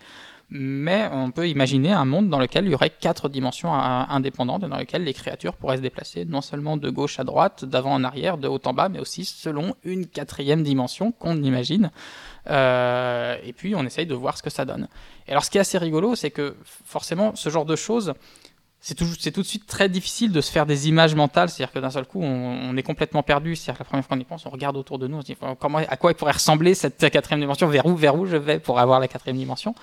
mais 0.49 1.09
on 1.11 1.31
peut 1.31 1.49
imaginer 1.49 1.91
un 1.91 2.05
monde 2.05 2.29
dans 2.29 2.39
lequel 2.39 2.65
il 2.65 2.71
y 2.71 2.75
aurait 2.75 2.89
quatre 2.89 3.27
dimensions 3.27 3.73
indépendantes 3.73 4.63
et 4.63 4.67
dans 4.67 4.77
lequel 4.77 5.03
les 5.03 5.13
créatures 5.13 5.55
pourraient 5.55 5.77
se 5.77 5.81
déplacer 5.81 6.23
non 6.23 6.39
seulement 6.41 6.77
de 6.77 6.89
gauche 6.89 7.19
à 7.19 7.25
droite, 7.25 7.65
d'avant 7.65 7.93
en 7.93 8.03
arrière, 8.05 8.37
de 8.37 8.47
haut 8.47 8.61
en 8.63 8.73
bas, 8.73 8.87
mais 8.87 8.99
aussi 8.99 9.25
selon 9.25 9.75
une 9.83 10.07
quatrième 10.07 10.63
dimension 10.63 11.11
qu'on 11.11 11.43
imagine. 11.43 11.91
Euh, 12.49 13.37
et 13.43 13.53
puis 13.53 13.75
on 13.75 13.85
essaye 13.85 14.05
de 14.05 14.15
voir 14.15 14.37
ce 14.37 14.43
que 14.43 14.49
ça 14.49 14.65
donne. 14.65 14.87
Et 15.27 15.31
alors 15.31 15.43
ce 15.43 15.49
qui 15.49 15.57
est 15.57 15.61
assez 15.61 15.77
rigolo, 15.77 16.15
c'est 16.15 16.31
que 16.31 16.55
forcément 16.63 17.35
ce 17.35 17.49
genre 17.49 17.65
de 17.65 17.75
choses, 17.75 18.13
c'est 18.79 18.95
tout, 18.95 19.05
tout, 19.05 19.41
de 19.41 19.47
suite 19.47 19.65
très 19.65 19.89
difficile 19.89 20.31
de 20.31 20.39
se 20.39 20.51
faire 20.51 20.65
des 20.65 20.87
images 20.87 21.15
mentales, 21.15 21.49
c'est-à-dire 21.49 21.73
que 21.73 21.79
d'un 21.79 21.89
seul 21.89 22.05
coup, 22.05 22.21
on, 22.21 22.77
est 22.77 22.83
complètement 22.83 23.23
perdu. 23.23 23.55
C'est-à-dire 23.55 23.79
que 23.79 23.83
la 23.83 23.85
première 23.85 24.05
fois 24.05 24.15
qu'on 24.15 24.21
y 24.21 24.25
pense, 24.25 24.45
on 24.45 24.49
regarde 24.49 24.77
autour 24.77 24.99
de 24.99 25.07
nous, 25.07 25.17
on 25.17 25.21
se 25.21 25.25
dit 25.25 25.37
comment, 25.59 25.79
à 25.79 25.97
quoi 25.97 26.13
pourrait 26.13 26.33
ressembler 26.33 26.75
cette 26.75 27.09
quatrième 27.09 27.41
dimension, 27.41 27.67
vers 27.67 27.85
où, 27.85 27.95
vers 27.95 28.15
où 28.15 28.25
je 28.25 28.37
vais 28.37 28.59
pour 28.59 28.79
avoir 28.79 28.99
la 28.99 29.07
quatrième 29.07 29.37
dimension? 29.37 29.73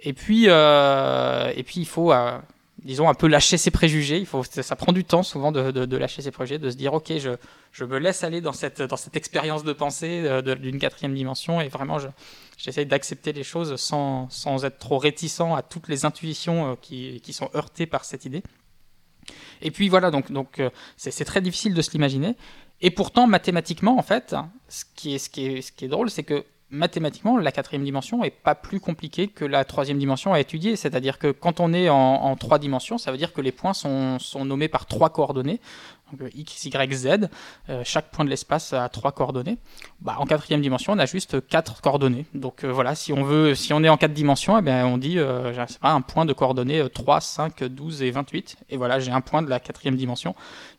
Et 0.00 0.12
puis, 0.12 0.44
euh, 0.46 1.52
et 1.56 1.62
puis 1.64 1.80
il 1.80 1.86
faut, 1.86 2.12
euh, 2.12 2.38
disons, 2.82 3.08
un 3.08 3.14
peu 3.14 3.26
lâcher 3.26 3.56
ses 3.56 3.70
préjugés. 3.70 4.18
Il 4.18 4.26
faut, 4.26 4.42
ça 4.44 4.76
prend 4.76 4.92
du 4.92 5.04
temps 5.04 5.22
souvent 5.22 5.52
de, 5.52 5.70
de, 5.70 5.96
lâcher 5.96 6.22
ses 6.22 6.30
préjugés, 6.30 6.58
de 6.58 6.70
se 6.70 6.76
dire, 6.76 6.94
ok, 6.94 7.12
je, 7.18 7.30
je 7.72 7.84
me 7.84 7.98
laisse 7.98 8.24
aller 8.24 8.40
dans 8.40 8.52
cette, 8.52 8.82
dans 8.82 8.96
cette 8.96 9.16
expérience 9.16 9.64
de 9.64 9.72
pensée 9.72 10.22
euh, 10.24 10.42
d'une 10.42 10.78
quatrième 10.78 11.14
dimension 11.14 11.60
et 11.60 11.68
vraiment, 11.68 11.98
j'essaye 12.56 12.86
d'accepter 12.86 13.32
les 13.32 13.44
choses 13.44 13.76
sans, 13.76 14.28
sans, 14.30 14.64
être 14.64 14.78
trop 14.78 14.98
réticent 14.98 15.40
à 15.40 15.62
toutes 15.62 15.88
les 15.88 16.04
intuitions 16.04 16.76
qui, 16.80 17.20
qui, 17.22 17.32
sont 17.32 17.50
heurtées 17.54 17.86
par 17.86 18.04
cette 18.04 18.24
idée. 18.24 18.42
Et 19.60 19.70
puis 19.70 19.88
voilà, 19.88 20.10
donc, 20.10 20.30
donc 20.30 20.62
c'est 20.96 21.24
très 21.24 21.40
difficile 21.40 21.74
de 21.74 21.82
se 21.82 21.90
l'imaginer. 21.90 22.36
Et 22.80 22.90
pourtant, 22.90 23.26
mathématiquement, 23.26 23.98
en 23.98 24.02
fait, 24.02 24.36
ce 24.68 24.84
qui 24.94 25.14
est, 25.14 25.18
ce 25.18 25.28
qui 25.28 25.46
est, 25.46 25.62
ce 25.62 25.72
qui 25.72 25.84
est 25.84 25.88
drôle, 25.88 26.10
c'est 26.10 26.22
que 26.22 26.44
mathématiquement, 26.70 27.38
la 27.38 27.52
quatrième 27.52 27.84
dimension 27.84 28.22
est 28.24 28.30
pas 28.30 28.54
plus 28.54 28.80
compliquée 28.80 29.28
que 29.28 29.44
la 29.44 29.64
troisième 29.64 29.98
dimension 29.98 30.32
à 30.32 30.40
étudier. 30.40 30.76
C'est-à-dire 30.76 31.18
que 31.18 31.30
quand 31.30 31.60
on 31.60 31.72
est 31.72 31.88
en, 31.88 32.36
trois 32.36 32.58
dimensions, 32.58 32.98
ça 32.98 33.10
veut 33.10 33.18
dire 33.18 33.32
que 33.32 33.40
les 33.40 33.52
points 33.52 33.72
sont, 33.72 34.18
sont 34.18 34.44
nommés 34.44 34.68
par 34.68 34.86
trois 34.86 35.10
coordonnées. 35.10 35.60
Donc, 36.10 36.22
euh, 36.22 36.30
x, 36.34 36.64
y, 36.64 36.92
z. 36.94 37.28
Euh, 37.68 37.82
chaque 37.84 38.10
point 38.10 38.24
de 38.24 38.30
l'espace 38.30 38.72
a 38.72 38.88
trois 38.88 39.12
coordonnées. 39.12 39.58
Bah, 40.00 40.16
en 40.18 40.26
quatrième 40.26 40.60
dimension, 40.60 40.92
on 40.92 40.98
a 40.98 41.06
juste 41.06 41.46
quatre 41.46 41.80
coordonnées. 41.80 42.26
Donc 42.34 42.64
euh, 42.64 42.72
voilà, 42.72 42.94
si 42.94 43.12
on 43.12 43.22
veut, 43.22 43.54
si 43.54 43.72
on 43.72 43.82
est 43.82 43.88
en 43.88 43.96
quatre 43.96 44.12
dimensions, 44.12 44.58
eh 44.58 44.62
bien, 44.62 44.86
on 44.86 44.98
dit, 44.98 45.18
euh, 45.18 45.52
pas, 45.80 45.92
un 45.92 46.00
point 46.00 46.24
de 46.24 46.32
coordonnées 46.32 46.88
3, 46.88 47.20
5, 47.20 47.64
12 47.64 48.02
et 48.02 48.10
28. 48.10 48.56
Et 48.70 48.76
voilà, 48.76 49.00
j'ai 49.00 49.10
un 49.10 49.20
point 49.20 49.42
de 49.42 49.50
la 49.50 49.60
quatrième 49.60 49.96
dimension 49.96 50.34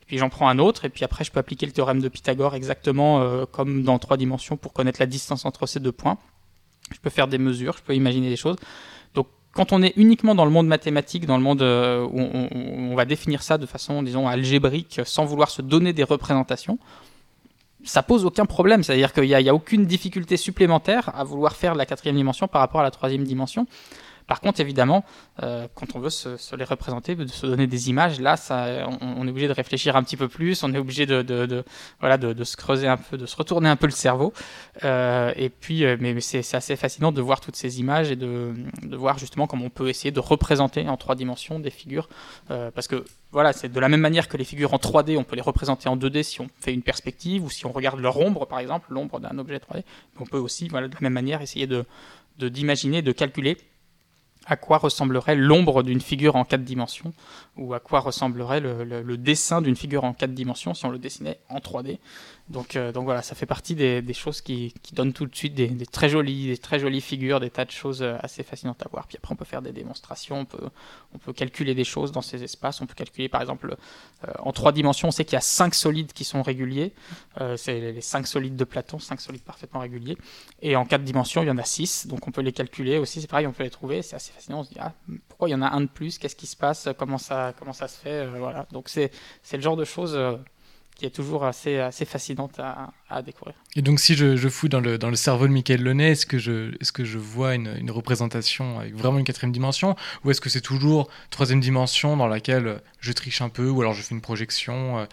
puis 0.07 0.17
j'en 0.17 0.29
prends 0.29 0.49
un 0.49 0.57
autre, 0.57 0.85
et 0.85 0.89
puis 0.89 1.05
après 1.05 1.23
je 1.23 1.31
peux 1.31 1.39
appliquer 1.39 1.67
le 1.67 1.71
théorème 1.71 2.01
de 2.01 2.09
Pythagore 2.09 2.55
exactement 2.55 3.45
comme 3.45 3.83
dans 3.83 3.99
trois 3.99 4.17
dimensions 4.17 4.57
pour 4.57 4.73
connaître 4.73 4.99
la 4.99 5.05
distance 5.05 5.45
entre 5.45 5.67
ces 5.67 5.79
deux 5.79 5.91
points. 5.91 6.17
Je 6.91 6.99
peux 6.99 7.11
faire 7.11 7.27
des 7.27 7.37
mesures, 7.37 7.77
je 7.77 7.83
peux 7.83 7.93
imaginer 7.93 8.27
des 8.27 8.35
choses. 8.35 8.55
Quand 9.53 9.73
on 9.73 9.81
est 9.81 9.93
uniquement 9.95 10.35
dans 10.35 10.45
le 10.45 10.51
monde 10.51 10.67
mathématique, 10.67 11.25
dans 11.25 11.37
le 11.37 11.43
monde 11.43 11.61
euh, 11.61 12.05
où 12.05 12.19
on, 12.19 12.95
va 12.95 13.05
définir 13.05 13.41
ça 13.41 13.57
de 13.57 13.65
façon, 13.65 14.03
disons, 14.03 14.27
algébrique, 14.27 15.01
sans 15.05 15.25
vouloir 15.25 15.49
se 15.49 15.61
donner 15.61 15.91
des 15.91 16.03
représentations, 16.03 16.77
ça 17.83 18.03
pose 18.03 18.25
aucun 18.25 18.45
problème. 18.45 18.83
C'est-à-dire 18.83 19.11
qu'il 19.11 19.23
n'y 19.23 19.49
a, 19.49 19.53
aucune 19.53 19.85
difficulté 19.85 20.37
supplémentaire 20.37 21.11
à 21.15 21.23
vouloir 21.23 21.55
faire 21.55 21.73
la 21.73 21.85
quatrième 21.85 22.15
dimension 22.15 22.47
par 22.47 22.61
rapport 22.61 22.81
à 22.81 22.83
la 22.83 22.91
troisième 22.91 23.23
dimension. 23.23 23.65
Par 24.29 24.41
contre, 24.41 24.59
évidemment, 24.59 25.03
euh, 25.41 25.67
quand 25.73 25.95
on 25.95 25.99
veut 25.99 26.11
se, 26.11 26.55
les 26.55 26.63
représenter, 26.63 27.15
de 27.15 27.25
se 27.25 27.47
donner 27.47 27.65
des 27.65 27.89
images, 27.89 28.21
là, 28.21 28.35
on, 29.01 29.25
est 29.25 29.29
obligé 29.31 29.47
de 29.47 29.53
réfléchir 29.53 29.95
un 29.95 30.03
petit 30.03 30.17
peu 30.17 30.27
plus, 30.27 30.61
on 30.61 30.71
est 30.71 30.77
obligé 30.77 31.07
de, 31.07 31.63
se 32.43 32.55
creuser 32.55 32.87
un 32.87 32.97
peu, 32.97 33.17
de 33.17 33.25
se 33.25 33.35
retourner 33.35 33.69
un 33.69 33.75
peu 33.75 33.87
le 33.87 33.91
cerveau. 33.91 34.31
Euh, 34.83 35.33
et 35.35 35.49
puis, 35.49 35.83
euh, 35.83 35.97
mais, 35.99 36.21
c'est 36.21 36.55
assez 36.55 36.75
fascinant 36.75 37.11
de 37.11 37.21
voir 37.21 37.41
toutes 37.41 37.55
ces 37.55 37.79
images 37.79 38.11
et 38.11 38.15
de, 38.15 38.53
voir 38.91 39.17
justement 39.17 39.47
comment 39.47 39.65
on 39.65 39.71
peut 39.71 39.89
essayer 39.89 40.11
de 40.11 40.19
représenter 40.19 40.87
en 40.87 40.95
trois 40.95 41.15
dimensions 41.15 41.59
des 41.59 41.71
figures, 41.71 42.07
parce 42.47 42.87
que 42.87 43.05
voilà, 43.31 43.51
c'est 43.51 43.69
de 43.69 43.79
la 43.79 43.89
même 43.89 44.01
manière 44.01 44.27
que 44.27 44.37
les 44.37 44.43
figures 44.43 44.75
en 44.75 44.77
3D, 44.77 45.17
on 45.17 45.23
peut 45.23 45.37
les 45.37 45.41
représenter 45.41 45.89
en 45.89 45.97
2D 45.97 46.21
si 46.21 46.39
on 46.39 46.49
fait 46.59 46.73
une 46.73 46.83
perspective 46.83 47.43
ou 47.43 47.49
si 47.49 47.65
on 47.65 47.71
regarde 47.71 47.99
leur 47.99 48.19
ombre, 48.19 48.45
par 48.45 48.59
exemple, 48.59 48.93
l'ombre 48.93 49.19
d'un 49.19 49.39
objet 49.39 49.57
3D. 49.57 49.83
On 50.19 50.25
peut 50.25 50.37
aussi, 50.37 50.67
voilà, 50.67 50.87
de 50.87 50.93
la 50.93 51.01
même 51.01 51.13
manière, 51.13 51.41
essayer 51.41 51.65
de 51.65 51.83
d'imaginer, 52.47 53.01
de 53.01 53.11
calculer 53.11 53.57
à 54.49 54.55
quoi 54.55 54.79
ressemblerait 54.79 55.35
l'ombre 55.35 55.83
d'une 55.83 56.01
figure 56.01 56.35
en 56.35 56.43
quatre 56.43 56.63
dimensions, 56.63 57.13
ou 57.55 57.75
à 57.75 57.79
quoi 57.79 57.99
ressemblerait 57.99 58.59
le, 58.59 59.17
dessin 59.17 59.61
d'une 59.61 59.75
figure 59.75 60.03
en 60.03 60.13
quatre 60.13 60.33
dimensions 60.33 60.73
si 60.73 60.85
on 60.85 60.89
le 60.89 60.97
dessinait 60.97 61.39
en 61.49 61.59
3D. 61.59 61.99
Donc, 62.49 62.75
euh, 62.75 62.91
donc 62.91 63.03
voilà, 63.03 63.21
ça 63.21 63.35
fait 63.35 63.45
partie 63.45 63.75
des, 63.75 64.13
choses 64.13 64.41
qui, 64.41 64.73
donnent 64.93 65.13
tout 65.13 65.27
de 65.27 65.35
suite 65.35 65.53
des, 65.53 65.85
très 65.85 66.09
jolies, 66.09 67.01
figures, 67.01 67.39
des 67.39 67.51
tas 67.51 67.63
de 67.63 67.71
choses 67.71 68.01
euh, 68.01 68.17
assez 68.21 68.41
fascinantes 68.41 68.83
à 68.83 68.89
voir. 68.89 69.05
Puis 69.07 69.17
après, 69.17 69.33
on 69.33 69.35
peut 69.35 69.45
faire 69.45 69.61
des 69.61 69.71
démonstrations, 69.71 70.39
on 70.39 70.45
peut, 70.45 70.69
on 71.13 71.19
peut 71.19 71.31
calculer 71.31 71.75
des 71.75 71.83
choses 71.83 72.11
dans 72.11 72.23
ces 72.23 72.43
espaces. 72.43 72.81
On 72.81 72.87
peut 72.87 72.95
calculer, 72.95 73.29
par 73.29 73.41
exemple, 73.41 73.75
euh, 74.27 74.31
en 74.39 74.51
trois 74.51 74.71
dimensions, 74.71 75.09
on 75.09 75.11
sait 75.11 75.25
qu'il 75.25 75.33
y 75.33 75.37
a 75.37 75.41
cinq 75.41 75.75
solides 75.75 76.11
qui 76.11 76.23
sont 76.23 76.41
réguliers. 76.41 76.93
c'est 77.55 77.79
les 77.79 78.01
cinq 78.01 78.25
solides 78.25 78.55
de 78.55 78.63
Platon, 78.63 78.97
cinq 78.97 79.21
solides 79.21 79.43
parfaitement 79.43 79.81
réguliers. 79.81 80.17
Et 80.63 80.75
en 80.75 80.85
quatre 80.85 81.03
dimensions, 81.03 81.43
il 81.43 81.47
y 81.47 81.51
en 81.51 81.57
a 81.59 81.63
six, 81.63 82.07
donc 82.07 82.27
on 82.27 82.31
peut 82.31 82.41
les 82.41 82.51
calculer 82.51 82.97
aussi. 82.97 83.21
C'est 83.21 83.27
pareil, 83.27 83.45
on 83.45 83.53
peut 83.53 83.63
les 83.63 83.69
trouver. 83.69 84.01
C'est 84.01 84.15
assez 84.15 84.31
fascinant. 84.31 84.61
On 84.61 84.63
se 84.63 84.69
dit, 84.69 84.79
ah, 84.79 84.93
pourquoi 85.27 85.49
il 85.49 85.51
y 85.51 85.55
en 85.55 85.61
a 85.61 85.69
un 85.69 85.81
de 85.81 85.87
plus? 85.87 86.17
Qu'est-ce 86.17 86.35
qui 86.35 86.47
se 86.47 86.57
passe? 86.57 86.89
Comment 86.97 87.19
ça, 87.19 87.53
comment 87.59 87.73
ça 87.73 87.87
se 87.87 87.99
fait? 87.99 88.25
Voilà. 88.25 88.65
Donc 88.71 88.89
c'est 88.89 89.11
le 89.53 89.61
genre 89.61 89.77
de 89.77 89.85
choses 89.85 90.17
qui 90.99 91.05
est 91.05 91.11
toujours 91.11 91.45
assez, 91.45 91.79
assez 91.79 92.03
fascinante 92.03 92.59
à, 92.59 92.91
à 93.09 93.21
découvrir. 93.21 93.55
Et 93.77 93.81
donc, 93.81 94.01
si 94.01 94.15
je, 94.15 94.35
je 94.35 94.49
fouille 94.49 94.67
dans 94.67 94.81
le, 94.81 94.97
dans 94.97 95.09
le 95.09 95.15
cerveau 95.15 95.47
de 95.47 95.53
Michael 95.53 95.81
Launay, 95.81 96.11
est-ce 96.11 96.25
que 96.25 96.37
je, 96.37 96.75
est-ce 96.81 96.91
que 96.91 97.05
je 97.05 97.17
vois 97.17 97.55
une, 97.55 97.73
une, 97.79 97.89
représentation 97.89 98.79
avec 98.79 98.93
vraiment 98.95 99.17
une 99.17 99.23
quatrième 99.23 99.53
dimension? 99.53 99.95
Ou 100.25 100.31
est-ce 100.31 100.41
que 100.41 100.49
c'est 100.49 100.59
toujours 100.59 101.07
troisième 101.29 101.61
dimension 101.61 102.17
dans 102.17 102.27
laquelle 102.27 102.81
je 102.99 103.13
triche 103.13 103.41
un 103.41 103.47
peu 103.47 103.69
ou 103.69 103.79
alors 103.79 103.93
je 103.93 104.01
fais 104.01 104.13
une 104.13 104.19
projection 104.19 104.99
euh, 104.99 105.05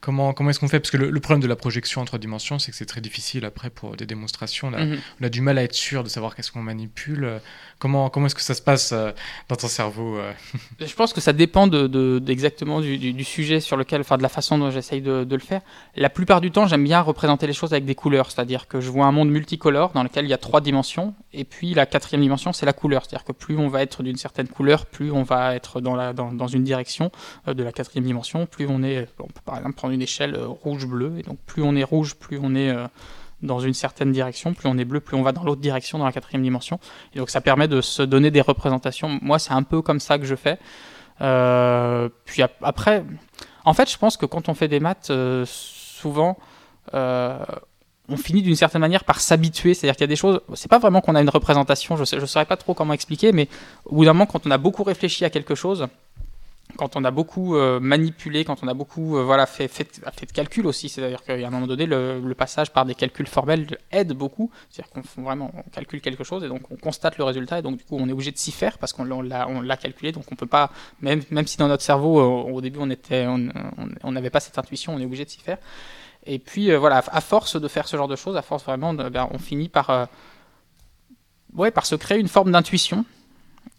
Comment, 0.00 0.32
comment 0.32 0.50
est-ce 0.50 0.60
qu'on 0.60 0.68
fait? 0.68 0.80
Parce 0.80 0.90
que 0.90 0.96
le, 0.96 1.20
problème 1.20 1.42
de 1.42 1.46
la 1.46 1.56
projection 1.56 2.00
en 2.00 2.04
trois 2.04 2.18
dimensions, 2.18 2.58
c'est 2.58 2.70
que 2.70 2.76
c'est 2.76 2.86
très 2.86 3.00
difficile 3.00 3.44
après 3.44 3.68
pour 3.68 3.96
des 3.96 4.06
démonstrations. 4.06 4.68
On 4.68 4.72
a, 4.72 4.84
mhm. 4.84 4.98
on 5.20 5.24
a 5.24 5.28
du 5.28 5.40
mal 5.42 5.58
à 5.58 5.62
être 5.62 5.74
sûr 5.74 6.02
de 6.02 6.08
savoir 6.08 6.34
qu'est-ce 6.34 6.50
qu'on 6.50 6.62
manipule. 6.62 7.40
Comment, 7.78 8.10
comment 8.10 8.26
est-ce 8.26 8.34
que 8.34 8.42
ça 8.42 8.54
se 8.54 8.60
passe 8.60 8.92
euh, 8.92 9.10
dans 9.48 9.56
ton 9.56 9.66
cerveau 9.66 10.18
euh? 10.18 10.32
Je 10.80 10.94
pense 10.94 11.14
que 11.14 11.20
ça 11.20 11.32
dépend 11.32 11.66
de, 11.66 12.22
exactement 12.28 12.80
du, 12.80 12.98
du, 12.98 13.24
sujet 13.24 13.60
sur 13.60 13.76
lequel, 13.78 14.02
enfin 14.02 14.18
de 14.18 14.22
la 14.22 14.28
façon 14.28 14.58
dont 14.58 14.70
j'essaye 14.70 15.00
de, 15.00 15.24
de, 15.24 15.34
le 15.34 15.40
faire. 15.40 15.62
La 15.96 16.10
plupart 16.10 16.42
du 16.42 16.50
temps, 16.50 16.66
j'aime 16.66 16.84
bien 16.84 17.00
représenter 17.00 17.46
les 17.46 17.52
choses 17.54 17.72
avec 17.72 17.86
des 17.86 17.94
couleurs, 17.94 18.30
c'est-à-dire 18.30 18.68
que 18.68 18.80
je 18.80 18.90
vois 18.90 19.06
un 19.06 19.12
monde 19.12 19.30
multicolore 19.30 19.92
dans 19.92 20.02
lequel 20.02 20.26
il 20.26 20.28
y 20.28 20.34
a 20.34 20.38
trois 20.38 20.60
dimensions 20.60 21.14
Et 21.32 21.44
puis 21.44 21.72
la 21.72 21.86
quatrième 21.86 22.20
dimension, 22.20 22.52
c'est 22.52 22.66
la 22.66 22.74
couleur. 22.74 23.04
C'est-à-dire 23.04 23.24
que 23.24 23.32
plus 23.32 23.56
on 23.56 23.68
va 23.68 23.82
être 23.82 24.02
d'une 24.02 24.16
certaine 24.16 24.48
couleur, 24.48 24.84
plus 24.84 25.10
on 25.10 25.22
va 25.22 25.54
être 25.54 25.80
dans, 25.80 25.96
la, 25.96 26.12
dans, 26.12 26.46
une 26.48 26.64
direction 26.64 27.10
euh, 27.48 27.54
de 27.54 27.62
la 27.62 27.72
quatrième 27.72 28.04
dimension. 28.04 28.44
Plus 28.44 28.66
on 28.68 28.82
est, 28.82 29.08
on 29.18 29.26
peut 29.26 29.40
par 29.44 29.56
exemple 29.56 29.76
prendre 29.76 29.89
une 29.90 30.02
échelle 30.02 30.34
euh, 30.34 30.46
rouge-bleu. 30.46 31.18
Et 31.18 31.22
donc 31.22 31.38
plus 31.46 31.62
on 31.62 31.76
est 31.76 31.84
rouge, 31.84 32.14
plus 32.14 32.38
on 32.42 32.54
est 32.54 32.74
dans 33.42 33.60
une 33.60 33.74
certaine 33.74 34.12
direction. 34.12 34.54
Plus 34.54 34.68
on 34.68 34.78
est 34.78 34.84
bleu, 34.84 35.00
plus 35.00 35.16
on 35.16 35.22
va 35.22 35.32
dans 35.32 35.44
l'autre 35.44 35.60
direction 35.60 35.98
dans 35.98 36.04
la 36.04 36.12
quatrième 36.12 36.42
dimension. 36.42 36.78
Et 37.14 37.18
donc 37.18 37.30
ça 37.30 37.40
permet 37.40 37.68
de 37.68 37.80
se 37.80 38.02
donner 38.02 38.30
des 38.30 38.40
représentations. 38.40 39.18
Moi, 39.22 39.38
c'est 39.38 39.52
un 39.52 39.62
peu 39.62 39.82
comme 39.82 40.00
ça 40.00 40.18
que 40.18 40.24
je 40.24 40.34
fais. 40.34 40.58
puis 42.24 42.42
après, 42.62 43.04
en 43.64 43.74
fait, 43.74 43.90
je 43.90 43.98
pense 43.98 44.16
que 44.16 44.26
quand 44.26 44.48
on 44.48 44.54
fait 44.54 44.68
des 44.68 44.80
maths, 44.80 45.12
souvent 45.44 46.36
on 48.10 48.16
finit 48.16 48.42
d'une 48.42 48.56
certaine 48.56 48.80
manière 48.80 49.04
par 49.04 49.20
s'habituer. 49.20 49.74
C'est-à-dire 49.74 49.96
qu'il 49.96 50.02
y 50.02 50.04
a 50.04 50.08
des 50.08 50.16
choses, 50.16 50.40
c'est 50.54 50.70
pas 50.70 50.78
vraiment 50.78 51.00
qu'on 51.00 51.14
a 51.14 51.22
une 51.22 51.30
représentation, 51.30 51.96
je 51.96 52.16
ne 52.16 52.26
saurais 52.26 52.44
pas 52.44 52.56
trop 52.56 52.74
comment 52.74 52.92
expliquer, 52.92 53.32
mais 53.32 53.48
au 53.84 53.94
bout 53.94 54.04
d'un 54.04 54.12
moment, 54.12 54.26
quand 54.26 54.46
on 54.46 54.50
a 54.50 54.58
beaucoup 54.58 54.82
réfléchi 54.82 55.24
à 55.24 55.30
quelque 55.30 55.54
chose, 55.54 55.86
quand 56.76 56.96
on 56.96 57.04
a 57.04 57.10
beaucoup 57.10 57.56
euh, 57.56 57.80
manipulé, 57.80 58.44
quand 58.44 58.62
on 58.62 58.68
a 58.68 58.74
beaucoup 58.74 59.16
euh, 59.16 59.22
voilà, 59.22 59.46
fait, 59.46 59.68
fait, 59.68 60.00
fait, 60.12 60.26
de 60.26 60.32
calculs 60.32 60.66
aussi, 60.66 60.88
c'est-à-dire 60.88 61.22
qu'à 61.22 61.34
un 61.34 61.50
moment 61.50 61.66
donné, 61.66 61.86
le, 61.86 62.34
passage 62.36 62.72
par 62.72 62.86
des 62.86 62.94
calculs 62.94 63.26
formels 63.26 63.66
aide 63.92 64.12
beaucoup, 64.12 64.50
c'est-à-dire 64.70 64.92
qu'on 64.92 65.22
vraiment 65.22 65.50
on 65.54 65.68
calcule 65.70 66.00
quelque 66.00 66.24
chose 66.24 66.42
et 66.42 66.48
donc 66.48 66.62
on 66.70 66.76
constate 66.76 67.18
le 67.18 67.24
résultat 67.24 67.58
et 67.58 67.62
donc 67.62 67.76
du 67.76 67.84
coup 67.84 67.96
on 67.98 68.08
est 68.08 68.12
obligé 68.12 68.30
de 68.30 68.38
s'y 68.38 68.52
faire 68.52 68.78
parce 68.78 68.92
qu'on 68.92 69.04
l'a 69.04 69.76
calculé, 69.76 70.12
donc 70.12 70.24
on 70.32 70.36
peut 70.36 70.46
pas, 70.46 70.70
même, 71.02 71.22
même 71.30 71.46
si 71.46 71.58
dans 71.58 71.68
notre 71.68 71.82
cerveau 71.82 72.18
euh, 72.20 72.52
au 72.52 72.60
début 72.60 72.78
on 72.78 72.86
n'avait 72.86 73.26
on, 73.26 73.48
on, 74.02 74.30
pas 74.30 74.40
cette 74.40 74.58
intuition, 74.58 74.94
on 74.94 74.98
est 74.98 75.04
obligé 75.04 75.24
de 75.24 75.30
s'y 75.30 75.40
faire. 75.40 75.58
Et 76.26 76.38
puis 76.38 76.70
euh, 76.70 76.78
voilà, 76.78 76.98
à 76.98 77.20
force 77.20 77.60
de 77.60 77.68
faire 77.68 77.88
ce 77.88 77.96
genre 77.96 78.08
de 78.08 78.16
choses, 78.16 78.36
à 78.36 78.42
force 78.42 78.64
vraiment, 78.64 78.92
ben, 78.94 79.28
on 79.30 79.38
finit 79.38 79.68
par, 79.68 79.90
euh, 79.90 80.06
ouais, 81.54 81.70
par 81.70 81.86
se 81.86 81.94
créer 81.94 82.18
une 82.18 82.28
forme 82.28 82.52
d'intuition. 82.52 83.04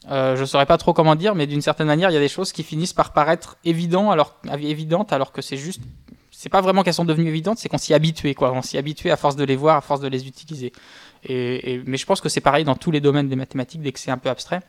Euh, 0.10 0.36
je 0.36 0.46
saurais 0.46 0.66
pas 0.66 0.78
trop 0.78 0.94
comment 0.94 1.16
dire, 1.16 1.36
mais 1.36 1.46
d'une 1.46 1.62
certaine 1.62 1.88
manière, 1.88 2.10
il 2.10 2.14
y 2.14 2.18
a 2.18 2.22
des 2.22 2.28
choses 2.28 2.52
qui 2.52 2.64
finissent 2.64 2.94
par 2.94 3.14
paraître 3.14 3.58
évidentes 3.64 4.12
alors, 4.12 4.40
évidentes 4.60 5.14
alors 5.14 5.32
que 5.32 5.42
c'est 5.42 5.58
juste. 5.58 5.82
C'est 6.32 6.50
pas 6.50 6.62
vraiment 6.62 6.82
qu'elles 6.82 6.96
sont 6.96 7.06
devenues 7.06 7.30
évidentes, 7.30 7.60
c'est 7.60 7.70
qu'on 7.70 7.78
s'y 7.78 7.94
habitué, 7.94 8.34
quoi. 8.34 8.52
On 8.52 8.64
s'y 8.64 8.78
habitué 8.80 9.12
à 9.12 9.18
force 9.18 9.36
de 9.36 9.44
les 9.44 9.56
voir, 9.56 9.78
à 9.78 9.82
force 9.82 10.02
de 10.02 10.08
les 10.08 10.28
utiliser. 10.28 10.74
Et, 11.24 11.82
mais 11.86 11.98
je 11.98 12.06
pense 12.08 12.20
que 12.20 12.30
c'est 12.30 12.42
pareil 12.42 12.64
dans 12.64 12.76
tous 12.76 12.90
les 12.90 13.00
domaines 13.00 13.30
des 13.30 13.36
mathématiques, 13.36 13.82
dès 13.82 13.92
que 13.92 14.00
c'est 14.00 14.10
un 14.10 14.18
peu 14.18 14.30
abstrait. 14.30 14.62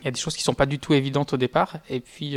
Il 0.00 0.04
y 0.04 0.08
a 0.08 0.12
des 0.12 0.20
choses 0.20 0.36
qui 0.36 0.44
sont 0.44 0.54
pas 0.54 0.66
du 0.66 0.78
tout 0.78 0.94
évidentes 0.94 1.32
au 1.32 1.36
départ, 1.36 1.78
et 1.88 1.98
puis, 1.98 2.36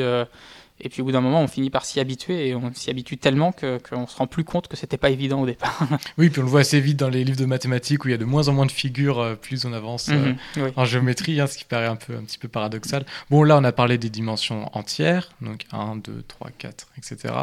et 0.80 0.90
puis 0.90 1.02
au 1.02 1.06
bout 1.06 1.12
d'un 1.12 1.22
moment, 1.22 1.42
on 1.42 1.48
finit 1.48 1.70
par 1.70 1.86
s'y 1.86 2.00
habituer 2.00 2.48
et 2.48 2.56
on 2.56 2.72
s'y 2.74 2.90
habitue 2.90 3.18
tellement 3.18 3.52
qu'on 3.52 4.02
ne 4.02 4.06
se 4.06 4.16
rend 4.16 4.28
plus 4.28 4.44
compte 4.44 4.68
que 4.68 4.78
c'était 4.78 4.98
pas 4.98 5.10
évident 5.10 5.42
au 5.42 5.46
départ. 5.46 5.88
oui, 6.18 6.30
puis 6.30 6.40
on 6.42 6.44
le 6.44 6.50
voit 6.50 6.60
assez 6.60 6.80
vite 6.80 6.98
dans 6.98 7.10
les 7.10 7.24
livres 7.24 7.40
de 7.40 7.46
mathématiques 7.46 8.06
où 8.06 8.10
il 8.10 8.12
y 8.12 8.14
a 8.14 8.18
de 8.18 8.26
moins 8.26 8.48
en 8.48 8.54
moins 8.54 8.66
de 8.66 8.72
figures 8.72 9.20
euh, 9.20 9.36
plus 9.36 9.66
on 9.66 9.74
avance 9.74 10.10
euh, 10.10 10.34
mhm, 10.56 10.72
en 10.76 10.86
géométrie, 10.86 11.42
hein, 11.42 11.48
ce 11.48 11.58
qui 11.58 11.66
paraît 11.66 11.88
un, 11.88 11.96
peu, 11.96 12.16
un 12.16 12.22
petit 12.22 12.38
peu 12.38 12.48
paradoxal. 12.48 13.06
Bon, 13.30 13.44
là, 13.44 13.58
on 13.58 13.64
a 13.64 13.72
parlé 13.72 13.98
des 13.98 14.10
dimensions 14.10 14.70
entières, 14.78 15.30
donc 15.42 15.66
1, 15.72 15.98
2, 15.98 16.24
3, 16.28 16.52
4, 16.58 16.88
etc. 16.98 17.34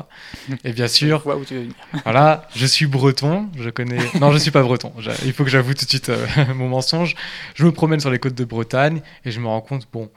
Et 0.63 0.73
bien 0.73 0.89
sûr, 0.89 1.27
où 1.27 1.45
tu 1.45 1.55
veux 1.55 1.61
venir. 1.61 1.75
voilà, 2.05 2.49
je 2.55 2.67
suis 2.67 2.87
breton, 2.87 3.49
je 3.59 3.71
connais. 3.71 3.99
Non, 4.21 4.31
je 4.31 4.39
suis 4.39 4.51
pas 4.51 4.63
breton. 4.63 4.93
Il 5.25 5.33
faut 5.33 5.45
que 5.45 5.51
j'avoue 5.51 5.75
tout 5.75 5.85
de 5.85 5.91
suite 5.91 6.09
euh, 6.09 6.27
mon 6.55 6.69
mensonge. 6.69 7.17
Je 7.55 7.65
me 7.65 7.73
promène 7.73 8.01
sur 8.01 8.11
les 8.11 8.19
côtes 8.19 8.35
de 8.35 8.45
Bretagne 8.45 9.01
et 9.25 9.31
je 9.31 9.41
me 9.41 9.47
rends 9.47 9.61
compte, 9.61 9.89
bon 9.93 10.09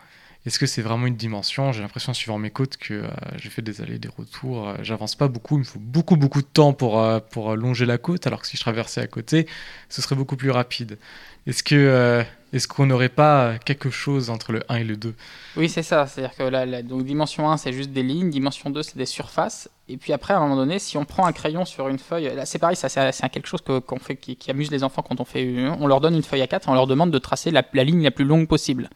est-ce 0.47 0.59
que 0.59 0.65
c'est 0.65 0.81
vraiment 0.81 1.07
une 1.07 1.17
dimension? 1.17 1.73
J'ai 1.73 1.81
l'impression, 1.81 2.13
suivant 2.13 2.37
mes 2.37 2.51
côtes, 2.51 2.77
que 2.77 2.93
euh, 2.93 3.07
j'ai 3.35 3.49
fait 3.49 3.61
des 3.61 3.81
allers, 3.81 3.99
des 3.99 4.07
retours. 4.07 4.69
Euh, 4.69 4.75
j'avance 4.81 5.13
pas 5.13 5.27
beaucoup. 5.27 5.55
Il 5.55 5.59
me 5.59 5.63
faut 5.65 5.77
beaucoup, 5.77 6.15
beaucoup 6.15 6.41
de 6.41 6.47
temps 6.47 6.71
pour, 6.71 7.01
euh, 7.01 7.19
pour 7.19 7.53
longer 7.57 7.85
la 7.85 7.97
côte, 7.97 8.25
alors 8.27 8.39
que 8.41 8.47
si 8.47 8.55
je 8.55 8.61
traversais 8.61 9.01
à 9.01 9.07
côté, 9.07 9.45
ce 9.89 10.01
serait 10.01 10.15
beaucoup 10.15 10.37
plus 10.37 10.49
rapide. 10.49 10.99
Est-ce 11.47 11.63
que 11.63 12.23
est-ce 12.53 12.69
qu'on 12.69 12.85
n'aurait 12.85 13.09
pas 13.09 13.57
quelque 13.65 13.89
chose 13.89 14.29
entre 14.29 14.53
le 14.53 14.63
1 14.69 14.75
et 14.77 14.83
le 14.85 14.95
2 14.95 15.13
Oui, 15.57 15.67
c'est 15.67 15.83
ça. 15.83 16.07
C'est-à-dire 16.07 16.33
que 16.33 16.81
donc, 16.81 17.03
dimension 17.03 17.49
1, 17.51 17.57
c'est 17.57 17.73
juste 17.73 17.91
des 17.91 18.03
lignes. 18.03 18.29
Dimension 18.29 18.69
2, 18.69 18.83
c'est 18.83 18.97
des 18.97 19.05
surfaces. 19.05 19.69
Et 19.89 19.97
puis 19.97 20.13
après, 20.13 20.33
à 20.33 20.37
un 20.37 20.41
moment 20.41 20.55
donné, 20.55 20.79
si 20.79 20.95
on 20.95 21.03
prend 21.03 21.25
un 21.25 21.33
crayon 21.33 21.65
sur 21.65 21.89
une 21.89 21.99
feuille, 21.99 22.31
c'est 22.45 22.59
pareil, 22.59 22.77
c'est, 22.77 22.89
quelque 23.31 23.47
chose 23.47 23.61
fait, 23.99 24.15
qui, 24.15 24.49
amuse 24.49 24.71
les 24.71 24.85
enfants 24.85 25.01
quand 25.01 25.19
on 25.19 25.25
fait. 25.25 25.67
On 25.77 25.87
leur 25.87 25.99
donne 25.99 26.15
une 26.15 26.23
feuille 26.23 26.41
à 26.41 26.47
4 26.47 26.67
et 26.67 26.71
on 26.71 26.73
leur 26.73 26.87
demande 26.87 27.11
de 27.11 27.19
tracer 27.19 27.51
la 27.51 27.83
ligne 27.83 28.03
la 28.03 28.11
plus 28.11 28.25
longue 28.25 28.47
possible. 28.47 28.89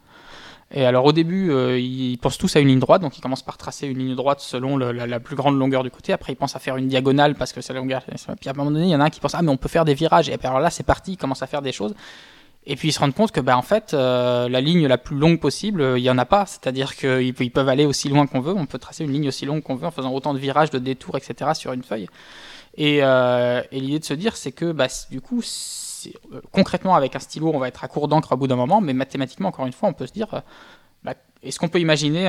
Et 0.74 0.86
alors 0.86 1.04
au 1.04 1.12
début, 1.12 1.50
euh, 1.50 1.78
ils 1.78 2.16
pensent 2.16 2.38
tous 2.38 2.56
à 2.56 2.60
une 2.60 2.68
ligne 2.68 2.78
droite, 2.78 3.02
donc 3.02 3.18
ils 3.18 3.20
commencent 3.20 3.42
par 3.42 3.58
tracer 3.58 3.86
une 3.86 3.98
ligne 3.98 4.14
droite 4.14 4.40
selon 4.40 4.78
la, 4.78 5.20
plus 5.20 5.36
grande 5.36 5.58
longueur 5.58 5.82
du 5.82 5.90
côté. 5.90 6.14
Après, 6.14 6.32
ils 6.32 6.36
pensent 6.36 6.56
à 6.56 6.60
faire 6.60 6.76
une 6.76 6.88
diagonale 6.88 7.34
parce 7.34 7.52
que 7.52 7.60
c'est 7.60 7.74
la 7.74 7.80
longueur. 7.80 8.02
Puis 8.04 8.48
à 8.48 8.52
un 8.52 8.54
moment 8.54 8.70
donné, 8.70 8.86
il 8.86 8.90
y 8.90 8.96
en 8.96 9.00
a 9.00 9.04
un 9.04 9.10
qui 9.10 9.20
pense 9.20 9.34
ah 9.34 9.42
mais 9.42 9.50
on 9.50 9.58
peut 9.58 9.68
faire 9.68 9.84
des 9.84 9.94
virages. 9.94 10.30
Et 10.30 10.38
alors 10.42 10.60
là, 10.60 10.70
c'est 10.70 10.82
parti, 10.82 11.12
ils 11.12 11.16
commencent 11.18 11.42
à 11.42 11.46
faire 11.46 11.60
des 11.60 11.72
choses. 11.72 11.94
Et 12.64 12.76
puis 12.76 12.88
ils 12.88 12.92
se 12.92 13.00
rendent 13.00 13.14
compte 13.14 13.32
que 13.32 13.40
bah 13.40 13.56
en 13.58 13.62
fait, 13.62 13.92
euh, 13.92 14.48
la 14.48 14.60
ligne 14.60 14.86
la 14.86 14.96
plus 14.96 15.16
longue 15.16 15.40
possible, 15.40 15.82
euh, 15.82 15.98
il 15.98 16.04
y 16.04 16.10
en 16.10 16.16
a 16.16 16.24
pas. 16.24 16.46
C'est-à-dire 16.46 16.96
qu'ils 16.96 17.34
ils 17.38 17.50
peuvent 17.50 17.68
aller 17.68 17.84
aussi 17.84 18.08
loin 18.08 18.26
qu'on 18.26 18.40
veut. 18.40 18.54
On 18.54 18.66
peut 18.66 18.78
tracer 18.78 19.04
une 19.04 19.12
ligne 19.12 19.28
aussi 19.28 19.44
longue 19.44 19.62
qu'on 19.62 19.74
veut 19.74 19.86
en 19.86 19.90
faisant 19.90 20.12
autant 20.12 20.32
de 20.32 20.38
virages, 20.38 20.70
de 20.70 20.78
détours, 20.78 21.18
etc. 21.18 21.50
sur 21.54 21.74
une 21.74 21.82
feuille. 21.82 22.08
Et, 22.78 22.98
et 23.00 23.80
l'idée 23.80 23.98
de 23.98 24.04
se 24.04 24.14
dire, 24.14 24.34
c'est 24.34 24.52
que 24.52 24.72
bah, 24.72 24.86
du 25.10 25.20
coup 25.20 25.42
concrètement 26.50 26.94
avec 26.94 27.16
un 27.16 27.18
stylo, 27.18 27.50
on 27.52 27.58
va 27.58 27.68
être 27.68 27.84
à 27.84 27.88
court 27.88 28.08
d'encre 28.08 28.32
au 28.32 28.36
bout 28.36 28.46
d'un 28.46 28.56
moment, 28.56 28.80
mais 28.80 28.92
mathématiquement, 28.92 29.48
encore 29.48 29.66
une 29.66 29.72
fois, 29.72 29.88
on 29.88 29.92
peut 29.92 30.06
se 30.06 30.12
dire, 30.12 30.32
euh, 30.34 30.40
bah, 31.02 31.14
est-ce 31.42 31.58
qu'on 31.58 31.68
peut 31.68 31.80
imaginer 31.80 32.28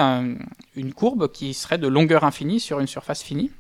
une 0.76 0.94
courbe 0.94 1.32
qui 1.32 1.54
serait 1.54 1.78
de 1.78 1.88
longueur 1.88 2.24
infinie 2.24 2.60
sur 2.60 2.80
une 2.80 2.88
surface 2.88 3.22
finie? 3.22 3.52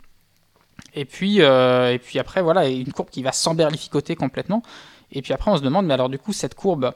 Et 0.95 1.05
puis, 1.05 1.41
euh, 1.41 1.93
et 1.93 1.99
puis 1.99 2.19
après, 2.19 2.41
voilà, 2.41 2.67
une 2.67 2.91
courbe 2.91 3.09
qui 3.09 3.23
va 3.23 3.31
s'emberlificoter 3.31 4.15
complètement. 4.15 4.63
Et 5.11 5.21
puis 5.21 5.33
après, 5.33 5.51
on 5.51 5.57
se 5.57 5.61
demande, 5.61 5.85
mais 5.85 5.93
alors 5.93 6.09
du 6.09 6.17
coup, 6.17 6.33
cette 6.33 6.55
courbe, 6.55 6.93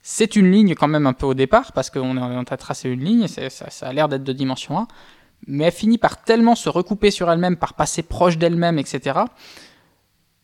c'est 0.00 0.36
une 0.36 0.50
ligne 0.50 0.74
quand 0.74 0.88
même 0.88 1.06
un 1.06 1.12
peu 1.12 1.26
au 1.26 1.34
départ, 1.34 1.72
parce 1.72 1.90
qu'on 1.90 2.16
est 2.16 2.20
en 2.20 2.44
train 2.44 2.56
de 2.56 2.60
tracer 2.60 2.88
une 2.88 3.04
ligne, 3.04 3.28
ça, 3.28 3.50
ça 3.50 3.86
a 3.86 3.92
l'air 3.92 4.08
d'être 4.08 4.24
de 4.24 4.32
dimension 4.32 4.78
1, 4.78 4.88
mais 5.46 5.64
elle 5.64 5.72
finit 5.72 5.98
par 5.98 6.22
tellement 6.22 6.54
se 6.54 6.68
recouper 6.68 7.10
sur 7.10 7.30
elle-même, 7.30 7.56
par 7.56 7.74
passer 7.74 8.02
proche 8.02 8.38
d'elle-même, 8.38 8.78
etc., 8.78 9.20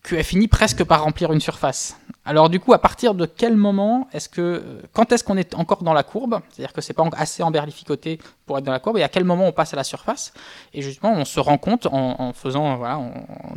qu'elle 0.03 0.24
finit 0.24 0.49
presque 0.49 0.84
par 0.84 1.03
remplir 1.03 1.32
une 1.32 1.40
surface. 1.40 1.96
Alors 2.24 2.51
du 2.51 2.61
coup, 2.61 2.74
à 2.74 2.78
partir 2.78 3.14
de 3.14 3.24
quel 3.24 3.57
moment 3.57 4.09
est-ce 4.12 4.28
que, 4.28 4.82
quand 4.92 5.12
est-ce 5.12 5.24
qu'on 5.24 5.36
est 5.36 5.55
encore 5.55 5.82
dans 5.82 5.94
la 5.94 6.03
courbe, 6.03 6.40
c'est-à-dire 6.51 6.74
que 6.74 6.82
c'est 6.82 6.92
pas 6.92 7.09
assez 7.16 7.42
emberlificoté 7.42 8.18
pour 8.44 8.59
être 8.59 8.64
dans 8.64 8.72
la 8.72 8.80
courbe, 8.80 8.99
et 8.99 9.03
à 9.03 9.09
quel 9.09 9.24
moment 9.24 9.46
on 9.46 9.53
passe 9.53 9.72
à 9.72 9.76
la 9.76 9.84
surface? 9.84 10.34
Et 10.74 10.82
justement, 10.82 11.12
on 11.12 11.24
se 11.24 11.40
rend 11.40 11.57
compte 11.57 11.86
en, 11.90 12.32
faisant, 12.34 12.76
voilà, 12.76 12.99
en, 12.99 13.12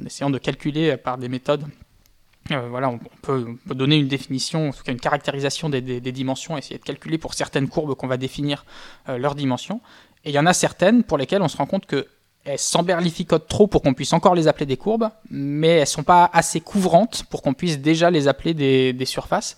essayant 0.05 0.29
de 0.29 0.37
calculer 0.37 0.95
par 0.95 1.17
des 1.17 1.27
méthodes. 1.27 1.65
Euh, 2.51 2.67
voilà, 2.69 2.89
on 2.89 2.99
peut, 3.21 3.57
donner 3.67 3.97
une 3.97 4.07
définition, 4.07 4.69
en 4.69 4.71
tout 4.71 4.83
cas 4.83 4.91
une 4.91 4.99
caractérisation 4.99 5.69
des, 5.69 5.81
dimensions, 5.99 6.57
essayer 6.57 6.79
de 6.79 6.83
calculer 6.83 7.17
pour 7.17 7.33
certaines 7.33 7.67
courbes 7.67 7.95
qu'on 7.95 8.07
va 8.07 8.17
définir 8.17 8.65
euh, 9.09 9.17
leurs 9.17 9.35
dimensions. 9.35 9.81
Et 10.23 10.29
il 10.29 10.33
y 10.33 10.39
en 10.39 10.45
a 10.45 10.53
certaines 10.53 11.03
pour 11.03 11.17
lesquelles 11.17 11.41
on 11.41 11.47
se 11.47 11.57
rend 11.57 11.65
compte 11.65 11.85
que 11.85 12.07
elles 12.43 12.59
s'emberlificotent 12.59 13.47
trop 13.47 13.67
pour 13.67 13.81
qu'on 13.81 13.93
puisse 13.93 14.13
encore 14.13 14.33
les 14.33 14.47
appeler 14.47 14.65
des 14.65 14.77
courbes, 14.77 15.09
mais 15.29 15.79
elles 15.79 15.87
sont 15.87 16.03
pas 16.03 16.29
assez 16.33 16.59
couvrantes 16.59 17.23
pour 17.29 17.41
qu'on 17.41 17.53
puisse 17.53 17.79
déjà 17.79 18.09
les 18.09 18.27
appeler 18.27 18.53
des, 18.53 19.05
surfaces. 19.05 19.57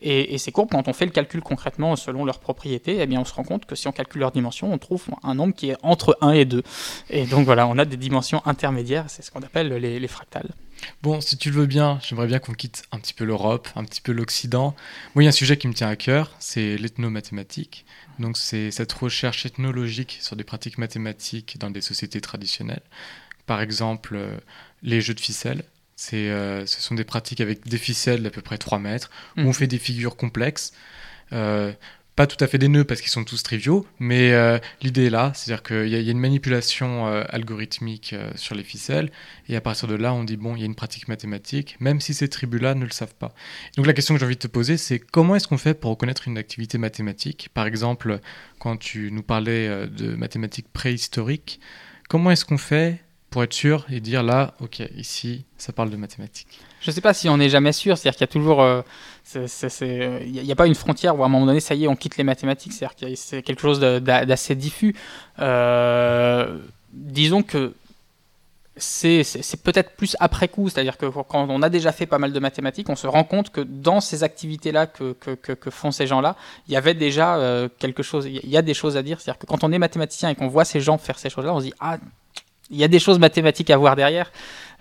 Et, 0.00 0.36
ces 0.38 0.50
courbes, 0.50 0.70
quand 0.70 0.88
on 0.88 0.92
fait 0.92 1.04
le 1.04 1.12
calcul 1.12 1.42
concrètement 1.42 1.94
selon 1.94 2.24
leurs 2.24 2.40
propriétés, 2.40 2.98
eh 3.00 3.06
bien 3.06 3.20
on 3.20 3.24
se 3.24 3.34
rend 3.34 3.44
compte 3.44 3.66
que 3.66 3.74
si 3.74 3.86
on 3.86 3.92
calcule 3.92 4.20
leurs 4.20 4.32
dimensions, 4.32 4.72
on 4.72 4.78
trouve 4.78 5.04
un 5.22 5.34
nombre 5.34 5.54
qui 5.54 5.70
est 5.70 5.76
entre 5.82 6.16
1 6.22 6.32
et 6.32 6.44
2. 6.44 6.62
Et 7.10 7.26
donc 7.26 7.44
voilà, 7.44 7.66
on 7.66 7.78
a 7.78 7.84
des 7.84 7.96
dimensions 7.96 8.42
intermédiaires, 8.46 9.04
c'est 9.08 9.22
ce 9.22 9.30
qu'on 9.30 9.42
appelle 9.42 9.68
les, 9.68 10.00
les, 10.00 10.08
fractales. 10.08 10.50
Bon, 11.02 11.20
si 11.20 11.36
tu 11.36 11.50
le 11.50 11.56
veux 11.56 11.66
bien, 11.66 11.98
j'aimerais 12.02 12.26
bien 12.26 12.38
qu'on 12.38 12.52
quitte 12.52 12.84
un 12.92 12.98
petit 12.98 13.14
peu 13.14 13.24
l'Europe, 13.24 13.68
un 13.76 13.84
petit 13.84 14.00
peu 14.00 14.12
l'Occident. 14.12 14.74
Moi, 15.14 15.22
il 15.22 15.24
y 15.24 15.28
a 15.28 15.30
un 15.30 15.32
sujet 15.32 15.56
qui 15.56 15.68
me 15.68 15.74
tient 15.74 15.88
à 15.88 15.96
cœur, 15.96 16.34
c'est 16.38 16.76
l'ethnomathématique. 16.76 17.84
Donc 18.18 18.36
c'est 18.36 18.70
cette 18.70 18.92
recherche 18.92 19.46
ethnologique 19.46 20.18
sur 20.20 20.36
des 20.36 20.44
pratiques 20.44 20.78
mathématiques 20.78 21.58
dans 21.58 21.70
des 21.70 21.80
sociétés 21.80 22.20
traditionnelles. 22.20 22.82
Par 23.46 23.60
exemple, 23.60 24.14
euh, 24.16 24.36
les 24.82 25.00
jeux 25.00 25.14
de 25.14 25.20
ficelles. 25.20 25.64
Euh, 26.14 26.66
ce 26.66 26.80
sont 26.80 26.94
des 26.94 27.04
pratiques 27.04 27.40
avec 27.40 27.66
des 27.66 27.78
ficelles 27.78 28.22
d'à 28.22 28.30
peu 28.30 28.42
près 28.42 28.58
3 28.58 28.78
mètres, 28.78 29.10
où 29.36 29.42
on 29.42 29.44
mhm. 29.46 29.52
fait 29.52 29.66
des 29.66 29.78
figures 29.78 30.16
complexes. 30.16 30.72
Euh, 31.32 31.72
pas 32.14 32.26
tout 32.26 32.42
à 32.44 32.46
fait 32.46 32.58
des 32.58 32.68
nœuds 32.68 32.84
parce 32.84 33.00
qu'ils 33.00 33.10
sont 33.10 33.24
tous 33.24 33.42
triviaux, 33.42 33.86
mais 33.98 34.32
euh, 34.32 34.58
l'idée 34.82 35.06
est 35.06 35.10
là, 35.10 35.32
c'est-à-dire 35.34 35.62
qu'il 35.62 35.88
y, 35.88 35.94
a 35.94 36.10
une 36.10 36.18
manipulation 36.18 37.06
euh, 37.06 37.24
algorithmique 37.30 38.12
euh, 38.12 38.30
sur 38.34 38.54
les 38.54 38.64
ficelles, 38.64 39.10
et 39.48 39.56
à 39.56 39.62
partir 39.62 39.88
de 39.88 39.94
là, 39.94 40.12
on 40.12 40.22
dit, 40.22 40.36
bon, 40.36 40.54
il 40.54 40.60
y 40.60 40.62
a 40.62 40.66
une 40.66 40.74
pratique 40.74 41.08
mathématique, 41.08 41.76
même 41.80 42.00
si 42.00 42.12
ces 42.12 42.28
tribus-là 42.28 42.74
ne 42.74 42.84
le 42.84 42.90
savent 42.90 43.14
pas. 43.14 43.34
Donc 43.76 43.86
la 43.86 43.94
question 43.94 44.14
que 44.14 44.20
j'ai 44.20 44.26
envie 44.26 44.34
de 44.34 44.40
te 44.40 44.46
poser, 44.46 44.76
c'est 44.76 44.98
comment 44.98 45.36
est-ce 45.36 45.48
qu'on 45.48 45.58
fait 45.58 45.72
pour 45.72 45.90
reconnaître 45.90 46.28
une 46.28 46.36
activité 46.36 46.76
mathématique? 46.76 47.48
Par 47.54 47.66
exemple, 47.66 48.20
quand 48.58 48.76
tu 48.76 49.10
nous 49.10 49.22
parlais 49.22 49.86
de 49.86 50.14
mathématiques 50.14 50.68
préhistoriques, 50.70 51.60
comment 52.08 52.30
est-ce 52.30 52.44
qu'on 52.44 52.58
fait 52.58 53.00
pour 53.30 53.42
être 53.42 53.54
sûr 53.54 53.86
et 53.90 54.00
dire 54.00 54.22
là, 54.22 54.54
ok, 54.60 54.82
ici, 54.96 55.46
ça 55.56 55.72
parle 55.72 55.88
de 55.88 55.96
mathématiques? 55.96 56.60
Je 56.82 56.90
ne 56.90 56.94
sais 56.94 57.00
pas 57.00 57.14
si 57.14 57.30
on 57.30 57.38
n'est 57.38 57.48
jamais 57.48 57.72
sûr, 57.72 57.96
c'est-à-dire 57.96 58.18
qu'il 58.18 58.26
y 58.26 58.30
a 58.30 58.32
toujours. 58.32 58.84
Il 59.34 60.42
n'y 60.42 60.52
a 60.52 60.56
pas 60.56 60.66
une 60.66 60.74
frontière 60.74 61.18
où 61.18 61.22
à 61.22 61.26
un 61.26 61.28
moment 61.28 61.46
donné, 61.46 61.60
ça 61.60 61.74
y 61.74 61.84
est, 61.84 61.88
on 61.88 61.96
quitte 61.96 62.16
les 62.16 62.24
mathématiques, 62.24 62.72
c'est-à-dire 62.72 62.96
que 62.96 63.14
c'est 63.14 63.42
quelque 63.42 63.62
chose 63.62 63.80
d'assez 63.80 64.54
diffus. 64.54 64.94
Euh, 65.38 66.58
disons 66.92 67.42
que 67.42 67.72
c'est 68.76 69.62
peut-être 69.62 69.96
plus 69.96 70.16
après 70.18 70.48
coup, 70.48 70.68
c'est-à-dire 70.68 70.96
que 70.96 71.06
quand 71.06 71.46
on 71.48 71.62
a 71.62 71.68
déjà 71.68 71.92
fait 71.92 72.06
pas 72.06 72.18
mal 72.18 72.32
de 72.32 72.40
mathématiques, 72.40 72.88
on 72.88 72.96
se 72.96 73.06
rend 73.06 73.24
compte 73.24 73.50
que 73.50 73.60
dans 73.60 74.00
ces 74.00 74.24
activités-là 74.24 74.86
que, 74.86 75.14
font 75.70 75.90
ces 75.90 76.06
gens-là, 76.06 76.36
il 76.68 76.74
y 76.74 76.76
avait 76.76 76.94
déjà 76.94 77.36
euh, 77.36 77.68
quelque 77.78 78.02
chose, 78.02 78.26
il 78.26 78.48
y 78.48 78.56
a 78.56 78.62
des 78.62 78.74
choses 78.74 78.96
à 78.96 79.02
dire. 79.02 79.20
C'est-à-dire 79.20 79.38
que 79.38 79.46
quand 79.46 79.62
on 79.62 79.72
est 79.72 79.78
mathématicien 79.78 80.30
et 80.30 80.34
qu'on 80.34 80.48
voit 80.48 80.64
ces 80.64 80.80
gens 80.80 80.98
faire 80.98 81.18
ces 81.18 81.30
choses-là, 81.30 81.54
on 81.54 81.60
se 81.60 81.66
dit 81.66 81.74
ah 81.80 81.98
il 82.70 82.78
y 82.78 82.84
a 82.84 82.88
des 82.88 82.98
choses 82.98 83.18
mathématiques 83.18 83.70
à 83.70 83.76
voir 83.76 83.96
derrière. 83.96 84.32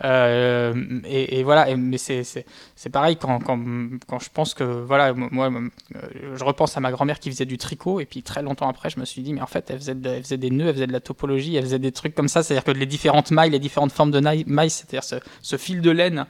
Euh, 0.03 0.73
et, 1.05 1.43
voilà, 1.43 1.75
mais 1.75 1.97
c'est 1.97 2.45
pareil 2.91 3.17
quand, 3.17 3.39
quand, 3.39 3.59
quand, 4.07 4.19
je 4.19 4.29
pense 4.33 4.53
que, 4.53 4.63
voilà, 4.63 5.13
moi, 5.13 5.51
euh, 5.51 6.35
je 6.35 6.43
repense 6.43 6.75
à 6.77 6.79
ma 6.79 6.91
grand-mère 6.91 7.19
qui 7.19 7.29
faisait 7.29 7.45
du 7.45 7.57
tricot, 7.57 7.99
et 7.99 8.05
puis 8.05 8.23
très 8.23 8.41
longtemps 8.41 8.69
après, 8.69 8.89
je 8.89 8.99
me 8.99 9.05
suis 9.05 9.21
dit, 9.21 9.33
mais 9.33 9.41
en 9.41 9.47
fait, 9.47 9.69
elle 9.69 9.77
faisait, 9.77 9.97
elle 10.03 10.23
faisait 10.23 10.37
des 10.37 10.49
nœuds, 10.49 10.67
elle 10.67 10.73
faisait 10.73 10.87
de 10.87 10.93
la 10.93 10.99
topologie, 10.99 11.55
elle 11.55 11.63
faisait 11.63 11.79
des 11.79 11.91
trucs 11.91 12.15
comme 12.15 12.27
ça, 12.27 12.43
c'est-à-dire 12.43 12.63
que 12.63 12.71
les 12.71 12.85
différentes 12.85 13.31
mailles, 13.31 13.51
les 13.51 13.59
différentes 13.59 13.91
formes 13.91 14.11
de 14.11 14.19
mailles, 14.19 14.69
c'est-à-dire 14.69 15.03
ce, 15.03 15.57
fil 15.57 15.81
de 15.81 15.91
laine 15.91 16.25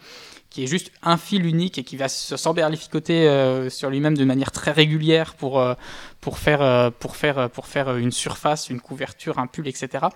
qui 0.49 0.63
est 0.63 0.67
juste 0.67 0.91
un 1.01 1.15
fil 1.15 1.45
unique 1.45 1.77
et 1.77 1.85
qui 1.85 1.95
va 1.95 2.09
se 2.09 2.35
s'emberlificoter 2.35 3.29
euh, 3.29 3.69
sur 3.69 3.89
lui-même 3.89 4.17
de 4.17 4.25
manière 4.25 4.51
très 4.51 4.71
régulière 4.71 5.35
pour, 5.35 5.63
pour, 6.19 6.37
faire, 6.37 6.91
pour, 6.99 7.15
faire, 7.15 7.49
pour 7.49 7.67
faire 7.67 7.95
une 7.95 8.11
surface, 8.11 8.69
une 8.69 8.81
couverture, 8.81 9.39
un 9.39 9.47
pull, 9.47 9.69
etc 9.69 10.07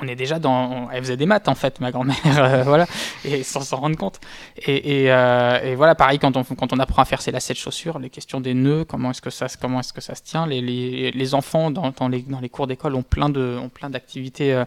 on 0.00 0.06
est 0.06 0.14
déjà 0.14 0.38
dans. 0.38 0.88
Elle 0.90 1.02
faisait 1.02 1.16
des 1.16 1.26
maths 1.26 1.48
en 1.48 1.54
fait, 1.54 1.80
ma 1.80 1.90
grand-mère, 1.90 2.16
euh, 2.26 2.62
voilà, 2.62 2.86
et 3.24 3.42
sans 3.42 3.60
s'en 3.60 3.78
rendre 3.78 3.96
compte. 3.96 4.20
Et, 4.66 5.10
euh, 5.10 5.60
et, 5.62 5.74
voilà, 5.74 5.94
pareil 5.94 6.18
quand 6.18 6.36
on 6.36 6.44
quand 6.44 6.72
on 6.72 6.78
apprend 6.78 7.02
à 7.02 7.04
faire 7.04 7.20
ses 7.20 7.32
lacets 7.32 7.54
de 7.54 7.58
chaussures, 7.58 7.98
les 7.98 8.08
questions 8.08 8.40
des 8.40 8.54
nœuds, 8.54 8.84
comment 8.84 9.10
est-ce 9.10 9.20
que 9.20 9.30
ça 9.30 9.46
comment 9.60 9.80
est-ce 9.80 9.92
que 9.92 10.00
ça 10.00 10.14
se 10.14 10.22
tient. 10.22 10.46
Les, 10.46 10.60
les, 10.60 11.10
les 11.10 11.34
enfants 11.34 11.70
dans, 11.70 11.90
dans, 11.90 12.08
les 12.08 12.22
dans 12.22 12.40
les 12.40 12.48
cours 12.48 12.68
d'école 12.68 12.94
ont 12.94 13.02
plein 13.02 13.28
de 13.28 13.58
ont 13.60 13.68
plein 13.68 13.90
d'activités 13.90 14.62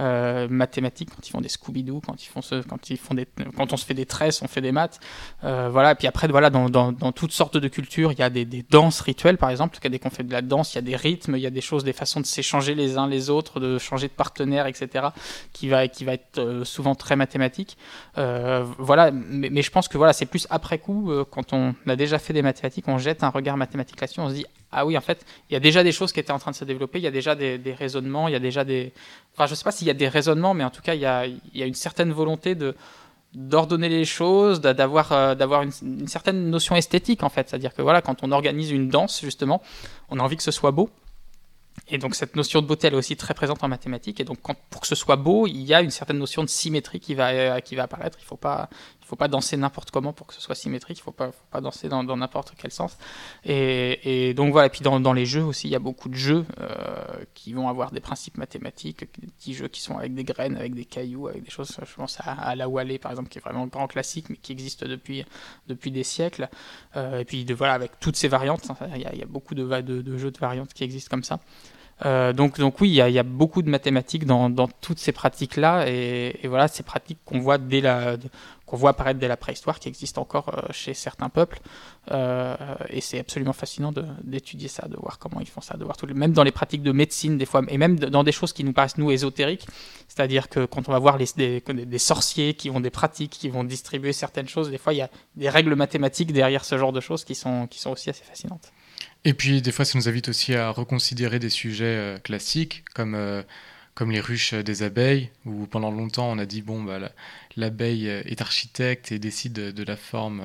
euh, 0.00 0.48
mathématiques 0.48 1.10
quand 1.14 1.26
ils 1.26 1.32
font 1.32 1.40
des 1.40 1.48
Scooby-Doo, 1.48 2.00
quand 2.06 2.22
ils 2.22 2.28
font 2.28 2.42
ce, 2.42 2.62
quand 2.62 2.88
ils 2.90 2.98
font 2.98 3.14
des 3.14 3.26
quand 3.56 3.72
on 3.72 3.76
se 3.76 3.84
fait 3.84 3.94
des 3.94 4.06
tresses, 4.06 4.42
on 4.42 4.48
fait 4.48 4.60
des 4.60 4.72
maths, 4.72 5.00
voilà. 5.42 5.92
Et 5.92 5.94
puis 5.96 6.06
après 6.06 6.28
voilà 6.28 6.50
dans, 6.50 6.70
dans, 6.70 6.92
dans, 6.92 7.12
toutes 7.12 7.32
sortes 7.32 7.56
de 7.56 7.68
cultures, 7.68 8.12
il 8.12 8.18
y 8.18 8.22
a 8.22 8.30
des, 8.30 8.44
des 8.44 8.64
danses 8.70 9.00
rituelles 9.00 9.38
par 9.38 9.50
exemple. 9.50 9.76
Dès 9.88 9.98
qu'on 9.98 10.10
fait 10.10 10.22
de 10.22 10.32
la 10.32 10.42
danse, 10.42 10.74
il 10.74 10.76
y 10.76 10.78
a 10.78 10.82
des 10.82 10.96
rythmes, 10.96 11.34
il 11.36 11.40
y 11.40 11.46
a 11.46 11.50
des 11.50 11.62
choses, 11.62 11.82
des 11.82 11.94
façons 11.94 12.20
de 12.20 12.26
s'échanger 12.26 12.74
les 12.74 12.98
uns 12.98 13.08
les 13.08 13.30
autres, 13.30 13.58
de 13.58 13.78
changer 13.78 14.08
de 14.08 14.12
partenaire 14.12 14.67
etc., 14.68 15.06
qui 15.52 15.68
va, 15.68 15.88
qui 15.88 16.04
va 16.04 16.14
être 16.14 16.38
euh, 16.38 16.64
souvent 16.64 16.94
très 16.94 17.16
mathématique. 17.16 17.76
Euh, 18.16 18.64
voilà, 18.78 19.10
mais, 19.10 19.62
je 19.62 19.70
pense 19.70 19.88
que 19.88 19.98
voilà, 19.98 20.12
c'est 20.12 20.26
plus 20.26 20.46
après 20.50 20.78
coup, 20.78 21.10
euh, 21.10 21.24
quand 21.28 21.52
on 21.52 21.74
a 21.86 21.96
déjà 21.96 22.18
fait 22.18 22.32
des 22.32 22.42
mathématiques, 22.42 22.86
on 22.88 22.98
jette 22.98 23.22
un 23.22 23.28
regard 23.28 23.56
mathématique 23.56 24.00
là-dessus, 24.00 24.20
on 24.20 24.28
se 24.28 24.34
dit 24.34 24.46
ah 24.70 24.84
oui, 24.84 24.98
en 24.98 25.00
fait, 25.00 25.24
il 25.48 25.54
y 25.54 25.56
a 25.56 25.60
déjà 25.60 25.82
des 25.82 25.92
choses 25.92 26.12
qui 26.12 26.20
étaient 26.20 26.32
en 26.32 26.38
train 26.38 26.50
de 26.50 26.56
se 26.56 26.64
développer, 26.64 26.98
il 26.98 27.04
y 27.04 27.06
a 27.06 27.10
déjà 27.10 27.34
des, 27.34 27.58
raisonnements, 27.78 28.28
il 28.28 28.32
y 28.32 28.36
a 28.36 28.40
déjà 28.40 28.64
des. 28.64 28.92
Je 29.38 29.42
ne 29.42 29.54
sais 29.54 29.64
pas 29.64 29.72
s'il 29.72 29.86
y 29.86 29.90
a 29.90 29.94
des 29.94 30.08
raisonnements, 30.08 30.52
mais 30.52 30.64
en 30.64 30.70
tout 30.70 30.82
cas, 30.82 30.94
il 30.94 31.00
y 31.00 31.06
a, 31.06 31.26
il 31.26 31.40
y 31.54 31.62
a 31.62 31.66
une 31.66 31.74
certaine 31.74 32.12
volonté 32.12 32.54
de 32.54 32.74
d'ordonner 33.34 33.90
les 33.90 34.06
choses, 34.06 34.62
d'avoir 34.62 35.36
d'avoir 35.36 35.62
une, 35.62 35.72
une, 35.82 36.08
certaine 36.08 36.48
notion 36.48 36.74
esthétique 36.76 37.22
en 37.22 37.28
fait, 37.28 37.48
c'est-à-dire 37.48 37.74
que 37.74 37.82
voilà, 37.82 38.00
quand 38.00 38.22
on 38.22 38.32
organise 38.32 38.70
une 38.70 38.88
danse 38.88 39.20
justement, 39.20 39.62
on 40.08 40.18
a 40.18 40.22
envie 40.22 40.36
que 40.36 40.42
ce 40.42 40.50
soit 40.50 40.70
beau. 40.70 40.88
Et 41.86 41.98
donc 41.98 42.14
cette 42.14 42.36
notion 42.36 42.60
de 42.60 42.66
beauté, 42.66 42.88
elle 42.88 42.94
est 42.94 42.96
aussi 42.96 43.16
très 43.16 43.34
présente 43.34 43.62
en 43.62 43.68
mathématiques. 43.68 44.20
Et 44.20 44.24
donc 44.24 44.38
pour 44.70 44.80
que 44.80 44.86
ce 44.86 44.94
soit 44.94 45.16
beau, 45.16 45.46
il 45.46 45.62
y 45.62 45.74
a 45.74 45.80
une 45.80 45.90
certaine 45.90 46.18
notion 46.18 46.42
de 46.42 46.48
symétrie 46.48 47.00
qui 47.00 47.14
va, 47.14 47.28
euh, 47.28 47.60
qui 47.60 47.74
va 47.76 47.84
apparaître. 47.84 48.18
Il 48.20 48.24
ne 48.24 48.28
faut 48.28 48.36
pas, 48.36 48.68
faut 49.08 49.16
pas 49.16 49.28
danser 49.28 49.56
n'importe 49.56 49.90
comment 49.90 50.12
pour 50.12 50.26
que 50.26 50.34
ce 50.34 50.40
soit 50.40 50.54
symétrique, 50.54 50.98
il 50.98 51.02
faut 51.02 51.12
pas, 51.12 51.32
faut 51.32 51.46
pas 51.50 51.62
danser 51.62 51.88
dans, 51.88 52.04
n'importe 52.04 52.52
quel 52.58 52.70
sens. 52.70 52.98
Et, 53.44 54.34
donc 54.34 54.52
voilà, 54.52 54.66
et 54.66 54.70
puis 54.70 54.82
dans, 54.82 55.12
les 55.14 55.24
jeux 55.24 55.42
aussi, 55.42 55.66
il 55.68 55.70
y 55.70 55.74
a 55.74 55.78
beaucoup 55.78 56.10
de 56.10 56.14
jeux 56.14 56.44
euh, 56.60 57.24
qui 57.32 57.54
vont 57.54 57.68
avoir 57.68 57.90
des 57.90 58.00
principes 58.00 58.36
mathématiques, 58.36 59.00
des 59.18 59.28
petits 59.28 59.54
jeux 59.54 59.68
qui 59.68 59.80
sont 59.80 59.96
avec 59.96 60.14
des 60.14 60.24
graines, 60.24 60.56
avec 60.56 60.74
des 60.74 60.84
cailloux, 60.84 61.28
avec 61.28 61.42
des 61.42 61.50
choses, 61.50 61.74
je 61.82 61.94
pense 61.94 62.18
à, 62.22 62.54
la 62.54 62.68
Wallé 62.68 62.98
par 62.98 63.10
exemple, 63.10 63.30
qui 63.30 63.38
est 63.38 63.40
vraiment 63.40 63.62
un 63.62 63.68
grand 63.68 63.86
classique, 63.86 64.28
mais 64.28 64.36
qui 64.36 64.52
existe 64.52 64.84
depuis, 64.84 65.24
depuis 65.68 65.90
des 65.90 66.04
siècles. 66.04 66.50
Euh, 66.96 67.20
et 67.20 67.24
puis 67.24 67.46
de, 67.46 67.54
voilà, 67.54 67.72
avec 67.72 67.98
toutes 68.00 68.16
ces 68.16 68.28
variantes, 68.28 68.68
il 68.94 69.00
y 69.00 69.22
a, 69.22 69.26
beaucoup 69.26 69.54
de, 69.54 69.62
jeux 70.18 70.30
de 70.30 70.38
variantes 70.38 70.74
qui 70.74 70.84
existent 70.84 71.10
comme 71.10 71.24
ça. 71.24 71.40
Euh, 72.04 72.32
donc, 72.32 72.58
donc 72.58 72.80
oui, 72.80 72.90
il 72.90 72.94
y, 72.94 73.18
a, 73.18 73.22
beaucoup 73.22 73.62
de 73.62 73.70
mathématiques 73.70 74.24
dans, 74.24 74.68
toutes 74.80 74.98
ces 74.98 75.12
pratiques-là, 75.12 75.88
et, 75.88 76.40
voilà, 76.44 76.68
ces 76.68 76.82
pratiques 76.82 77.18
qu'on 77.24 77.40
voit 77.40 77.58
dès 77.58 77.80
la, 77.80 78.16
qu'on 78.68 78.76
voit 78.76 78.90
apparaître 78.90 79.18
dès 79.18 79.28
la 79.28 79.36
préhistoire, 79.36 79.80
qui 79.80 79.88
existent 79.88 80.20
encore 80.20 80.50
euh, 80.50 80.72
chez 80.72 80.94
certains 80.94 81.28
peuples, 81.28 81.58
euh, 82.10 82.56
et 82.90 83.00
c'est 83.00 83.18
absolument 83.18 83.52
fascinant 83.52 83.92
d'étudier 84.22 84.68
ça, 84.68 84.86
de 84.86 84.96
voir 84.96 85.18
comment 85.18 85.40
ils 85.40 85.48
font 85.48 85.60
ça, 85.60 85.76
de 85.76 85.84
voir 85.84 85.96
tout, 85.96 86.06
même 86.06 86.32
dans 86.32 86.44
les 86.44 86.52
pratiques 86.52 86.82
de 86.82 86.92
médecine 86.92 87.38
des 87.38 87.46
fois, 87.46 87.62
et 87.68 87.78
même 87.78 87.98
dans 87.98 88.22
des 88.22 88.32
choses 88.32 88.52
qui 88.52 88.64
nous 88.64 88.72
paraissent 88.72 88.98
nous 88.98 89.10
ésotériques, 89.10 89.66
c'est-à-dire 90.06 90.48
que 90.48 90.66
quand 90.66 90.88
on 90.88 90.92
va 90.92 90.98
voir 90.98 91.18
les, 91.18 91.26
des, 91.36 91.98
sorciers 91.98 92.54
qui 92.54 92.70
ont 92.70 92.80
des 92.80 92.90
pratiques, 92.90 93.32
qui 93.32 93.48
vont 93.48 93.64
distribuer 93.64 94.12
certaines 94.12 94.48
choses, 94.48 94.70
des 94.70 94.78
fois 94.78 94.92
il 94.92 94.98
y 94.98 95.02
a 95.02 95.10
des 95.36 95.48
règles 95.48 95.74
mathématiques 95.74 96.32
derrière 96.32 96.64
ce 96.64 96.76
genre 96.78 96.92
de 96.92 97.00
choses 97.00 97.24
qui 97.24 97.34
sont, 97.34 97.66
qui 97.66 97.80
sont 97.80 97.90
aussi 97.90 98.10
assez 98.10 98.24
fascinantes. 98.24 98.72
Et 99.24 99.34
puis 99.34 99.62
des 99.62 99.72
fois, 99.72 99.84
ça 99.84 99.98
nous 99.98 100.08
invite 100.08 100.28
aussi 100.28 100.54
à 100.54 100.70
reconsidérer 100.70 101.38
des 101.38 101.50
sujets 101.50 101.84
euh, 101.84 102.18
classiques 102.18 102.84
comme, 102.94 103.16
comme 103.98 104.12
les 104.12 104.20
ruches 104.20 104.54
des 104.54 104.84
abeilles, 104.84 105.28
où 105.44 105.66
pendant 105.66 105.90
longtemps 105.90 106.30
on 106.30 106.38
a 106.38 106.46
dit 106.46 106.62
bon, 106.62 106.84
bah, 106.84 107.10
l'abeille 107.56 108.06
est 108.06 108.40
architecte 108.40 109.10
et 109.10 109.18
décide 109.18 109.54
de, 109.54 109.82
la 109.82 109.96
forme. 109.96 110.40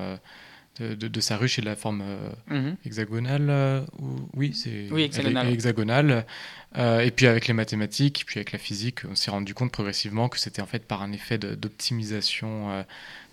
de, 0.80 0.96
de, 0.96 1.22
sa 1.22 1.38
ruche 1.38 1.60
et 1.60 1.62
de 1.62 1.68
la 1.68 1.76
forme 1.76 2.04
mhm. 2.48 2.78
hexagonale. 2.84 3.86
Ou, 4.00 4.28
oui, 4.34 4.56
c'est 4.56 4.88
oui, 4.90 5.04
hexagonale. 5.04 5.54
hexagonale. 5.54 6.26
et 6.76 7.12
puis 7.12 7.28
avec 7.28 7.46
les 7.48 7.54
mathématiques, 7.54 8.24
puis 8.26 8.40
avec 8.40 8.54
la 8.54 8.58
physique, 8.58 9.02
on 9.08 9.14
s'est 9.14 9.30
rendu 9.30 9.54
compte 9.54 9.72
progressivement 9.72 10.30
que 10.30 10.40
c'était 10.40 10.64
en 10.64 10.66
fait 10.66 10.88
par 10.88 11.04
un 11.04 11.12
effet 11.12 11.38
d'optimisation 11.38 12.84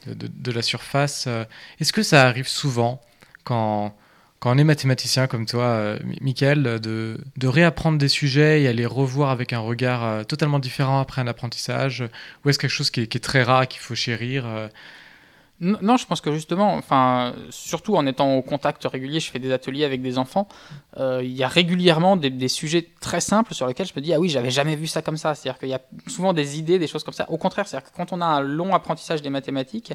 de, 0.06 0.52
la 0.52 0.60
surface. 0.60 1.28
Est-ce 1.80 1.94
que 1.94 2.02
ça 2.02 2.28
arrive 2.28 2.46
souvent 2.46 3.00
quand 3.44 3.96
quand 4.40 4.54
on 4.54 4.58
est 4.58 4.64
mathématicien 4.64 5.26
comme 5.26 5.44
toi, 5.44 5.64
euh, 5.64 5.98
Michael, 6.22 6.80
de, 6.80 7.18
réapprendre 7.42 7.98
des 7.98 8.08
sujets 8.08 8.62
et 8.62 8.72
les 8.72 8.86
revoir 8.86 9.30
avec 9.30 9.52
un 9.52 9.58
regard 9.58 10.02
euh, 10.02 10.24
totalement 10.24 10.58
différent 10.58 10.98
après 10.98 11.20
un 11.20 11.26
apprentissage 11.26 12.02
Ou 12.44 12.48
est-ce 12.48 12.58
quelque 12.58 12.70
chose 12.70 12.90
qui 12.90 13.02
est, 13.02 13.22
très 13.22 13.42
rare, 13.42 13.68
qu'il 13.68 13.80
faut 13.80 13.94
chérir 13.94 14.46
euh? 14.46 14.68
Non, 15.62 15.98
je 15.98 16.06
pense 16.06 16.22
que 16.22 16.32
justement, 16.32 16.74
enfin, 16.76 17.34
surtout 17.50 17.94
en 17.94 18.06
étant 18.06 18.34
au 18.34 18.40
contact 18.40 18.82
régulier, 18.86 19.20
je 19.20 19.30
fais 19.30 19.38
des 19.38 19.52
ateliers 19.52 19.84
avec 19.84 20.00
des 20.00 20.16
enfants. 20.16 20.48
il 20.98 21.32
y 21.32 21.42
a 21.42 21.48
régulièrement 21.48 22.16
des, 22.16 22.30
des, 22.30 22.48
sujets 22.48 22.88
très 22.98 23.20
simples 23.20 23.52
sur 23.52 23.66
lesquels 23.66 23.86
je 23.86 23.92
me 23.94 24.00
dis 24.00 24.14
ah 24.14 24.18
oui, 24.18 24.30
j'avais 24.30 24.50
jamais 24.50 24.74
vu 24.74 24.86
ça 24.86 25.02
comme 25.02 25.18
ça. 25.18 25.34
C'est-à-dire 25.34 25.58
qu'il 25.58 25.68
y 25.68 25.74
a 25.74 25.82
souvent 26.06 26.32
des 26.32 26.58
idées, 26.58 26.78
des 26.78 26.86
choses 26.86 27.04
comme 27.04 27.12
ça. 27.12 27.30
Au 27.30 27.36
contraire, 27.36 27.68
c'est-à-dire 27.68 27.90
que 27.90 27.94
quand 27.94 28.10
on 28.14 28.22
a 28.22 28.24
un 28.24 28.40
long 28.40 28.74
apprentissage 28.74 29.20
des 29.20 29.28
mathématiques, 29.28 29.92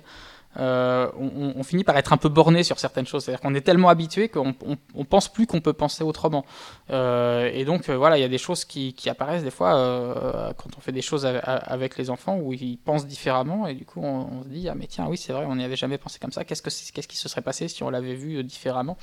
euh, 0.58 1.10
on, 1.18 1.64
finit 1.64 1.84
par 1.84 1.98
être 1.98 2.14
un 2.14 2.18
peu 2.18 2.30
borné 2.30 2.64
sur 2.64 2.80
certaines 2.80 3.06
choses. 3.06 3.24
C'est-à-dire 3.24 3.42
qu'on 3.42 3.56
est 3.56 3.62
tellement 3.62 3.90
habitué 3.90 4.30
qu'on 4.30 4.54
on, 4.96 5.06
pense 5.06 5.32
plus 5.32 5.48
qu'on 5.48 5.62
peut 5.62 5.74
penser 5.74 6.04
autrement. 6.04 6.46
Euh, 6.92 7.50
et 7.54 7.66
donc 7.66 7.90
euh, 7.90 7.98
voilà, 7.98 8.18
il 8.18 8.22
y 8.22 8.26
a 8.26 8.30
des 8.30 8.38
choses 8.38 8.66
qui, 8.66 8.96
apparaissent 9.10 9.44
des 9.44 9.52
fois 9.52 10.54
quand 10.58 10.70
on 10.78 10.82
fait 10.82 10.92
des 10.92 11.04
choses 11.04 11.26
avec 11.26 11.98
les 11.98 12.10
enfants 12.10 12.38
où 12.38 12.54
ils 12.54 12.78
pensent 12.78 13.06
différemment 13.06 13.68
et 13.68 13.76
du 13.76 13.86
coup 13.86 14.02
on, 14.02 14.44
se 14.44 14.48
dit 14.48 14.68
ah 14.68 14.74
mais 14.74 14.88
tiens 14.88 15.06
oui 15.08 15.16
c'est 15.16 15.32
vrai 15.32 15.46
on 15.48 15.56
n'y 15.56 15.64
avait 15.64 15.76
jamais 15.76 15.98
pensé 15.98 16.18
comme 16.20 16.32
ça. 16.32 16.44
Qu'est-ce 16.44 16.64
que 16.64 16.70
qu'est-ce 16.70 17.08
qui 17.08 17.18
se 17.18 17.30
serait 17.30 17.42
passé 17.42 17.68
si 17.68 17.84
on 17.84 17.90
l'avait 17.90 18.16
vu 18.16 18.44
différemment? 18.44 18.98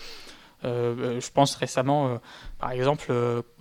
Euh, 0.65 0.95
euh, 0.99 1.21
je 1.21 1.31
pense 1.31 1.57
récemment, 1.57 2.09
euh, 2.09 2.17
par 2.59 2.71
exemple, 2.71 3.13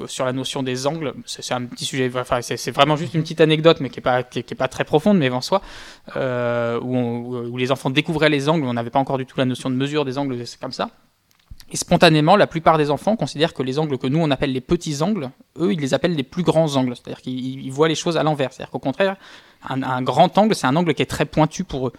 sur 0.06 0.26
la 0.26 0.34
notion 0.34 0.64
des 0.64 0.88
angles, 0.88 1.14
c'est 1.26 1.54
un 1.54 1.66
petit 1.66 1.86
sujet, 1.86 2.12
enfin, 2.16 2.42
c'est 2.42 2.72
vraiment 2.72 2.96
juste 2.96 3.14
une 3.14 3.22
petite 3.22 3.42
anecdote, 3.42 3.80
mais 3.80 3.90
qui 3.90 4.00
n'est 4.00 4.04
pas, 4.04 4.24
qui, 4.24 4.44
pas 4.44 4.68
très 4.68 4.84
profonde, 4.84 5.18
mais 5.18 5.30
en 5.30 5.42
soi, 5.42 5.62
où, 6.16 6.18
où, 6.18 7.58
les 7.58 7.72
enfants 7.72 7.90
découvraient 7.90 8.30
les 8.30 8.50
angles, 8.50 8.66
on 8.66 8.74
n'avait 8.74 8.90
pas 8.90 9.00
encore 9.00 9.18
du 9.18 9.26
tout 9.26 9.38
la 9.38 9.46
notion 9.46 9.70
de 9.70 9.76
mesure 9.76 10.06
des 10.06 10.18
angles, 10.18 10.46
c'est 10.46 10.60
comme 10.60 10.72
ça. 10.72 10.90
Et 11.74 11.78
spontanément, 11.78 12.36
la 12.36 12.48
plupart 12.48 12.78
des 12.78 12.92
enfants 12.92 13.16
considèrent 13.16 13.54
que 13.54 13.64
les 13.64 13.80
angles 13.80 13.98
que 13.98 14.08
nous 14.08 14.20
on 14.20 14.30
appelle 14.30 14.52
les 14.52 14.60
petits 14.60 15.02
angles, 15.02 15.32
eux 15.58 15.72
ils 15.72 15.80
les 15.80 15.94
appellent 15.94 16.16
les 16.16 16.24
plus 16.24 16.44
grands 16.44 16.76
angles. 16.76 16.96
C'est-à-dire 16.98 17.22
qu'ils 17.22 17.72
voient 17.72 17.88
les 17.88 17.96
choses 17.96 18.18
à 18.18 18.24
l'envers. 18.24 18.52
C'est-à-dire 18.52 18.72
qu'au 18.72 18.80
contraire, 18.80 19.16
un 19.70 20.02
grand 20.02 20.38
angle, 20.38 20.54
c'est 20.54 20.68
un 20.68 20.76
angle 20.76 20.94
qui 20.94 21.02
est 21.02 21.06
très 21.06 21.24
pointu 21.24 21.64
pour 21.64 21.88
eux. 21.88 21.94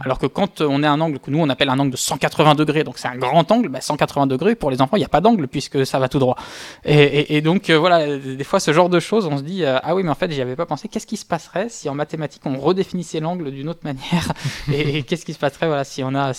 Alors 0.00 0.18
que 0.18 0.26
quand 0.26 0.62
on 0.62 0.82
est 0.82 0.86
un 0.86 1.00
angle 1.00 1.18
que 1.18 1.30
nous 1.30 1.38
on 1.38 1.48
appelle 1.50 1.68
un 1.68 1.78
angle 1.78 1.90
de 1.90 1.96
180 1.96 2.54
degrés, 2.54 2.82
donc 2.82 2.96
c'est 2.96 3.08
un 3.08 3.16
grand 3.16 3.50
angle, 3.52 3.70
180 3.78 4.26
bah, 4.26 4.30
degrés 4.30 4.54
pour 4.54 4.70
les 4.70 4.80
enfants 4.80 4.96
il 4.96 5.00
n'y 5.00 5.04
a 5.04 5.08
pas 5.08 5.20
d'angle 5.20 5.48
puisque 5.48 5.84
ça 5.84 5.98
va 5.98 6.08
tout 6.08 6.18
droit. 6.18 6.36
Et, 6.84 7.40
donc 7.42 7.68
euh, 7.68 7.78
voilà, 7.78 8.16
des 8.16 8.44
fois 8.44 8.58
ce 8.58 8.72
genre 8.72 8.88
de 8.88 9.00
choses, 9.00 9.26
on 9.26 9.36
se 9.36 9.42
dit 9.42 9.64
euh, 9.64 9.78
ah 9.82 9.94
oui 9.94 10.02
mais 10.02 10.08
en 10.08 10.14
fait 10.14 10.30
j'y 10.30 10.40
avais 10.40 10.56
pas 10.56 10.64
pensé. 10.64 10.88
Qu'est-ce 10.88 11.06
qui 11.06 11.18
se 11.18 11.26
passerait 11.26 11.68
si 11.68 11.90
en 11.90 11.94
mathématiques 11.94 12.42
on 12.46 12.58
redéfinissait 12.58 13.20
l'angle 13.20 13.50
d'une 13.50 13.68
autre 13.68 13.80
manière 13.84 14.32
Et, 14.72 15.02
qu'est-ce 15.02 15.26
qui 15.26 15.34
se 15.34 15.38
passerait 15.38 15.66
voilà 15.66 15.84
si 15.84 16.02
on 16.02 16.14
a 16.14 16.32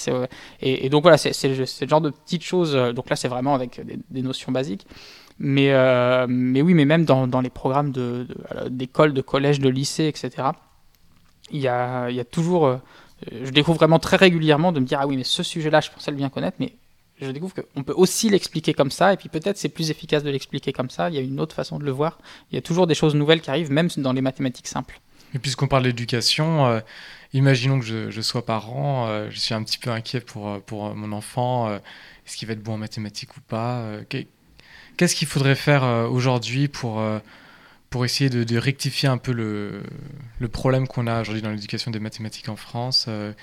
et, 0.62 0.90
donc 0.90 1.04
voilà 1.04 1.18
c'est 1.18 1.48
le 1.48 1.88
genre 1.88 2.02
de 2.02 2.10
petites 2.10 2.44
choses. 2.44 2.74
Donc 2.96 3.10
là 3.10 3.16
c'est 3.16 3.28
vraiment 3.28 3.54
avec 3.54 3.82
des, 4.10 4.22
notions 4.24 4.52
basiques. 4.52 4.88
Mais, 5.40 5.74
euh, 5.74 6.26
mais 6.30 6.62
oui, 6.62 6.74
mais 6.74 6.86
même 6.86 7.06
dans, 7.06 7.42
les 7.42 7.50
programmes 7.50 7.92
d'école, 8.70 9.12
de, 9.12 9.16
de, 9.16 9.22
collège, 9.22 9.60
de 9.60 9.70
lycée, 9.70 10.06
etc., 10.06 10.50
il 11.52 11.60
y 11.60 11.68
a, 11.68 12.10
il 12.10 12.16
y 12.16 12.20
a 12.20 12.26
toujours 12.26 12.80
je 13.32 13.52
découvre 13.52 13.78
vraiment 13.78 14.00
très 14.00 14.18
régulièrement 14.18 14.72
de 14.72 14.80
me 14.80 14.86
dire 14.86 15.00
ah 15.02 15.08
oui 15.08 15.18
mais 15.18 15.24
ce 15.24 15.44
sujet-là 15.44 15.82
je 15.82 15.90
pensais 15.90 16.12
le 16.12 16.18
bien 16.18 16.30
connaître 16.30 16.58
mais 16.60 16.74
je 17.22 17.32
découvre 17.32 17.54
qu'on 17.54 17.84
peut 17.84 17.94
aussi 17.96 18.30
l'expliquer 18.30 18.74
comme 18.74 18.92
ça 18.92 19.14
et 19.14 19.18
puis 19.18 19.30
peut-être 19.30 19.58
c'est 19.58 19.70
plus 19.70 19.92
efficace 19.92 20.24
de 20.24 20.30
l'expliquer 20.30 20.74
comme 20.74 20.90
ça 20.90 21.10
il 21.10 21.16
y 21.16 21.20
a 21.20 21.22
une 21.22 21.40
autre 21.40 21.56
façon 21.56 21.80
de 21.80 21.86
le 21.86 21.92
voir. 21.92 22.20
Il 22.52 22.56
y 22.56 22.58
a 22.58 22.62
toujours 22.62 22.88
des 22.88 22.96
choses 22.96 23.16
nouvelles 23.16 23.42
qui 23.42 23.50
arrivent 23.50 23.72
même 23.72 23.90
dans 23.98 24.14
les 24.14 24.22
mathématiques 24.22 24.68
simples. 24.68 25.00
Et 25.36 25.40
puisqu'on 25.40 25.68
parle 25.68 25.84
d'éducation, 25.84 26.82
imaginons 27.34 27.80
que 27.80 27.86
je, 27.86 28.22
sois 28.22 28.46
parent, 28.46 29.30
je 29.30 29.40
suis 29.40 29.54
un 29.54 29.64
petit 29.64 29.80
peu 29.80 29.90
inquiet 29.90 30.20
pour, 30.20 30.62
pour 30.62 30.96
mon 30.96 31.12
enfant, 31.12 31.74
est-ce 31.74 32.38
qu'il 32.38 32.48
va 32.48 32.54
être 32.54 32.62
bon 32.62 32.74
en 32.74 32.78
mathématiques 32.78 33.36
ou 33.38 33.42
pas 33.42 33.84
Qu'est-ce 34.96 35.16
qu'il 35.16 35.28
faudrait 35.28 35.56
faire 35.56 35.84
aujourd'hui 36.12 36.68
pour 36.68 37.02
pour 37.94 38.06
essayer 38.06 38.32
de, 38.32 38.58
rectifier 38.58 39.08
un 39.08 39.20
peu 39.20 39.32
le, 39.32 39.84
le 40.40 40.48
problème 40.48 40.88
qu'on 40.88 41.06
a 41.06 41.22
aujourd'hui 41.22 41.44
dans 41.44 41.52
l'éducation 41.52 41.92
des 41.92 42.00
mathématiques 42.00 42.50
en 42.50 42.56
France, 42.56 43.06
euh, 43.08 43.34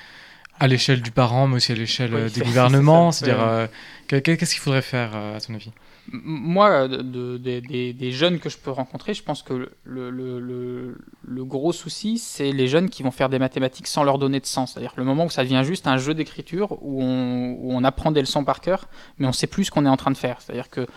à 0.59 0.67
l'échelle 0.67 1.03
du 1.03 1.13
parent, 1.13 1.47
mais 1.47 1.55
aussi 1.55 1.71
à 1.71 1.77
l'échelle 1.77 2.13
euh, 2.13 2.29
des 2.29 2.41
gouvernements 2.41 3.13
C'est-à-dire, 3.13 3.41
euh, 3.41 3.67
qu'est-ce 4.09 4.51
qu'il 4.51 4.61
faudrait 4.61 4.83
faire, 4.83 5.15
à 5.15 5.41
ton 5.41 5.55
avis? 5.55 5.71
Moi, 6.11 6.89
de, 6.89 7.37
des 7.37 8.11
jeunes 8.11 8.41
que 8.41 8.49
je 8.49 8.59
peux 8.59 8.73
rencontrer, 8.73 9.15
je 9.15 9.23
pense 9.23 9.45
que 9.45 9.53
le, 9.53 9.71
le, 10.11 10.41
le, 10.41 10.99
le 11.23 11.45
gros 11.45 11.73
souci, 11.73 12.19
c'est 12.19 12.51
les 12.51 12.67
jeunes 12.67 12.91
qui 12.91 13.05
vont 13.05 13.13
faire 13.13 13.29
des 13.29 13.39
mathématiques 13.39 13.87
sans 13.87 14.03
leur 14.03 14.19
donner 14.19 14.41
de 14.41 14.47
sens. 14.47 14.73
C'est-à-dire 14.73 14.95
le 14.97 15.05
moment 15.05 15.27
où 15.27 15.31
ça 15.31 15.45
devient 15.45 15.63
juste 15.65 15.87
un 15.87 15.97
jeu 15.97 16.13
d'écriture, 16.13 16.77
où 16.83 17.05
on, 17.05 17.53
où 17.53 17.73
on 17.73 17.85
apprend 17.85 18.11
des 18.11 18.21
leçons 18.21 18.43
par 18.43 18.61
cœur, 18.61 18.89
mais 19.19 19.27
on 19.27 19.31
ne 19.31 19.35
sait 19.35 19.47
plus 19.47 19.67
ce 19.67 19.71
qu'on 19.71 19.87
est 19.87 19.91
en 19.91 19.97
train 19.97 20.11
de 20.11 20.17
faire. 20.17 20.39
C'est-à-dire 20.41 20.71
que 20.71 20.89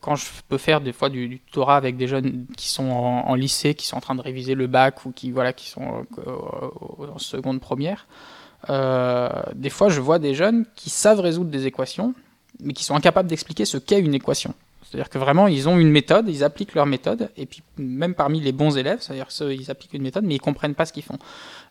quand 0.00 0.14
je 0.16 0.26
peux 0.48 0.58
faire 0.58 0.80
des 0.80 0.92
fois 0.92 1.08
du, 1.08 1.40
tutorat 1.46 1.76
avec 1.76 1.96
des 1.96 2.06
jeunes 2.06 2.46
qui 2.56 2.68
sont 2.68 2.90
en, 2.90 3.34
lycée, 3.34 3.74
qui 3.74 3.86
sont 3.86 3.96
en 3.96 4.00
train 4.00 4.14
de 4.14 4.20
réviser 4.20 4.54
le 4.54 4.66
bac 4.66 5.04
ou 5.04 5.12
qui, 5.12 5.30
voilà, 5.30 5.52
qui 5.52 5.68
sont 5.68 6.06
euh, 6.26 7.06
en 7.12 7.18
seconde 7.18 7.60
première, 7.60 8.06
euh, 8.70 9.28
des 9.54 9.70
fois 9.70 9.88
je 9.88 10.00
vois 10.00 10.18
des 10.18 10.34
jeunes 10.34 10.66
qui 10.74 10.90
savent 10.90 11.20
résoudre 11.20 11.50
des 11.50 11.66
équations, 11.66 12.14
mais 12.60 12.72
qui 12.72 12.84
sont 12.84 12.94
incapables 12.94 13.28
d'expliquer 13.28 13.64
ce 13.64 13.78
qu'est 13.78 14.00
une 14.00 14.14
équation. 14.14 14.54
C'est-à-dire 14.90 15.10
que 15.10 15.18
vraiment, 15.18 15.48
ils 15.48 15.68
ont 15.68 15.78
une 15.78 15.90
méthode, 15.90 16.30
ils 16.30 16.42
appliquent 16.42 16.74
leur 16.74 16.86
méthode, 16.86 17.30
et 17.36 17.44
puis 17.44 17.62
même 17.76 18.14
parmi 18.14 18.40
les 18.40 18.52
bons 18.52 18.78
élèves, 18.78 19.02
c'est-à-dire 19.02 19.28
qu'ils 19.28 19.70
appliquent 19.70 19.92
une 19.92 20.02
méthode, 20.02 20.24
mais 20.24 20.36
ils 20.36 20.40
comprennent 20.40 20.74
pas 20.74 20.86
ce 20.86 20.94
qu'ils 20.94 21.02
font. 21.02 21.18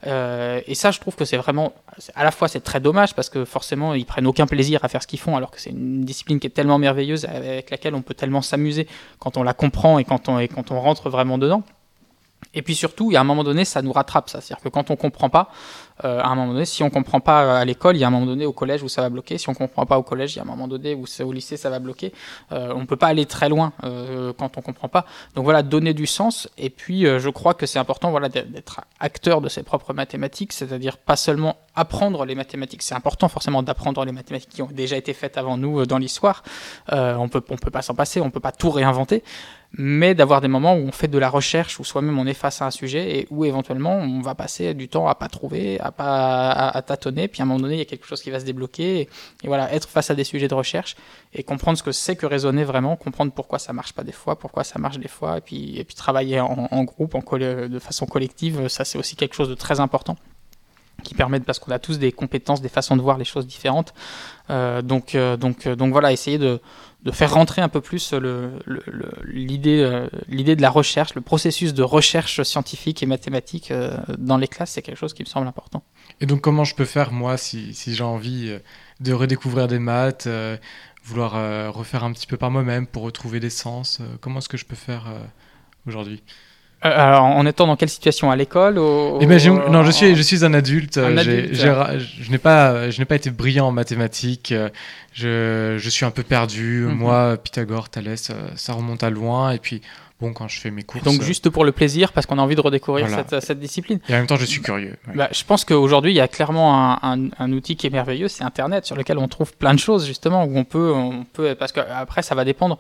Euh, 0.06 0.62
et 0.68 0.76
ça, 0.76 0.92
je 0.92 1.00
trouve 1.00 1.16
que 1.16 1.26
c'est 1.26 1.38
vraiment, 1.38 1.74
à 2.14 2.24
la 2.24 2.30
fois 2.30 2.48
c'est 2.48 2.60
très 2.60 2.80
dommage 2.80 3.16
parce 3.16 3.30
que 3.30 3.44
forcément, 3.44 3.96
ils 3.96 4.06
prennent 4.06 4.28
aucun 4.28 4.46
plaisir 4.46 4.86
à 4.86 4.88
faire 4.88 5.02
ce 5.02 5.08
qu'ils 5.08 5.18
font, 5.20 5.36
alors 5.36 5.50
que 5.50 5.60
c'est 5.60 5.72
une 5.72 6.06
discipline 6.06 6.40
qui 6.40 6.46
est 6.46 6.52
tellement 6.52 6.78
merveilleuse, 6.78 7.26
avec 7.26 7.72
laquelle 7.72 7.96
on 7.96 8.04
peut 8.04 8.14
tellement 8.14 8.44
s'amuser 8.44 8.88
quand 9.18 9.36
on 9.36 9.42
la 9.42 9.56
comprend 9.56 9.98
et 9.98 10.04
quand 10.04 10.30
on, 10.30 10.38
et 10.38 10.48
quand 10.48 10.70
on 10.70 10.80
rentre 10.80 11.10
vraiment 11.10 11.40
dedans. 11.40 11.64
Et 12.54 12.62
puis 12.62 12.76
surtout, 12.76 13.10
il 13.10 13.16
y 13.16 13.18
a 13.18 13.22
un 13.22 13.26
moment 13.26 13.44
donné, 13.44 13.66
ça 13.66 13.82
nous 13.82 13.92
rattrape, 13.92 14.30
ça. 14.30 14.42
C'est-à-dire 14.42 14.64
que 14.64 14.70
quand 14.70 14.92
on 14.92 14.96
comprend 14.96 15.30
pas, 15.30 15.52
euh, 16.04 16.20
à 16.22 16.28
un 16.28 16.36
moment 16.36 16.54
donné, 16.54 16.66
si 16.66 16.84
on 16.84 16.90
comprend 16.90 17.20
pas 17.20 17.60
à 17.60 17.66
l'école, 17.66 17.96
il 17.96 18.00
y 18.00 18.04
a 18.04 18.08
un 18.08 18.12
moment 18.12 18.26
donné 18.26 18.46
au 18.46 18.54
collège 18.54 18.84
où 18.84 18.90
ça 18.90 19.02
va 19.02 19.10
bloquer. 19.10 19.38
Si 19.38 19.50
on 19.50 19.54
comprend 19.54 19.86
pas 19.86 19.98
au 19.98 20.04
collège, 20.04 20.36
il 20.36 20.38
y 20.38 20.40
a 20.40 20.44
un 20.44 20.46
moment 20.46 20.68
donné 20.68 20.94
où 20.94 21.06
au 21.24 21.32
lycée, 21.32 21.58
ça 21.58 21.70
va 21.70 21.80
bloquer. 21.80 22.14
Euh, 22.52 22.74
on 22.76 22.86
peut 22.86 22.96
pas 22.96 23.08
aller 23.08 23.26
très 23.26 23.50
loin 23.50 23.74
euh, 23.84 24.34
quand 24.38 24.58
on 24.58 24.62
comprend 24.62 24.88
pas. 24.88 25.06
Donc 25.36 25.44
voilà, 25.44 25.64
donner 25.64 25.94
du 25.94 26.06
sens. 26.06 26.50
Et 26.58 26.70
puis, 26.70 27.06
euh, 27.06 27.20
je 27.20 27.30
crois 27.30 27.54
que 27.54 27.66
c'est 27.66 27.80
important, 27.80 28.12
voilà, 28.12 28.30
d'être 28.30 28.82
acteur 29.00 29.42
de 29.42 29.50
ses 29.50 29.64
propres 29.64 29.94
mathématiques, 29.94 30.54
c'est-à-dire 30.54 30.98
pas 30.98 31.16
seulement 31.16 31.58
apprendre 31.76 32.26
les 32.26 32.36
mathématiques. 32.36 32.84
C'est 32.84 32.96
important 32.96 33.28
forcément 33.28 33.64
d'apprendre 33.64 34.04
les 34.06 34.12
mathématiques 34.12 34.50
qui 34.50 34.62
ont 34.62 34.70
déjà 34.72 34.98
été 34.98 35.14
faites 35.14 35.38
avant 35.38 35.58
nous 35.58 35.86
dans 35.86 35.98
l'histoire. 35.98 36.44
on 36.92 37.30
peut, 37.30 37.44
on 37.50 37.58
peut 37.58 37.72
pas 37.72 37.82
s'en 37.82 37.96
passer, 37.96 38.22
on 38.22 38.30
peut 38.30 38.40
pas 38.40 38.52
tout 38.52 38.72
réinventer 38.72 39.24
mais 39.74 40.16
d'avoir 40.16 40.42
des 40.42 40.48
moments 40.48 40.76
où 40.76 40.88
on 40.88 40.92
fait 40.92 41.08
de 41.08 41.18
la 41.18 41.30
recherche, 41.30 41.80
où 41.80 41.84
soi-même 41.84 42.18
on 42.18 42.26
est 42.26 42.34
face 42.34 42.62
à 42.62 42.66
un 42.66 42.72
sujet 42.72 43.20
et 43.20 43.28
où 43.30 43.46
éventuellement 43.46 43.98
on 43.98 44.22
va 44.22 44.36
passer 44.36 44.74
du 44.74 44.88
temps 44.88 45.08
à 45.08 45.16
pas 45.16 45.28
trouver, 45.28 45.80
pas 45.92 46.70
à, 46.70 46.82
tâtonner, 46.82 47.28
puis 47.28 47.42
à 47.42 47.44
un 47.44 47.48
moment 47.48 47.60
donné 47.60 47.76
il 47.76 47.80
y 47.80 47.82
a 47.82 47.86
quelque 47.86 48.06
chose 48.06 48.22
qui 48.22 48.30
va 48.30 48.40
se 48.40 48.46
débloquer 48.46 49.02
et, 49.02 49.10
voilà 49.48 49.74
être 49.74 49.90
face 49.90 50.10
à 50.10 50.16
des 50.16 50.24
sujets 50.24 50.48
de 50.48 50.54
recherche 50.54 50.96
et 51.34 51.44
comprendre 51.44 51.78
ce 51.78 51.84
que 51.84 51.92
c'est 51.92 52.16
que 52.16 52.26
raisonner 52.26 52.64
vraiment, 52.64 52.96
comprendre 52.96 53.32
pourquoi 53.32 53.60
ça 53.60 53.74
marche 53.74 53.94
pas 53.94 54.04
des 54.04 54.12
fois, 54.12 54.38
pourquoi 54.38 54.64
ça 54.64 54.80
marche 54.80 55.00
des 55.00 55.08
fois 55.08 55.38
et 55.38 55.42
puis 55.42 55.78
et 55.78 55.84
puis 55.84 55.96
travailler 55.96 56.40
en, 56.40 56.84
groupe, 56.84 57.16
en 57.16 57.38
de 57.38 57.80
façon 57.80 58.06
collective, 58.06 58.68
ça 58.68 58.86
c'est 58.86 58.98
aussi 58.98 59.16
quelque 59.16 59.36
chose 59.36 59.50
de 59.50 59.56
très 59.56 59.80
important 59.80 60.18
qui 61.04 61.14
permettent 61.14 61.46
parce 61.46 61.60
qu'on 61.60 61.72
a 61.72 61.80
tous 61.80 62.00
des 62.00 62.12
compétences, 62.12 62.62
des 62.62 62.70
façons 62.70 62.96
de 62.96 63.02
voir 63.02 63.18
les 63.18 63.26
choses 63.26 63.48
différentes. 63.48 63.94
Euh, 64.50 64.82
donc, 64.82 65.16
euh, 65.16 65.38
donc, 65.38 65.68
euh, 65.68 65.76
donc 65.76 65.92
voilà, 65.92 66.12
essayer 66.12 66.38
de, 66.38 66.60
de 67.08 67.12
faire 67.14 67.34
rentrer 67.34 67.62
un 67.62 67.70
peu 67.70 67.80
plus 67.80 68.14
l'idée 68.14 69.82
le, 69.82 70.10
l'idée 70.28 70.56
de 70.58 70.62
la 70.62 70.70
recherche, 70.70 71.16
le 71.16 71.22
processus 71.22 71.74
de 71.74 71.82
recherche 71.82 72.44
scientifique 72.44 73.02
et 73.02 73.06
mathématique 73.06 73.74
dans 74.18 74.38
les 74.38 74.50
classes, 74.50 74.72
c'est 74.72 74.82
quelque 74.82 74.98
chose 74.98 75.14
qui 75.14 75.24
me 75.24 75.28
semble 75.28 75.48
important. 75.48 75.84
Et 76.20 76.26
donc 76.26 76.42
comment 76.42 76.66
je 76.66 76.76
peux 76.76 76.86
faire 76.86 77.14
moi 77.14 77.38
si, 77.38 77.74
j'ai 77.74 78.04
envie 78.04 78.54
de 79.00 79.14
redécouvrir 79.14 79.68
des 79.68 79.80
maths, 79.80 80.28
vouloir 81.06 81.74
refaire 81.74 82.04
un 82.04 82.12
petit 82.12 82.28
peu 82.28 82.36
par 82.36 82.52
moi-même 82.52 82.86
pour 82.86 83.04
retrouver 83.04 83.40
des 83.40 83.50
sens 83.50 84.02
Comment 84.20 84.40
est-ce 84.40 84.50
que 84.50 84.58
je 84.58 84.66
peux 84.66 84.76
faire 84.76 85.06
aujourd'hui? 85.88 86.22
euh, 86.28 86.47
alors, 86.82 87.24
en 87.24 87.46
étant 87.46 87.66
dans 87.66 87.76
quelle 87.76 87.90
situation? 87.90 88.30
À 88.30 88.36
l'école 88.36 88.78
au, 88.78 89.20
Non, 89.20 89.84
je 89.84 89.92
suis, 89.92 90.16
je 90.16 90.22
suis 90.22 90.46
un 90.46 90.54
adulte. 90.54 90.98
Un 90.98 91.18
adulte. 91.18 91.56
je 91.56 92.32
n'ai 92.32 92.38
pas, 92.38 92.90
je 92.90 93.00
n'ai 93.00 93.06
pas 93.06 93.16
été 93.16 93.32
brillant 93.32 93.68
en 93.68 93.72
mathématiques. 93.72 94.54
Je, 95.14 95.76
je 95.78 95.90
suis 95.90 96.06
un 96.06 96.12
peu 96.12 96.24
perdu. 96.24 96.86
Mhm. 96.88 96.94
Moi, 96.94 97.38
Pythagore, 97.38 97.90
Thalès, 97.90 98.32
ça 98.56 98.74
remonte 98.74 99.04
à 99.04 99.10
loin. 99.10 99.52
Et 99.52 99.60
puis, 99.60 99.82
bon, 100.20 100.34
quand 100.34 100.48
je 100.48 100.60
fais 100.60 100.72
mes 100.72 100.84
courses. 100.84 101.04
Donc, 101.04 101.22
juste 101.22 101.50
pour 101.50 101.66
le 101.66 101.72
plaisir, 101.72 102.12
parce 102.12 102.26
qu'on 102.26 102.38
a 102.38 102.42
envie 102.42 102.56
de 102.56 102.62
redécouvrir 102.62 103.10
cette, 103.10 103.40
cette, 103.44 103.60
discipline. 103.60 104.00
Et 104.10 104.14
en 104.14 104.18
même 104.18 104.28
temps, 104.28 104.38
je 104.38 104.46
suis 104.46 104.62
curieux. 104.62 104.96
Bah, 105.16 105.30
je 105.32 105.44
pense 105.44 105.66
qu'aujourd'hui, 105.66 106.12
il 106.12 106.16
y 106.16 106.22
a 106.22 106.28
clairement 106.28 107.04
un, 107.04 107.30
un, 107.38 107.52
outil 107.52 107.76
qui 107.76 107.88
est 107.88 107.92
merveilleux, 107.92 108.28
c'est 108.28 108.44
Internet, 108.44 108.86
sur 108.86 108.96
lequel 108.96 109.18
on 109.18 109.28
trouve 109.28 109.54
plein 109.56 109.74
de 109.74 109.80
choses, 109.80 110.06
justement, 110.06 110.46
où 110.46 110.58
on 110.58 110.64
peut, 110.64 110.92
on 110.94 111.24
peut 111.24 111.56
parce 111.56 111.72
qu'après, 111.72 112.22
ça 112.22 112.36
va 112.36 112.46
dépendre 112.46 112.78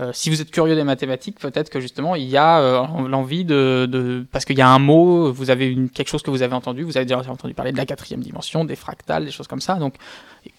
euh, 0.00 0.12
si 0.12 0.30
vous 0.30 0.40
êtes 0.40 0.50
curieux 0.50 0.76
des 0.76 0.84
mathématiques, 0.84 1.40
peut-être 1.40 1.70
que 1.70 1.80
justement 1.80 2.14
il 2.14 2.28
y 2.28 2.36
a 2.36 2.60
euh, 2.60 3.08
l'envie 3.08 3.44
de, 3.44 3.86
de, 3.90 4.24
parce 4.30 4.44
qu'il 4.44 4.56
y 4.56 4.62
a 4.62 4.68
un 4.68 4.78
mot, 4.78 5.32
vous 5.32 5.50
avez 5.50 5.66
une, 5.66 5.90
quelque 5.90 6.08
chose 6.08 6.22
que 6.22 6.30
vous 6.30 6.42
avez 6.42 6.54
entendu, 6.54 6.84
vous 6.84 6.96
avez 6.96 7.06
déjà 7.06 7.18
entendu 7.18 7.54
parler 7.54 7.72
de 7.72 7.76
la 7.76 7.86
quatrième 7.86 8.20
dimension, 8.20 8.64
des 8.64 8.76
fractales, 8.76 9.24
des 9.24 9.32
choses 9.32 9.48
comme 9.48 9.60
ça. 9.60 9.74
Donc 9.74 9.94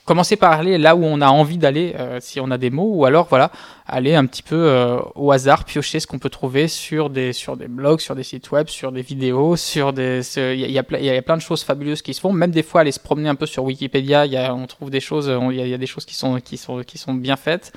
commencez 0.10 0.38
par 0.38 0.54
aller 0.54 0.80
là 0.80 0.96
où 0.96 1.04
on 1.04 1.22
a 1.22 1.28
envie 1.28 1.60
d'aller, 1.60 1.94
euh, 2.00 2.18
si 2.20 2.40
on 2.40 2.50
a 2.50 2.58
des 2.58 2.72
mots, 2.72 2.96
ou 2.96 3.06
alors 3.06 3.28
voilà, 3.30 3.52
aller 3.86 4.16
un 4.16 4.26
petit 4.26 4.42
peu 4.42 4.56
euh, 4.56 4.98
au 5.14 5.32
hasard, 5.32 5.66
piocher 5.66 6.00
ce 6.00 6.08
qu'on 6.08 6.18
peut 6.18 6.32
trouver 6.32 6.68
sur 6.68 7.12
des, 7.12 7.32
sur 7.32 7.56
des 7.56 7.68
blogs, 7.68 8.00
sur 8.00 8.16
des 8.16 8.24
sites 8.24 8.50
web, 8.50 8.70
sur 8.70 8.92
des 8.92 9.04
vidéos, 9.04 9.56
sur 9.56 9.94
des, 9.94 10.22
il 10.38 10.72
y, 10.72 10.80
a, 10.80 11.00
y, 11.00 11.10
a 11.10 11.22
plein 11.22 11.38
de 11.38 11.42
choses 11.42 11.64
fabuleuses 11.64 12.02
qui 12.02 12.16
se 12.16 12.22
font. 12.22 12.34
Même 12.34 12.50
des 12.50 12.64
fois 12.64 12.82
aller 12.82 12.92
se 12.92 13.00
promener 13.00 13.30
un 13.30 13.36
peu 13.36 13.46
sur 13.46 13.64
Wikipédia, 13.66 14.26
on 14.56 14.66
trouve 14.66 14.90
des 14.90 15.00
choses, 15.00 15.32
il 15.52 15.56
y, 15.56 15.74
a 15.76 15.78
des 15.78 15.86
choses 15.86 16.06
qui 16.06 16.16
sont, 16.16 16.40
qui 16.40 16.58
sont, 16.58 16.82
qui 16.82 16.98
sont 16.98 17.14
bien 17.14 17.36
faites. 17.36 17.72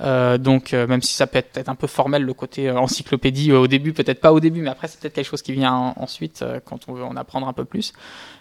Euh, 0.00 0.38
donc 0.38 0.72
même 0.72 1.02
si 1.02 1.14
ça 1.14 1.28
peut 1.28 1.38
être 1.38 1.52
peut-être 1.52 1.68
un 1.68 1.76
peu 1.76 1.86
formel 1.86 2.22
le 2.22 2.34
côté 2.34 2.68
encyclopédie 2.70 3.52
au 3.52 3.68
début, 3.68 3.92
peut-être 3.92 4.20
pas 4.20 4.32
au 4.32 4.40
début, 4.40 4.60
mais 4.60 4.70
après 4.70 4.88
c'est 4.88 4.98
peut-être 4.98 5.14
quelque 5.14 5.28
chose 5.30 5.42
qui 5.42 5.52
vient 5.52 5.94
ensuite 5.96 6.44
quand 6.64 6.88
on 6.88 6.94
veut 6.94 7.04
en 7.04 7.16
apprendre 7.16 7.46
un 7.46 7.52
peu 7.52 7.64
plus. 7.64 7.92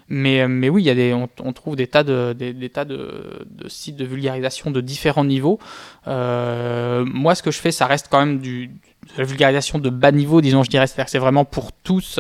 Mais, 0.07 0.47
mais 0.47 0.69
oui, 0.69 0.83
il 0.83 0.85
y 0.85 0.89
a 0.91 0.95
des, 0.95 1.13
on, 1.13 1.27
on 1.43 1.53
trouve 1.53 1.75
des 1.75 1.87
tas 1.87 2.03
de, 2.03 2.33
des, 2.33 2.69
tas 2.69 2.85
de, 2.85 3.47
sites 3.67 3.95
de 3.95 4.05
vulgarisation 4.05 4.69
de 4.69 4.81
différents 4.81 5.25
niveaux. 5.25 5.59
Euh, 6.07 7.03
moi, 7.05 7.33
ce 7.33 7.41
que 7.41 7.51
je 7.51 7.59
fais, 7.59 7.71
ça 7.71 7.87
reste 7.87 8.07
quand 8.11 8.19
même 8.19 8.39
du, 8.39 8.69
la 9.17 9.23
vulgarisation 9.23 9.79
de 9.79 9.89
bas 9.89 10.11
niveau, 10.11 10.41
disons, 10.41 10.63
je 10.63 10.69
dirais, 10.69 10.87
c'est-à-dire 10.87 11.05
que 11.05 11.11
c'est 11.11 11.19
vraiment 11.19 11.45
pour 11.45 11.71
tous, 11.71 12.19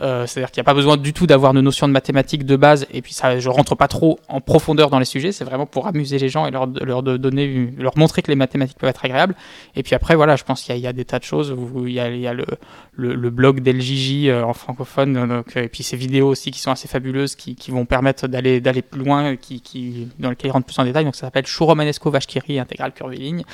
euh, 0.00 0.26
c'est-à-dire 0.26 0.50
qu'il 0.50 0.60
n'y 0.60 0.64
a 0.64 0.70
pas 0.70 0.74
besoin 0.74 0.96
du 0.96 1.12
tout 1.12 1.26
d'avoir 1.26 1.52
de 1.54 1.60
notions 1.60 1.88
de 1.88 1.92
mathématiques 1.92 2.44
de 2.44 2.56
base, 2.56 2.86
et 2.92 3.02
puis 3.02 3.12
ça, 3.12 3.38
je 3.38 3.48
rentre 3.48 3.74
pas 3.74 3.88
trop 3.88 4.20
en 4.28 4.40
profondeur 4.40 4.90
dans 4.90 4.98
les 4.98 5.04
sujets, 5.04 5.32
c'est 5.32 5.44
vraiment 5.44 5.66
pour 5.66 5.86
amuser 5.86 6.18
les 6.18 6.28
gens 6.28 6.46
et 6.46 6.50
leur, 6.50 6.66
leur 6.66 7.02
donner, 7.02 7.72
leur 7.78 7.96
montrer 7.96 8.22
que 8.22 8.30
les 8.30 8.36
mathématiques 8.36 8.78
peuvent 8.78 8.90
être 8.90 9.04
agréables. 9.04 9.34
Et 9.74 9.82
puis 9.82 9.94
après, 9.94 10.14
voilà, 10.14 10.36
je 10.36 10.44
pense 10.44 10.62
qu'il 10.62 10.76
y, 10.76 10.80
y, 10.80 10.86
a 10.86 10.92
des 10.92 11.04
tas 11.04 11.18
de 11.18 11.24
choses, 11.24 11.52
où 11.52 11.86
il 11.86 11.94
y 11.94 12.00
a, 12.00 12.08
il 12.08 12.20
y 12.20 12.26
a 12.26 12.34
le, 12.34 12.44
le, 12.92 13.14
le, 13.14 13.30
blog 13.30 13.60
d'LJJ 13.60 14.26
euh, 14.28 14.42
en 14.42 14.52
francophone, 14.52 15.16
euh, 15.16 15.26
donc, 15.26 15.56
et 15.56 15.68
puis 15.68 15.82
ces 15.82 15.96
vidéos 15.96 16.28
aussi 16.28 16.50
qui 16.50 16.60
sont 16.60 16.70
assez 16.70 16.88
fabuleuses, 16.88 17.34
qui, 17.34 17.54
qui 17.54 17.70
vont 17.70 17.86
permettre 17.86 18.28
d'aller 18.28 18.60
d'aller 18.60 18.82
plus 18.82 19.02
loin, 19.04 19.36
qui, 19.36 19.60
qui, 19.60 20.08
dans 20.18 20.30
lesquelles 20.30 20.50
ils 20.50 20.52
rentrent 20.52 20.66
plus 20.66 20.78
en 20.78 20.84
détail, 20.84 21.04
donc 21.04 21.16
ça 21.16 21.26
s'appelle 21.26 21.46
Chouromanesco 21.46 22.10
Vachkiri, 22.10 22.58
intégrale 22.58 22.92
curviligne, 22.92 23.44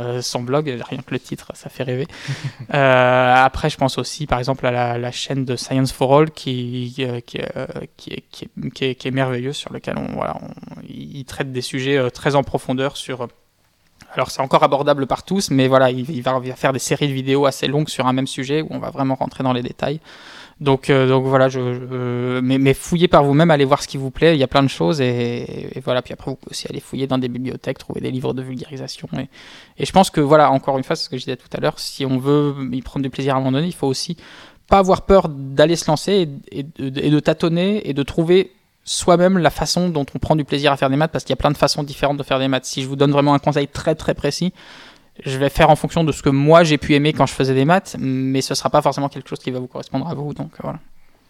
euh, 0.00 0.20
son 0.20 0.42
blog, 0.42 0.66
rien 0.88 1.00
que 1.00 1.12
le 1.12 1.20
titre, 1.20 1.52
ça 1.54 1.68
fait 1.68 1.82
rêver. 1.82 2.06
Euh, 2.74 3.34
après, 3.36 3.68
je 3.68 3.76
pense 3.76 3.98
aussi, 3.98 4.26
par 4.26 4.38
exemple, 4.38 4.64
à 4.66 4.96
la, 4.96 5.12
chaîne 5.12 5.44
de 5.44 5.56
Science 5.56 5.92
for 5.92 6.16
All 6.16 6.30
qui, 6.30 6.94
euh, 7.00 7.20
est, 8.08 9.10
merveilleuse, 9.10 9.56
sur 9.56 9.72
lequel 9.72 9.98
on, 9.98 10.14
voilà, 10.14 10.40
il 10.88 11.22
traite 11.26 11.52
des 11.52 11.60
sujets 11.60 11.98
euh, 11.98 12.08
très 12.08 12.34
en 12.34 12.42
profondeur 12.42 12.96
sur. 12.96 13.28
Alors, 14.14 14.30
c'est 14.30 14.40
encore 14.40 14.62
abordable 14.62 15.06
par 15.06 15.22
tous, 15.24 15.50
mais 15.50 15.68
voilà, 15.68 15.90
il 15.90 16.22
va 16.22 16.40
faire 16.54 16.72
des 16.72 16.78
séries 16.78 17.08
de 17.08 17.12
vidéos 17.12 17.44
assez 17.44 17.66
longues 17.66 17.88
sur 17.88 18.06
un 18.06 18.14
même 18.14 18.26
sujet 18.26 18.62
où 18.62 18.68
on 18.70 18.78
va 18.78 18.90
vraiment 18.90 19.16
rentrer 19.16 19.44
dans 19.44 19.52
les 19.52 19.62
détails. 19.62 20.00
Donc, 20.62 20.90
euh, 20.90 21.08
donc 21.08 21.24
voilà, 21.24 21.48
je, 21.48 22.40
mais, 22.40 22.56
mais, 22.56 22.72
fouillez 22.72 23.08
par 23.08 23.24
vous-même, 23.24 23.50
allez 23.50 23.64
voir 23.64 23.82
ce 23.82 23.88
qui 23.88 23.96
vous 23.96 24.12
plaît. 24.12 24.36
Il 24.36 24.38
y 24.38 24.44
a 24.44 24.46
plein 24.46 24.62
de 24.62 24.68
choses 24.68 25.00
et, 25.00 25.68
voilà. 25.84 26.02
Puis 26.02 26.12
après, 26.12 26.30
vous 26.30 26.36
pouvez 26.36 26.52
aussi 26.52 26.68
aller 26.68 26.78
fouiller 26.78 27.08
dans 27.08 27.18
des 27.18 27.28
bibliothèques, 27.28 27.78
trouver 27.78 28.00
des 28.00 28.12
livres 28.12 28.32
de 28.32 28.42
vulgarisation. 28.42 29.08
Et, 29.18 29.28
et 29.78 29.84
je 29.84 29.92
pense 29.92 30.10
que 30.10 30.20
voilà, 30.20 30.52
encore 30.52 30.78
une 30.78 30.84
fois, 30.84 30.94
ce 30.94 31.08
que 31.08 31.16
je 31.16 31.24
disais 31.24 31.36
tout 31.36 31.48
à 31.52 31.60
l'heure. 31.60 31.80
Si 31.80 32.06
on 32.06 32.16
veut 32.18 32.54
y 32.70 32.80
prendre 32.80 33.02
du 33.02 33.10
plaisir 33.10 33.34
à 33.34 33.38
un 33.38 33.40
moment 33.40 33.52
donné, 33.52 33.66
il 33.66 33.74
faut 33.74 33.88
aussi 33.88 34.16
pas 34.68 34.78
avoir 34.78 35.02
peur 35.02 35.28
d'aller 35.28 35.74
se 35.74 35.90
lancer 35.90 36.28
et, 36.52 36.62
de 36.62 37.20
tâtonner 37.20 37.88
et 37.88 37.92
de 37.92 38.02
trouver 38.04 38.52
soi-même 38.84 39.38
la 39.38 39.50
façon 39.50 39.88
dont 39.88 40.06
on 40.14 40.18
prend 40.18 40.36
du 40.36 40.44
plaisir 40.44 40.70
à 40.70 40.76
faire 40.76 40.90
des 40.90 40.96
maths 40.96 41.10
parce 41.10 41.24
qu'il 41.24 41.32
y 41.32 41.38
a 41.38 41.42
plein 41.42 41.50
de 41.50 41.56
façons 41.56 41.82
différentes 41.82 42.18
de 42.18 42.22
faire 42.22 42.38
des 42.38 42.48
maths. 42.48 42.66
Si 42.66 42.82
je 42.82 42.88
vous 42.88 42.96
donne 42.96 43.10
vraiment 43.10 43.34
un 43.34 43.40
conseil 43.40 43.66
très 43.66 43.94
très 43.96 44.14
précis, 44.14 44.52
je 45.24 45.38
vais 45.38 45.50
faire 45.50 45.70
en 45.70 45.76
fonction 45.76 46.04
de 46.04 46.12
ce 46.12 46.22
que 46.22 46.30
moi 46.30 46.64
j'ai 46.64 46.78
pu 46.78 46.94
aimer 46.94 47.12
quand 47.12 47.26
je 47.26 47.34
faisais 47.34 47.54
des 47.54 47.64
maths, 47.64 47.96
mais 47.98 48.40
ce 48.40 48.54
sera 48.54 48.70
pas 48.70 48.82
forcément 48.82 49.08
quelque 49.08 49.28
chose 49.28 49.40
qui 49.40 49.50
va 49.50 49.58
vous 49.58 49.66
correspondre 49.66 50.08
à 50.08 50.14
vous. 50.14 50.32
Donc 50.34 50.50
voilà. 50.60 50.78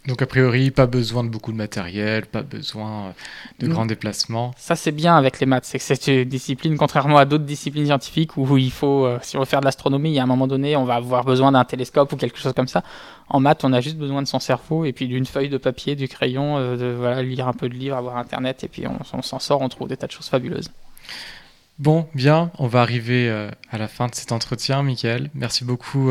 Donc 0.09 0.20
a 0.20 0.26
priori, 0.26 0.72
pas 0.72 0.87
besoin 0.87 1.22
de 1.22 1.28
beaucoup 1.28 1.53
de 1.53 1.57
matériel, 1.57 2.26
pas 2.26 2.43
besoin 2.43 3.07
euh, 3.07 3.12
de 3.61 3.68
grands 3.68 3.87
déplacements. 3.87 4.51
Ça 4.57 4.74
c'est 4.74 4.91
bien 4.91 5.16
avec 5.16 5.39
les 5.39 5.47
maths, 5.47 5.64
c'est 5.64 5.78
que 5.78 5.85
c'est 5.85 6.09
une 6.09 6.28
discipline, 6.28 6.76
contrairement 6.76 7.18
à 7.18 7.24
d'autres 7.24 7.45
disciplines 7.45 7.87
scientifiques 7.87 8.37
où 8.37 8.59
il 8.59 8.72
faut, 8.72 9.07
euh, 9.07 9.20
si 9.22 9.37
on 9.37 9.41
veut 9.41 9.47
faire 9.47 9.61
de 9.61 9.64
l'astronomie, 9.64 10.11
il 10.11 10.14
y 10.14 10.18
a 10.18 10.24
un 10.24 10.26
moment 10.26 10.49
donné, 10.49 10.74
on 10.74 10.85
va 10.85 10.97
avoir 10.97 11.24
besoin 11.24 11.53
d'un 11.53 11.64
télescope 11.64 12.12
ou 12.12 12.16
quelque 12.16 12.37
chose 12.37 12.53
comme 12.53 12.66
ça. 12.66 12.83
En 13.28 13.39
maths, 13.39 13.62
on 13.62 13.72
a 13.72 13.80
juste 13.80 13.97
besoin 13.97 14.22
de 14.22 14.26
son 14.26 14.41
cerveau 14.41 14.85
et 14.85 14.93
puis 14.93 15.07
d'une 15.07 15.24
feuille 15.24 15.49
de 15.49 15.59
papier, 15.59 15.95
du 15.95 16.09
crayon, 16.09 16.59
euh, 16.59 16.76
de 16.76 16.97
voilà, 16.99 17.22
lire 17.22 17.47
un 17.47 17.53
peu 17.53 17.68
de 17.68 17.74
livres, 17.74 17.97
avoir 17.97 18.16
internet 18.16 18.64
et 18.64 18.68
puis 18.68 18.85
on, 18.89 19.22
s'en 19.22 19.39
sort, 19.39 19.61
on 19.61 19.68
trouve 19.68 19.87
des 19.87 19.97
tas 19.97 20.09
de 20.09 20.12
choses 20.12 20.28
fabuleuses. 20.28 20.72
Bon, 21.78 22.06
bien, 22.14 22.50
on 22.58 22.66
va 22.66 22.82
arriver 22.82 23.28
à 23.70 23.78
la 23.78 23.88
fin 23.88 24.06
de 24.06 24.14
cet 24.14 24.30
entretien, 24.30 24.82
Michael. 24.82 25.30
Merci 25.34 25.64
beaucoup. 25.64 26.10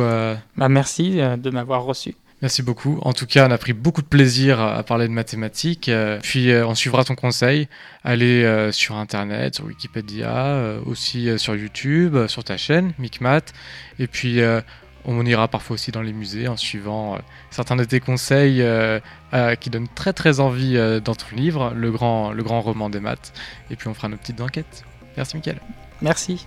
Bah, 0.57 0.69
merci 0.69 1.11
de 1.11 1.49
m'avoir 1.49 1.83
reçu. 1.83 2.15
Merci 2.41 2.63
beaucoup. 2.63 2.97
En 3.03 3.13
tout 3.13 3.27
cas, 3.27 3.47
on 3.47 3.51
a 3.51 3.57
pris 3.59 3.73
beaucoup 3.73 4.01
de 4.01 4.07
plaisir 4.07 4.59
à 4.59 4.81
parler 4.81 5.07
de 5.07 5.13
mathématiques. 5.13 5.89
Euh, 5.89 6.19
puis, 6.23 6.49
euh, 6.49 6.65
on 6.65 6.73
suivra 6.73 7.03
ton 7.03 7.13
conseil. 7.13 7.67
Allez 8.03 8.43
euh, 8.43 8.71
sur 8.71 8.95
Internet, 8.95 9.55
sur 9.55 9.65
Wikipédia, 9.65 10.79
aussi 10.87 11.37
sur 11.37 11.55
YouTube, 11.55 12.17
sur 12.27 12.43
ta 12.43 12.57
chaîne, 12.57 12.93
MicMat. 12.97 13.41
Et 13.99 14.07
puis, 14.07 14.39
on 15.05 15.25
ira 15.25 15.47
parfois 15.47 15.75
aussi 15.75 15.91
dans 15.91 16.01
les 16.01 16.13
musées 16.13 16.47
en 16.47 16.57
suivant 16.57 17.19
certains 17.51 17.75
de 17.75 17.83
tes 17.83 17.99
conseils 17.99 18.63
qui 19.59 19.69
donnent 19.69 19.87
très 19.93 20.13
très 20.13 20.39
envie 20.39 20.75
dans 21.03 21.15
ton 21.15 21.35
livre, 21.35 21.73
le 21.75 21.91
grand, 21.91 22.31
le 22.31 22.41
grand 22.43 22.61
roman 22.61 22.89
des 22.89 22.99
maths. 22.99 23.33
Et 23.69 23.75
puis, 23.75 23.87
on 23.87 23.93
fera 23.93 24.07
nos 24.07 24.17
petites 24.17 24.41
enquêtes. 24.41 24.83
Merci, 25.17 25.35
Mickaël. 25.35 25.59
Merci. 26.01 26.45